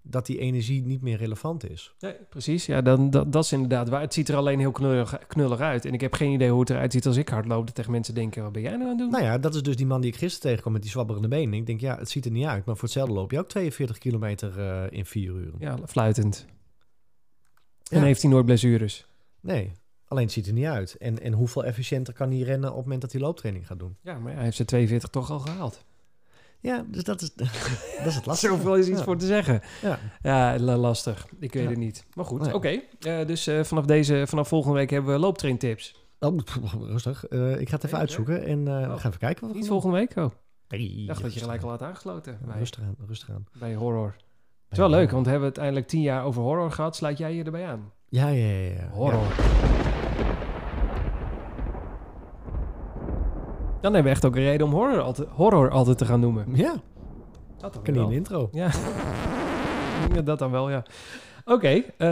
dat 0.03 0.25
die 0.25 0.39
energie 0.39 0.81
niet 0.85 1.01
meer 1.01 1.17
relevant 1.17 1.69
is. 1.69 1.93
Nee, 1.99 2.13
precies. 2.29 2.65
Ja, 2.65 2.81
dan, 2.81 3.09
dat, 3.09 3.31
dat 3.31 3.43
is 3.43 3.51
inderdaad 3.51 3.89
waar. 3.89 4.01
Het 4.01 4.13
ziet 4.13 4.29
er 4.29 4.35
alleen 4.35 4.59
heel 4.59 4.71
knullig, 4.71 5.17
knullig 5.27 5.59
uit. 5.59 5.85
En 5.85 5.93
ik 5.93 6.01
heb 6.01 6.13
geen 6.13 6.31
idee 6.31 6.49
hoe 6.49 6.59
het 6.59 6.69
eruit 6.69 6.91
ziet 6.91 7.05
als 7.05 7.17
ik 7.17 7.29
hardloop. 7.29 7.65
Dat 7.65 7.75
tegen 7.75 7.91
mensen 7.91 8.13
denken, 8.13 8.43
wat 8.43 8.51
ben 8.51 8.61
jij 8.61 8.71
nou 8.71 8.83
aan 8.83 8.89
het 8.89 8.97
doen? 8.97 9.09
Nou 9.11 9.23
ja, 9.23 9.37
dat 9.37 9.55
is 9.55 9.61
dus 9.63 9.75
die 9.75 9.85
man 9.85 10.01
die 10.01 10.11
ik 10.11 10.17
gisteren 10.17 10.41
tegenkwam 10.41 10.73
met 10.73 10.81
die 10.81 10.91
zwabberende 10.91 11.27
benen. 11.27 11.53
Ik 11.59 11.65
denk, 11.65 11.79
ja, 11.81 11.97
het 11.97 12.09
ziet 12.09 12.25
er 12.25 12.31
niet 12.31 12.45
uit. 12.45 12.65
Maar 12.65 12.75
voor 12.75 12.83
hetzelfde 12.83 13.13
loop 13.13 13.31
je 13.31 13.39
ook 13.39 13.49
42 13.49 13.97
kilometer 13.97 14.59
eh, 14.59 14.97
in 14.97 15.05
vier 15.05 15.31
uur. 15.31 15.51
Ja, 15.59 15.77
fluitend. 15.87 16.45
En 17.89 17.99
Ja. 17.99 18.03
heeft 18.05 18.21
hij 18.21 18.31
nooit 18.31 18.45
blessures. 18.45 19.05
Nee, 19.41 19.71
alleen 20.07 20.23
het 20.23 20.31
ziet 20.33 20.47
er 20.47 20.53
niet 20.53 20.65
uit. 20.65 20.95
En, 20.97 21.21
en 21.21 21.33
hoeveel 21.33 21.63
efficiënter 21.65 22.13
kan 22.13 22.29
hij 22.31 22.39
rennen 22.39 22.69
op 22.69 22.75
het 22.75 22.83
moment 22.83 23.01
dat 23.01 23.11
hij 23.11 23.21
looptraining 23.21 23.67
gaat 23.67 23.79
doen? 23.79 23.95
Ja, 24.01 24.19
maar 24.19 24.33
hij 24.33 24.43
heeft 24.43 24.55
zijn 24.55 24.67
42 24.67 25.09
toch 25.09 25.31
al 25.31 25.39
gehaald. 25.39 25.83
Ja, 26.61 26.85
dus 26.87 27.03
dat 27.03 27.21
is, 27.21 27.33
dat 27.35 28.05
is 28.05 28.15
het 28.15 28.25
lastige. 28.25 28.53
Zoveel 28.53 28.75
is 28.75 28.87
iets 28.87 28.97
Ja. 28.97 29.03
voor 29.03 29.17
te 29.17 29.25
zeggen. 29.25 29.61
Ja. 29.81 29.99
Ja, 30.21 30.59
la- 30.59 30.77
lastig. 30.77 31.27
Ik 31.39 31.53
weet 31.53 31.63
Ja. 31.63 31.69
het 31.69 31.77
niet. 31.77 32.05
Maar 32.13 32.25
goed, 32.25 32.41
Nee. 32.41 32.53
oké. 32.53 32.81
Eh, 32.99 33.25
dus 33.27 33.47
eh, 33.47 33.63
vanaf, 33.63 33.85
deze, 33.85 34.23
vanaf 34.27 34.47
volgende 34.47 34.77
week 34.77 34.89
hebben 34.89 35.13
we 35.13 35.19
looptraintips. 35.19 35.95
Oh, 36.19 36.37
rustig. 36.93 37.27
Eh, 37.27 37.59
ik 37.59 37.69
ga 37.69 37.75
het 37.75 37.83
even 37.85 37.97
uitzoeken 37.97 38.45
en 38.45 38.59
Oh. 38.67 38.79
we 38.93 38.97
gaan 38.99 39.07
even 39.09 39.17
kijken. 39.19 39.41
Wat 39.43 39.51
we 39.51 39.57
Niet 39.57 39.67
volgende 39.67 39.95
week? 39.97 40.15
Oh. 40.15 40.31
Nee, 40.67 40.81
ik 41.01 41.07
dacht 41.07 41.21
dat 41.21 41.33
je 41.33 41.39
gelijk 41.39 41.63
al 41.63 41.69
had 41.69 41.81
aangesloten 41.81 42.39
bij, 42.45 42.57
Rustig 42.57 42.81
aan, 42.83 42.95
rustig 43.07 43.29
aan. 43.29 43.45
bij 43.59 43.75
horror. 43.75 44.13
Het 44.63 44.71
is 44.71 44.77
wel 44.77 44.89
leuk, 44.89 45.11
want 45.11 45.23
we 45.25 45.29
hebben 45.31 45.47
uiteindelijk 45.49 45.87
tien 45.87 46.01
jaar 46.01 46.23
over 46.23 46.41
horror 46.41 46.71
gehad. 46.71 46.95
Sluit 46.95 47.17
jij 47.17 47.35
je 47.35 47.43
erbij 47.43 47.65
aan? 47.67 47.91
Ja, 48.09 48.27
ja, 48.27 48.45
ja. 48.47 48.71
ja. 48.73 48.89
Horror. 48.91 49.27
Dan 53.81 53.93
hebben 53.93 54.03
we 54.03 54.09
echt 54.09 54.25
ook 54.25 54.35
een 54.35 54.41
reden 54.41 54.67
om 54.67 54.73
horror 54.73 55.01
altijd, 55.01 55.27
horror 55.31 55.69
altijd 55.69 55.97
te 55.97 56.05
gaan 56.05 56.19
noemen. 56.19 56.45
Ja, 56.53 56.81
Dat 57.57 57.73
dan 57.73 57.83
kan 57.83 58.11
intro. 58.11 58.49
Ja. 58.51 58.69
ja, 60.15 60.21
dat 60.21 60.39
dan 60.39 60.51
wel, 60.51 60.69
ja. 60.69 60.83
Oké, 61.45 61.67
eh, 61.67 62.07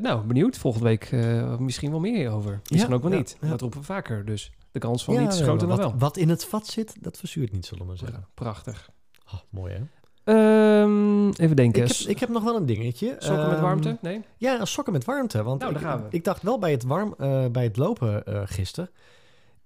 nou, 0.00 0.26
benieuwd. 0.26 0.58
Volgende 0.58 0.86
week 0.86 1.04
eh, 1.04 1.56
misschien 1.58 1.90
wel 1.90 2.00
meer 2.00 2.30
over. 2.30 2.60
Misschien 2.70 2.94
ook 2.94 3.02
wel 3.02 3.10
ja, 3.12 3.16
niet. 3.16 3.36
Dat 3.40 3.60
roepen 3.60 3.78
we 3.80 3.84
vaker. 3.84 4.24
Dus 4.24 4.52
de 4.70 4.78
kans 4.78 5.04
van 5.04 5.20
niet 5.20 5.32
is 5.32 5.40
groter 5.40 5.68
dan 5.68 5.76
wel. 5.76 5.94
Wat 5.98 6.16
in 6.16 6.28
het 6.28 6.44
vat 6.44 6.66
zit, 6.66 6.96
dat 7.00 7.16
verzuurt 7.18 7.52
niet, 7.52 7.66
zullen 7.66 7.82
we 7.82 7.88
maar 7.88 7.98
zeggen. 7.98 8.26
Prachtig. 8.34 8.90
Oh, 9.26 9.40
mooi 9.50 9.72
hè? 9.72 9.80
Ehm, 10.26 11.28
even 11.28 11.56
denken. 11.56 11.82
Ik 11.82 11.88
heb, 11.88 12.08
ik 12.08 12.18
heb 12.18 12.28
nog 12.28 12.42
wel 12.44 12.56
een 12.56 12.66
dingetje. 12.66 13.16
Sokken 13.18 13.46
met 13.46 13.54
Ehm, 13.54 13.62
warmte? 13.62 13.96
Nee? 14.00 14.22
Ja, 14.36 14.64
sokken 14.64 14.92
met 14.92 15.04
warmte. 15.04 15.42
Want 15.42 15.60
Nou, 15.60 16.00
ik, 16.10 16.24
dacht 16.24 16.42
wel 16.42 16.58
bij 16.58 16.70
het, 16.70 16.84
warm, 16.84 17.14
eh, 17.18 17.46
bij 17.46 17.64
het 17.64 17.76
lopen 17.76 18.24
eh 18.24 18.42
gisteren. 18.44 18.90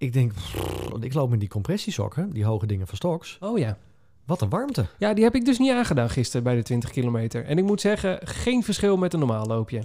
Ik 0.01 0.13
denk, 0.13 0.33
pff, 0.33 0.55
ik 1.01 1.15
loop 1.15 1.31
met 1.31 1.41
die 1.41 1.49
compressiesokken, 1.49 2.31
die 2.31 2.45
hoge 2.45 2.67
dingen 2.67 2.87
van 2.87 2.97
Stoks. 2.97 3.37
Oh 3.41 3.59
ja. 3.59 3.79
Wat 4.27 4.41
een 4.41 4.49
warmte. 4.49 4.87
Ja, 4.99 5.15
die 5.15 5.25
heb 5.25 5.35
ik 5.35 5.45
dus 5.45 5.59
niet 5.59 5.73
aangedaan 5.73 6.11
gisteren 6.11 6.43
bij 6.43 6.55
de 6.55 6.63
20 6.63 6.91
kilometer. 6.91 7.45
En 7.45 7.59
ik 7.59 7.65
moet 7.65 7.81
zeggen, 7.81 8.27
geen 8.27 8.63
verschil 8.63 8.97
met 8.97 9.13
een 9.13 9.19
normaal 9.19 9.47
loopje. 9.47 9.85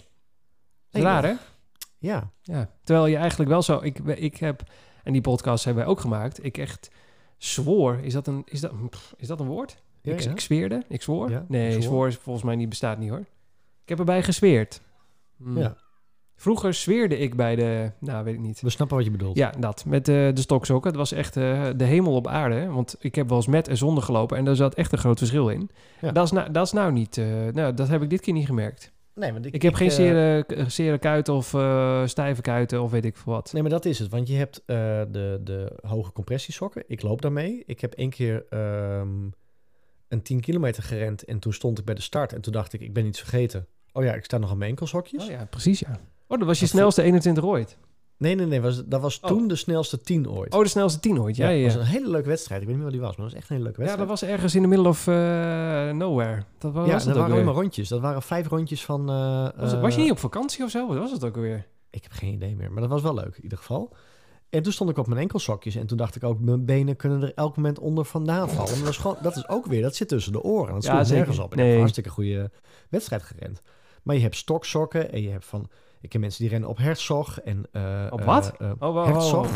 Is 0.91 1.01
raar, 1.01 1.23
hè? 1.23 1.33
Ja, 1.97 2.31
Ja. 2.41 2.69
Terwijl 2.83 3.07
je 3.07 3.15
eigenlijk 3.15 3.49
wel 3.49 3.61
zo... 3.61 3.79
Ik, 3.83 3.99
ik 3.99 4.37
heb... 4.37 4.63
En 5.03 5.13
die 5.13 5.21
podcast 5.21 5.65
hebben 5.65 5.83
wij 5.83 5.91
ook 5.91 5.99
gemaakt. 5.99 6.43
Ik 6.43 6.57
echt 6.57 6.89
zwoor. 7.37 7.99
Is 8.01 8.13
dat 8.13 8.27
een, 8.27 8.41
is 8.45 8.59
dat, 8.59 8.71
is 9.17 9.27
dat 9.27 9.39
een 9.39 9.47
woord? 9.47 9.83
ja, 10.01 10.13
ik, 10.13 10.19
ja. 10.19 10.31
ik 10.31 10.39
zweerde? 10.39 10.83
Ik 10.87 11.01
zwoor? 11.01 11.29
Ja, 11.29 11.45
nee, 11.47 11.71
zwoor. 11.71 11.83
zwoor 11.83 12.07
is 12.07 12.15
volgens 12.15 12.45
mij 12.45 12.55
niet 12.55 12.69
bestaat 12.69 12.97
niet, 12.97 13.09
hoor. 13.09 13.25
Ik 13.83 13.89
heb 13.89 13.99
erbij 13.99 14.23
gezweerd. 14.23 14.81
Hmm. 15.37 15.57
Ja. 15.57 15.77
Vroeger 16.35 16.73
zweerde 16.73 17.17
ik 17.17 17.35
bij 17.35 17.55
de... 17.55 17.91
Nou, 17.99 18.23
weet 18.23 18.33
ik 18.33 18.39
niet. 18.39 18.61
We 18.61 18.69
snappen 18.69 18.95
wat 18.97 19.05
je 19.05 19.11
bedoelt. 19.11 19.37
Ja, 19.37 19.53
dat. 19.59 19.85
Met 19.85 20.05
de, 20.05 20.31
de 20.33 20.41
stoksokken. 20.41 20.89
Het 20.89 20.99
was 20.99 21.11
echt 21.11 21.37
eh, 21.37 21.63
de 21.75 21.83
hemel 21.83 22.13
op 22.13 22.27
aarde. 22.27 22.67
Want 22.67 22.95
ik 22.99 23.15
heb 23.15 23.27
wel 23.27 23.37
eens 23.37 23.47
met 23.47 23.67
en 23.67 23.77
zonder 23.77 24.03
gelopen. 24.03 24.37
En 24.37 24.45
daar 24.45 24.55
zat 24.55 24.75
echt 24.75 24.91
een 24.91 24.97
groot 24.97 25.17
verschil 25.17 25.49
in. 25.49 25.69
Ja. 26.01 26.11
Dat, 26.11 26.25
is 26.25 26.31
nou, 26.31 26.51
dat 26.51 26.65
is 26.65 26.71
nou 26.71 26.91
niet... 26.91 27.17
eh, 27.17 27.25
nou, 27.53 27.73
dat 27.73 27.87
heb 27.87 28.01
ik 28.01 28.09
dit 28.09 28.21
keer 28.21 28.33
niet 28.33 28.45
gemerkt. 28.45 28.93
Nee, 29.15 29.31
want 29.33 29.53
Ik, 29.53 29.61
heb 29.61 29.73
geen 29.73 29.89
eh, 29.89 29.93
zere, 29.95 30.45
zere 30.67 30.97
kuiten 30.97 31.33
of 31.33 31.53
eh, 31.53 32.05
stijve 32.05 32.41
kuiten 32.41 32.81
of 32.81 32.91
weet 32.91 33.05
ik 33.05 33.17
veel 33.17 33.33
wat. 33.33 33.53
Nee, 33.53 33.61
maar 33.61 33.71
dat 33.71 33.85
is 33.85 33.99
het. 33.99 34.09
Want 34.09 34.27
je 34.27 34.35
hebt 34.35 34.61
eh, 34.65 34.75
de, 35.11 35.39
de 35.43 35.79
hoge 35.81 36.11
compressiesokken. 36.11 36.83
Ik 36.87 37.01
loop 37.01 37.21
daarmee. 37.21 37.63
Ik 37.65 37.81
heb 37.81 37.93
één 37.93 38.09
keer 38.09 38.45
ehm, 38.49 39.29
een 40.07 40.21
10 40.21 40.39
kilometer 40.39 40.83
gerend. 40.83 41.23
En 41.23 41.39
toen 41.39 41.53
stond 41.53 41.79
ik 41.79 41.85
bij 41.85 41.95
de 41.95 42.01
start. 42.01 42.33
En 42.33 42.41
toen 42.41 42.53
dacht 42.53 42.73
ik, 42.73 42.81
ik 42.81 42.93
ben 42.93 43.05
iets 43.05 43.19
vergeten. 43.19 43.67
Oh 43.93 44.03
ja, 44.03 44.13
ik 44.13 44.23
sta 44.23 44.37
nog 44.37 44.51
aan 44.51 44.57
mijn 44.57 44.69
enkelsokjes. 44.69 45.23
Oh 45.23 45.29
ja, 45.29 45.45
precies 45.45 45.79
ja. 45.79 45.99
Oh, 46.35 46.41
dat 46.41 46.47
was 46.47 46.59
je 46.59 46.65
Dat 46.65 46.73
snelste 46.75 47.01
21 47.01 47.43
ooit. 47.43 47.77
Nee, 48.17 48.35
nee, 48.35 48.45
nee. 48.45 48.61
Was, 48.61 48.83
dat 48.85 49.01
was 49.01 49.19
Oh. 49.19 49.29
toen 49.29 49.47
de 49.47 49.55
snelste 49.55 50.01
10 50.01 50.29
ooit. 50.29 50.53
Oh, 50.53 50.61
de 50.61 50.67
snelste 50.67 50.99
10 50.99 51.19
ooit. 51.21 51.35
Ja, 51.35 51.49
ja, 51.49 51.63
was 51.63 51.73
ja. 51.73 51.79
een 51.79 51.85
hele 51.85 52.09
leuke 52.09 52.27
wedstrijd. 52.27 52.61
Ik 52.61 52.67
weet 52.67 52.75
niet 52.77 52.85
meer 52.85 52.93
wat 52.93 53.01
die 53.01 53.07
was, 53.07 53.17
maar 53.17 53.25
dat 53.25 53.33
was 53.33 53.41
echt 53.43 53.49
een 53.49 53.55
hele 53.55 53.67
leuke 53.69 53.81
Ja, 53.81 53.87
dat 53.97 54.07
wedstrijd. 54.07 54.21
was 54.29 54.35
ergens 54.37 54.55
in 54.55 54.61
the 54.61 54.67
middle 54.67 54.87
of 54.87 55.07
eh, 55.07 55.91
nowhere. 55.91 56.43
Dat 56.57 56.73
was, 56.73 56.85
ja, 56.87 56.93
was 56.93 57.03
dat 57.05 57.13
dat 57.15 57.27
waren 57.27 57.45
maar 57.45 57.53
rondjes. 57.53 57.87
Dat 57.89 58.01
waren 58.01 58.21
vijf 58.21 58.47
rondjes 58.47 58.85
van... 58.85 59.09
eh, 59.09 59.41
Was, 59.43 59.51
het- 59.69 59.73
eh, 59.73 59.81
was 59.81 59.95
je 59.95 60.01
niet 60.01 60.11
op 60.11 60.19
vakantie 60.19 60.63
of 60.63 60.69
zo? 60.69 60.87
Wat 60.87 60.97
was 60.97 61.11
het 61.11 61.23
ook 61.23 61.35
alweer? 61.35 61.67
Ik 61.89 62.03
heb 62.03 62.11
geen 62.11 62.33
idee 62.33 62.55
meer, 62.55 62.71
maar 62.71 62.81
dat 62.81 62.89
was 62.91 63.01
wel 63.01 63.13
leuk 63.13 63.35
in 63.37 63.43
ieder 63.43 63.57
geval. 63.57 63.93
En 64.49 64.63
toen 64.63 64.71
stond 64.73 64.89
ik 64.89 64.97
op 64.97 65.07
mijn 65.07 65.19
enkelsokjes 65.19 65.75
en 65.75 65.87
toen 65.87 65.97
dacht 65.97 66.15
ik 66.15 66.23
ook, 66.23 66.39
mijn 66.39 66.65
benen 66.65 66.95
kunnen 66.95 67.21
er 67.23 67.31
elk 67.35 67.55
moment 67.55 67.79
onder 67.79 68.05
vandaan 68.05 68.49
vallen. 68.49 68.73
En 68.73 68.79
dat 68.79 68.89
is, 68.89 68.97
gewoon, 68.97 69.17
dat 69.21 69.35
is 69.35 69.47
ook 69.49 69.65
weer, 69.65 69.81
dat 69.81 69.95
zit 69.95 70.07
tussen 70.07 70.31
de 70.31 70.41
oren. 70.43 70.73
Dat 70.73 70.83
Ja, 70.83 70.89
sloeg 70.93 71.01
zeker. 71.05 71.15
nergens 71.17 71.39
op. 71.39 71.49
Heb 71.49 71.59
Nee. 71.59 71.71
een 71.73 71.77
hartstikke 71.79 72.09
goede 72.09 72.51
wedstrijd 72.89 73.23
gerend. 73.23 73.61
Maar 74.03 74.15
je 74.15 74.21
hebt 74.21 74.35
stoksokken 74.35 75.11
en 75.11 75.21
je 75.21 75.29
hebt 75.29 75.45
van, 75.45 75.69
ik 76.05 76.11
heb 76.13 76.21
mensen 76.21 76.41
die 76.41 76.49
rennen 76.49 76.69
op 76.69 76.77
Herzog 76.77 77.39
en... 77.41 77.65
eh, 77.71 78.07
Op 78.09 78.19
eh, 78.19 78.25
wat? 78.25 78.53
eh, 78.59 78.71
Oh, 78.79 78.93
wow, 78.93 79.05
Herzog. 79.05 79.47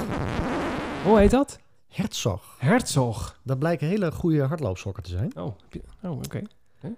Hoe 1.05 1.17
heet 1.19 1.31
dat? 1.31 1.59
Herzog. 1.87 2.55
Herzog. 2.57 3.39
Dat 3.43 3.59
blijken 3.59 3.87
hele 3.87 4.11
goede 4.11 4.41
hardloopsokken 4.43 5.03
te 5.03 5.09
zijn. 5.09 5.31
Oh, 5.37 5.55
oh 6.03 6.11
oké. 6.11 6.41
Huh? 6.81 6.91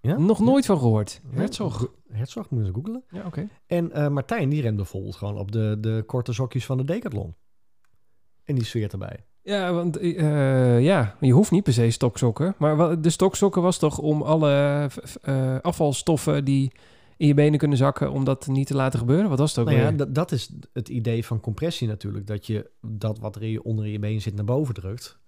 Ja? 0.00 0.16
Nog 0.18 0.38
nooit 0.40 0.66
van 0.66 0.78
gehoord. 0.78 1.20
Herzog. 1.30 1.88
Herzog, 2.12 2.50
moet 2.50 2.66
je 2.66 2.72
googlen. 2.72 3.02
Ja, 3.10 3.22
oké. 3.26 3.48
En 3.66 3.92
eh, 3.92 4.08
Martijn, 4.08 4.48
die 4.48 4.62
rent 4.62 4.76
bijvoorbeeld 4.76 5.16
gewoon 5.16 5.38
op 5.38 5.52
de, 5.52 5.76
de 5.80 6.02
korte 6.06 6.32
sokjes 6.32 6.66
van 6.66 6.76
de 6.76 6.84
Decathlon. 6.84 7.34
En 8.44 8.54
die 8.54 8.64
zweert 8.64 8.92
erbij. 8.92 9.24
Ja, 9.42 9.72
want 9.72 9.96
eh, 9.96 10.80
ja, 10.80 11.16
je 11.20 11.32
hoeft 11.32 11.50
niet 11.50 11.62
per 11.64 11.72
se 11.72 11.90
stoksokken. 11.90 12.54
Maar 12.58 13.00
de 13.00 13.10
stoksokken 13.10 13.62
was 13.62 13.78
toch 13.78 13.98
om 13.98 14.22
alle 14.22 14.88
eh, 15.22 15.56
afvalstoffen 15.62 16.44
die 16.44 16.72
in 17.16 17.26
je 17.26 17.34
benen 17.34 17.58
kunnen 17.58 17.78
zakken, 17.78 18.10
om 18.10 18.24
dat 18.24 18.46
niet 18.46 18.66
te 18.66 18.74
laten 18.74 18.98
gebeuren? 18.98 19.28
Wat 19.28 19.38
was 19.38 19.50
het 19.50 19.58
ook 19.58 19.66
Nou 19.66 19.78
ja, 19.78 19.88
weer? 19.88 19.96
dat, 19.96 20.14
dat 20.14 20.32
is 20.32 20.50
het 20.72 20.88
idee 20.88 21.24
van 21.24 21.40
compressie 21.40 21.88
natuurlijk. 21.88 22.26
Dat 22.26 22.46
je 22.46 22.70
dat 22.80 23.18
wat 23.18 23.36
er 23.36 23.42
in 23.42 23.50
je- 23.50 23.62
onder 23.62 23.86
je 23.86 23.98
been 23.98 24.20
zit 24.20 24.34
naar 24.34 24.44
boven 24.44 24.74
drukt. 24.74 25.18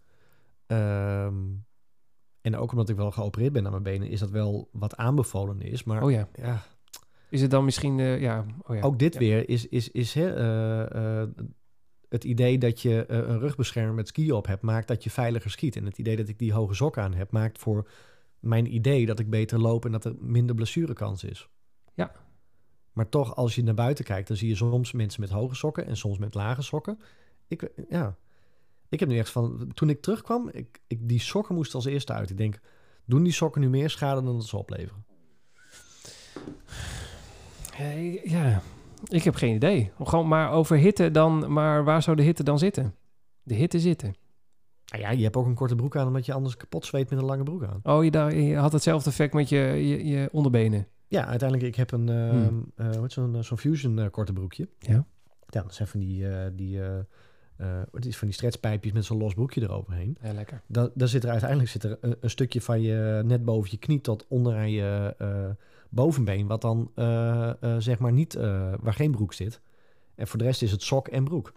Ehm, 0.67 1.35
en 2.41 2.57
ook 2.57 2.71
omdat 2.71 2.89
ik 2.89 2.97
wel 2.97 3.11
geopereerd 3.11 3.53
ben 3.53 3.65
aan 3.65 3.71
mijn 3.71 3.83
benen, 3.83 4.09
is 4.09 4.21
dat 4.21 4.31
wel 4.31 4.69
wat 4.73 4.97
aanbevolen 4.97 5.61
is. 5.63 5.85
Maar 5.85 6.03
Oh 6.03 6.11
ja. 6.11 6.29
ja, 6.35 6.63
Is 7.31 7.41
het 7.41 7.51
dan 7.51 7.65
misschien, 7.65 8.01
eh, 8.01 8.21
ja, 8.21 8.45
oh 8.63 8.77
ja. 8.77 8.83
ook 8.83 8.99
dit 8.99 9.13
Ja. 9.15 9.19
weer 9.21 9.49
is, 9.49 9.67
is, 9.69 9.91
is 9.91 10.15
hè, 10.15 10.35
eh, 10.35 11.21
eh, 11.23 11.29
het 12.09 12.25
idee 12.25 12.59
dat 12.59 12.81
je 12.81 13.05
een 13.09 13.39
rugbeschermer 13.39 13.95
met 13.95 14.09
skiën 14.09 14.33
op 14.33 14.47
hebt, 14.47 14.63
maakt 14.63 14.89
dat 14.89 15.05
je 15.05 15.11
veiliger 15.11 15.51
skiet. 15.51 15.77
En 15.77 15.85
het 15.85 15.99
idee 15.99 16.17
dat 16.17 16.29
ik 16.29 16.39
die 16.39 16.53
hoge 16.53 16.75
sok 16.75 16.99
aan 16.99 17.15
heb, 17.15 17.31
maakt 17.33 17.59
voor 17.59 17.89
mijn 18.41 18.75
idee 18.75 19.07
dat 19.07 19.19
ik 19.19 19.31
beter 19.31 19.59
loop 19.59 19.85
en 19.85 19.93
dat 19.93 20.05
er 20.05 20.15
minder 20.19 20.55
blessurekans 20.55 21.25
is. 21.25 21.49
Ja. 21.99 22.13
Maar 22.93 23.09
toch, 23.09 23.37
als 23.37 23.55
je 23.55 23.63
naar 23.63 23.75
buiten 23.75 24.05
kijkt, 24.05 24.29
dan 24.29 24.37
zie 24.37 24.49
je 24.49 24.55
soms 24.55 24.93
mensen 24.93 25.21
met 25.21 25.31
hoge 25.31 25.55
sokken 25.55 25.87
en 25.87 25.97
soms 25.97 26.19
met 26.19 26.35
lage 26.35 26.63
sokken. 26.63 27.01
Ik, 27.47 27.71
ja, 27.89 28.17
ik 28.89 29.01
heb 29.01 29.09
nu 29.09 29.19
echt 29.19 29.31
van, 29.31 29.71
toen 29.75 29.91
ik 29.91 30.01
terugkwam, 30.01 30.49
ik, 30.53 30.81
ik, 30.87 31.09
die 31.09 31.21
sokken 31.21 31.55
moesten 31.55 31.75
als 31.75 31.85
eerste 31.85 32.13
uit. 32.13 32.31
Ik 32.31 32.37
denk, 32.37 32.61
doen 33.05 33.23
die 33.23 33.33
sokken 33.33 33.61
nu 33.61 33.69
meer 33.69 33.91
schade 33.91 34.23
dan 34.23 34.35
dat 34.35 34.47
ze 34.47 34.57
opleveren? 34.57 35.05
Ja, 38.25 38.63
ik 39.05 39.23
heb 39.23 39.35
geen 39.35 39.55
idee. 39.55 39.93
Gewoon 40.03 40.29
maar 40.29 40.51
over 40.53 40.77
hitte 40.77 41.11
dan, 41.11 41.53
maar 41.53 41.85
waar 41.85 42.03
zou 42.03 42.17
de 42.17 42.23
hitte 42.23 42.43
dan 42.43 42.59
zitten? 42.59 42.95
De 43.43 43.55
hitte 43.55 43.81
zitten. 43.81 44.15
Nou 44.87 45.03
ja, 45.03 45.11
je 45.11 45.23
hebt 45.23 45.37
ook 45.37 45.47
een 45.47 45.55
korte 45.55 45.75
broek 45.75 45.97
aan, 45.97 46.07
omdat 46.07 46.27
je 46.27 46.33
anders 46.33 46.57
kapot 46.57 46.87
zweet 46.87 47.11
met 47.11 47.19
een 47.19 47.25
lange 47.25 47.43
broek 47.43 47.65
aan. 47.65 47.81
Oh, 47.83 48.05
je 48.05 48.57
had 48.57 48.73
hetzelfde 48.73 49.11
effect 49.11 49.33
met 49.33 49.49
je, 49.49 49.59
je, 49.59 50.07
je 50.07 50.29
onderbenen. 50.33 50.89
Ja, 51.09 51.27
uiteindelijk, 51.27 51.69
ik 51.69 51.77
heb 51.77 51.91
een, 51.93 52.09
eh 52.09 52.31
Hmm. 52.31 52.73
eh, 52.77 52.87
wat 52.97 53.05
is 53.09 53.15
zo'n 53.15 53.35
eh, 53.37 53.43
zo'n 53.43 53.59
Fusion 53.59 53.99
eh, 53.99 54.11
korte 54.11 54.33
broekje. 54.33 54.69
Ja. 54.79 55.05
Ja, 55.47 55.63
dat 55.63 55.75
zijn 55.75 55.89
van 55.89 56.01
die, 56.01 56.29
eh, 56.29 56.51
die, 56.53 56.81
eh, 56.83 56.99
eh, 57.57 57.83
wat 57.91 58.05
is 58.05 58.17
van 58.17 58.27
die 58.29 58.37
stretchpijpjes 58.37 58.93
met 58.93 59.05
zo'n 59.05 59.19
los 59.19 59.35
broekje 59.35 59.63
eroverheen. 59.63 60.17
Ja, 60.23 60.33
lekker. 60.33 60.63
Da 60.67 60.91
daar 60.95 61.09
zit 61.09 61.25
er 61.25 61.31
uiteindelijk 61.31 61.71
zit 61.71 61.85
er 61.85 61.99
een, 62.01 62.17
een 62.21 62.31
stukje 62.31 62.61
van 62.61 62.81
je 62.81 63.23
net 63.25 63.45
boven 63.45 63.71
je 63.71 63.77
knie 63.79 64.01
tot 64.01 64.27
onderaan 64.29 64.71
je 64.71 65.15
eh, 65.19 65.51
bovenbeen, 65.91 66.47
wat 66.47 66.61
dan 66.61 66.91
eh, 66.95 67.49
eh, 67.63 67.77
zeg 67.79 67.99
maar 67.99 68.13
niet, 68.13 68.35
eh, 68.35 68.73
waar 68.81 68.95
geen 68.95 69.11
broek 69.11 69.33
zit. 69.33 69.61
En 70.15 70.27
voor 70.27 70.39
de 70.39 70.45
rest 70.45 70.63
is 70.63 70.71
het 70.71 70.83
sok 70.83 71.09
en 71.09 71.25
broek. 71.25 71.53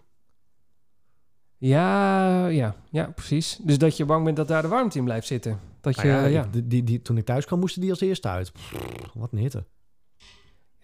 Ja, 1.56 2.46
ja, 2.46 2.74
ja, 2.90 3.10
precies. 3.10 3.56
Dus 3.62 3.78
dat 3.78 3.96
je 3.96 4.04
bang 4.04 4.24
bent 4.24 4.36
dat 4.36 4.48
daar 4.48 4.62
de 4.62 4.68
warmte 4.68 4.98
in 4.98 5.04
blijft 5.04 5.26
zitten. 5.26 5.58
Dat 5.82 5.96
je, 6.00 6.06
Nou 6.06 6.28
ja, 6.28 6.44
ik- 6.44 6.52
die, 6.52 6.66
die, 6.66 6.84
die- 6.84 7.02
toen 7.02 7.16
ik 7.16 7.24
thuis 7.24 7.44
kwam, 7.44 7.58
moesten 7.58 7.80
die 7.80 7.90
als 7.90 8.00
eerste 8.00 8.28
uit. 8.28 8.52
Pff, 8.52 8.74
wat 9.14 9.32
een 9.32 9.38
hitte. 9.38 9.64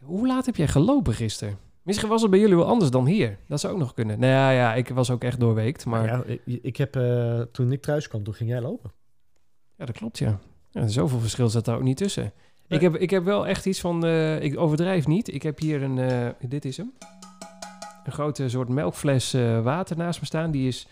Hoe 0.03 0.27
laat 0.27 0.47
heb 0.47 0.57
jij 0.57 0.69
gelopen 0.69 1.15
gisteren? 1.15 1.59
Misschien 1.83 2.09
was 2.09 2.23
het 2.23 2.31
bij 2.31 2.41
jullie 2.41 2.57
wel 2.57 2.67
anders 2.67 2.91
dan 2.91 3.07
hier. 3.07 3.39
Dat 3.49 3.61
zou 3.61 3.73
ook 3.73 3.79
nog 3.79 3.95
kunnen. 3.95 4.19
Nou 4.19 4.33
ja, 4.33 4.51
ja 4.51 4.75
ik 4.75 4.89
was 4.89 5.11
ook 5.11 5.23
echt 5.25 5.41
doorweekt. 5.41 5.87
Maar 5.87 6.05
ja, 6.05 6.23
Ja, 6.27 6.35
ik, 6.45 6.59
ik 6.63 6.77
heb, 6.77 6.97
eh, 6.97 7.41
toen 7.41 7.73
ik 7.73 7.83
thuis 7.83 8.09
kwam, 8.09 8.23
toen 8.25 8.35
ging 8.35 8.51
jij 8.51 8.61
lopen. 8.61 8.93
dat 9.77 9.91
klopt, 9.93 10.19
ja. 10.19 10.39
ja. 10.71 10.87
Zoveel 10.87 11.19
verschil 11.21 11.49
zat 11.49 11.65
daar 11.65 11.77
ook 11.77 11.83
niet 11.83 11.97
tussen. 11.97 12.23
Nee. 12.23 12.79
Ik, 12.79 12.81
heb, 12.81 12.97
ik 12.97 13.11
heb 13.11 13.25
wel 13.25 13.47
echt 13.47 13.67
iets 13.67 13.81
van... 13.81 14.05
eh, 14.05 14.43
ik 14.43 14.59
overdrijf 14.59 15.07
niet. 15.07 15.35
Ik 15.35 15.43
heb 15.43 15.59
hier 15.59 15.83
een... 15.83 15.99
eh, 15.99 16.29
dit 16.49 16.65
is 16.65 16.77
hem. 16.77 16.93
Een 18.05 18.13
grote 18.13 18.49
soort 18.49 18.69
melkfles 18.69 19.33
water 19.63 19.97
naast 19.97 20.21
me 20.21 20.27
staan. 20.27 20.51
Die 20.51 20.69
is... 20.69 20.87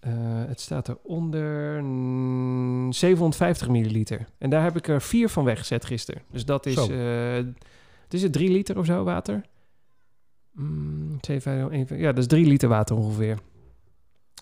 eh, 0.00 0.12
het 0.46 0.60
staat 0.60 0.88
eronder... 0.88 1.82
mm, 1.82 2.92
750 2.92 3.68
milliliter. 3.68 4.26
En 4.38 4.50
daar 4.50 4.62
heb 4.62 4.76
ik 4.76 4.88
er 4.88 5.02
vier 5.02 5.28
van 5.28 5.44
weggezet 5.44 5.84
gisteren. 5.84 6.22
Dus 6.30 6.44
dat 6.44 6.66
is... 6.66 6.88
Eh 6.88 7.38
het 8.10 8.18
is 8.18 8.24
het 8.24 8.32
drie 8.32 8.50
liter 8.50 8.78
of 8.78 8.86
zo 8.86 9.04
water? 9.04 9.40
Mm, 10.52 11.18
vijf- 11.20 11.88
ja, 11.88 12.06
dat 12.06 12.18
is 12.18 12.26
drie 12.26 12.46
liter 12.46 12.68
water 12.68 12.96
ongeveer. 12.96 13.38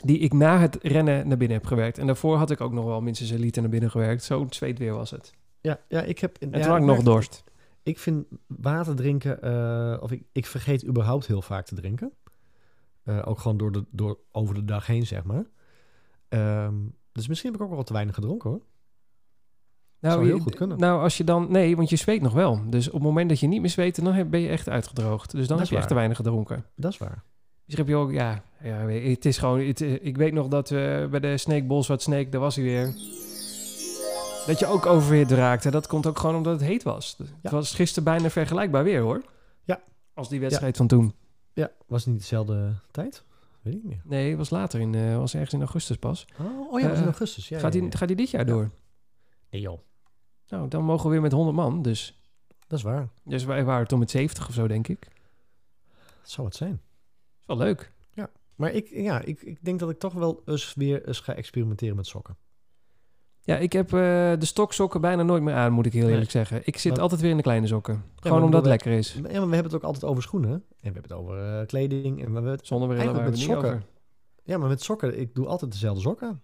Die 0.02 0.18
ik 0.18 0.32
na 0.32 0.58
het 0.58 0.78
rennen 0.82 1.28
naar 1.28 1.36
binnen 1.36 1.56
heb 1.56 1.66
gewerkt. 1.66 1.98
En 1.98 2.06
daarvoor 2.06 2.36
had 2.36 2.50
ik 2.50 2.60
ook 2.60 2.72
nog 2.72 2.84
wel 2.84 3.00
minstens 3.00 3.30
een 3.30 3.38
liter 3.38 3.62
naar 3.62 3.70
binnen 3.70 3.90
gewerkt. 3.90 4.22
Zo'n 4.22 4.46
zweet 4.50 4.78
weer 4.78 4.94
was 4.94 5.10
het. 5.10 5.32
Ja, 5.60 5.80
ja 5.88 6.02
ik 6.02 6.18
heb... 6.18 6.36
En 6.40 6.50
ja, 6.50 6.52
toen 6.52 6.62
had 6.62 6.76
ik 6.76 6.82
ik 6.82 6.88
nog 6.88 7.02
dorst. 7.02 7.44
Ik 7.82 7.98
vind 7.98 8.26
water 8.46 8.94
drinken, 8.94 9.42
eh, 9.42 10.02
of 10.02 10.12
ik, 10.12 10.22
ik 10.32 10.46
vergeet 10.46 10.86
überhaupt 10.86 11.26
heel 11.26 11.42
vaak 11.42 11.66
te 11.66 11.74
drinken. 11.74 12.12
Eh, 13.08 13.22
ook 13.24 13.38
gewoon 13.38 13.56
door 13.56 13.72
de, 13.72 13.84
door, 13.90 14.18
over 14.32 14.54
de 14.54 14.64
dag 14.64 14.86
heen, 14.86 15.06
zeg 15.06 15.24
maar. 15.24 15.44
Ehm, 16.28 16.74
dus 17.12 17.28
misschien 17.28 17.52
heb 17.52 17.60
ik 17.60 17.66
ook 17.66 17.74
wel 17.74 17.84
te 17.84 17.92
weinig 17.92 18.14
gedronken 18.14 18.50
hoor. 18.50 18.60
zou 20.00 20.26
heel 20.26 20.38
goed 20.38 20.54
kunnen. 20.54 20.78
Nou, 20.78 21.02
als 21.02 21.16
je 21.16 21.24
dan... 21.24 21.46
Nee, 21.50 21.76
want 21.76 21.88
je 21.88 21.96
zweet 21.96 22.22
nog 22.22 22.32
wel. 22.32 22.70
Dus 22.70 22.86
op 22.86 22.92
het 22.92 23.02
moment 23.02 23.28
dat 23.28 23.40
je 23.40 23.46
niet 23.46 23.60
meer 23.60 23.70
zweet, 23.70 24.04
dan 24.04 24.12
heb- 24.14 24.30
ben 24.30 24.40
je 24.40 24.48
echt 24.48 24.68
uitgedroogd. 24.68 25.30
Dus 25.30 25.46
dan 25.46 25.56
Dat 25.56 25.58
heb 25.58 25.68
je 25.68 25.76
echt 25.76 25.88
te 25.88 25.94
weinig 25.94 26.16
gedronken. 26.16 26.64
Dat 26.74 26.92
is 26.92 26.98
waar. 26.98 27.22
Dus 27.64 27.76
heb 27.76 27.88
je 27.88 27.96
ook... 27.96 28.12
Ja, 28.12 28.42
ja 28.62 28.76
het 28.88 29.24
is 29.24 29.38
gewoon... 29.38 29.60
Het, 29.60 29.80
eh, 29.80 30.04
ik 30.04 30.16
weet 30.16 30.32
nog 30.32 30.48
dat 30.48 30.68
we 30.68 31.08
bij 31.10 31.20
de 31.20 31.36
Snake 31.36 31.64
Balls 31.64 31.86
wat 31.86 32.02
Snake, 32.02 32.28
daar 32.28 32.40
was 32.40 32.56
hij 32.56 32.64
weer... 32.64 32.94
Dat 34.46 34.58
je 34.58 34.66
ook 34.66 34.86
overhit 34.86 35.30
raakte. 35.30 35.70
Dat 35.70 35.86
komt 35.86 36.06
ook 36.06 36.18
gewoon 36.18 36.36
omdat 36.36 36.52
het 36.52 36.68
heet 36.68 36.82
was. 36.82 37.16
Het 37.42 37.52
was 37.52 37.74
gisteren 37.74 38.04
bijna 38.04 38.30
vergelijkbaar 38.30 38.84
weer, 38.84 39.00
hoor. 39.00 39.22
Ja. 39.64 39.80
Als 40.14 40.28
die 40.28 40.40
wedstrijd 40.40 40.76
van 40.76 40.86
toen. 40.86 41.14
Ja, 41.58 41.70
was 41.86 42.04
het 42.04 42.12
niet 42.12 42.20
dezelfde 42.20 42.74
tijd? 42.90 43.24
Weet 43.62 43.74
ik 43.74 43.84
niet. 43.84 44.04
Nee, 44.04 44.28
het 44.28 44.38
was 44.38 44.50
later 44.50 44.80
in... 44.80 44.94
eh 44.94 45.16
was 45.16 45.34
ergens 45.34 45.52
in 45.52 45.60
augustus 45.60 45.96
pas. 45.96 46.26
Oh, 46.40 46.72
oh 46.72 46.80
ja, 46.80 46.86
was 46.88 46.96
in 46.96 47.02
Eh, 47.02 47.04
augustus. 47.10 47.48
Ja, 47.48 47.58
gaat, 47.58 47.72
ja, 47.72 47.78
hij, 47.80 47.88
ja. 47.88 47.96
gaat 47.96 48.08
hij 48.08 48.16
dit 48.16 48.30
jaar 48.30 48.46
Ja. 48.46 48.52
door? 48.52 48.70
Nee 49.50 49.60
joh, 49.60 49.80
Nou, 50.48 50.68
dan 50.68 50.84
mogen 50.84 51.04
we 51.04 51.10
weer 51.12 51.20
met 51.20 51.32
100 51.32 51.56
man. 51.56 51.82
Dus, 51.82 52.20
dat 52.66 52.78
is 52.78 52.84
waar. 52.84 53.08
dus 53.24 53.44
wij 53.44 53.64
waren 53.64 53.86
toen 53.86 53.98
met 53.98 54.10
70 54.10 54.48
of 54.48 54.54
zo, 54.54 54.66
denk 54.68 54.88
ik. 54.88 55.08
Dat 56.20 56.30
zou 56.30 56.46
het 56.46 56.56
zijn. 56.56 56.80
is 57.40 57.46
wel 57.46 57.56
leuk. 57.56 57.92
Maar 58.54 58.72
ik, 58.72 58.88
ja, 58.88 59.20
ik, 59.22 59.42
ik 59.42 59.64
denk 59.64 59.78
dat 59.78 59.90
ik 59.90 59.98
toch 59.98 60.12
wel 60.12 60.42
eens 60.44 60.74
weer 60.74 61.06
eens 61.08 61.20
ga 61.20 61.34
experimenteren 61.34 61.96
met 61.96 62.06
sokken. 62.06 62.36
Ja, 63.48 63.56
ik 63.56 63.72
heb 63.72 63.86
eh, 63.86 63.92
de 64.38 64.44
stoksokken 64.44 65.00
bijna 65.00 65.22
nooit 65.22 65.42
meer 65.42 65.54
aan, 65.54 65.72
moet 65.72 65.86
ik 65.86 65.92
heel 65.92 66.02
Nee. 66.02 66.12
eerlijk 66.12 66.30
zeggen. 66.30 66.60
Ik 66.64 66.78
zit 66.78 66.92
Maar- 66.92 67.00
altijd 67.00 67.20
weer 67.20 67.30
in 67.30 67.36
de 67.36 67.42
kleine 67.42 67.66
sokken. 67.66 68.04
Gewoon 68.16 68.42
omdat 68.42 68.60
het 68.60 68.68
lekker 68.70 68.92
is. 68.92 69.12
Ja, 69.12 69.20
maar 69.20 69.30
we 69.32 69.38
hebben 69.38 69.62
het 69.62 69.74
ook 69.74 69.82
altijd 69.82 70.04
over 70.04 70.22
schoenen. 70.22 70.50
En 70.52 70.62
we 70.78 70.82
hebben 70.82 71.02
het 71.02 71.12
over 71.12 71.58
eh, 71.60 71.66
kleding. 71.66 72.18
En 72.20 72.26
we 72.26 72.32
hebben 72.32 72.50
het, 72.52 72.66
Zonder 72.66 72.88
brillen 72.88 73.06
waar 73.06 73.14
we 73.24 73.30
met 73.30 73.38
niet 73.38 73.48
sokken. 73.48 73.68
over. 73.70 73.82
ja, 74.42 74.58
maar 74.58 74.68
met 74.68 74.82
sokken, 74.82 75.20
ik 75.20 75.34
doe 75.34 75.46
altijd 75.46 75.72
dezelfde 75.72 76.00
sokken. 76.00 76.42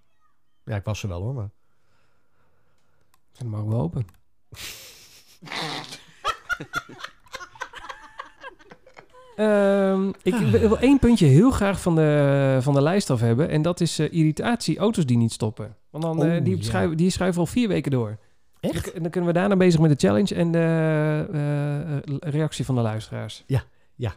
Ja, 0.64 0.76
ik 0.76 0.84
was 0.84 0.98
ze 0.98 1.08
wel 1.08 1.22
hoor, 1.22 1.34
maar... 1.34 1.50
Dat 3.32 3.46
mag 3.46 3.62
wel 3.62 3.80
open. 3.80 4.06
Ehm, 9.36 10.08
ik 10.22 10.34
wil 10.34 10.78
één 10.78 10.98
puntje 10.98 11.26
heel 11.26 11.50
graag 11.50 11.80
van 11.80 11.94
de, 11.94 12.58
van 12.60 12.74
de 12.74 12.82
lijst 12.82 13.10
af 13.10 13.20
hebben. 13.20 13.48
En 13.48 13.62
dat 13.62 13.80
is 13.80 13.98
eh, 13.98 14.12
irritatie 14.12 14.78
auto's 14.78 15.06
die 15.06 15.16
niet 15.16 15.32
stoppen. 15.32 15.76
Want 15.90 16.04
dan, 16.04 16.24
eh, 16.24 16.32
Oeh, 16.34 16.44
die, 16.44 16.56
ja. 16.56 16.62
schuiven, 16.62 16.96
die 16.96 17.10
schuiven 17.10 17.40
al 17.40 17.46
vier 17.46 17.68
weken 17.68 17.90
door. 17.90 18.16
Echt? 18.60 18.92
Dan, 18.92 19.02
dan 19.02 19.10
kunnen 19.10 19.30
we 19.32 19.38
daarna 19.38 19.56
bezig 19.56 19.80
met 19.80 19.90
de 20.00 20.06
challenge 20.06 20.34
en 20.34 20.52
de 20.52 21.26
eh, 21.32 22.30
reactie 22.32 22.64
van 22.64 22.74
de 22.74 22.80
luisteraars. 22.80 23.44
Ja, 23.46 23.62
ja. 23.94 24.12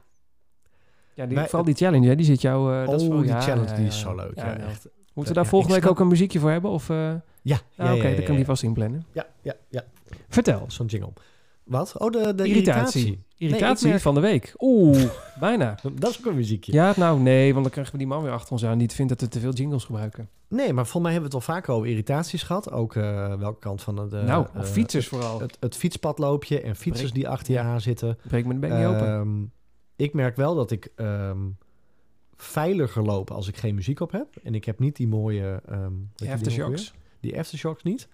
Ja, 1.14 1.26
die, 1.26 1.36
Wij- 1.36 1.46
vooral 1.48 1.66
die 1.66 1.76
challenge, 1.76 2.08
hè, 2.08 2.16
die 2.16 2.26
zit 2.26 2.42
jou... 2.42 2.86
dat 2.86 3.02
is 3.02 3.08
oh, 3.08 3.10
wel- 3.14 3.22
die 3.22 3.28
ja, 3.30 3.42
challenge, 3.42 3.68
ja, 3.70 3.76
die 3.76 3.86
is 3.86 4.00
zo 4.00 4.16
leuk. 4.16 4.36
Ja, 4.36 4.58
echt. 4.58 4.88
Moeten 5.14 5.34
we 5.34 5.40
daar 5.42 5.50
volgende 5.50 5.74
week 5.74 5.84
snap- 5.84 5.94
ook 5.96 6.00
een 6.00 6.08
muziekje 6.08 6.40
voor 6.40 6.52
hebben? 6.52 6.72
Of, 6.72 6.88
Ja, 6.88 7.22
ja, 7.42 7.60
ah, 7.78 7.94
Oké, 7.94 8.02
ja, 8.04 8.10
ja, 8.10 8.16
dan 8.16 8.24
kan 8.24 8.32
ja. 8.32 8.36
die 8.36 8.46
vast 8.46 8.64
inplannen. 8.64 9.06
Ja, 9.12 9.26
ja, 9.42 9.54
ja. 9.70 9.84
Vertel. 10.30 10.64
Zo'n 10.68 10.86
jingle. 10.86 11.12
Wat? 11.68 11.98
Oh, 11.98 12.12
de, 12.12 12.36
de 12.36 12.48
Irritatie. 12.48 13.02
irritatie. 13.02 13.26
Irritatie 13.38 13.68
Nee, 13.68 13.76
ik 13.76 13.84
merk- 13.84 14.02
van 14.02 14.14
de 14.14 14.20
week. 14.20 14.54
Oeh, 14.60 15.04
bijna. 15.40 15.78
Dat 15.94 16.10
is 16.10 16.20
ook 16.20 16.26
een 16.26 16.36
muziekje. 16.36 16.72
Ja, 16.72 16.94
nou 16.96 17.20
nee, 17.20 17.52
want 17.52 17.64
dan 17.64 17.72
krijgen 17.72 17.94
we 17.94 18.00
die 18.00 18.08
man 18.08 18.24
weer 18.24 18.32
achter 18.32 18.52
ons 18.52 18.66
aan 18.66 18.78
die 18.78 18.90
vindt 18.90 19.12
dat 19.12 19.22
we 19.22 19.28
te 19.28 19.40
veel 19.40 19.54
jingles 19.54 19.84
gebruiken. 19.84 20.30
Nee, 20.48 20.74
maar 20.74 20.84
volgens 20.84 21.04
mij 21.04 21.12
hebben 21.12 21.32
we 21.32 21.38
het 21.38 21.48
al 21.48 21.54
vaker 21.54 21.74
over 21.74 21.88
irritaties 21.88 22.44
gehad. 22.44 22.72
Ook 22.72 22.96
eh, 22.96 23.34
welke 23.34 23.60
kant 23.60 23.82
van 23.82 23.98
het... 23.98 24.14
eh, 24.14 24.24
nou, 24.24 24.48
eh, 24.54 24.64
fietsers 24.64 25.08
vooral. 25.08 25.40
Het, 25.42 25.58
het 25.60 25.76
fietspadloopje 25.76 26.62
en 26.62 26.76
fietsers 26.76 27.12
die 27.12 27.28
achter 27.30 27.54
je 27.54 27.60
aan 27.60 27.82
zitten. 27.82 28.18
Breek 28.28 28.46
me 28.46 28.54
de 28.54 28.60
bek 28.60 28.72
niet 28.72 28.86
open. 28.86 29.08
Ehm, 29.08 29.44
ik 29.96 30.14
merk 30.14 30.36
wel 30.36 30.56
dat 30.56 30.72
ik 30.72 30.92
ehm, 30.96 31.38
veiliger 32.36 33.04
loop 33.04 33.32
als 33.32 33.48
ik 33.48 33.58
geen 33.58 33.76
muziek 33.76 34.00
op 34.00 34.12
heb. 34.12 34.28
En 34.44 34.56
ik 34.56 34.66
heb 34.66 34.80
niet 34.80 34.96
die 34.96 35.08
mooie... 35.08 35.62
je 35.68 35.90
Die 36.16 36.32
aftershocks. 36.32 36.94
Die 37.20 37.40
aftershocks 37.40 37.84
niet. 37.84 38.08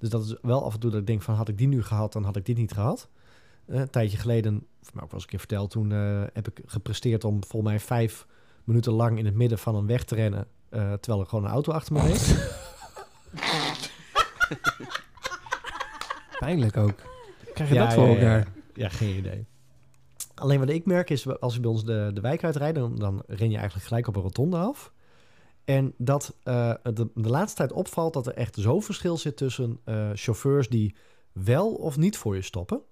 Dus 0.00 0.08
dat 0.08 0.24
is 0.24 0.34
wel 0.42 0.64
af 0.64 0.74
en 0.74 0.80
toe 0.80 0.90
dat 0.90 1.00
ik 1.00 1.06
denk 1.06 1.22
van... 1.22 1.34
had 1.34 1.48
ik 1.48 1.58
die 1.58 1.68
nu 1.68 1.82
gehad, 1.82 2.12
dan 2.12 2.24
had 2.24 2.36
ik 2.36 2.46
dit 2.46 2.56
niet 2.56 2.72
gehad. 2.72 3.08
Eh, 3.66 3.78
een 3.78 3.90
tijdje 3.90 4.16
geleden, 4.16 4.66
of 4.82 4.94
mij 4.94 5.02
ook 5.02 5.10
wel 5.10 5.12
eens 5.12 5.22
een 5.22 5.28
keer 5.28 5.38
verteld... 5.38 5.70
toen 5.70 5.92
eh, 5.92 6.22
heb 6.32 6.48
ik 6.48 6.60
gepresteerd 6.66 7.24
om 7.24 7.44
volgens 7.44 7.72
mij 7.72 7.80
vijf 7.80 8.26
minuten 8.64 8.92
lang... 8.92 9.18
in 9.18 9.24
het 9.24 9.34
midden 9.34 9.58
van 9.58 9.74
een 9.74 9.86
weg 9.86 10.04
te 10.04 10.14
rennen... 10.14 10.46
eh, 10.68 10.92
terwijl 10.92 11.22
er 11.22 11.28
gewoon 11.28 11.44
een 11.44 11.50
auto 11.50 11.72
achter 11.72 11.92
me 11.92 12.00
reed. 12.00 12.28
Pijnlijk 16.38 16.76
ook. 16.76 16.94
Krijg 17.54 17.68
je 17.68 17.74
Ja, 17.74 17.84
dat 17.84 17.94
voor 17.94 18.06
ja, 18.06 18.14
elkaar? 18.14 18.46
Ja, 18.74 18.88
geen 18.88 19.16
idee. 19.16 19.46
Alleen 20.34 20.58
wat 20.58 20.68
ik 20.68 20.86
merk 20.86 21.10
is, 21.10 21.40
als 21.40 21.54
je 21.54 21.60
bij 21.60 21.70
ons 21.70 21.84
de, 21.84 22.10
de 22.14 22.20
wijk 22.20 22.44
uitrijdt, 22.44 22.78
dan, 22.78 22.96
dan 22.96 23.22
ren 23.26 23.50
je 23.50 23.56
eigenlijk 23.56 23.86
gelijk 23.86 24.06
op 24.06 24.16
een 24.16 24.22
rotonde 24.22 24.56
af. 24.56 24.92
En 25.70 25.94
dat 25.96 26.36
eh, 26.42 26.74
de, 26.82 27.10
laatste 27.14 27.56
tijd 27.56 27.72
opvalt 27.72 28.12
dat 28.12 28.26
er 28.26 28.34
echt 28.34 28.56
zo 28.56 28.80
verschil 28.80 29.16
zit 29.16 29.36
tussen 29.36 29.80
eh, 29.84 30.10
chauffeurs 30.14 30.68
die 30.68 30.94
wel 31.32 31.74
of 31.74 31.96
niet 31.96 32.16
voor 32.16 32.34
je 32.34 32.42
stoppen. 32.42 32.82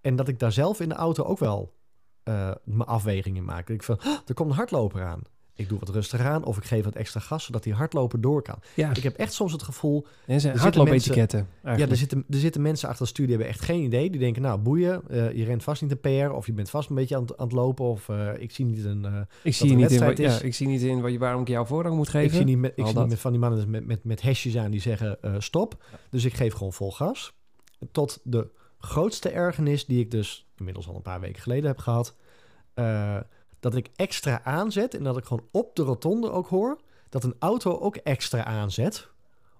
En 0.00 0.16
dat 0.16 0.28
ik 0.28 0.38
daar 0.38 0.52
zelf 0.52 0.80
in 0.80 0.88
de 0.88 0.94
auto 0.94 1.24
ook 1.24 1.38
wel 1.38 1.74
eh, 2.22 2.50
mijn 2.64 2.88
afwegingen 2.88 3.44
maak. 3.44 3.68
Ik 3.68 3.82
van, 3.82 3.98
"Ah, 4.00 4.18
er 4.26 4.34
komt 4.34 4.50
een 4.50 4.56
hardloper 4.56 5.04
aan. 5.04 5.22
Ik 5.58 5.68
doe 5.68 5.78
wat 5.78 5.88
rustiger 5.88 6.26
aan 6.26 6.44
of 6.44 6.56
ik 6.56 6.64
geef 6.64 6.84
wat 6.84 6.94
extra 6.94 7.20
gas, 7.20 7.44
zodat 7.44 7.62
die 7.62 7.72
hardloper 7.72 8.20
door 8.20 8.42
kan. 8.42 8.58
Ja, 8.74 8.90
Ik 8.94 9.02
heb 9.02 9.16
echt 9.16 9.32
soms 9.32 9.52
het 9.52 9.62
gevoel, 9.62 10.06
en 10.26 10.40
zijn 10.40 10.56
hardloopetiketten. 10.62 11.48
ja, 11.78 11.88
er 11.88 11.96
zitten, 11.96 12.24
er 12.30 12.38
zitten 12.38 12.62
mensen 12.62 12.88
achter 12.88 13.04
de 13.04 13.10
studie 13.10 13.26
die 13.36 13.36
hebben 13.44 13.54
echt 13.60 13.64
geen 13.70 13.82
idee. 13.84 14.10
Die 14.10 14.20
denken, 14.20 14.42
nou 14.42 14.58
boeien, 14.58 15.02
eh, 15.08 15.32
je 15.32 15.44
rent 15.44 15.62
vast 15.62 15.82
niet 15.82 15.90
een 15.90 16.00
PR 16.00 16.30
of 16.32 16.46
je 16.46 16.52
bent 16.52 16.70
vast 16.70 16.88
een 16.88 16.94
beetje 16.94 17.16
aan, 17.16 17.22
het- 17.22 17.36
aan 17.38 17.46
het 17.46 17.54
lopen 17.54 17.84
of 17.84 18.08
eh, 18.08 18.30
ik 18.38 18.50
zie 18.50 18.64
niet 18.64 18.84
een... 18.84 19.04
eh, 19.04 19.12
ik, 19.42 19.54
zie 19.54 19.66
niet 19.76 19.90
in, 19.90 19.98
wat, 20.04 20.18
ja, 20.18 20.40
ik 20.42 20.54
zie 20.54 20.66
niet 20.66 20.82
in 20.82 21.00
wat 21.00 21.12
je, 21.12 21.18
waarom 21.18 21.40
ik 21.40 21.48
jou 21.48 21.66
voorrang 21.66 21.96
moet 21.96 22.06
ik 22.06 22.12
geven. 22.12 22.36
zie 22.36 22.44
niet, 22.44 22.58
met, 22.58 22.70
ik 22.70 22.84
zie 22.86 22.94
niet 23.02 23.08
met 23.10 23.18
van 23.20 23.30
die 23.30 23.40
mannen 23.40 23.70
met, 23.70 23.86
met, 23.86 24.04
met 24.04 24.22
hashjes 24.22 24.56
aan 24.56 24.70
die 24.70 24.80
zeggen 24.80 25.18
stop. 25.38 25.84
Dus 26.10 26.24
ik 26.24 26.34
geef 26.34 26.52
gewoon 26.52 26.72
vol 26.72 26.92
gas. 26.92 27.32
Tot 27.92 28.20
de 28.24 28.48
grootste 28.78 29.28
ergernis 29.30 29.86
die 29.86 30.00
ik 30.00 30.10
dus 30.10 30.46
inmiddels 30.56 30.88
al 30.88 30.94
een 30.94 31.02
paar 31.02 31.20
weken 31.20 31.42
geleden 31.42 31.66
heb 31.66 31.78
gehad. 31.78 32.14
Dat 33.60 33.74
ik 33.74 33.90
extra 33.96 34.40
aanzet 34.44 34.94
en 34.94 35.02
dat 35.02 35.16
ik 35.16 35.24
gewoon 35.24 35.46
op 35.52 35.76
de 35.76 35.82
rotonde 35.82 36.30
ook 36.30 36.48
hoor 36.48 36.78
dat 37.08 37.24
een 37.24 37.34
auto 37.38 37.78
ook 37.78 37.96
extra 37.96 38.44
aanzet. 38.44 39.08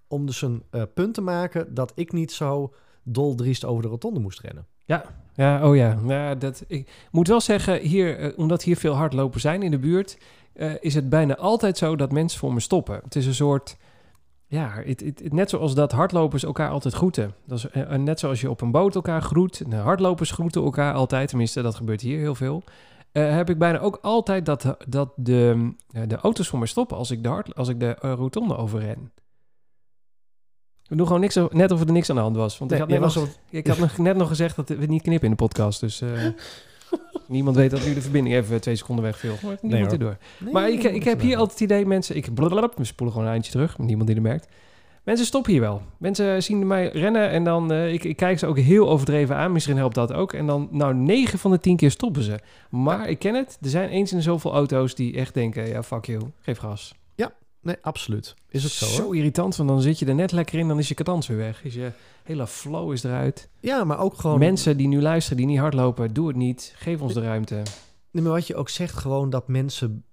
Om 0.08 0.26
dus 0.26 0.42
een 0.42 0.62
eh, 0.70 0.82
punt 0.94 1.14
te 1.14 1.20
maken 1.20 1.74
dat 1.74 1.92
ik 1.94 2.12
niet 2.12 2.32
zo 2.32 2.74
doldriest 3.02 3.64
over 3.64 3.82
de 3.82 3.88
rotonde 3.88 4.20
moest 4.20 4.40
rennen. 4.40 4.66
Ja, 5.34 5.68
oh 5.68 5.76
ja. 5.76 5.98
ja 6.06 6.34
dat, 6.34 6.64
ik 6.66 6.90
moet 7.10 7.28
wel 7.28 7.40
zeggen, 7.40 7.80
hier, 7.80 8.18
eh, 8.18 8.38
omdat 8.38 8.62
hier 8.62 8.76
veel 8.76 8.94
hardlopers 8.94 9.42
zijn 9.42 9.62
in 9.62 9.70
de 9.70 9.78
buurt, 9.78 10.18
eh, 10.52 10.72
is 10.80 10.94
het 10.94 11.08
bijna 11.08 11.36
altijd 11.36 11.78
zo 11.78 11.96
dat 11.96 12.12
mensen 12.12 12.38
voor 12.38 12.52
me 12.52 12.60
stoppen. 12.60 13.00
Het 13.04 13.16
is 13.16 13.26
een 13.26 13.34
soort, 13.34 13.76
ja, 14.46 14.82
net 15.28 15.50
zoals 15.50 15.74
dat 15.74 15.92
hardlopers 15.92 16.44
elkaar 16.44 16.70
altijd 16.70 16.94
groeten. 16.94 17.34
Dat 17.46 17.58
is, 17.58 17.66
net 17.96 18.18
zoals 18.18 18.40
je 18.40 18.50
op 18.50 18.60
een 18.60 18.70
boot 18.70 18.94
elkaar 18.94 19.22
groet. 19.22 19.62
Hardlopers 19.70 20.30
groeten 20.30 20.62
elkaar 20.62 20.94
altijd, 20.94 21.28
tenminste 21.28 21.62
dat 21.62 21.74
gebeurt 21.74 22.00
hier 22.00 22.18
heel 22.18 22.34
veel. 22.34 22.62
Eh, 23.12 23.34
heb 23.34 23.50
ik 23.50 23.58
bijna 23.58 23.78
ook 23.78 23.98
altijd 24.02 24.46
dat, 24.46 24.76
dat 24.88 25.12
de, 25.16 25.72
eh, 25.90 26.02
de 26.06 26.16
auto's 26.16 26.48
voor 26.48 26.58
me 26.58 26.66
stoppen 26.66 26.96
als 26.96 27.10
ik 27.10 27.22
de, 27.22 27.28
hard, 27.28 27.54
als 27.54 27.68
ik 27.68 27.80
de 27.80 27.94
eh, 27.94 28.12
rotonde 28.12 28.56
overren. 28.56 29.12
We 30.86 30.96
doen 30.96 31.06
gewoon 31.06 31.20
niks, 31.20 31.38
net 31.50 31.70
of 31.70 31.80
er 31.80 31.92
niks 31.92 32.10
aan 32.10 32.16
de 32.16 32.22
hand 32.22 32.36
was. 32.36 32.58
Want 32.58 32.72
ik 32.72 32.78
had 32.78 32.88
net 32.88 33.00
nog 33.00 33.14
was 33.14 33.28
ik 33.50 33.66
had 33.66 33.98
net 33.98 34.16
nog 34.16 34.28
gezegd 34.28 34.56
dat 34.56 34.68
we 34.68 34.86
niet 34.86 35.02
knippen 35.02 35.24
in 35.24 35.30
de 35.30 35.42
podcast. 35.42 35.80
Dus 35.80 36.02
niemand 37.28 37.56
weet 37.56 37.70
dat 37.70 37.84
nu 37.86 37.94
de 37.94 38.00
verbinding 38.00 38.36
even 38.36 38.60
twee 38.60 38.76
seconden 38.76 39.04
wegviel. 39.04 39.34
Niemand 39.60 39.92
erdoor. 39.92 40.16
Nee, 40.38 40.52
Maar 40.52 40.70
ik, 40.70 40.82
ik 40.82 41.04
heb 41.04 41.20
hier 41.20 41.36
altijd 41.36 41.58
het 41.58 41.70
idee, 41.70 41.86
mensen... 41.86 42.16
Ik 42.16 42.34
blablabla, 42.34 42.76
we 42.76 42.84
spoelen 42.84 43.14
gewoon 43.14 43.28
een 43.28 43.34
eindje 43.34 43.52
terug. 43.52 43.78
Niemand 43.78 44.06
die 44.06 44.16
er 44.16 44.22
merkt. 44.22 44.48
Mensen 45.08 45.26
stoppen 45.26 45.52
hier 45.52 45.60
wel. 45.60 45.82
Mensen 45.98 46.42
zien 46.42 46.66
mij 46.66 46.88
rennen 46.88 47.30
en 47.30 47.44
dan... 47.44 47.72
eh, 47.72 47.92
ik, 47.92 48.04
ik 48.04 48.16
kijk 48.16 48.38
ze 48.38 48.46
ook 48.46 48.58
heel 48.58 48.88
overdreven 48.88 49.36
aan. 49.36 49.52
Misschien 49.52 49.76
helpt 49.76 49.94
dat 49.94 50.12
ook. 50.12 50.32
En 50.32 50.46
dan, 50.46 50.68
nou, 50.70 50.94
9 50.94 51.38
van 51.38 51.50
de 51.50 51.60
10 51.60 51.76
keer 51.76 51.90
stoppen 51.90 52.22
ze. 52.22 52.38
Maar 52.70 53.08
ik 53.08 53.18
ken 53.18 53.34
het. 53.34 53.58
Er 53.62 53.68
zijn 53.68 53.88
eens 53.88 54.12
in 54.12 54.22
zoveel 54.22 54.52
auto's 54.52 54.94
die 54.94 55.14
echt 55.16 55.34
denken... 55.34 55.68
Ja, 55.68 55.82
fuck 55.82 56.04
you. 56.04 56.20
Geef 56.40 56.58
gas. 56.58 56.94
Nee, 57.60 57.76
absoluut. 57.82 58.34
Is 58.48 58.62
het 58.62 58.72
zo, 58.72 58.86
Zo 58.86 59.02
hoor. 59.02 59.16
irritant, 59.16 59.56
want 59.56 59.68
dan 59.68 59.80
zit 59.80 59.98
je 59.98 60.06
er 60.06 60.14
net 60.14 60.32
lekker 60.32 60.58
in. 60.58 60.68
Dan 60.68 60.78
is 60.78 60.88
je 60.88 60.94
katans 60.94 61.26
weer 61.26 61.36
weg. 61.36 61.64
Is 61.64 61.74
je 61.74 61.90
hele 62.22 62.46
flow 62.46 62.92
is 62.92 63.04
eruit. 63.04 63.48
Ja, 63.60 63.84
maar 63.84 63.98
ook 63.98 64.14
gewoon... 64.14 64.38
Mensen 64.38 64.76
die 64.76 64.88
nu 64.88 65.00
luisteren, 65.02 65.36
die 65.38 65.46
niet 65.46 65.58
hardlopen, 65.58 66.12
doe 66.14 66.28
het 66.28 66.36
niet. 66.36 66.72
Geef 66.76 67.00
ons 67.00 67.14
de 67.14 67.20
ruimte. 67.20 67.62
Nee, 68.10 68.22
maar 68.22 68.32
wat 68.32 68.46
je 68.46 68.56
ook 68.56 68.68
zegt, 68.68 68.94
gewoon 68.94 69.30
dat 69.30 69.48
mensen... 69.48 70.04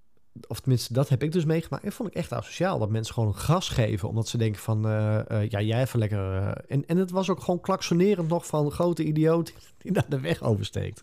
Of 0.48 0.60
tenminste, 0.60 0.94
dat 0.94 1.10
heb 1.10 1.24
ik 1.24 1.32
dus 1.32 1.46
meegemaakt. 1.46 1.84
Dat 1.84 1.94
vond 1.94 2.10
ik 2.10 2.16
echt 2.16 2.34
asociaal. 2.34 2.80
Dat 2.80 2.90
mensen 2.90 3.14
gewoon 3.14 3.36
gas 3.36 3.70
geven. 3.70 4.10
Omdat 4.10 4.28
ze 4.28 4.38
denken 4.38 4.62
van... 4.62 4.88
eh, 4.88 5.30
eh, 5.30 5.50
ja, 5.50 5.62
jij 5.62 5.82
even 5.82 6.00
lekker... 6.00 6.36
eh, 6.36 6.52
en, 6.68 6.88
en 6.88 6.98
het 6.98 7.12
was 7.12 7.30
ook 7.30 7.40
gewoon 7.40 7.62
klaksonerend 7.62 8.28
nog 8.28 8.46
van... 8.46 8.72
grote 8.72 9.04
idioot 9.04 9.54
die 9.78 9.92
naar 9.92 10.06
de 10.10 10.20
weg 10.20 10.44
oversteekt. 10.44 11.00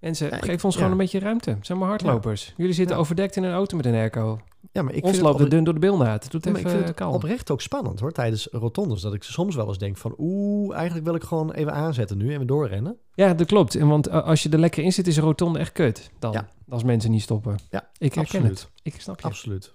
Mensen, 0.00 0.28
Ja, 0.30 0.36
ik- 0.36 0.44
geef 0.44 0.64
ons 0.64 0.74
ja. 0.74 0.80
gewoon 0.80 0.92
een 0.98 1.02
beetje 1.02 1.18
ruimte. 1.18 1.56
Zijn 1.60 1.78
maar 1.78 1.88
hardlopers. 1.88 2.54
Jullie 2.56 2.72
zitten 2.74 2.96
overdekt 2.96 3.36
in 3.36 3.42
een 3.42 3.52
auto 3.52 3.76
met 3.76 3.86
een 3.86 3.94
airco. 3.94 4.40
Ja, 4.72 4.82
maar 4.82 4.94
ik 4.94 5.04
ons 5.04 5.18
loopt 5.18 5.38
het, 5.38 5.50
dun 5.50 5.64
door 5.64 5.74
de 5.74 5.80
bilnaad. 5.80 6.24
Het 6.24 6.32
ja, 6.44 6.50
maar 6.50 6.60
ik 6.60 6.66
even 6.66 6.70
vind 6.76 6.88
het 6.88 6.96
kalm. 6.96 7.14
oprecht 7.14 7.50
ook 7.50 7.60
spannend 7.60 8.00
hoor. 8.00 8.12
Tijdens 8.12 8.48
rotondes. 8.50 9.00
Dat 9.00 9.14
ik 9.14 9.22
soms 9.22 9.54
wel 9.54 9.68
eens 9.68 9.78
denk 9.78 9.96
van... 9.96 10.14
Oeh, 10.18 10.74
eigenlijk 10.76 11.06
wil 11.06 11.14
ik 11.14 11.22
gewoon 11.22 11.52
even 11.52 11.72
aanzetten 11.72 12.16
nu. 12.18 12.32
En 12.32 12.38
we 12.38 12.44
doorrennen. 12.44 12.96
Ja, 13.14 13.34
dat 13.34 13.46
klopt. 13.46 13.74
En 13.74 13.88
want 13.88 14.06
eh, 14.06 14.22
als 14.24 14.42
je 14.42 14.48
er 14.48 14.58
lekker 14.58 14.82
in 14.84 14.92
zit, 14.92 15.06
is 15.06 15.16
een 15.16 15.22
rotonde 15.22 15.58
echt 15.58 15.72
kut. 15.72 16.10
Dan, 16.18 16.32
Ja. 16.32 16.48
Als 16.68 16.82
mensen 16.84 17.10
niet 17.10 17.22
stoppen. 17.22 17.58
Ja, 17.70 17.88
ik 17.98 18.14
herken 18.14 18.20
absoluut. 18.40 18.60
het. 18.60 18.70
Ik 18.94 19.00
snap 19.00 19.20
je. 19.20 19.26
Absoluut. 19.26 19.74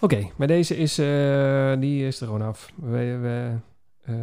Oké, 0.00 0.28
maar 0.36 0.46
deze 0.46 0.76
is, 0.76 0.98
eh, 0.98 1.72
die 1.80 2.06
is 2.06 2.20
er 2.20 2.26
gewoon 2.26 2.42
af. 2.42 2.70
We, 2.76 2.90
we, 3.18 3.54
eh, 4.04 4.14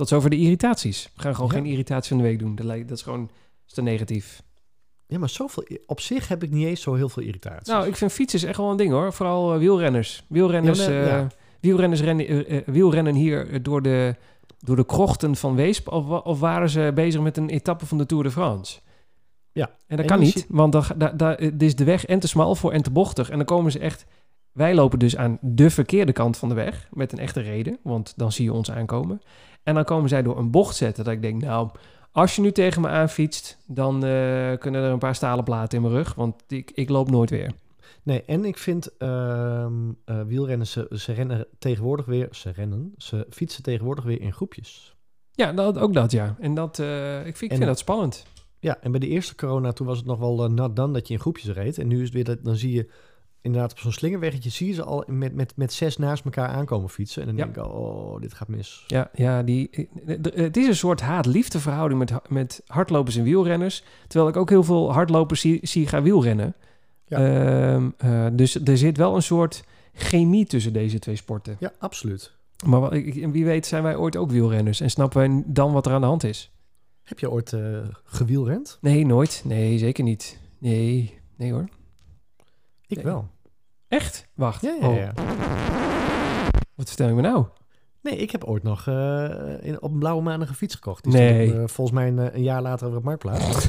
tot 0.00 0.08
zover 0.08 0.30
de 0.30 0.36
irritaties. 0.36 1.08
We 1.16 1.22
gaan 1.22 1.34
gewoon 1.34 1.50
Ja. 1.50 1.56
geen 1.56 1.66
irritatie 1.66 2.08
van 2.08 2.16
de 2.18 2.22
week 2.22 2.38
doen. 2.38 2.54
Dat, 2.54 2.66
lijkt- 2.66 2.88
dat 2.88 2.96
is 2.96 3.02
gewoon 3.02 3.30
is 3.66 3.72
te 3.72 3.82
negatief. 3.82 4.42
Ja, 5.06 5.18
maar 5.18 5.28
zoveel... 5.28 5.64
Op 5.86 6.00
zich 6.00 6.28
heb 6.28 6.42
ik 6.42 6.50
niet 6.50 6.66
eens 6.66 6.80
zo 6.80 6.94
heel 6.94 7.08
veel 7.08 7.22
irritatie. 7.22 7.72
Nou, 7.72 7.86
ik 7.86 7.96
vind 7.96 8.12
fietsen 8.12 8.38
is 8.38 8.44
echt 8.44 8.56
wel 8.56 8.70
een 8.70 8.76
ding 8.76 8.92
hoor. 8.92 9.12
Vooral 9.12 9.52
eh, 9.52 9.58
wielrenners. 9.58 10.24
Wielrenners, 10.28 10.86
Ja, 10.86 11.18
eh, 11.18 11.26
wielrenners 11.60 12.00
rennen, 12.00 12.46
eh, 12.46 12.60
wielrennen 12.66 13.14
hier 13.14 13.62
door 13.62 13.82
de, 13.82 14.14
door 14.58 14.76
de 14.76 14.86
krochten 14.86 15.36
van 15.36 15.54
Weesp. 15.54 15.88
Of, 15.88 16.08
of 16.08 16.40
waren 16.40 16.70
ze 16.70 16.90
bezig 16.94 17.20
met 17.20 17.36
een 17.36 17.48
etappe 17.48 17.86
van 17.86 17.98
de 17.98 18.06
Tour 18.06 18.22
de 18.24 18.30
France? 18.30 18.80
Ja. 19.52 19.66
En 19.66 19.96
dat 19.96 19.98
En 19.98 20.06
kan 20.06 20.18
niet, 20.20 20.46
want 20.48 20.72
dan, 20.72 20.84
ga- 20.84 20.94
da, 20.94 21.08
da, 21.10 21.38
is 21.58 21.74
de 21.76 21.84
weg 21.84 22.04
en 22.06 22.18
te 22.18 22.28
smal 22.28 22.54
voor 22.54 22.72
en 22.72 22.82
te 22.82 22.90
bochtig. 22.90 23.30
En 23.30 23.36
dan 23.36 23.46
komen 23.46 23.72
ze 23.72 23.78
echt 23.78 24.04
wij 24.52 24.74
lopen 24.74 24.98
dus 24.98 25.16
aan 25.16 25.38
de 25.40 25.70
verkeerde 25.70 26.12
kant 26.12 26.36
van 26.36 26.48
de 26.48 26.54
weg 26.54 26.88
met 26.92 27.12
een 27.12 27.18
echte 27.18 27.40
reden, 27.40 27.78
want 27.82 28.12
dan 28.16 28.32
zie 28.32 28.44
je 28.44 28.52
ons 28.52 28.70
aankomen. 28.70 29.20
En 29.62 29.74
dan 29.74 29.84
komen 29.84 30.08
zij 30.08 30.22
door 30.22 30.38
een 30.38 30.50
bocht 30.50 30.76
zetten 30.76 31.04
dat 31.04 31.12
ik 31.12 31.22
denk, 31.22 31.42
nou, 31.42 31.70
als 32.12 32.36
je 32.36 32.42
nu 32.42 32.52
tegen 32.52 32.82
me 32.82 32.88
aanfietst, 32.88 33.58
dan 33.66 33.94
eh, 33.94 34.58
kunnen 34.58 34.82
er 34.82 34.92
een 34.92 34.98
paar 34.98 35.14
stalen 35.14 35.44
platen 35.44 35.76
in 35.76 35.82
mijn 35.82 35.94
rug, 35.94 36.14
want 36.14 36.42
ik, 36.48 36.70
ik 36.74 36.88
loop 36.88 37.10
nooit 37.10 37.30
weer. 37.30 37.52
Nee, 38.02 38.24
en 38.24 38.44
ik 38.44 38.58
vind 38.58 38.96
ehm 38.96 39.72
eh, 40.04 40.20
wielrenners, 40.22 40.70
ze, 40.70 40.86
ze 40.90 41.12
rennen 41.12 41.46
tegenwoordig 41.58 42.06
weer, 42.06 42.28
ze 42.30 42.50
rennen, 42.50 42.94
ze 42.96 43.26
fietsen 43.30 43.62
tegenwoordig 43.62 44.04
weer 44.04 44.20
in 44.20 44.32
groepjes. 44.32 44.94
Ja, 45.32 45.52
dat, 45.52 45.78
ook 45.78 45.94
dat 45.94 46.10
ja. 46.10 46.36
En 46.40 46.54
dat, 46.54 46.78
eh, 46.78 47.18
ik, 47.18 47.36
vind, 47.36 47.42
ik 47.42 47.50
En- 47.50 47.56
vind 47.56 47.68
dat 47.68 47.78
spannend. 47.78 48.24
Ja, 48.58 48.78
en 48.80 48.90
bij 48.90 49.00
de 49.00 49.06
eerste 49.08 49.34
corona, 49.34 49.72
toen 49.72 49.86
was 49.86 49.96
het 49.96 50.06
nog 50.06 50.18
wel 50.18 50.44
uh, 50.44 50.50
not 50.50 50.76
done 50.76 50.92
dat 50.92 51.08
je 51.08 51.14
in 51.14 51.20
groepjes 51.20 51.50
reed. 51.52 51.78
En 51.78 51.86
nu 51.86 51.96
is 51.96 52.02
het 52.04 52.12
weer, 52.12 52.24
dat, 52.24 52.44
dan 52.44 52.56
zie 52.56 52.72
je 52.72 52.90
inderdaad 53.42 53.70
op 53.72 53.78
zo'n 53.78 53.92
slingerweggetje, 53.92 54.50
zie 54.50 54.66
je 54.66 54.72
ze 54.72 54.84
al 54.84 55.04
met, 55.06 55.34
met, 55.34 55.52
met 55.56 55.72
zes 55.72 55.96
naast 55.96 56.24
elkaar 56.24 56.48
aankomen 56.48 56.88
fietsen. 56.88 57.20
En 57.22 57.28
dan 57.28 57.36
Ja. 57.36 57.44
denk 57.44 57.56
ik, 57.56 57.72
oh, 57.72 58.20
dit 58.20 58.34
gaat 58.34 58.48
mis. 58.48 58.84
Ja, 58.86 59.10
ja 59.14 59.42
die, 59.42 59.88
het 60.34 60.56
is 60.56 60.66
een 60.66 60.76
soort 60.76 61.00
haat-liefde 61.00 61.60
verhouding 61.60 61.98
met, 62.00 62.12
met 62.28 62.62
hardlopers 62.66 63.16
en 63.16 63.22
wielrenners. 63.24 63.82
Terwijl 64.08 64.30
ik 64.30 64.36
ook 64.36 64.48
heel 64.50 64.64
veel 64.64 64.92
hardlopers 64.92 65.40
zie, 65.40 65.58
zie 65.62 65.86
gaan 65.86 66.02
wielrennen. 66.02 66.54
Ja. 67.06 67.16
Ehm, 67.18 67.90
eh, 67.96 68.26
dus 68.32 68.54
er 68.64 68.78
zit 68.78 68.96
wel 68.96 69.14
een 69.16 69.22
soort 69.22 69.64
chemie 69.92 70.46
tussen 70.46 70.72
deze 70.72 70.98
twee 70.98 71.16
sporten. 71.16 71.56
Ja, 71.60 71.72
absoluut. 71.78 72.32
Maar 72.66 72.80
wat- 72.80 72.92
wie 73.32 73.44
weet 73.44 73.66
zijn 73.66 73.82
wij 73.82 73.96
ooit 73.96 74.16
ook 74.16 74.30
wielrenners 74.30 74.80
en 74.80 74.90
snappen 74.90 75.18
wij 75.18 75.42
dan 75.46 75.72
wat 75.72 75.86
er 75.86 75.92
aan 75.92 76.00
de 76.00 76.06
hand 76.06 76.24
is. 76.24 76.50
Heb 77.02 77.18
je 77.18 77.30
ooit 77.30 77.52
eh 77.52 77.78
gewielrend? 78.04 78.78
Nee, 78.80 79.06
nooit. 79.06 79.42
Nee, 79.46 79.78
zeker 79.78 80.04
niet. 80.04 80.38
Nee, 80.58 81.18
nee 81.36 81.52
hoor. 81.52 81.68
Ik 82.90 82.96
Nee. 82.96 83.04
wel. 83.04 83.28
Echt? 83.88 84.28
Wacht. 84.34 84.62
Ja, 84.62 84.76
ja, 84.80 84.88
Oh, 84.88 84.96
ja. 84.96 85.12
wat 86.74 86.88
vertel 86.88 87.08
je 87.08 87.14
me 87.14 87.20
nou? 87.20 87.46
Nee, 88.02 88.16
ik 88.16 88.30
heb 88.30 88.44
ooit 88.44 88.62
nog 88.62 88.86
eh, 88.86 89.56
in, 89.60 89.82
op 89.82 89.92
een 89.92 89.98
blauwe 89.98 90.22
maandag 90.22 90.48
een 90.48 90.54
fiets 90.54 90.74
gekocht. 90.74 91.04
Die 91.04 91.12
Nee. 91.12 91.48
stond, 91.48 91.60
eh, 91.62 91.68
volgens 91.74 91.96
mij 91.98 92.08
een, 92.08 92.18
eh, 92.18 92.34
een 92.34 92.42
jaar 92.42 92.62
later 92.62 92.84
over 92.86 92.96
het 92.96 93.06
marktplaats. 93.06 93.68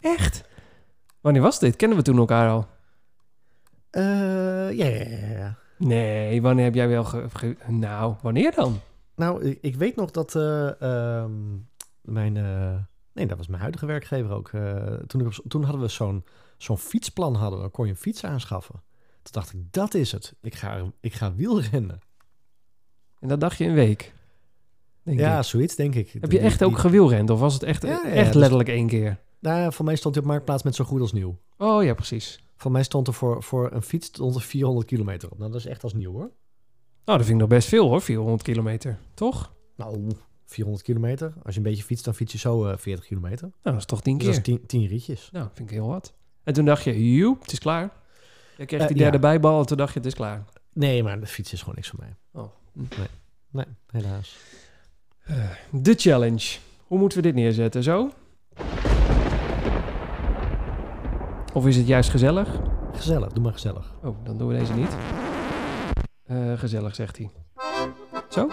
Echt? 0.00 0.44
Wanneer 1.20 1.42
was 1.42 1.58
dit? 1.58 1.76
Kennen 1.76 1.96
we 1.96 2.02
toen 2.04 2.18
elkaar 2.18 2.50
al? 2.50 2.66
Eh, 3.90 4.72
ja, 4.72 4.86
ja. 4.86 5.56
Nee, 5.78 6.42
wanneer 6.42 6.64
heb 6.64 6.74
jij 6.74 6.88
wel 6.88 7.04
ge... 7.04 7.26
ge- 7.32 7.56
nou, 7.66 8.14
wanneer 8.22 8.54
dan? 8.54 8.80
Nou, 9.16 9.44
ik, 9.44 9.58
ik 9.60 9.76
weet 9.76 9.96
nog 9.96 10.10
dat 10.10 10.34
eh, 10.34 10.80
ehm, 10.82 11.32
mijn... 12.00 12.36
nee, 13.20 13.28
dat 13.28 13.38
was 13.38 13.46
mijn 13.48 13.60
huidige 13.60 13.86
werkgever 13.86 14.30
ook. 14.32 14.48
Eh, 14.48 14.84
toen, 15.06 15.20
ik 15.26 15.40
toen 15.48 15.62
hadden 15.62 15.80
we 15.82 15.88
zo'n 15.88 16.24
zo'n 16.56 16.78
fietsplan. 16.78 17.34
Hadden 17.34 17.54
we, 17.56 17.62
dan 17.64 17.70
kon 17.70 17.84
je 17.84 17.90
een 17.90 17.96
fiets 17.98 18.24
aanschaffen. 18.24 18.74
Toen 19.22 19.32
dacht 19.32 19.52
ik, 19.52 19.72
dat 19.72 19.94
is 19.94 20.12
het. 20.12 20.34
Ik 20.40 20.54
ga, 20.54 20.92
ik 21.00 21.14
ga 21.14 21.34
wielrennen. 21.34 21.98
En 23.18 23.28
dat 23.28 23.40
dacht 23.40 23.58
je 23.58 23.64
een 23.64 23.74
week? 23.74 24.12
Denk 25.02 25.18
Ja, 25.18 25.38
ik. 25.38 25.44
zoiets 25.44 25.74
denk 25.76 25.94
ik. 25.94 26.10
Heb 26.12 26.22
je 26.22 26.28
Die- 26.28 26.38
echt 26.38 26.62
ook 26.62 26.78
gewielrend? 26.78 27.30
Of 27.30 27.40
was 27.40 27.54
het 27.54 27.62
echt, 27.62 27.82
Ja, 27.82 27.88
ja, 27.88 28.02
echt 28.04 28.26
dus- 28.26 28.34
letterlijk 28.40 28.68
één 28.68 28.86
keer? 28.86 29.18
Nou, 29.38 29.72
voor 29.72 29.84
mij 29.84 29.96
stond 29.96 30.14
hij 30.14 30.24
op 30.24 30.30
marktplaats 30.30 30.62
met 30.62 30.74
zo 30.74 30.84
goed 30.84 31.00
als 31.00 31.12
nieuw. 31.12 31.38
Oh 31.58 31.84
ja, 31.84 31.94
precies. 31.94 32.44
Voor 32.56 32.70
mij 32.70 32.82
stond 32.82 33.06
er 33.06 33.14
voor, 33.14 33.42
voor 33.42 33.72
een 33.72 33.82
fiets 33.82 34.06
stond 34.06 34.34
er 34.34 34.40
400 34.40 34.86
kilometer 34.86 35.30
op. 35.30 35.38
Nou, 35.38 35.50
dat 35.50 35.60
is 35.60 35.66
echt 35.66 35.82
als 35.82 35.94
nieuw 35.94 36.12
hoor. 36.12 36.30
Nou, 37.04 37.18
dat 37.18 37.26
vind 37.26 37.30
ik 37.30 37.36
nog 37.36 37.48
best 37.48 37.68
veel 37.68 37.88
hoor, 37.88 38.00
400 38.00 38.42
kilometer. 38.42 38.98
Toch? 39.14 39.52
Nou, 39.76 40.10
400 40.50 40.84
kilometer. 40.84 41.32
Als 41.44 41.54
je 41.54 41.60
een 41.60 41.66
beetje 41.66 41.82
fietst, 41.84 42.04
dan 42.04 42.14
fiets 42.14 42.32
je 42.32 42.38
zo 42.38 42.66
eh 42.66 42.76
40 42.76 43.04
kilometer. 43.06 43.40
Nou, 43.42 43.54
dat 43.62 43.76
is 43.76 43.84
toch 43.84 44.00
tien 44.02 44.18
Dus 44.18 44.26
keer. 44.26 44.34
dat 44.36 44.46
is 44.48 44.54
10, 44.54 44.66
10 44.80 44.86
rietjes. 44.86 45.28
Nou, 45.32 45.48
vind 45.54 45.70
ik 45.70 45.74
heel 45.76 45.86
wat. 45.88 46.12
En 46.44 46.52
toen 46.52 46.64
dacht 46.64 46.84
je, 46.84 47.14
joep, 47.14 47.40
het 47.42 47.52
is 47.52 47.58
klaar. 47.58 47.90
Je 48.56 48.64
kreeg 48.66 48.80
Eh, 48.80 48.86
die 48.86 48.96
derde 48.96 49.16
ja. 49.16 49.22
bijbal 49.22 49.60
en 49.60 49.66
toen 49.66 49.76
dacht 49.76 49.92
je, 49.92 49.98
het 49.98 50.08
is 50.08 50.14
klaar. 50.14 50.44
Nee, 50.72 51.02
maar 51.02 51.20
de 51.20 51.26
fiets 51.26 51.52
is 51.52 51.58
gewoon 51.60 51.74
niks 51.74 51.88
voor 51.88 51.98
mij. 52.00 52.16
Oh. 52.32 52.50
Nee, 53.50 53.64
helaas. 53.86 54.36
De 55.70 55.94
challenge. 55.94 56.58
Hoe 56.86 56.98
moeten 56.98 57.18
we 57.18 57.24
dit 57.24 57.34
neerzetten? 57.34 57.82
Zo? 57.82 58.10
Of 61.52 61.66
is 61.66 61.76
het 61.76 61.86
juist 61.86 62.10
gezellig? 62.10 62.60
Gezellig, 62.92 63.32
doe 63.32 63.42
maar 63.42 63.52
gezellig. 63.52 63.94
Oh, 64.02 64.24
dan 64.24 64.38
doen 64.38 64.48
we 64.48 64.58
deze 64.58 64.72
niet. 64.72 64.96
Eh, 66.24 66.58
gezellig, 66.58 66.94
zegt 66.94 67.16
hij. 67.16 67.30
Zo? 68.28 68.48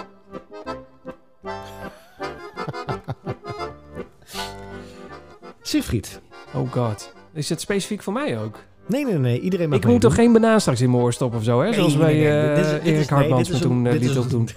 Siegfried. 5.68 6.22
Oh 6.54 6.72
god. 6.72 7.14
Is 7.34 7.50
het 7.50 7.62
specifiek 7.62 8.04
voor 8.04 8.14
mij 8.14 8.40
ook? 8.40 8.56
Nee, 8.86 9.06
nee, 9.06 9.18
nee. 9.18 9.40
Iedereen 9.40 9.70
mag 9.70 9.78
Ik 9.80 9.86
moet 9.86 10.02
toch 10.02 10.16
geen 10.16 10.34
banaan 10.34 10.62
straks 10.62 10.82
in 10.82 10.92
mijn 10.92 11.04
oor 11.04 11.14
stoppen 11.14 11.40
of 11.40 11.46
zo, 11.46 11.62
hè? 11.62 11.74
Zoals 11.74 11.94
nee, 11.96 12.02
bij 12.04 12.14
nee, 12.14 12.42
eh, 12.50 12.56
dit 12.56 12.66
is- 12.66 12.72
dit 12.72 12.82
Erik 12.84 13.10
Hartmans 13.10 13.50
me 13.50 13.56
een- 13.56 13.62
toen 13.62 13.86
eh, 13.86 13.92
dit 13.92 14.02
liet 14.02 14.10
is 14.10 14.16
een- 14.16 14.22
opdoen. 14.22 14.50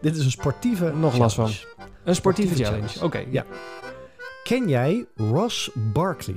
Dit 0.00 0.16
is 0.16 0.24
een 0.24 0.30
sportieve 0.30 0.92
Nog 0.96 1.16
last 1.18 1.34
van. 1.34 1.44
challenge. 1.48 1.66
Een 2.04 2.14
sportieve 2.14 2.54
sportieve 2.54 2.64
challenge. 2.64 3.04
Oké. 3.04 3.24
Ja. 3.30 3.44
Ken 4.42 4.68
jij 4.68 5.04
Ross 5.16 5.70
Barkley? 5.74 6.36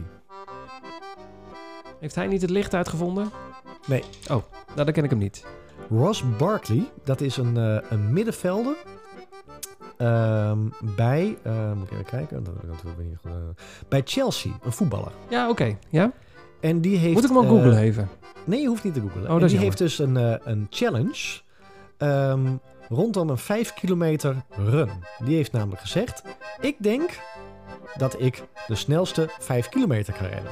Heeft 1.99 2.15
hij 2.15 2.27
niet 2.27 2.41
het 2.41 2.49
licht 2.49 2.73
uitgevonden? 2.73 3.31
Nee. 3.87 4.03
Oh, 4.23 4.27
nou 4.27 4.85
dan 4.85 4.91
ken 4.91 5.03
ik 5.03 5.09
hem 5.09 5.19
niet. 5.19 5.43
Ross 5.89 6.23
Barkley, 6.37 6.83
dat 7.03 7.21
is 7.21 7.37
een, 7.37 7.57
eh, 7.57 7.77
een 7.89 8.13
middenvelder 8.13 8.75
ehm, 9.97 10.59
bij, 10.95 11.37
eh, 11.43 11.71
moet 11.73 11.83
ik 11.85 11.91
even 11.91 12.05
kijken, 12.05 12.43
Dat- 12.43 12.53
ik 12.55 12.79
goed, 12.81 13.31
eh, 13.31 13.31
bij 13.87 14.01
Chelsea, 14.05 14.51
een 14.63 14.71
voetballer. 14.71 15.11
Ja, 15.29 15.49
oké. 15.49 15.77
Ja? 15.89 16.11
En 16.59 16.81
die 16.81 16.97
heeft, 16.97 17.13
Moet 17.13 17.23
ik 17.23 17.29
hem 17.29 17.37
ook 17.37 17.43
eh, 17.43 17.49
googlen 17.49 17.77
even? 17.77 18.09
Nee, 18.43 18.61
je 18.61 18.67
hoeft 18.67 18.83
niet 18.83 18.93
te 18.93 19.01
googlen. 19.01 19.23
Oh, 19.23 19.29
En 19.29 19.37
die 19.37 19.41
jammer. 19.47 19.63
heeft 19.63 19.77
dus 19.77 19.99
een, 19.99 20.17
eh, 20.17 20.35
een 20.43 20.67
challenge 20.69 21.41
ehm, 21.97 22.45
rondom 22.89 23.29
een 23.29 23.37
5 23.37 23.73
kilometer 23.73 24.35
run. 24.49 24.89
Die 25.23 25.35
heeft 25.35 25.51
namelijk 25.51 25.81
gezegd: 25.81 26.21
Ik 26.59 26.75
denk 26.79 27.19
dat 27.97 28.21
ik 28.21 28.43
de 28.67 28.75
snelste 28.75 29.29
5 29.39 29.69
kilometer 29.69 30.13
kan 30.13 30.27
rennen. 30.27 30.51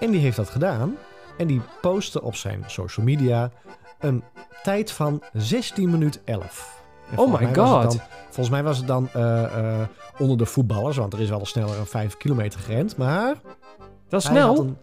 En 0.00 0.10
die 0.10 0.20
heeft 0.20 0.36
dat 0.36 0.50
gedaan. 0.50 0.96
En 1.38 1.46
die 1.46 1.60
postte 1.80 2.22
op 2.22 2.34
zijn 2.34 2.64
social 2.66 3.06
media 3.06 3.50
een 3.98 4.22
tijd 4.62 4.90
van 4.90 5.22
16 5.32 5.90
minuten 5.90 6.20
11. 6.24 6.82
En 7.10 7.18
Oh 7.18 7.40
my 7.40 7.54
god. 7.54 8.00
Volgens 8.34 8.50
mij 8.50 8.62
was 8.62 8.76
het 8.78 8.86
dan 8.86 9.08
eh, 9.12 9.44
eh, 9.44 9.88
onder 10.18 10.36
de 10.36 10.46
voetballers, 10.46 10.96
want 10.96 11.12
er 11.12 11.20
is 11.20 11.28
wel 11.28 11.46
sneller 11.46 11.78
een 11.78 11.86
5 11.86 12.16
kilometer 12.16 12.60
gerend. 12.60 12.96
Maar 12.96 13.34
Dat 14.08 14.20
is 14.22 14.26
snel. 14.28 14.58
een- 14.58 14.76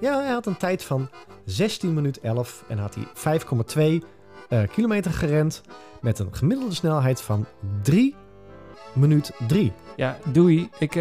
ja, 0.00 0.20
hij 0.22 0.32
had 0.32 0.46
een 0.46 0.56
tijd 0.56 0.82
van 0.84 1.08
16 1.44 1.94
minuten 1.94 2.22
11 2.22 2.64
en 2.68 2.78
had 2.78 2.94
hij 2.94 3.04
5,2 3.14 4.02
eh, 4.48 4.60
kilometer 4.72 5.10
gerend 5.10 5.62
met 6.00 6.18
een 6.18 6.34
gemiddelde 6.34 6.74
snelheid 6.74 7.20
van 7.20 7.46
3 7.82 8.14
minuut 8.92 9.30
3. 9.48 9.72
Ja, 9.96 10.16
doei. 10.32 10.68
Ik, 10.78 10.92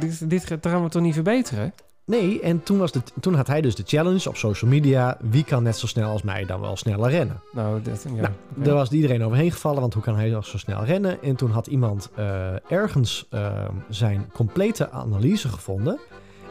dit, 0.00 0.30
dit 0.30 0.56
gaan 0.60 0.82
we 0.82 0.88
toch 0.88 1.02
niet 1.02 1.14
verbeteren? 1.14 1.72
Nee, 2.06 2.40
en 2.40 2.62
toen, 2.62 2.78
was 2.78 2.92
de, 2.92 3.00
toen 3.20 3.34
had 3.34 3.46
hij 3.46 3.60
dus 3.60 3.74
de 3.74 3.82
challenge 3.86 4.28
op 4.28 4.36
social 4.36 4.70
media. 4.70 5.16
Wie 5.20 5.44
kan 5.44 5.62
net 5.62 5.76
zo 5.76 5.86
snel 5.86 6.10
als 6.10 6.22
mij 6.22 6.44
dan 6.44 6.60
wel 6.60 6.76
sneller 6.76 7.10
rennen? 7.10 7.40
Nou, 7.52 7.82
dat, 7.82 8.02
ja. 8.02 8.10
Nou. 8.10 8.32
Daar 8.54 8.74
was 8.74 8.90
iedereen 8.90 9.24
overheen 9.24 9.52
gevallen, 9.52 9.80
want 9.80 9.94
hoe 9.94 10.02
kan 10.02 10.16
hij 10.16 10.28
zo 10.28 10.58
snel 10.58 10.84
rennen? 10.84 11.22
En 11.22 11.36
toen 11.36 11.50
had 11.50 11.66
iemand 11.66 12.10
eh, 12.14 12.70
ergens 12.70 13.26
eh, 13.30 13.64
zijn 13.88 14.30
complete 14.32 14.90
analyse 14.90 15.48
gevonden. 15.48 16.00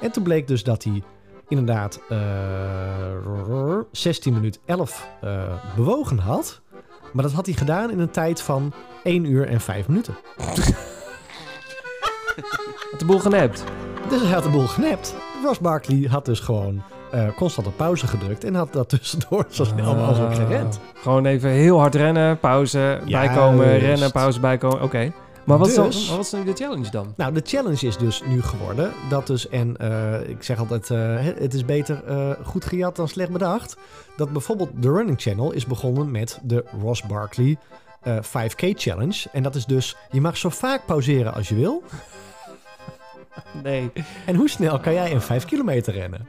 En 0.02 0.12
toen 0.12 0.24
bleek 0.24 0.48
dus 0.48 0.64
dat 0.64 0.84
hij 0.84 1.04
inderdaad 1.48 2.00
eh 2.10 2.18
16 3.92 4.34
minuten 4.34 4.62
11 4.66 5.10
eh, 5.22 5.54
bewogen 5.76 6.18
had. 6.18 6.62
Maar 7.14 7.24
dat 7.24 7.34
had 7.34 7.46
hij 7.46 7.56
gedaan 7.56 7.92
in 7.92 8.00
een 8.00 8.12
tijd 8.12 8.42
van 8.42 8.74
1 9.04 9.26
uur 9.26 9.48
en 9.48 9.62
5 9.62 9.88
minuten. 9.88 10.16
Had 12.92 13.00
de 13.00 13.06
boel 13.06 13.20
genept. 13.20 13.64
Dus 14.10 14.22
hij 14.22 14.32
had 14.32 14.44
de 14.44 14.50
boel 14.50 14.68
genept. 14.68 15.16
Ross 15.46 15.60
Barkley 15.60 16.08
had 16.10 16.26
dus 16.26 16.40
gewoon 16.40 16.82
eh, 17.12 17.28
constant 17.36 17.68
op 17.68 17.78
pauze 17.78 18.08
gedrukt. 18.08 18.44
En 18.44 18.56
had 18.56 18.74
dat 18.74 18.90
tussendoor 18.90 19.46
zo 19.50 19.64
snel 19.64 19.96
mogelijk 19.96 20.32
Ah, 20.32 20.36
gerend. 20.36 20.80
Gewoon 20.94 21.26
even 21.26 21.50
heel 21.50 21.80
hard 21.80 21.96
rennen, 21.96 22.40
pauze, 22.40 23.00
bijkomen, 23.10 23.78
rennen, 23.78 24.12
pauze, 24.12 24.40
bijkomen. 24.40 24.82
Oké. 24.82 25.12
Maar 25.46 25.58
wat, 25.58 25.68
is 25.68 25.76
dan, 25.76 25.86
Dus- 25.86 26.10
wat 26.10 26.20
is 26.20 26.30
dan 26.30 26.46
de 26.46 26.54
challenge 26.54 26.92
dan? 26.92 27.14
Nou, 27.18 27.34
de 27.34 27.42
challenge 27.44 27.88
is 27.88 27.98
dus 27.98 28.22
nu 28.28 28.42
geworden 28.42 28.92
dat 29.10 29.28
dus, 29.28 29.50
en 29.50 29.78
eh, 29.78 30.30
ik 30.30 30.44
zeg 30.44 30.60
altijd, 30.60 30.90
eh, 30.90 31.16
het 31.20 31.54
is 31.54 31.66
beter 31.66 32.04
goed 32.44 32.66
gejat 32.66 32.96
dan 32.96 33.08
slecht 33.08 33.32
bedacht. 33.32 33.78
Dat 34.18 34.32
bijvoorbeeld 34.32 34.70
de 34.76 34.92
Running 34.92 35.22
Channel 35.22 35.52
is 35.52 35.66
begonnen 35.66 36.12
met 36.12 36.40
de 36.44 36.66
Ross 36.82 37.04
Barkley 37.04 37.58
eh, 38.02 38.18
5K 38.22 38.74
Challenge. 38.76 39.30
En 39.32 39.44
dat 39.44 39.56
is 39.56 39.66
dus, 39.66 39.96
je 40.12 40.22
mag 40.22 40.38
zo 40.38 40.50
vaak 40.50 40.86
pauzeren 40.86 41.34
als 41.34 41.50
je 41.50 41.56
wil. 41.56 41.84
Nee. 43.64 43.92
En 44.26 44.36
hoe 44.36 44.50
snel 44.50 44.80
kan 44.80 44.94
jij 44.94 45.12
een 45.12 45.22
5 45.22 45.46
kilometer 45.46 45.94
rennen? 45.94 46.28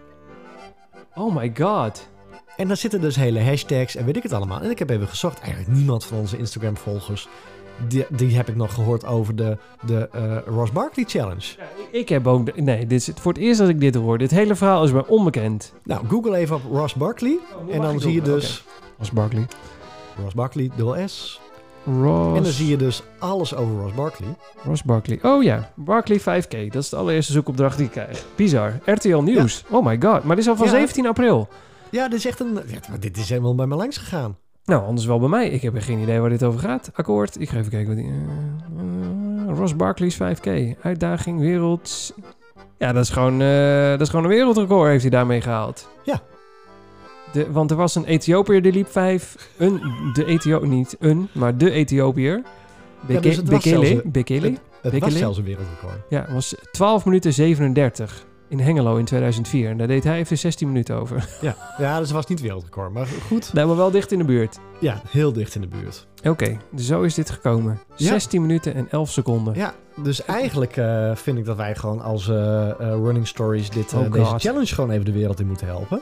Oh 1.15 1.37
my 1.37 1.53
god. 1.59 2.09
En 2.57 2.69
dan 2.69 2.77
zitten 2.77 3.01
dus 3.01 3.17
hele 3.17 3.43
hashtags 3.43 3.97
en 3.97 4.05
weet 4.05 4.17
ik 4.17 4.23
het 4.23 4.33
allemaal. 4.33 4.61
En 4.61 4.71
ik 4.71 4.79
heb 4.79 4.91
even 4.91 5.09
gezocht, 5.09 5.41
eigenlijk 5.41 5.73
niemand 5.77 6.05
van 6.05 6.19
onze 6.19 6.39
Instagram-volgers 6.39 7.29
die, 7.89 8.07
die 8.11 8.37
heb 8.37 8.49
ik 8.49 8.57
nog 8.57 8.75
gehoord 8.75 9.07
over 9.07 9.37
de, 9.37 9.59
de 9.87 10.09
eh, 10.13 10.37
Ross 10.47 10.73
Barkley 10.73 11.05
Challenge. 11.09 11.57
Ik 11.91 12.09
heb 12.09 12.27
ook... 12.27 12.57
nee, 12.57 12.87
dit 12.87 13.01
is 13.01 13.07
het 13.07 13.21
voor 13.21 13.33
het 13.33 13.43
eerst 13.43 13.59
dat 13.59 13.69
ik 13.69 13.81
dit 13.81 13.95
hoor. 13.95 14.19
Dit 14.19 14.31
hele 14.31 14.55
verhaal 14.55 14.85
is 14.85 14.93
mij 14.93 15.07
onbekend. 15.07 15.75
Nou, 15.85 16.07
google 16.07 16.37
even 16.37 16.57
op 16.57 16.63
Ross 16.71 16.95
Barkley. 16.95 17.39
en 17.71 17.81
dan 17.81 18.01
zie 18.01 18.13
je 18.13 18.23
dus 18.23 18.65
Ross 18.99 19.11
Barkley. 19.11 19.47
Ross 20.23 20.35
Barkley, 20.35 20.71
dubbel 20.77 21.09
S. 21.09 21.41
Ross, 21.87 22.37
En 22.37 22.43
dan 22.43 22.53
zie 22.53 22.67
je 22.69 22.77
dus 22.77 23.03
alles 23.19 23.55
over 23.55 23.75
Ross 23.81 23.95
Barkley. 23.95 24.29
Ross 24.65 24.83
Barkley. 24.83 25.19
Oh 25.23 25.43
ja, 25.43 25.71
Barkley 25.75 26.21
5K. 26.21 26.73
Dat 26.73 26.83
is 26.83 26.89
de 26.89 26.97
allereerste 26.97 27.33
zoekopdracht 27.33 27.77
die 27.77 27.87
ik 27.87 27.93
krijg. 27.93 28.25
Bizar. 28.37 28.73
RTL 28.85 29.17
Nieuws. 29.19 29.65
Oh 29.71 29.85
my 29.87 29.97
god. 30.01 30.25
Maar 30.25 30.37
dit 30.37 30.45
is 30.45 30.51
al 30.51 30.57
van 30.57 30.67
Ja. 30.67 30.73
17 30.73 31.07
april. 31.07 31.49
Ja, 31.91 32.09
dit 32.09 32.19
is 32.19 32.27
echt 32.27 32.41
een... 32.41 32.55
ja, 32.67 32.79
maar 32.89 33.01
dit 33.01 33.17
is 33.17 33.29
helemaal 33.29 33.55
bij 33.55 33.67
me 33.67 33.75
langs 33.75 33.97
gegaan. 33.97 34.37
Nou, 34.65 34.85
anders 34.87 35.07
wel 35.07 35.19
bij 35.19 35.29
mij. 35.29 35.49
Ik 35.49 35.63
heb 35.63 35.75
geen 35.79 35.99
idee 35.99 36.21
waar 36.21 36.31
dit 36.31 36.43
over 36.43 36.61
gaat. 36.61 36.91
Akkoord. 36.95 37.41
Ik 37.41 37.49
ga 37.49 37.57
even 37.59 37.71
kijken 37.71 37.89
wat 37.95 37.97
die... 38.05 38.13
eh, 39.49 39.57
Ross 39.59 39.77
Barkley's 39.77 40.15
5K. 40.17 40.79
Uitdaging 40.83 41.41
wereld... 41.41 42.15
Ja, 42.79 42.93
dat 42.93 43.03
is 43.05 43.11
gewoon, 43.11 43.41
eh, 43.41 43.89
dat 43.91 44.01
is 44.01 44.09
gewoon 44.09 44.25
een 44.25 44.31
wereldrecord 44.31 44.89
heeft 44.91 45.03
hij 45.03 45.11
daarmee 45.11 45.41
gehaald. 45.41 45.89
Ja. 46.05 46.21
De, 47.37 47.53
want 47.53 47.71
er 47.71 47.77
was 47.77 47.95
een 47.95 48.05
Ethiopiër 48.05 48.63
die 48.63 48.73
liep 48.73 48.89
5. 48.91 49.51
Een, 49.57 49.81
de 50.13 50.25
Ethiopiër, 50.25 50.69
niet 50.71 50.97
een, 50.99 51.29
maar 51.33 51.57
de 51.57 51.71
Ethiopiër. 51.71 52.43
Ja, 53.09 53.21
dus 53.21 53.37
het 53.37 53.49
was 53.49 53.63
Bekele. 53.65 53.87
zelfs 53.87 54.05
een- 54.05 54.11
Bekele. 54.13 54.47
Het, 54.49 54.59
het 54.83 54.83
was 54.83 54.93
Bekele? 54.93 55.19
zelfs 55.19 55.39
een 55.39 55.45
wereldrecord. 55.45 55.95
Ja, 56.09 56.27
was 56.33 56.55
12 56.73 57.05
minuten 57.05 57.33
37 57.33 58.25
in 58.49 58.61
Hengelo 58.61 58.97
in 58.97 59.05
2004. 59.05 59.71
En 59.71 59.77
daar 59.77 59.87
deed 59.87 60.05
hij 60.05 60.19
even 60.19 60.39
16 60.39 60.69
minuten 60.69 60.97
over. 60.97 61.29
Ja, 61.41 61.57
ja 61.79 61.99
dus 61.99 62.07
het 62.07 62.17
was 62.17 62.27
niet 62.27 62.41
wereldrecord. 62.41 62.93
Maar 62.93 63.07
goed, 63.07 63.53
Nou, 63.53 63.67
maar 63.67 63.77
wel 63.77 63.91
dicht 63.91 64.13
in 64.13 64.19
de 64.19 64.25
buurt. 64.25 64.59
ja, 64.81 65.01
heel 65.09 65.33
dicht 65.33 65.55
in 65.55 65.61
de 65.61 65.67
buurt. 65.67 66.07
Oké, 66.25 66.57
dus 66.71 66.87
zo 66.87 67.03
is 67.03 67.15
dit 67.15 67.31
gekomen. 67.31 67.79
Ja. 67.97 68.07
16 68.07 68.41
minuten 68.41 68.75
en 68.75 68.87
11 68.91 69.11
seconden. 69.11 69.55
Ja, 69.55 69.75
dus 70.03 70.25
eigenlijk 70.25 70.77
eh, 70.77 71.15
vind 71.15 71.39
ik 71.39 71.45
dat 71.45 71.57
wij 71.57 71.75
gewoon 71.75 72.01
als 72.03 72.29
eh, 72.29 72.71
eh, 72.71 72.77
Running 72.79 73.27
Stories 73.27 73.71
dit, 73.71 73.95
Oh 73.95 74.13
deze 74.13 74.35
challenge 74.39 74.75
gewoon 74.75 74.91
even 74.91 75.05
de 75.05 75.13
wereld 75.13 75.41
in 75.41 75.47
moeten 75.47 75.67
helpen. 75.67 76.01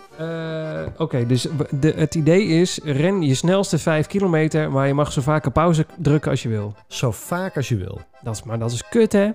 Oké, 0.97 1.27
dus 1.27 1.49
de, 1.71 1.93
het 1.97 2.15
idee 2.15 2.47
is: 2.47 2.81
ren 2.85 3.23
je 3.23 3.35
snelste 3.35 3.79
5 3.79 4.07
kilometer, 4.07 4.71
maar 4.71 4.87
je 4.87 4.95
mag 4.95 5.13
zo 5.13 5.21
vaak 5.21 5.47
op 5.47 5.53
pauze 5.53 5.87
drukken 5.99 6.31
als 6.31 6.43
je 6.43 6.49
wil. 6.49 6.75
Zo 6.89 7.11
vaak 7.11 7.57
als 7.57 7.69
je 7.69 7.77
wil. 7.77 8.01
Dat 8.23 8.35
is, 8.35 8.43
maar 8.43 8.59
dat 8.59 8.73
is 8.73 8.89
kut, 8.89 9.13
hè? 9.13 9.31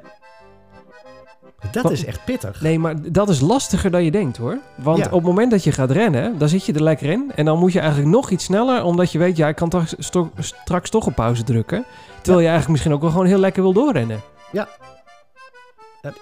Dat 1.71 1.91
is 1.91 2.05
echt 2.05 2.25
pittig. 2.25 2.61
Nee, 2.61 2.79
maar 2.79 2.95
dat 3.11 3.29
is 3.29 3.39
lastiger 3.39 3.91
dan 3.91 4.03
je 4.03 4.11
denkt, 4.11 4.37
hoor. 4.37 4.57
Want 4.75 4.97
Ja. 4.97 5.05
op 5.05 5.11
het 5.11 5.23
moment 5.23 5.51
dat 5.51 5.63
je 5.63 5.71
gaat 5.71 5.91
rennen, 5.91 6.37
dan 6.37 6.49
zit 6.49 6.65
je 6.65 6.73
er 6.73 6.83
lekker 6.83 7.09
in. 7.09 7.31
En 7.35 7.45
dan 7.45 7.59
moet 7.59 7.73
je 7.73 7.79
eigenlijk 7.79 8.09
nog 8.11 8.29
iets 8.29 8.43
sneller, 8.45 8.83
omdat 8.83 9.11
je 9.11 9.17
weet, 9.17 9.37
ja, 9.37 9.47
ik 9.47 9.55
kan 9.55 9.71
sto- 9.97 10.31
straks 10.39 10.89
toch 10.89 11.05
op 11.05 11.15
pauze 11.15 11.43
drukken. 11.43 11.85
Terwijl 12.15 12.39
je 12.39 12.49
eigenlijk 12.49 12.67
misschien 12.69 12.93
ook 12.93 13.01
wel 13.01 13.11
gewoon 13.11 13.25
heel 13.25 13.39
lekker 13.39 13.61
wil 13.61 13.73
doorrennen. 13.73 14.19
Ja, 14.51 14.67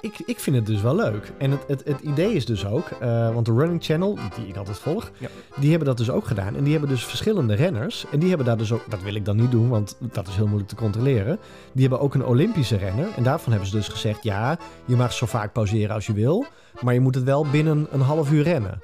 ik, 0.01 0.19
ik 0.25 0.39
vind 0.39 0.55
het 0.55 0.65
dus 0.65 0.81
wel 0.81 0.95
leuk. 0.95 1.31
En 1.37 1.51
het, 1.51 1.59
het, 1.67 1.81
het 1.85 1.99
idee 2.01 2.33
is 2.33 2.45
dus 2.45 2.65
ook, 2.65 2.87
eh, 2.99 3.33
want 3.33 3.45
de 3.45 3.53
Running 3.53 3.83
Channel, 3.83 4.17
die 4.35 4.47
ik 4.47 4.55
altijd 4.57 4.77
volg, 4.79 5.11
Ja. 5.17 5.27
die 5.59 5.69
hebben 5.69 5.87
dat 5.87 5.97
dus 5.97 6.09
ook 6.09 6.25
gedaan. 6.27 6.55
En 6.55 6.63
die 6.63 6.71
hebben 6.71 6.89
dus 6.89 7.05
verschillende 7.05 7.53
renners. 7.53 8.05
En 8.11 8.19
die 8.19 8.27
hebben 8.29 8.45
daar 8.47 8.57
dus 8.57 8.71
ook, 8.71 8.83
dat 8.89 9.01
wil 9.01 9.15
ik 9.15 9.25
dan 9.25 9.35
niet 9.35 9.51
doen, 9.51 9.69
want 9.69 9.97
dat 9.99 10.27
is 10.27 10.35
heel 10.35 10.45
moeilijk 10.47 10.69
te 10.69 10.75
controleren. 10.75 11.39
Die 11.71 11.81
hebben 11.81 11.99
ook 11.99 12.13
een 12.13 12.25
Olympische 12.25 12.77
renner. 12.77 13.07
En 13.15 13.23
daarvan 13.23 13.51
hebben 13.51 13.69
ze 13.69 13.75
dus 13.75 13.87
gezegd, 13.87 14.23
ja, 14.23 14.57
je 14.85 14.95
mag 14.95 15.13
zo 15.13 15.25
vaak 15.25 15.53
pauzeren 15.53 15.95
als 15.95 16.05
je 16.05 16.13
wil. 16.13 16.45
Maar 16.81 16.93
je 16.93 16.99
moet 16.99 17.15
het 17.15 17.23
wel 17.23 17.45
binnen 17.51 17.87
een 17.91 18.01
half 18.01 18.31
uur 18.31 18.43
rennen. 18.43 18.79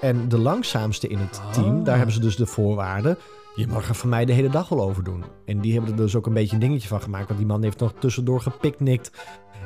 En 0.00 0.28
de 0.28 0.38
langzaamste 0.38 1.08
in 1.08 1.18
het 1.18 1.40
team, 1.52 1.78
Ah. 1.78 1.84
daar 1.84 1.96
hebben 1.96 2.14
ze 2.14 2.20
dus 2.20 2.36
de 2.36 2.46
voorwaarden. 2.46 3.18
Je 3.54 3.66
mag 3.66 3.88
er 3.88 3.94
van 3.94 4.08
mij 4.08 4.24
de 4.24 4.32
hele 4.32 4.48
dag 4.50 4.68
wel 4.68 4.80
over 4.82 5.04
doen. 5.04 5.24
En 5.44 5.60
die 5.60 5.72
hebben 5.72 5.90
er 5.90 5.96
dus 5.96 6.16
ook 6.16 6.26
een 6.26 6.32
beetje 6.32 6.54
een 6.54 6.60
dingetje 6.60 6.88
van 6.88 7.00
gemaakt. 7.00 7.26
Want 7.26 7.38
die 7.38 7.48
man 7.48 7.62
heeft 7.62 7.78
nog 7.80 7.92
tussendoor 7.98 8.40
gepicnict. 8.40 9.10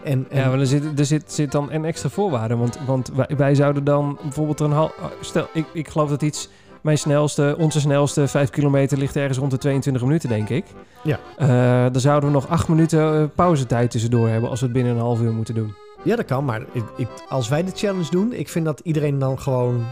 En, 0.05 0.26
en 0.30 0.38
Ja, 0.38 0.48
maar 0.48 0.59
er 0.59 0.66
zit, 0.66 0.98
er 0.98 1.05
zit, 1.05 1.32
zit 1.32 1.53
dan 1.53 1.72
een 1.72 1.84
extra 1.84 2.09
voorwaarde. 2.09 2.57
Want, 2.57 2.78
want 2.86 3.11
wij, 3.14 3.36
wij 3.36 3.55
zouden 3.55 3.84
dan 3.84 4.18
bijvoorbeeld 4.22 4.61
een 4.61 4.72
half... 4.72 4.92
Stel, 5.20 5.46
ik, 5.53 5.66
ik 5.72 5.88
geloof 5.88 6.09
dat 6.09 6.22
iets... 6.22 6.48
Mijn 6.80 6.98
snelste, 6.98 7.55
onze 7.59 7.80
snelste 7.80 8.28
5 8.28 8.50
kilometer 8.50 8.98
ligt 8.98 9.16
ergens 9.16 9.38
rond 9.38 9.50
de 9.50 9.59
22 9.59 10.03
minuten, 10.03 10.28
denk 10.28 10.48
ik. 10.48 10.64
Ja. 11.03 11.18
Eh, 11.36 11.92
dan 11.92 12.00
zouden 12.00 12.28
we 12.28 12.34
nog 12.34 12.48
8 12.48 12.68
minuten 12.68 13.20
eh, 13.20 13.24
pauzetijd 13.34 13.90
tussendoor 13.90 14.28
hebben 14.28 14.50
als 14.50 14.61
we 14.61 14.66
het 14.66 14.74
binnen 14.74 14.92
een 14.92 15.00
half 15.00 15.20
uur 15.20 15.32
moeten 15.32 15.55
doen. 15.55 15.74
Ja, 16.03 16.16
dat 16.16 16.24
kan. 16.24 16.44
Maar 16.44 16.61
ik, 16.72 16.84
ik, 16.96 17.09
als 17.28 17.48
wij 17.48 17.64
de 17.64 17.70
challenge 17.74 18.11
doen, 18.11 18.32
ik 18.32 18.48
vind 18.48 18.64
dat 18.64 18.80
iedereen 18.80 19.18
dan 19.18 19.38
gewoon... 19.38 19.84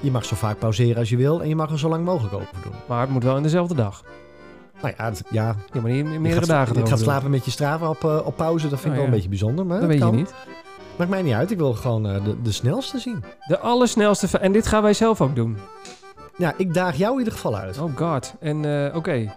Je 0.00 0.10
mag 0.10 0.24
zo 0.24 0.36
vaak 0.36 0.58
pauzeren 0.58 0.96
als 0.96 1.08
je 1.08 1.16
wil 1.16 1.42
en 1.42 1.48
je 1.48 1.56
mag 1.56 1.70
er 1.70 1.78
zo 1.78 1.88
lang 1.88 2.04
mogelijk 2.04 2.34
over 2.34 2.48
doen. 2.62 2.72
Maar 2.88 3.00
het 3.00 3.10
moet 3.10 3.24
wel 3.24 3.36
in 3.36 3.42
dezelfde 3.42 3.74
dag. 3.74 4.02
Nou 4.82 4.94
ja, 4.98 5.04
het- 5.04 5.22
ja 5.30 5.54
Ja, 5.72 5.80
maar 5.80 5.90
niet 5.90 6.04
meerdere 6.04 6.34
gaat, 6.34 6.46
dagen 6.46 6.76
gaat 6.76 6.88
doen. 6.88 6.98
slapen 6.98 7.30
met 7.30 7.44
je 7.44 7.50
straven 7.50 7.88
op, 7.88 8.04
eh, 8.04 8.20
op 8.26 8.36
pauze, 8.36 8.68
dat 8.68 8.80
vind 8.80 8.84
ik 8.84 8.90
Oh, 8.90 8.96
wel 8.96 9.04
een 9.04 9.10
beetje 9.10 9.28
bijzonder. 9.28 9.66
Maar 9.66 9.80
Dat 9.80 9.88
weet 9.88 9.98
je 9.98 10.04
niet. 10.12 10.34
Maakt 10.96 11.10
mij 11.10 11.22
niet 11.22 11.34
uit, 11.34 11.50
ik 11.50 11.58
wil 11.58 11.72
gewoon 11.74 12.06
eh, 12.08 12.24
de, 12.24 12.42
de 12.42 12.52
snelste 12.52 12.98
zien. 12.98 13.24
De 13.46 13.58
allersnelste... 13.58 14.38
En 14.38 14.52
dit 14.52 14.66
gaan 14.66 14.82
wij 14.82 14.92
zelf 14.94 15.20
ook 15.20 15.34
doen. 15.34 15.56
Ja, 16.36 16.52
ik 16.56 16.74
daag 16.74 16.96
jou 16.96 17.12
in 17.12 17.18
ieder 17.18 17.32
geval 17.32 17.56
uit. 17.56 17.80
Oh 17.80 17.96
god. 17.96 18.34
En 18.40 18.64
eh, 18.86 18.96
oké. 18.96 19.32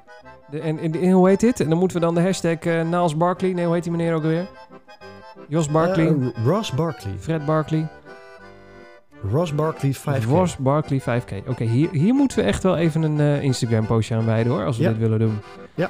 En, 0.52 0.80
en, 0.80 1.02
en 1.02 1.12
hoe 1.12 1.28
heet 1.30 1.40
dit? 1.40 1.60
En 1.60 1.70
dan 1.70 1.78
moeten 1.78 1.98
we 2.00 2.06
dan 2.06 2.16
de 2.16 2.22
hashtag 2.22 2.60
Niles 2.64 3.18
Barkley... 3.18 3.54
Nee, 3.54 3.66
hoe 3.66 3.74
heet 3.74 3.84
die 3.84 3.92
meneer 3.92 4.14
ook 4.14 4.24
alweer? 4.24 4.48
Jos 5.48 5.68
Barkley. 5.70 6.16
Ross 6.46 6.72
Barkley. 6.72 7.14
Fred 7.20 7.46
Barkley. 7.46 7.88
Ross 9.32 9.56
Barkley 9.56 9.94
5K. 9.96 10.24
Ross 10.28 10.58
Barkley 10.58 11.02
5K. 11.02 11.48
Oké, 11.48 11.64
hier, 11.64 11.90
hier 11.92 12.14
moeten 12.14 12.38
we 12.38 12.44
echt 12.44 12.64
wel 12.64 12.78
even 12.78 13.02
een 13.02 13.20
eh, 13.20 13.44
Instagram 13.44 13.86
postje 13.86 14.16
aan 14.16 14.26
wijden 14.26 14.52
hoor, 14.52 14.66
als 14.66 14.78
we 14.78 14.84
Ja. 14.84 14.90
dit 14.90 14.98
willen 14.98 15.20
doen. 15.20 15.40
Ja. 15.76 15.90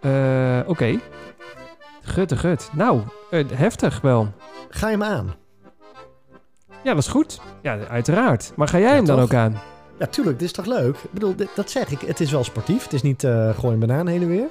Eh, 0.00 0.68
Oké. 0.68 0.98
Gutte 2.02 2.36
gut. 2.36 2.70
Nou, 2.72 3.00
eh, 3.30 3.44
heftig 3.54 4.00
wel. 4.00 4.32
Ga 4.68 4.86
je 4.86 4.92
hem 4.92 5.02
aan? 5.02 5.34
Ja, 6.84 6.94
dat 6.94 6.98
is 7.02 7.08
goed. 7.08 7.40
Ja, 7.62 7.78
uiteraard. 7.78 8.52
Maar 8.56 8.68
ga 8.68 8.78
jij 8.78 8.88
Ja, 8.88 8.94
hem 8.94 9.04
dan 9.04 9.16
toch? 9.16 9.24
ook 9.24 9.34
aan? 9.34 9.60
Ja, 9.98 10.06
tuurlijk, 10.06 10.38
dit 10.38 10.46
is 10.48 10.54
toch 10.54 10.66
leuk? 10.66 10.96
Ik 10.96 11.10
bedoel, 11.12 11.36
dit- 11.36 11.48
dat 11.54 11.70
zeg 11.70 11.90
ik. 11.90 12.00
Het 12.00 12.20
is 12.20 12.30
wel 12.30 12.44
sportief. 12.44 12.82
Het 12.82 12.92
is 12.92 13.02
niet 13.02 13.20
gooi 13.56 13.72
een 13.74 13.78
banaan 13.78 14.06
heen 14.06 14.22
en 14.22 14.28
weer. 14.28 14.46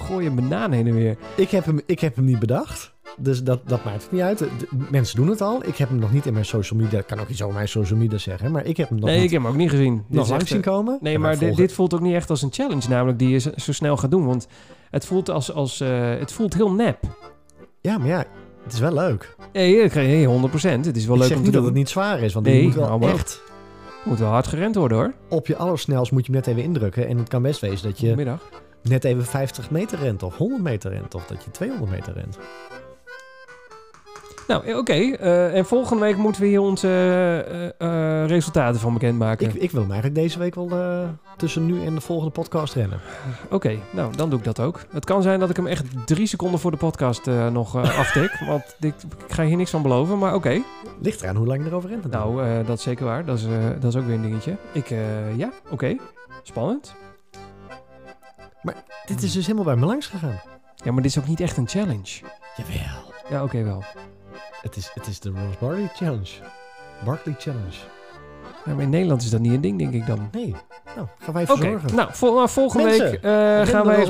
Gooi 0.00 0.26
een 0.26 0.34
banaan 0.34 0.72
heen 0.72 0.86
en 0.86 0.94
weer. 0.94 1.16
Ik 1.36 1.50
heb 1.50 1.64
hem, 1.64 1.80
ik 1.86 2.00
heb 2.00 2.16
hem 2.16 2.24
niet 2.24 2.38
bedacht. 2.38 2.93
Dus 3.16 3.42
dat, 3.42 3.68
dat 3.68 3.84
maakt 3.84 4.02
het 4.02 4.12
niet 4.12 4.20
uit. 4.20 4.38
De- 4.38 4.48
mensen 4.90 5.16
doen 5.16 5.28
het 5.28 5.40
al. 5.40 5.66
Ik 5.66 5.76
heb 5.76 5.88
hem 5.88 5.98
nog 5.98 6.12
niet 6.12 6.26
in 6.26 6.32
mijn 6.32 6.44
social 6.44 6.80
media. 6.80 6.98
Ik 6.98 7.06
kan 7.06 7.20
ook 7.20 7.28
iets 7.28 7.42
over 7.42 7.54
mijn 7.54 7.68
social 7.68 7.98
media 7.98 8.18
zeggen. 8.18 8.52
Maar 8.52 8.64
ik 8.64 8.76
heb 8.76 8.88
hem 8.88 8.98
nog 8.98 9.06
nee, 9.08 9.16
niet 9.16 9.24
ik 9.24 9.30
heb 9.32 9.42
hem 9.42 9.50
ook 9.50 9.56
niet 9.56 9.70
gezien. 9.70 10.04
Nog 10.08 10.28
langs 10.28 10.48
zien 10.50 10.62
eh, 10.62 10.64
komen. 10.72 10.98
Nee, 11.00 11.18
maar 11.18 11.38
dit, 11.38 11.72
voelt 11.72 11.94
ook 11.94 12.00
niet 12.00 12.14
echt 12.14 12.30
als 12.30 12.42
een 12.42 12.52
challenge, 12.52 12.88
namelijk 12.88 13.18
die 13.18 13.28
je 13.28 13.38
zo- 13.38 13.50
zo 13.56 13.72
snel 13.72 13.96
gaat 13.96 14.10
doen. 14.10 14.26
Want 14.26 14.46
het 14.90 15.06
voelt 15.06 15.30
als, 15.30 15.52
als 15.52 15.80
eh, 15.80 16.08
het 16.18 16.32
voelt 16.32 16.54
heel 16.54 16.72
nep. 16.72 16.98
Ja, 17.80 17.98
maar 17.98 18.08
ja, 18.08 18.24
het 18.64 18.72
is 18.72 18.78
wel 18.78 18.92
leuk. 18.94 19.36
Nee, 19.52 19.90
nee, 19.94 20.26
100%. 20.26 20.86
Het 20.86 20.96
is 20.96 21.06
wel 21.06 21.14
ik 21.14 21.20
leuk 21.20 21.28
zeg 21.28 21.38
om 21.38 21.44
te 21.44 21.50
dat 21.50 21.52
doen. 21.52 21.64
het 21.64 21.74
niet 21.74 21.88
zwaar 21.88 22.20
is. 22.20 22.32
Want 22.34 22.46
Nee, 22.46 22.62
moet 22.62 22.74
wel 22.74 22.86
allemaal. 22.88 23.08
echt... 23.08 23.42
Moet 24.04 24.18
wel 24.18 24.28
hard 24.28 24.46
gerend 24.46 24.74
worden 24.74 24.98
hoor. 24.98 25.12
Op 25.28 25.46
je 25.46 25.56
allersnelst 25.56 26.12
moet 26.12 26.26
je 26.26 26.32
hem 26.32 26.40
net 26.40 26.50
even 26.50 26.62
indrukken. 26.62 27.06
En 27.08 27.18
het 27.18 27.28
kan 27.28 27.42
best 27.42 27.60
wezen 27.60 27.88
dat 27.88 27.98
je 28.00 28.14
Middag. 28.16 28.48
net 28.82 29.04
even 29.04 29.24
50 29.24 29.70
meter 29.70 29.98
rent. 29.98 30.22
Of 30.22 30.36
100 30.36 30.62
meter 30.62 30.90
rent. 30.90 31.14
Of 31.14 31.26
dat 31.26 31.44
je 31.44 31.50
200 31.50 31.90
meter 31.90 32.12
rent. 32.12 32.38
Nou, 34.46 34.64
eh, 34.64 34.76
oké. 34.76 34.92
eh, 34.92 35.56
en 35.56 35.66
volgende 35.66 36.02
week 36.02 36.16
moeten 36.16 36.42
we 36.42 36.48
hier 36.48 36.60
onze 36.60 36.88
eh, 37.78 38.26
resultaten 38.26 38.80
van 38.80 38.92
bekendmaken. 38.92 39.48
Ik, 39.48 39.54
ik 39.54 39.70
wil 39.70 39.80
hem 39.80 39.90
eigenlijk 39.90 40.20
deze 40.20 40.38
week 40.38 40.54
wel 40.54 40.70
tussen 41.36 41.66
nu 41.66 41.84
en 41.84 41.94
de 41.94 42.00
volgende 42.00 42.32
podcast 42.32 42.74
rennen. 42.74 43.00
Oké, 43.50 43.78
nou, 43.90 44.16
dan 44.16 44.30
doe 44.30 44.38
ik 44.38 44.44
dat 44.44 44.60
ook. 44.60 44.80
Het 44.92 45.04
kan 45.04 45.22
zijn 45.22 45.40
dat 45.40 45.50
ik 45.50 45.56
hem 45.56 45.66
echt 45.66 46.06
drie 46.06 46.26
seconden 46.26 46.60
voor 46.60 46.70
de 46.70 46.76
podcast 46.76 47.26
nog 47.52 47.76
aftik. 48.02 48.42
Want 48.46 48.76
ik, 48.80 48.94
ik 49.26 49.32
ga 49.32 49.44
hier 49.44 49.56
niks 49.56 49.70
van 49.70 49.82
beloven, 49.82 50.18
maar 50.18 50.34
oké. 50.34 50.62
Ligt 51.00 51.22
eraan 51.22 51.36
hoe 51.36 51.46
lang 51.46 51.62
je 51.62 51.68
erover 51.68 51.90
rent. 51.90 52.10
Nou, 52.10 52.64
dat 52.64 52.78
is 52.78 52.84
zeker 52.84 53.04
waar. 53.04 53.24
Dat 53.24 53.38
is, 53.38 53.46
dat 53.80 53.94
is 53.94 54.00
ook 54.00 54.06
weer 54.06 54.14
een 54.14 54.22
dingetje. 54.22 54.56
Ik, 54.72 54.88
ja, 55.36 55.50
oké. 55.70 55.96
Spannend. 56.42 56.94
Dit 59.06 59.22
is 59.22 59.32
dus 59.32 59.46
helemaal 59.46 59.64
bij 59.64 59.76
me 59.76 59.86
langs 59.86 60.06
gegaan. 60.06 60.40
Ja, 60.76 60.92
maar 60.92 61.02
dit 61.02 61.10
is 61.10 61.18
ook 61.18 61.28
niet 61.28 61.40
echt 61.40 61.56
een 61.56 61.68
challenge. 61.68 62.20
Jawel. 62.56 63.12
Ja, 63.30 63.42
oké 63.42 63.62
wel. 63.62 63.82
Het 64.64 64.76
is, 64.76 64.90
het 64.94 65.06
is 65.06 65.20
de 65.20 65.30
Ross 65.30 65.58
Barkley 65.58 65.90
Challenge. 65.94 66.30
Barkley 67.04 67.34
Challenge. 67.38 67.76
Ja, 68.64 68.74
maar 68.74 68.82
in 68.82 68.90
Nederland 68.90 69.22
is 69.22 69.30
dat 69.30 69.40
niet 69.40 69.52
een 69.52 69.60
ding, 69.60 69.78
denk 69.78 69.92
ik 69.94 70.06
dan. 70.06 70.28
Nee. 70.32 70.54
Nou, 70.96 71.06
gaan 71.18 71.34
wij 71.34 71.42
even 71.42 71.54
Oké, 71.54 71.64
zorgen. 71.70 71.94
nou, 71.94 72.08
vol- 72.12 72.34
nou, 72.34 72.48
volgende 72.48 72.84
Mensen, 72.84 73.10
week 73.10 73.22
eh, 73.22 73.30
Ren 73.30 73.66
gaan 73.66 73.86
wij... 73.86 74.08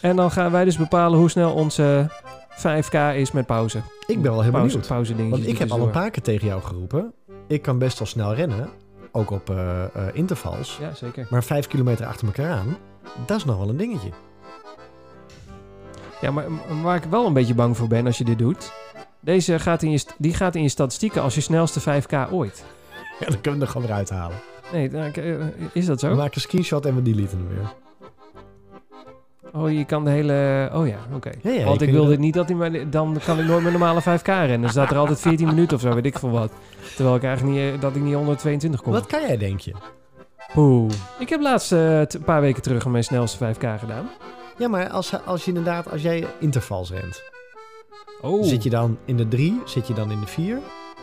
En 0.00 0.16
dan 0.16 0.30
gaan 0.30 0.50
wij 0.50 0.64
dus 0.64 0.76
bepalen 0.76 1.18
hoe 1.18 1.30
snel 1.30 1.52
onze 1.52 2.10
5K 2.50 3.14
is 3.14 3.32
met 3.32 3.46
pauze. 3.46 3.78
Ik 4.06 4.22
ben 4.22 4.32
wel 4.32 4.42
heel 4.42 4.50
pauze, 4.50 4.66
benieuwd. 4.66 4.88
pauze 4.88 5.28
Want 5.28 5.46
ik 5.46 5.58
heb 5.58 5.70
al 5.70 5.80
een 5.82 5.90
paar 5.90 6.10
keer 6.10 6.22
tegen 6.22 6.46
jou 6.46 6.62
geroepen. 6.62 7.12
Ik 7.46 7.62
kan 7.62 7.78
best 7.78 7.98
wel 7.98 8.08
snel 8.08 8.34
rennen. 8.34 8.70
Ook 9.12 9.30
op 9.30 9.50
eh, 9.50 9.84
eh, 9.84 9.90
intervals. 10.12 10.78
Ja, 10.80 10.94
zeker. 10.94 11.26
Maar 11.30 11.44
vijf 11.44 11.66
kilometer 11.66 12.06
achter 12.06 12.26
elkaar 12.26 12.50
aan. 12.50 12.76
Dat 13.26 13.36
is 13.36 13.44
nog 13.44 13.58
wel 13.58 13.68
een 13.68 13.76
dingetje. 13.76 14.10
Ja, 16.20 16.30
maar 16.30 16.44
waar 16.82 16.96
ik 16.96 17.04
wel 17.10 17.26
een 17.26 17.32
beetje 17.32 17.54
bang 17.54 17.76
voor 17.76 17.88
ben 17.88 18.06
als 18.06 18.18
je 18.18 18.24
dit 18.24 18.38
doet... 18.38 18.72
Deze 19.20 19.58
gaat 19.58 19.82
in 19.82 19.90
je, 19.90 20.04
die 20.18 20.34
gaat 20.34 20.54
in 20.54 20.62
je 20.62 20.68
statistieken 20.68 21.22
als 21.22 21.34
je 21.34 21.40
snelste 21.40 21.80
5K 21.80 22.32
ooit. 22.32 22.64
Ja, 23.20 23.26
dan 23.26 23.40
kunnen 23.40 23.60
we 23.60 23.66
er 23.66 23.72
gewoon 23.72 23.86
weer 23.86 23.96
uithalen. 23.96 24.36
Nee, 24.72 24.88
eh, 24.90 25.46
is 25.72 25.86
dat 25.86 26.00
We 26.00 26.08
zo? 26.08 26.14
maken 26.14 26.34
een 26.34 26.40
screenshot 26.40 26.86
en 26.86 26.94
we 26.94 27.02
deleten 27.02 27.38
hem 27.38 27.48
weer. 27.48 27.68
Oh, 29.52 29.72
je 29.72 29.84
kan 29.84 30.04
de 30.04 30.10
hele... 30.10 30.70
Oh 30.74 30.86
ja, 30.86 30.96
oké. 31.14 31.30
Ja, 31.42 31.50
ja, 31.50 31.58
je 31.58 31.64
Want 31.64 31.80
ik 31.82 31.90
wilde 31.90 32.10
dat- 32.10 32.18
niet 32.18 32.34
dat 32.34 32.48
hij... 32.48 32.56
mij- 32.56 32.88
Dan 32.90 33.18
kan 33.24 33.38
ik 33.38 33.46
nooit 33.46 33.60
mijn 33.62 33.72
normale 33.78 34.00
5K 34.02 34.24
rennen. 34.24 34.60
Dan 34.60 34.70
staat 34.70 34.90
er 34.90 34.96
altijd 34.96 35.20
14 35.20 35.46
minuten 35.46 35.76
of 35.76 35.82
zo, 35.82 35.94
weet 35.94 36.06
ik 36.06 36.18
veel 36.18 36.30
wat. 36.30 36.52
Terwijl 36.96 37.16
ik 37.16 37.22
eigenlijk 37.24 37.56
niet... 37.58 37.74
eh, 37.74 37.80
Dat 37.80 37.96
ik 37.96 38.02
niet 38.02 38.16
onder 38.16 38.36
22 38.36 38.82
kom. 38.82 38.92
Wat 38.92 39.06
kan 39.06 39.20
jij, 39.20 39.36
denk 39.36 39.60
je? 39.60 39.72
Oeh. 40.56 40.92
Ik 41.18 41.28
heb 41.28 41.40
laatst 41.40 41.72
eh, 41.72 41.98
een 42.00 42.22
paar 42.24 42.40
weken 42.40 42.62
terug 42.62 42.86
mijn 42.86 43.04
snelste 43.04 43.54
5K 43.54 43.78
gedaan. 43.78 44.08
Ja, 44.58 44.68
maar 44.68 44.88
als, 44.88 45.24
als 45.24 45.42
je 45.44 45.48
inderdaad, 45.48 45.90
als 45.90 46.02
jij 46.02 46.26
intervals 46.40 46.90
rent, 46.90 47.22
Oh. 48.22 48.44
zit 48.44 48.62
je 48.62 48.70
dan 48.70 48.98
in 49.04 49.16
de 49.16 49.28
drie? 49.28 49.60
Zit 49.64 49.86
je 49.86 49.94
dan 49.94 50.10
in 50.10 50.20
de 50.20 50.26
vier? 50.26 50.58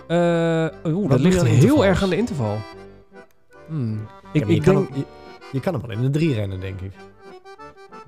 Eh, 0.08 0.92
oeh, 0.94 1.10
dat 1.10 1.20
ligt 1.20 1.42
heel 1.42 1.52
intervals? 1.54 1.84
erg 1.86 2.04
aan 2.04 2.10
de 2.10 2.18
interval. 2.18 2.58
Hmm. 3.68 4.08
Ik, 4.34 4.48
je, 4.48 4.54
ik 4.56 4.62
kan 4.62 4.76
denk... 4.76 4.88
hem, 4.90 4.98
je, 4.98 5.04
je 5.52 5.60
kan 5.60 5.74
hem 5.74 5.82
wel 5.82 5.92
in 5.92 6.02
de 6.02 6.10
drie 6.10 6.34
rennen, 6.34 6.60
denk 6.60 6.82
ik. 6.82 6.92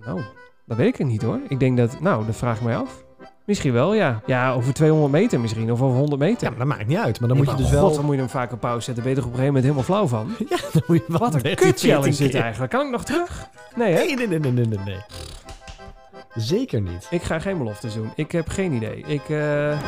Nou, 0.06 0.22
dat 0.66 0.78
weet 0.78 1.00
ik 1.00 1.06
niet 1.06 1.22
hoor. 1.22 1.40
Ik 1.48 1.60
denk 1.60 1.78
dat... 1.78 2.00
Nou, 2.00 2.26
dat 2.26 2.36
vraag 2.36 2.58
ik 2.58 2.64
mij 2.64 2.78
af. 2.78 3.06
Misschien 3.46 3.74
wel, 3.74 3.94
ja. 3.94 4.22
Ja, 4.26 4.54
over 4.54 4.74
200 4.74 5.12
meter 5.12 5.40
misschien. 5.40 5.72
Of 5.72 5.82
over 5.82 5.98
100 5.98 6.22
meter. 6.22 6.44
Ja, 6.44 6.50
maar 6.50 6.60
dat 6.60 6.68
maakt 6.68 6.88
niet 6.88 6.98
uit. 6.98 7.20
Maar 7.20 7.30
dan 7.30 7.38
Nee, 7.38 7.48
moet 7.48 7.58
je 7.58 7.64
dus 7.64 7.72
God, 7.74 7.82
wel... 7.82 7.96
dan 7.96 8.06
moet 8.06 8.14
je 8.14 8.20
hem 8.20 8.30
vaak 8.30 8.52
op 8.52 8.60
pauze 8.60 8.82
zetten. 8.86 9.04
Ben 9.04 9.14
je 9.14 9.20
er 9.20 9.26
op 9.26 9.32
een 9.34 9.38
gegeven 9.40 9.62
moment 9.64 9.86
helemaal 9.88 10.08
flauw 10.08 10.26
van? 10.26 10.36
Ja, 10.50 10.58
dan 10.74 10.82
moet 10.88 10.98
je 10.98 11.04
wel 11.08 11.20
Wat 11.20 11.34
een 11.34 11.42
13, 11.42 11.66
kut 11.68 11.80
challenge 11.80 12.04
14 12.04 12.24
dit 12.24 12.32
keer. 12.32 12.42
eigenlijk. 12.42 12.72
Kan 12.72 12.86
ik 12.86 12.92
nog 12.92 13.04
terug? 13.04 13.48
Nee 13.76 13.94
hè? 13.94 14.04
Nee, 14.04 14.16
nee, 14.16 14.28
nee, 14.28 14.40
nee, 14.52 14.66
nee, 14.66 14.80
nee. 14.86 14.98
Zeker 16.38 16.82
niet. 16.82 17.08
Ik 17.10 17.22
ga 17.24 17.40
geen 17.40 17.58
beloftes 17.58 17.94
doen. 17.94 18.12
Ik 18.16 18.32
heb 18.32 18.48
geen 18.50 18.74
idee. 18.74 19.04
Ik, 19.08 19.30
eh, 19.30 19.82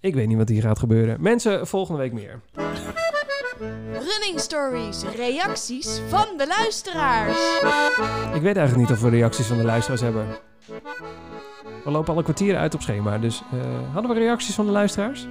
ik 0.00 0.14
weet 0.14 0.26
niet 0.26 0.36
wat 0.36 0.48
hier 0.48 0.62
gaat 0.62 0.78
gebeuren. 0.78 1.16
Mensen, 1.20 1.66
volgende 1.66 2.00
week 2.00 2.12
meer. 2.12 2.40
Running 3.92 4.40
stories, 4.40 5.02
reacties 5.16 6.00
van 6.08 6.26
de 6.36 6.46
luisteraars. 6.46 7.38
Ik 8.34 8.42
weet 8.42 8.56
eigenlijk 8.56 8.88
niet 8.88 8.96
of 8.96 9.02
we 9.02 9.08
reacties 9.08 9.46
van 9.46 9.56
de 9.56 9.64
luisteraars 9.64 10.00
hebben. 10.00 10.26
We 11.88 11.94
lopen 11.94 12.12
al 12.12 12.18
een 12.18 12.24
kwartier 12.24 12.56
uit 12.56 12.74
op 12.74 12.82
schema. 12.82 13.18
Dus 13.18 13.42
eh, 13.52 13.58
hadden 13.92 14.14
we 14.14 14.18
reacties 14.18 14.54
van 14.54 14.66
de 14.66 14.72
luisteraars? 14.72 15.26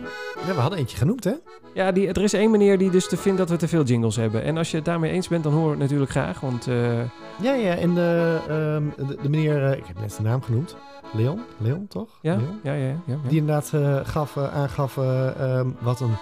Ja, 0.47 0.53
we 0.53 0.59
hadden 0.59 0.79
eentje 0.79 0.97
genoemd, 0.97 1.23
hè? 1.23 1.33
Ja, 1.73 1.91
die, 1.91 2.07
er 2.07 2.21
is 2.21 2.33
één 2.33 2.51
meneer 2.51 2.77
die 2.77 2.89
dus 2.89 3.07
te 3.07 3.17
vindt 3.17 3.37
dat 3.37 3.49
we 3.49 3.55
te 3.55 3.67
veel 3.67 3.83
jingles 3.83 4.15
hebben. 4.15 4.43
En 4.43 4.57
als 4.57 4.71
je 4.71 4.75
het 4.75 4.85
daarmee 4.85 5.11
eens 5.11 5.27
bent, 5.27 5.43
dan 5.43 5.53
hoor 5.53 5.65
ik 5.65 5.69
het 5.69 5.79
natuurlijk 5.79 6.11
graag. 6.11 6.39
Want 6.39 6.67
eh, 6.67 6.99
Ja, 7.41 7.53
ja. 7.53 7.75
En 7.75 7.93
de, 7.93 8.39
ehm, 8.47 9.07
de, 9.07 9.17
de 9.21 9.29
meneer, 9.29 9.63
eh, 9.63 9.77
ik 9.77 9.85
heb 9.85 9.99
net 9.99 10.13
zijn 10.13 10.27
naam 10.27 10.41
genoemd. 10.41 10.75
Leon? 11.13 11.41
Leon, 11.57 11.87
toch? 11.87 12.09
ja, 12.21 12.35
Leon? 12.35 12.59
ja, 12.63 12.73
ja, 12.73 12.87
ja, 12.87 12.95
ja. 13.05 13.17
Die 13.27 13.39
inderdaad 13.39 13.73
gaf, 14.07 14.37
aangaf 14.37 14.97
eh, 14.97 15.39
ehm, 15.39 15.69
wat 15.79 15.99
een 15.99 16.15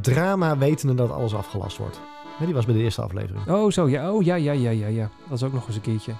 drama 0.00 0.58
wetende 0.58 0.94
dat 0.94 1.10
alles 1.10 1.34
afgelast 1.34 1.78
wordt. 1.78 2.00
Die 2.44 2.54
was 2.54 2.64
bij 2.64 2.74
de 2.74 2.80
eerste 2.80 3.02
aflevering. 3.02 3.48
Oh, 3.48 3.70
zo. 3.70 3.88
Ja, 3.88 4.12
oh, 4.12 4.22
ja, 4.22 4.34
ja, 4.34 4.52
ja, 4.52 4.70
ja, 4.70 4.86
ja. 4.86 5.10
Dat 5.28 5.38
is 5.38 5.44
ook 5.44 5.52
nog 5.52 5.66
eens 5.66 5.76
een 5.76 5.82
keertje. 5.82 6.12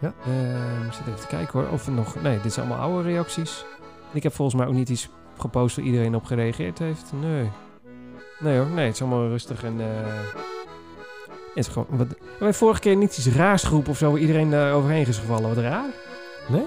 Ja. 0.00 0.12
Ehm, 0.24 0.86
ik 0.86 0.92
zit 0.92 1.06
even 1.06 1.20
te 1.20 1.26
kijken 1.26 1.60
hoor. 1.60 1.68
Of 1.70 1.86
er 1.86 1.92
nog... 1.92 2.22
Nee, 2.22 2.40
dit 2.40 2.52
zijn 2.52 2.66
allemaal 2.66 2.88
oude 2.88 3.08
reacties. 3.08 3.64
Ik 4.12 4.22
heb 4.22 4.34
volgens 4.34 4.56
mij 4.56 4.66
ook 4.66 4.74
niet 4.74 4.88
iets 4.88 5.08
gepost 5.38 5.76
waar 5.76 5.84
iedereen 5.84 6.14
op 6.14 6.24
gereageerd 6.24 6.78
heeft. 6.78 7.12
Nee. 7.20 7.50
Nee 8.38 8.58
hoor. 8.58 8.66
Nee, 8.66 8.84
het 8.86 8.94
is 8.94 9.00
allemaal 9.00 9.28
rustig 9.28 9.64
en... 9.64 9.80
eh, 9.80 9.86
het 11.54 11.66
is 11.66 11.68
gewoon... 11.68 11.86
Wat, 11.90 12.08
hebben 12.08 12.38
wij 12.38 12.54
vorige 12.54 12.80
keer 12.80 12.96
niet 12.96 13.16
iets 13.16 13.28
raars 13.28 13.62
geroepen 13.62 13.90
of 13.90 13.98
zo... 13.98 14.10
waar 14.10 14.20
iedereen 14.20 14.50
daar 14.50 14.72
overheen 14.72 15.06
is 15.06 15.18
gevallen? 15.18 15.54
Wat 15.54 15.64
raar. 15.64 15.90
Nee? 16.48 16.64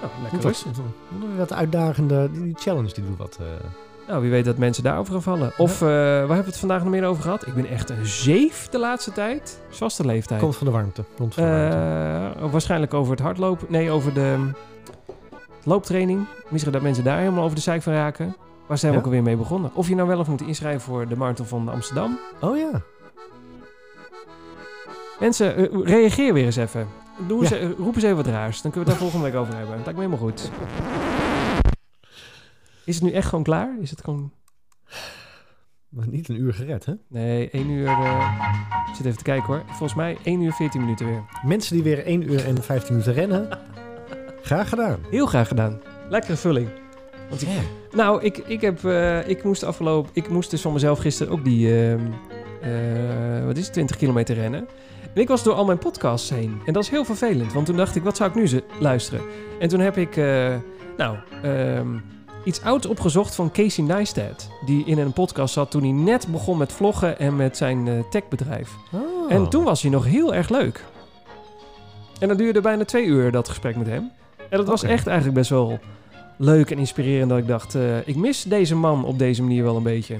Nou, 0.00 0.12
lekker 0.22 0.40
rustig. 0.40 0.76
wat, 0.76 1.28
wat 1.36 1.52
uitdagende... 1.52 2.30
Die, 2.32 2.42
die 2.42 2.56
challenge 2.58 2.92
die 2.92 3.04
doet 3.04 3.18
wat... 3.18 3.38
Nou, 4.10 4.22
wie 4.22 4.30
weet 4.30 4.44
dat 4.44 4.56
mensen 4.58 4.82
daarover 4.82 5.12
gaan 5.12 5.22
vallen. 5.22 5.52
Of, 5.58 5.82
eh, 5.82 5.88
waar 5.88 6.18
hebben 6.18 6.36
we 6.38 6.44
het 6.44 6.56
vandaag 6.58 6.82
nog 6.82 6.90
meer 6.92 7.04
over 7.04 7.22
gehad? 7.22 7.46
Ik 7.46 7.54
ben 7.54 7.66
echt 7.68 7.90
een 7.90 8.06
zeef 8.06 8.68
de 8.68 8.78
laatste 8.78 9.12
tijd. 9.12 9.60
Vaste 9.68 10.06
leeftijd. 10.06 10.40
komt 10.40 10.56
van 10.56 10.66
de 10.66 10.72
warmte. 10.72 11.04
Komt 11.16 11.34
van 11.34 11.42
de 11.44 11.50
warmte. 11.50 12.38
Eh, 12.40 12.50
waarschijnlijk 12.50 12.94
over 12.94 13.10
het 13.12 13.20
hardlopen. 13.20 13.66
Nee, 13.70 13.90
over 13.90 14.14
de 14.14 14.34
mm, 14.38 14.54
looptraining. 15.64 16.24
Misschien 16.48 16.72
dat 16.72 16.82
mensen 16.82 17.04
daar 17.04 17.18
helemaal 17.18 17.44
over 17.44 17.54
de 17.56 17.62
zeik 17.62 17.82
van 17.82 17.92
raken. 17.92 18.36
Waar 18.66 18.78
zijn 18.78 18.90
we 18.92 18.96
Ja? 18.98 19.04
ook 19.04 19.08
alweer 19.10 19.24
mee 19.26 19.36
begonnen? 19.36 19.70
Of 19.74 19.88
je 19.88 19.94
nou 19.94 20.08
wel 20.08 20.18
of 20.18 20.28
moet 20.28 20.42
inschrijven 20.42 20.80
voor 20.80 21.08
de 21.08 21.16
Marathon 21.16 21.46
van 21.46 21.68
Amsterdam. 21.68 22.18
Oh 22.40 22.56
ja. 22.56 22.80
Mensen, 25.20 25.56
eh, 25.56 25.66
reageer 25.84 26.32
weer 26.34 26.44
eens 26.44 26.56
even. 26.56 26.88
Doe 27.26 27.40
eens, 27.40 27.48
Ja. 27.50 27.56
eh, 27.56 27.68
roep 27.78 27.94
eens 27.94 28.04
even 28.04 28.16
wat 28.16 28.26
raars. 28.26 28.62
Dan 28.62 28.70
kunnen 28.70 28.88
we 28.90 28.94
het 28.94 29.00
daar 29.00 29.10
volgende 29.10 29.24
week 29.30 29.40
over 29.42 29.54
hebben. 29.56 29.76
Dat 29.76 29.84
lijkt 29.84 30.00
me 30.00 30.04
helemaal 30.06 30.28
goed. 30.28 30.50
Is 32.84 32.94
het 32.94 33.04
nu 33.04 33.10
echt 33.10 33.28
gewoon 33.28 33.44
klaar? 33.44 33.76
Is 33.80 33.90
het 33.90 34.04
gewoon... 34.04 34.32
Maar 35.88 36.08
niet 36.08 36.28
een 36.28 36.40
uur 36.40 36.54
gered, 36.54 36.84
hè? 36.86 36.92
Nee, 37.08 37.50
1 37.50 37.70
uur... 37.70 37.86
eh, 37.86 38.44
Ik 38.88 38.94
zit 38.96 39.06
even 39.06 39.18
te 39.18 39.24
kijken 39.24 39.46
hoor. 39.46 39.62
Volgens 39.66 39.94
mij 39.94 40.16
1 40.24 40.40
uur 40.40 40.52
14 40.52 40.80
minuten 40.80 41.06
weer. 41.06 41.22
Mensen 41.44 41.74
die 41.74 41.82
weer 41.82 42.04
1 42.04 42.30
uur 42.32 42.44
en 42.46 42.62
15 42.62 42.90
minuten 42.92 43.14
rennen. 43.14 43.48
Graag 44.42 44.68
gedaan. 44.68 44.98
Heel 45.10 45.26
graag 45.26 45.48
gedaan. 45.48 45.80
Lekkere 46.08 46.36
vulling. 46.36 46.68
Want 47.28 47.42
ik, 47.42 47.48
Nou, 47.92 48.22
ik, 48.22 48.38
ik, 48.38 48.60
heb, 48.60 48.84
eh, 48.84 49.28
ik 49.28 49.44
moest 49.44 49.62
afgelopen... 49.62 50.10
Ik 50.14 50.28
moest 50.28 50.50
dus 50.50 50.60
van 50.60 50.72
mezelf 50.72 50.98
gisteren 50.98 51.32
ook 51.32 51.44
die... 51.44 51.88
ehm, 51.90 52.06
eh, 52.62 53.44
wat 53.44 53.56
is 53.56 53.64
het? 53.64 53.72
20 53.72 53.96
kilometer 53.96 54.34
rennen. 54.34 54.68
En 55.14 55.20
ik 55.20 55.28
was 55.28 55.42
door 55.42 55.54
al 55.54 55.64
mijn 55.64 55.78
podcasts 55.78 56.30
heen. 56.30 56.60
En 56.66 56.72
dat 56.72 56.82
is 56.82 56.88
heel 56.88 57.04
vervelend. 57.04 57.52
Want 57.52 57.66
toen 57.66 57.76
dacht 57.76 57.96
ik, 57.96 58.02
wat 58.02 58.16
zou 58.16 58.30
ik 58.30 58.36
nu 58.36 58.46
ze 58.46 58.64
luisteren? 58.80 59.24
En 59.60 59.68
toen 59.68 59.80
heb 59.80 59.96
ik... 59.96 60.16
eh, 60.16 60.56
nou, 60.96 61.16
ehm, 61.42 61.98
iets 62.44 62.62
ouds 62.62 62.86
opgezocht 62.86 63.34
van 63.34 63.50
Casey 63.50 63.84
Neistat. 63.84 64.50
Die 64.64 64.84
in 64.84 64.98
een 64.98 65.12
podcast 65.12 65.54
zat 65.54 65.70
toen 65.70 65.82
hij 65.82 65.90
net 65.90 66.26
begon 66.28 66.58
met 66.58 66.72
vloggen 66.72 67.18
en 67.18 67.36
met 67.36 67.56
zijn 67.56 67.88
eh, 67.88 67.94
techbedrijf. 68.10 68.70
Oh. 68.92 69.32
En 69.32 69.48
toen 69.48 69.64
was 69.64 69.82
hij 69.82 69.90
nog 69.90 70.04
heel 70.04 70.34
erg 70.34 70.48
leuk. 70.48 70.84
En 72.18 72.28
dat 72.28 72.38
duurde 72.38 72.60
bijna 72.60 72.84
twee 72.84 73.04
uur, 73.04 73.32
dat 73.32 73.48
gesprek 73.48 73.76
met 73.76 73.86
hem. 73.86 74.10
En 74.36 74.58
dat 74.58 74.66
was 74.66 74.82
echt 74.82 75.06
eigenlijk 75.06 75.36
best 75.38 75.50
wel 75.50 75.78
leuk 76.36 76.70
en 76.70 76.78
inspirerend. 76.78 77.28
Dat 77.28 77.38
ik 77.38 77.46
dacht, 77.46 77.74
eh, 77.74 78.08
ik 78.08 78.16
mis 78.16 78.42
deze 78.42 78.76
man 78.76 79.04
op 79.04 79.18
deze 79.18 79.42
manier 79.42 79.62
wel 79.62 79.76
een 79.76 79.82
beetje. 79.82 80.18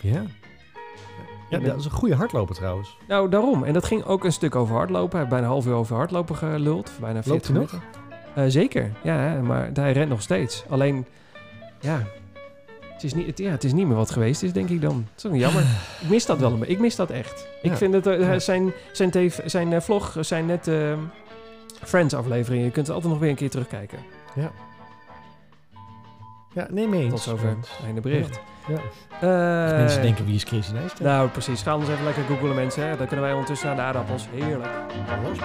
Ja. 0.00 0.22
Ja, 1.50 1.58
dat 1.58 1.78
is 1.78 1.84
een 1.84 1.90
goede 1.90 2.14
hardloper 2.14 2.54
trouwens. 2.54 2.96
Nou, 3.08 3.28
daarom. 3.28 3.64
En 3.64 3.72
dat 3.72 3.84
ging 3.84 4.04
ook 4.04 4.24
een 4.24 4.32
stuk 4.32 4.54
over 4.54 4.74
hardlopen. 4.74 5.10
Hij 5.10 5.18
heeft 5.18 5.30
bijna 5.30 5.46
een 5.46 5.52
half 5.52 5.66
uur 5.66 5.72
over 5.72 5.96
hardlopen 5.96 6.36
geluld. 6.36 6.90
Bijna 7.00 7.22
40 7.22 7.54
Loopt 7.54 7.72
Eh, 8.38 8.44
zeker, 8.48 8.90
ja. 9.02 9.40
Maar 9.42 9.70
hij 9.72 9.92
rent 9.92 10.08
nog 10.08 10.22
steeds. 10.22 10.64
Alleen, 10.68 11.06
ja... 11.80 12.02
Het 12.92 13.06
is, 13.06 13.14
niet, 13.14 13.26
het, 13.26 13.38
ja, 13.38 13.50
het 13.50 13.64
is 13.64 13.72
niet 13.72 13.86
meer 13.86 13.96
wat 13.96 14.10
geweest 14.10 14.42
is, 14.42 14.52
denk 14.52 14.68
ik 14.68 14.80
dan. 14.80 15.06
Het 15.14 15.24
is 15.24 15.30
ook 15.30 15.36
jammer. 15.36 15.62
Ik 16.02 16.08
mis 16.08 16.26
dat 16.26 16.38
wel 16.38 16.52
een 16.52 16.58
beetje. 16.58 16.74
Ik 16.74 16.80
mis 16.80 16.96
dat 16.96 17.10
echt. 17.10 17.48
Ik 17.62 17.70
Ja. 17.70 17.76
vind 17.76 17.94
het, 17.94 18.06
eh, 18.06 18.20
Ja. 18.20 18.38
zijn, 18.38 18.72
zijn, 18.92 19.10
tv 19.10 19.38
zijn 19.44 19.72
eh, 19.72 19.80
vlog, 19.80 20.16
zijn 20.20 20.46
net 20.46 20.68
eh, 20.68 20.92
Friends-afleveringen. 21.84 22.64
Je 22.64 22.70
kunt 22.70 22.86
het 22.86 22.94
altijd 22.94 23.12
nog 23.12 23.22
weer 23.22 23.30
een 23.30 23.36
keer 23.36 23.50
terugkijken. 23.50 23.98
Ja, 26.54 26.66
neem 26.70 26.90
mee 26.90 27.02
eens. 27.02 27.10
Tot 27.10 27.20
zover. 27.20 27.56
Einde 27.84 28.00
bericht. 28.00 28.34
Ja. 28.34 28.40
Eh, 29.20 29.76
Mensen 29.76 30.02
denken, 30.02 30.24
wie 30.24 30.34
is 30.34 30.42
Chrissy 30.44 30.72
Neistat? 30.72 31.00
Nou, 31.00 31.28
precies. 31.28 31.62
Ga 31.62 31.76
ons 31.76 31.88
even 31.88 32.04
lekker 32.04 32.22
googlen, 32.24 32.54
mensen. 32.54 32.88
Hè. 32.88 32.96
Dan 32.96 33.06
kunnen 33.06 33.24
wij 33.24 33.32
ondertussen 33.34 33.70
aan 33.70 33.76
de 33.76 33.82
aardappels. 33.82 34.28
Heerlijk. 34.34 34.70
Bart. 35.22 35.42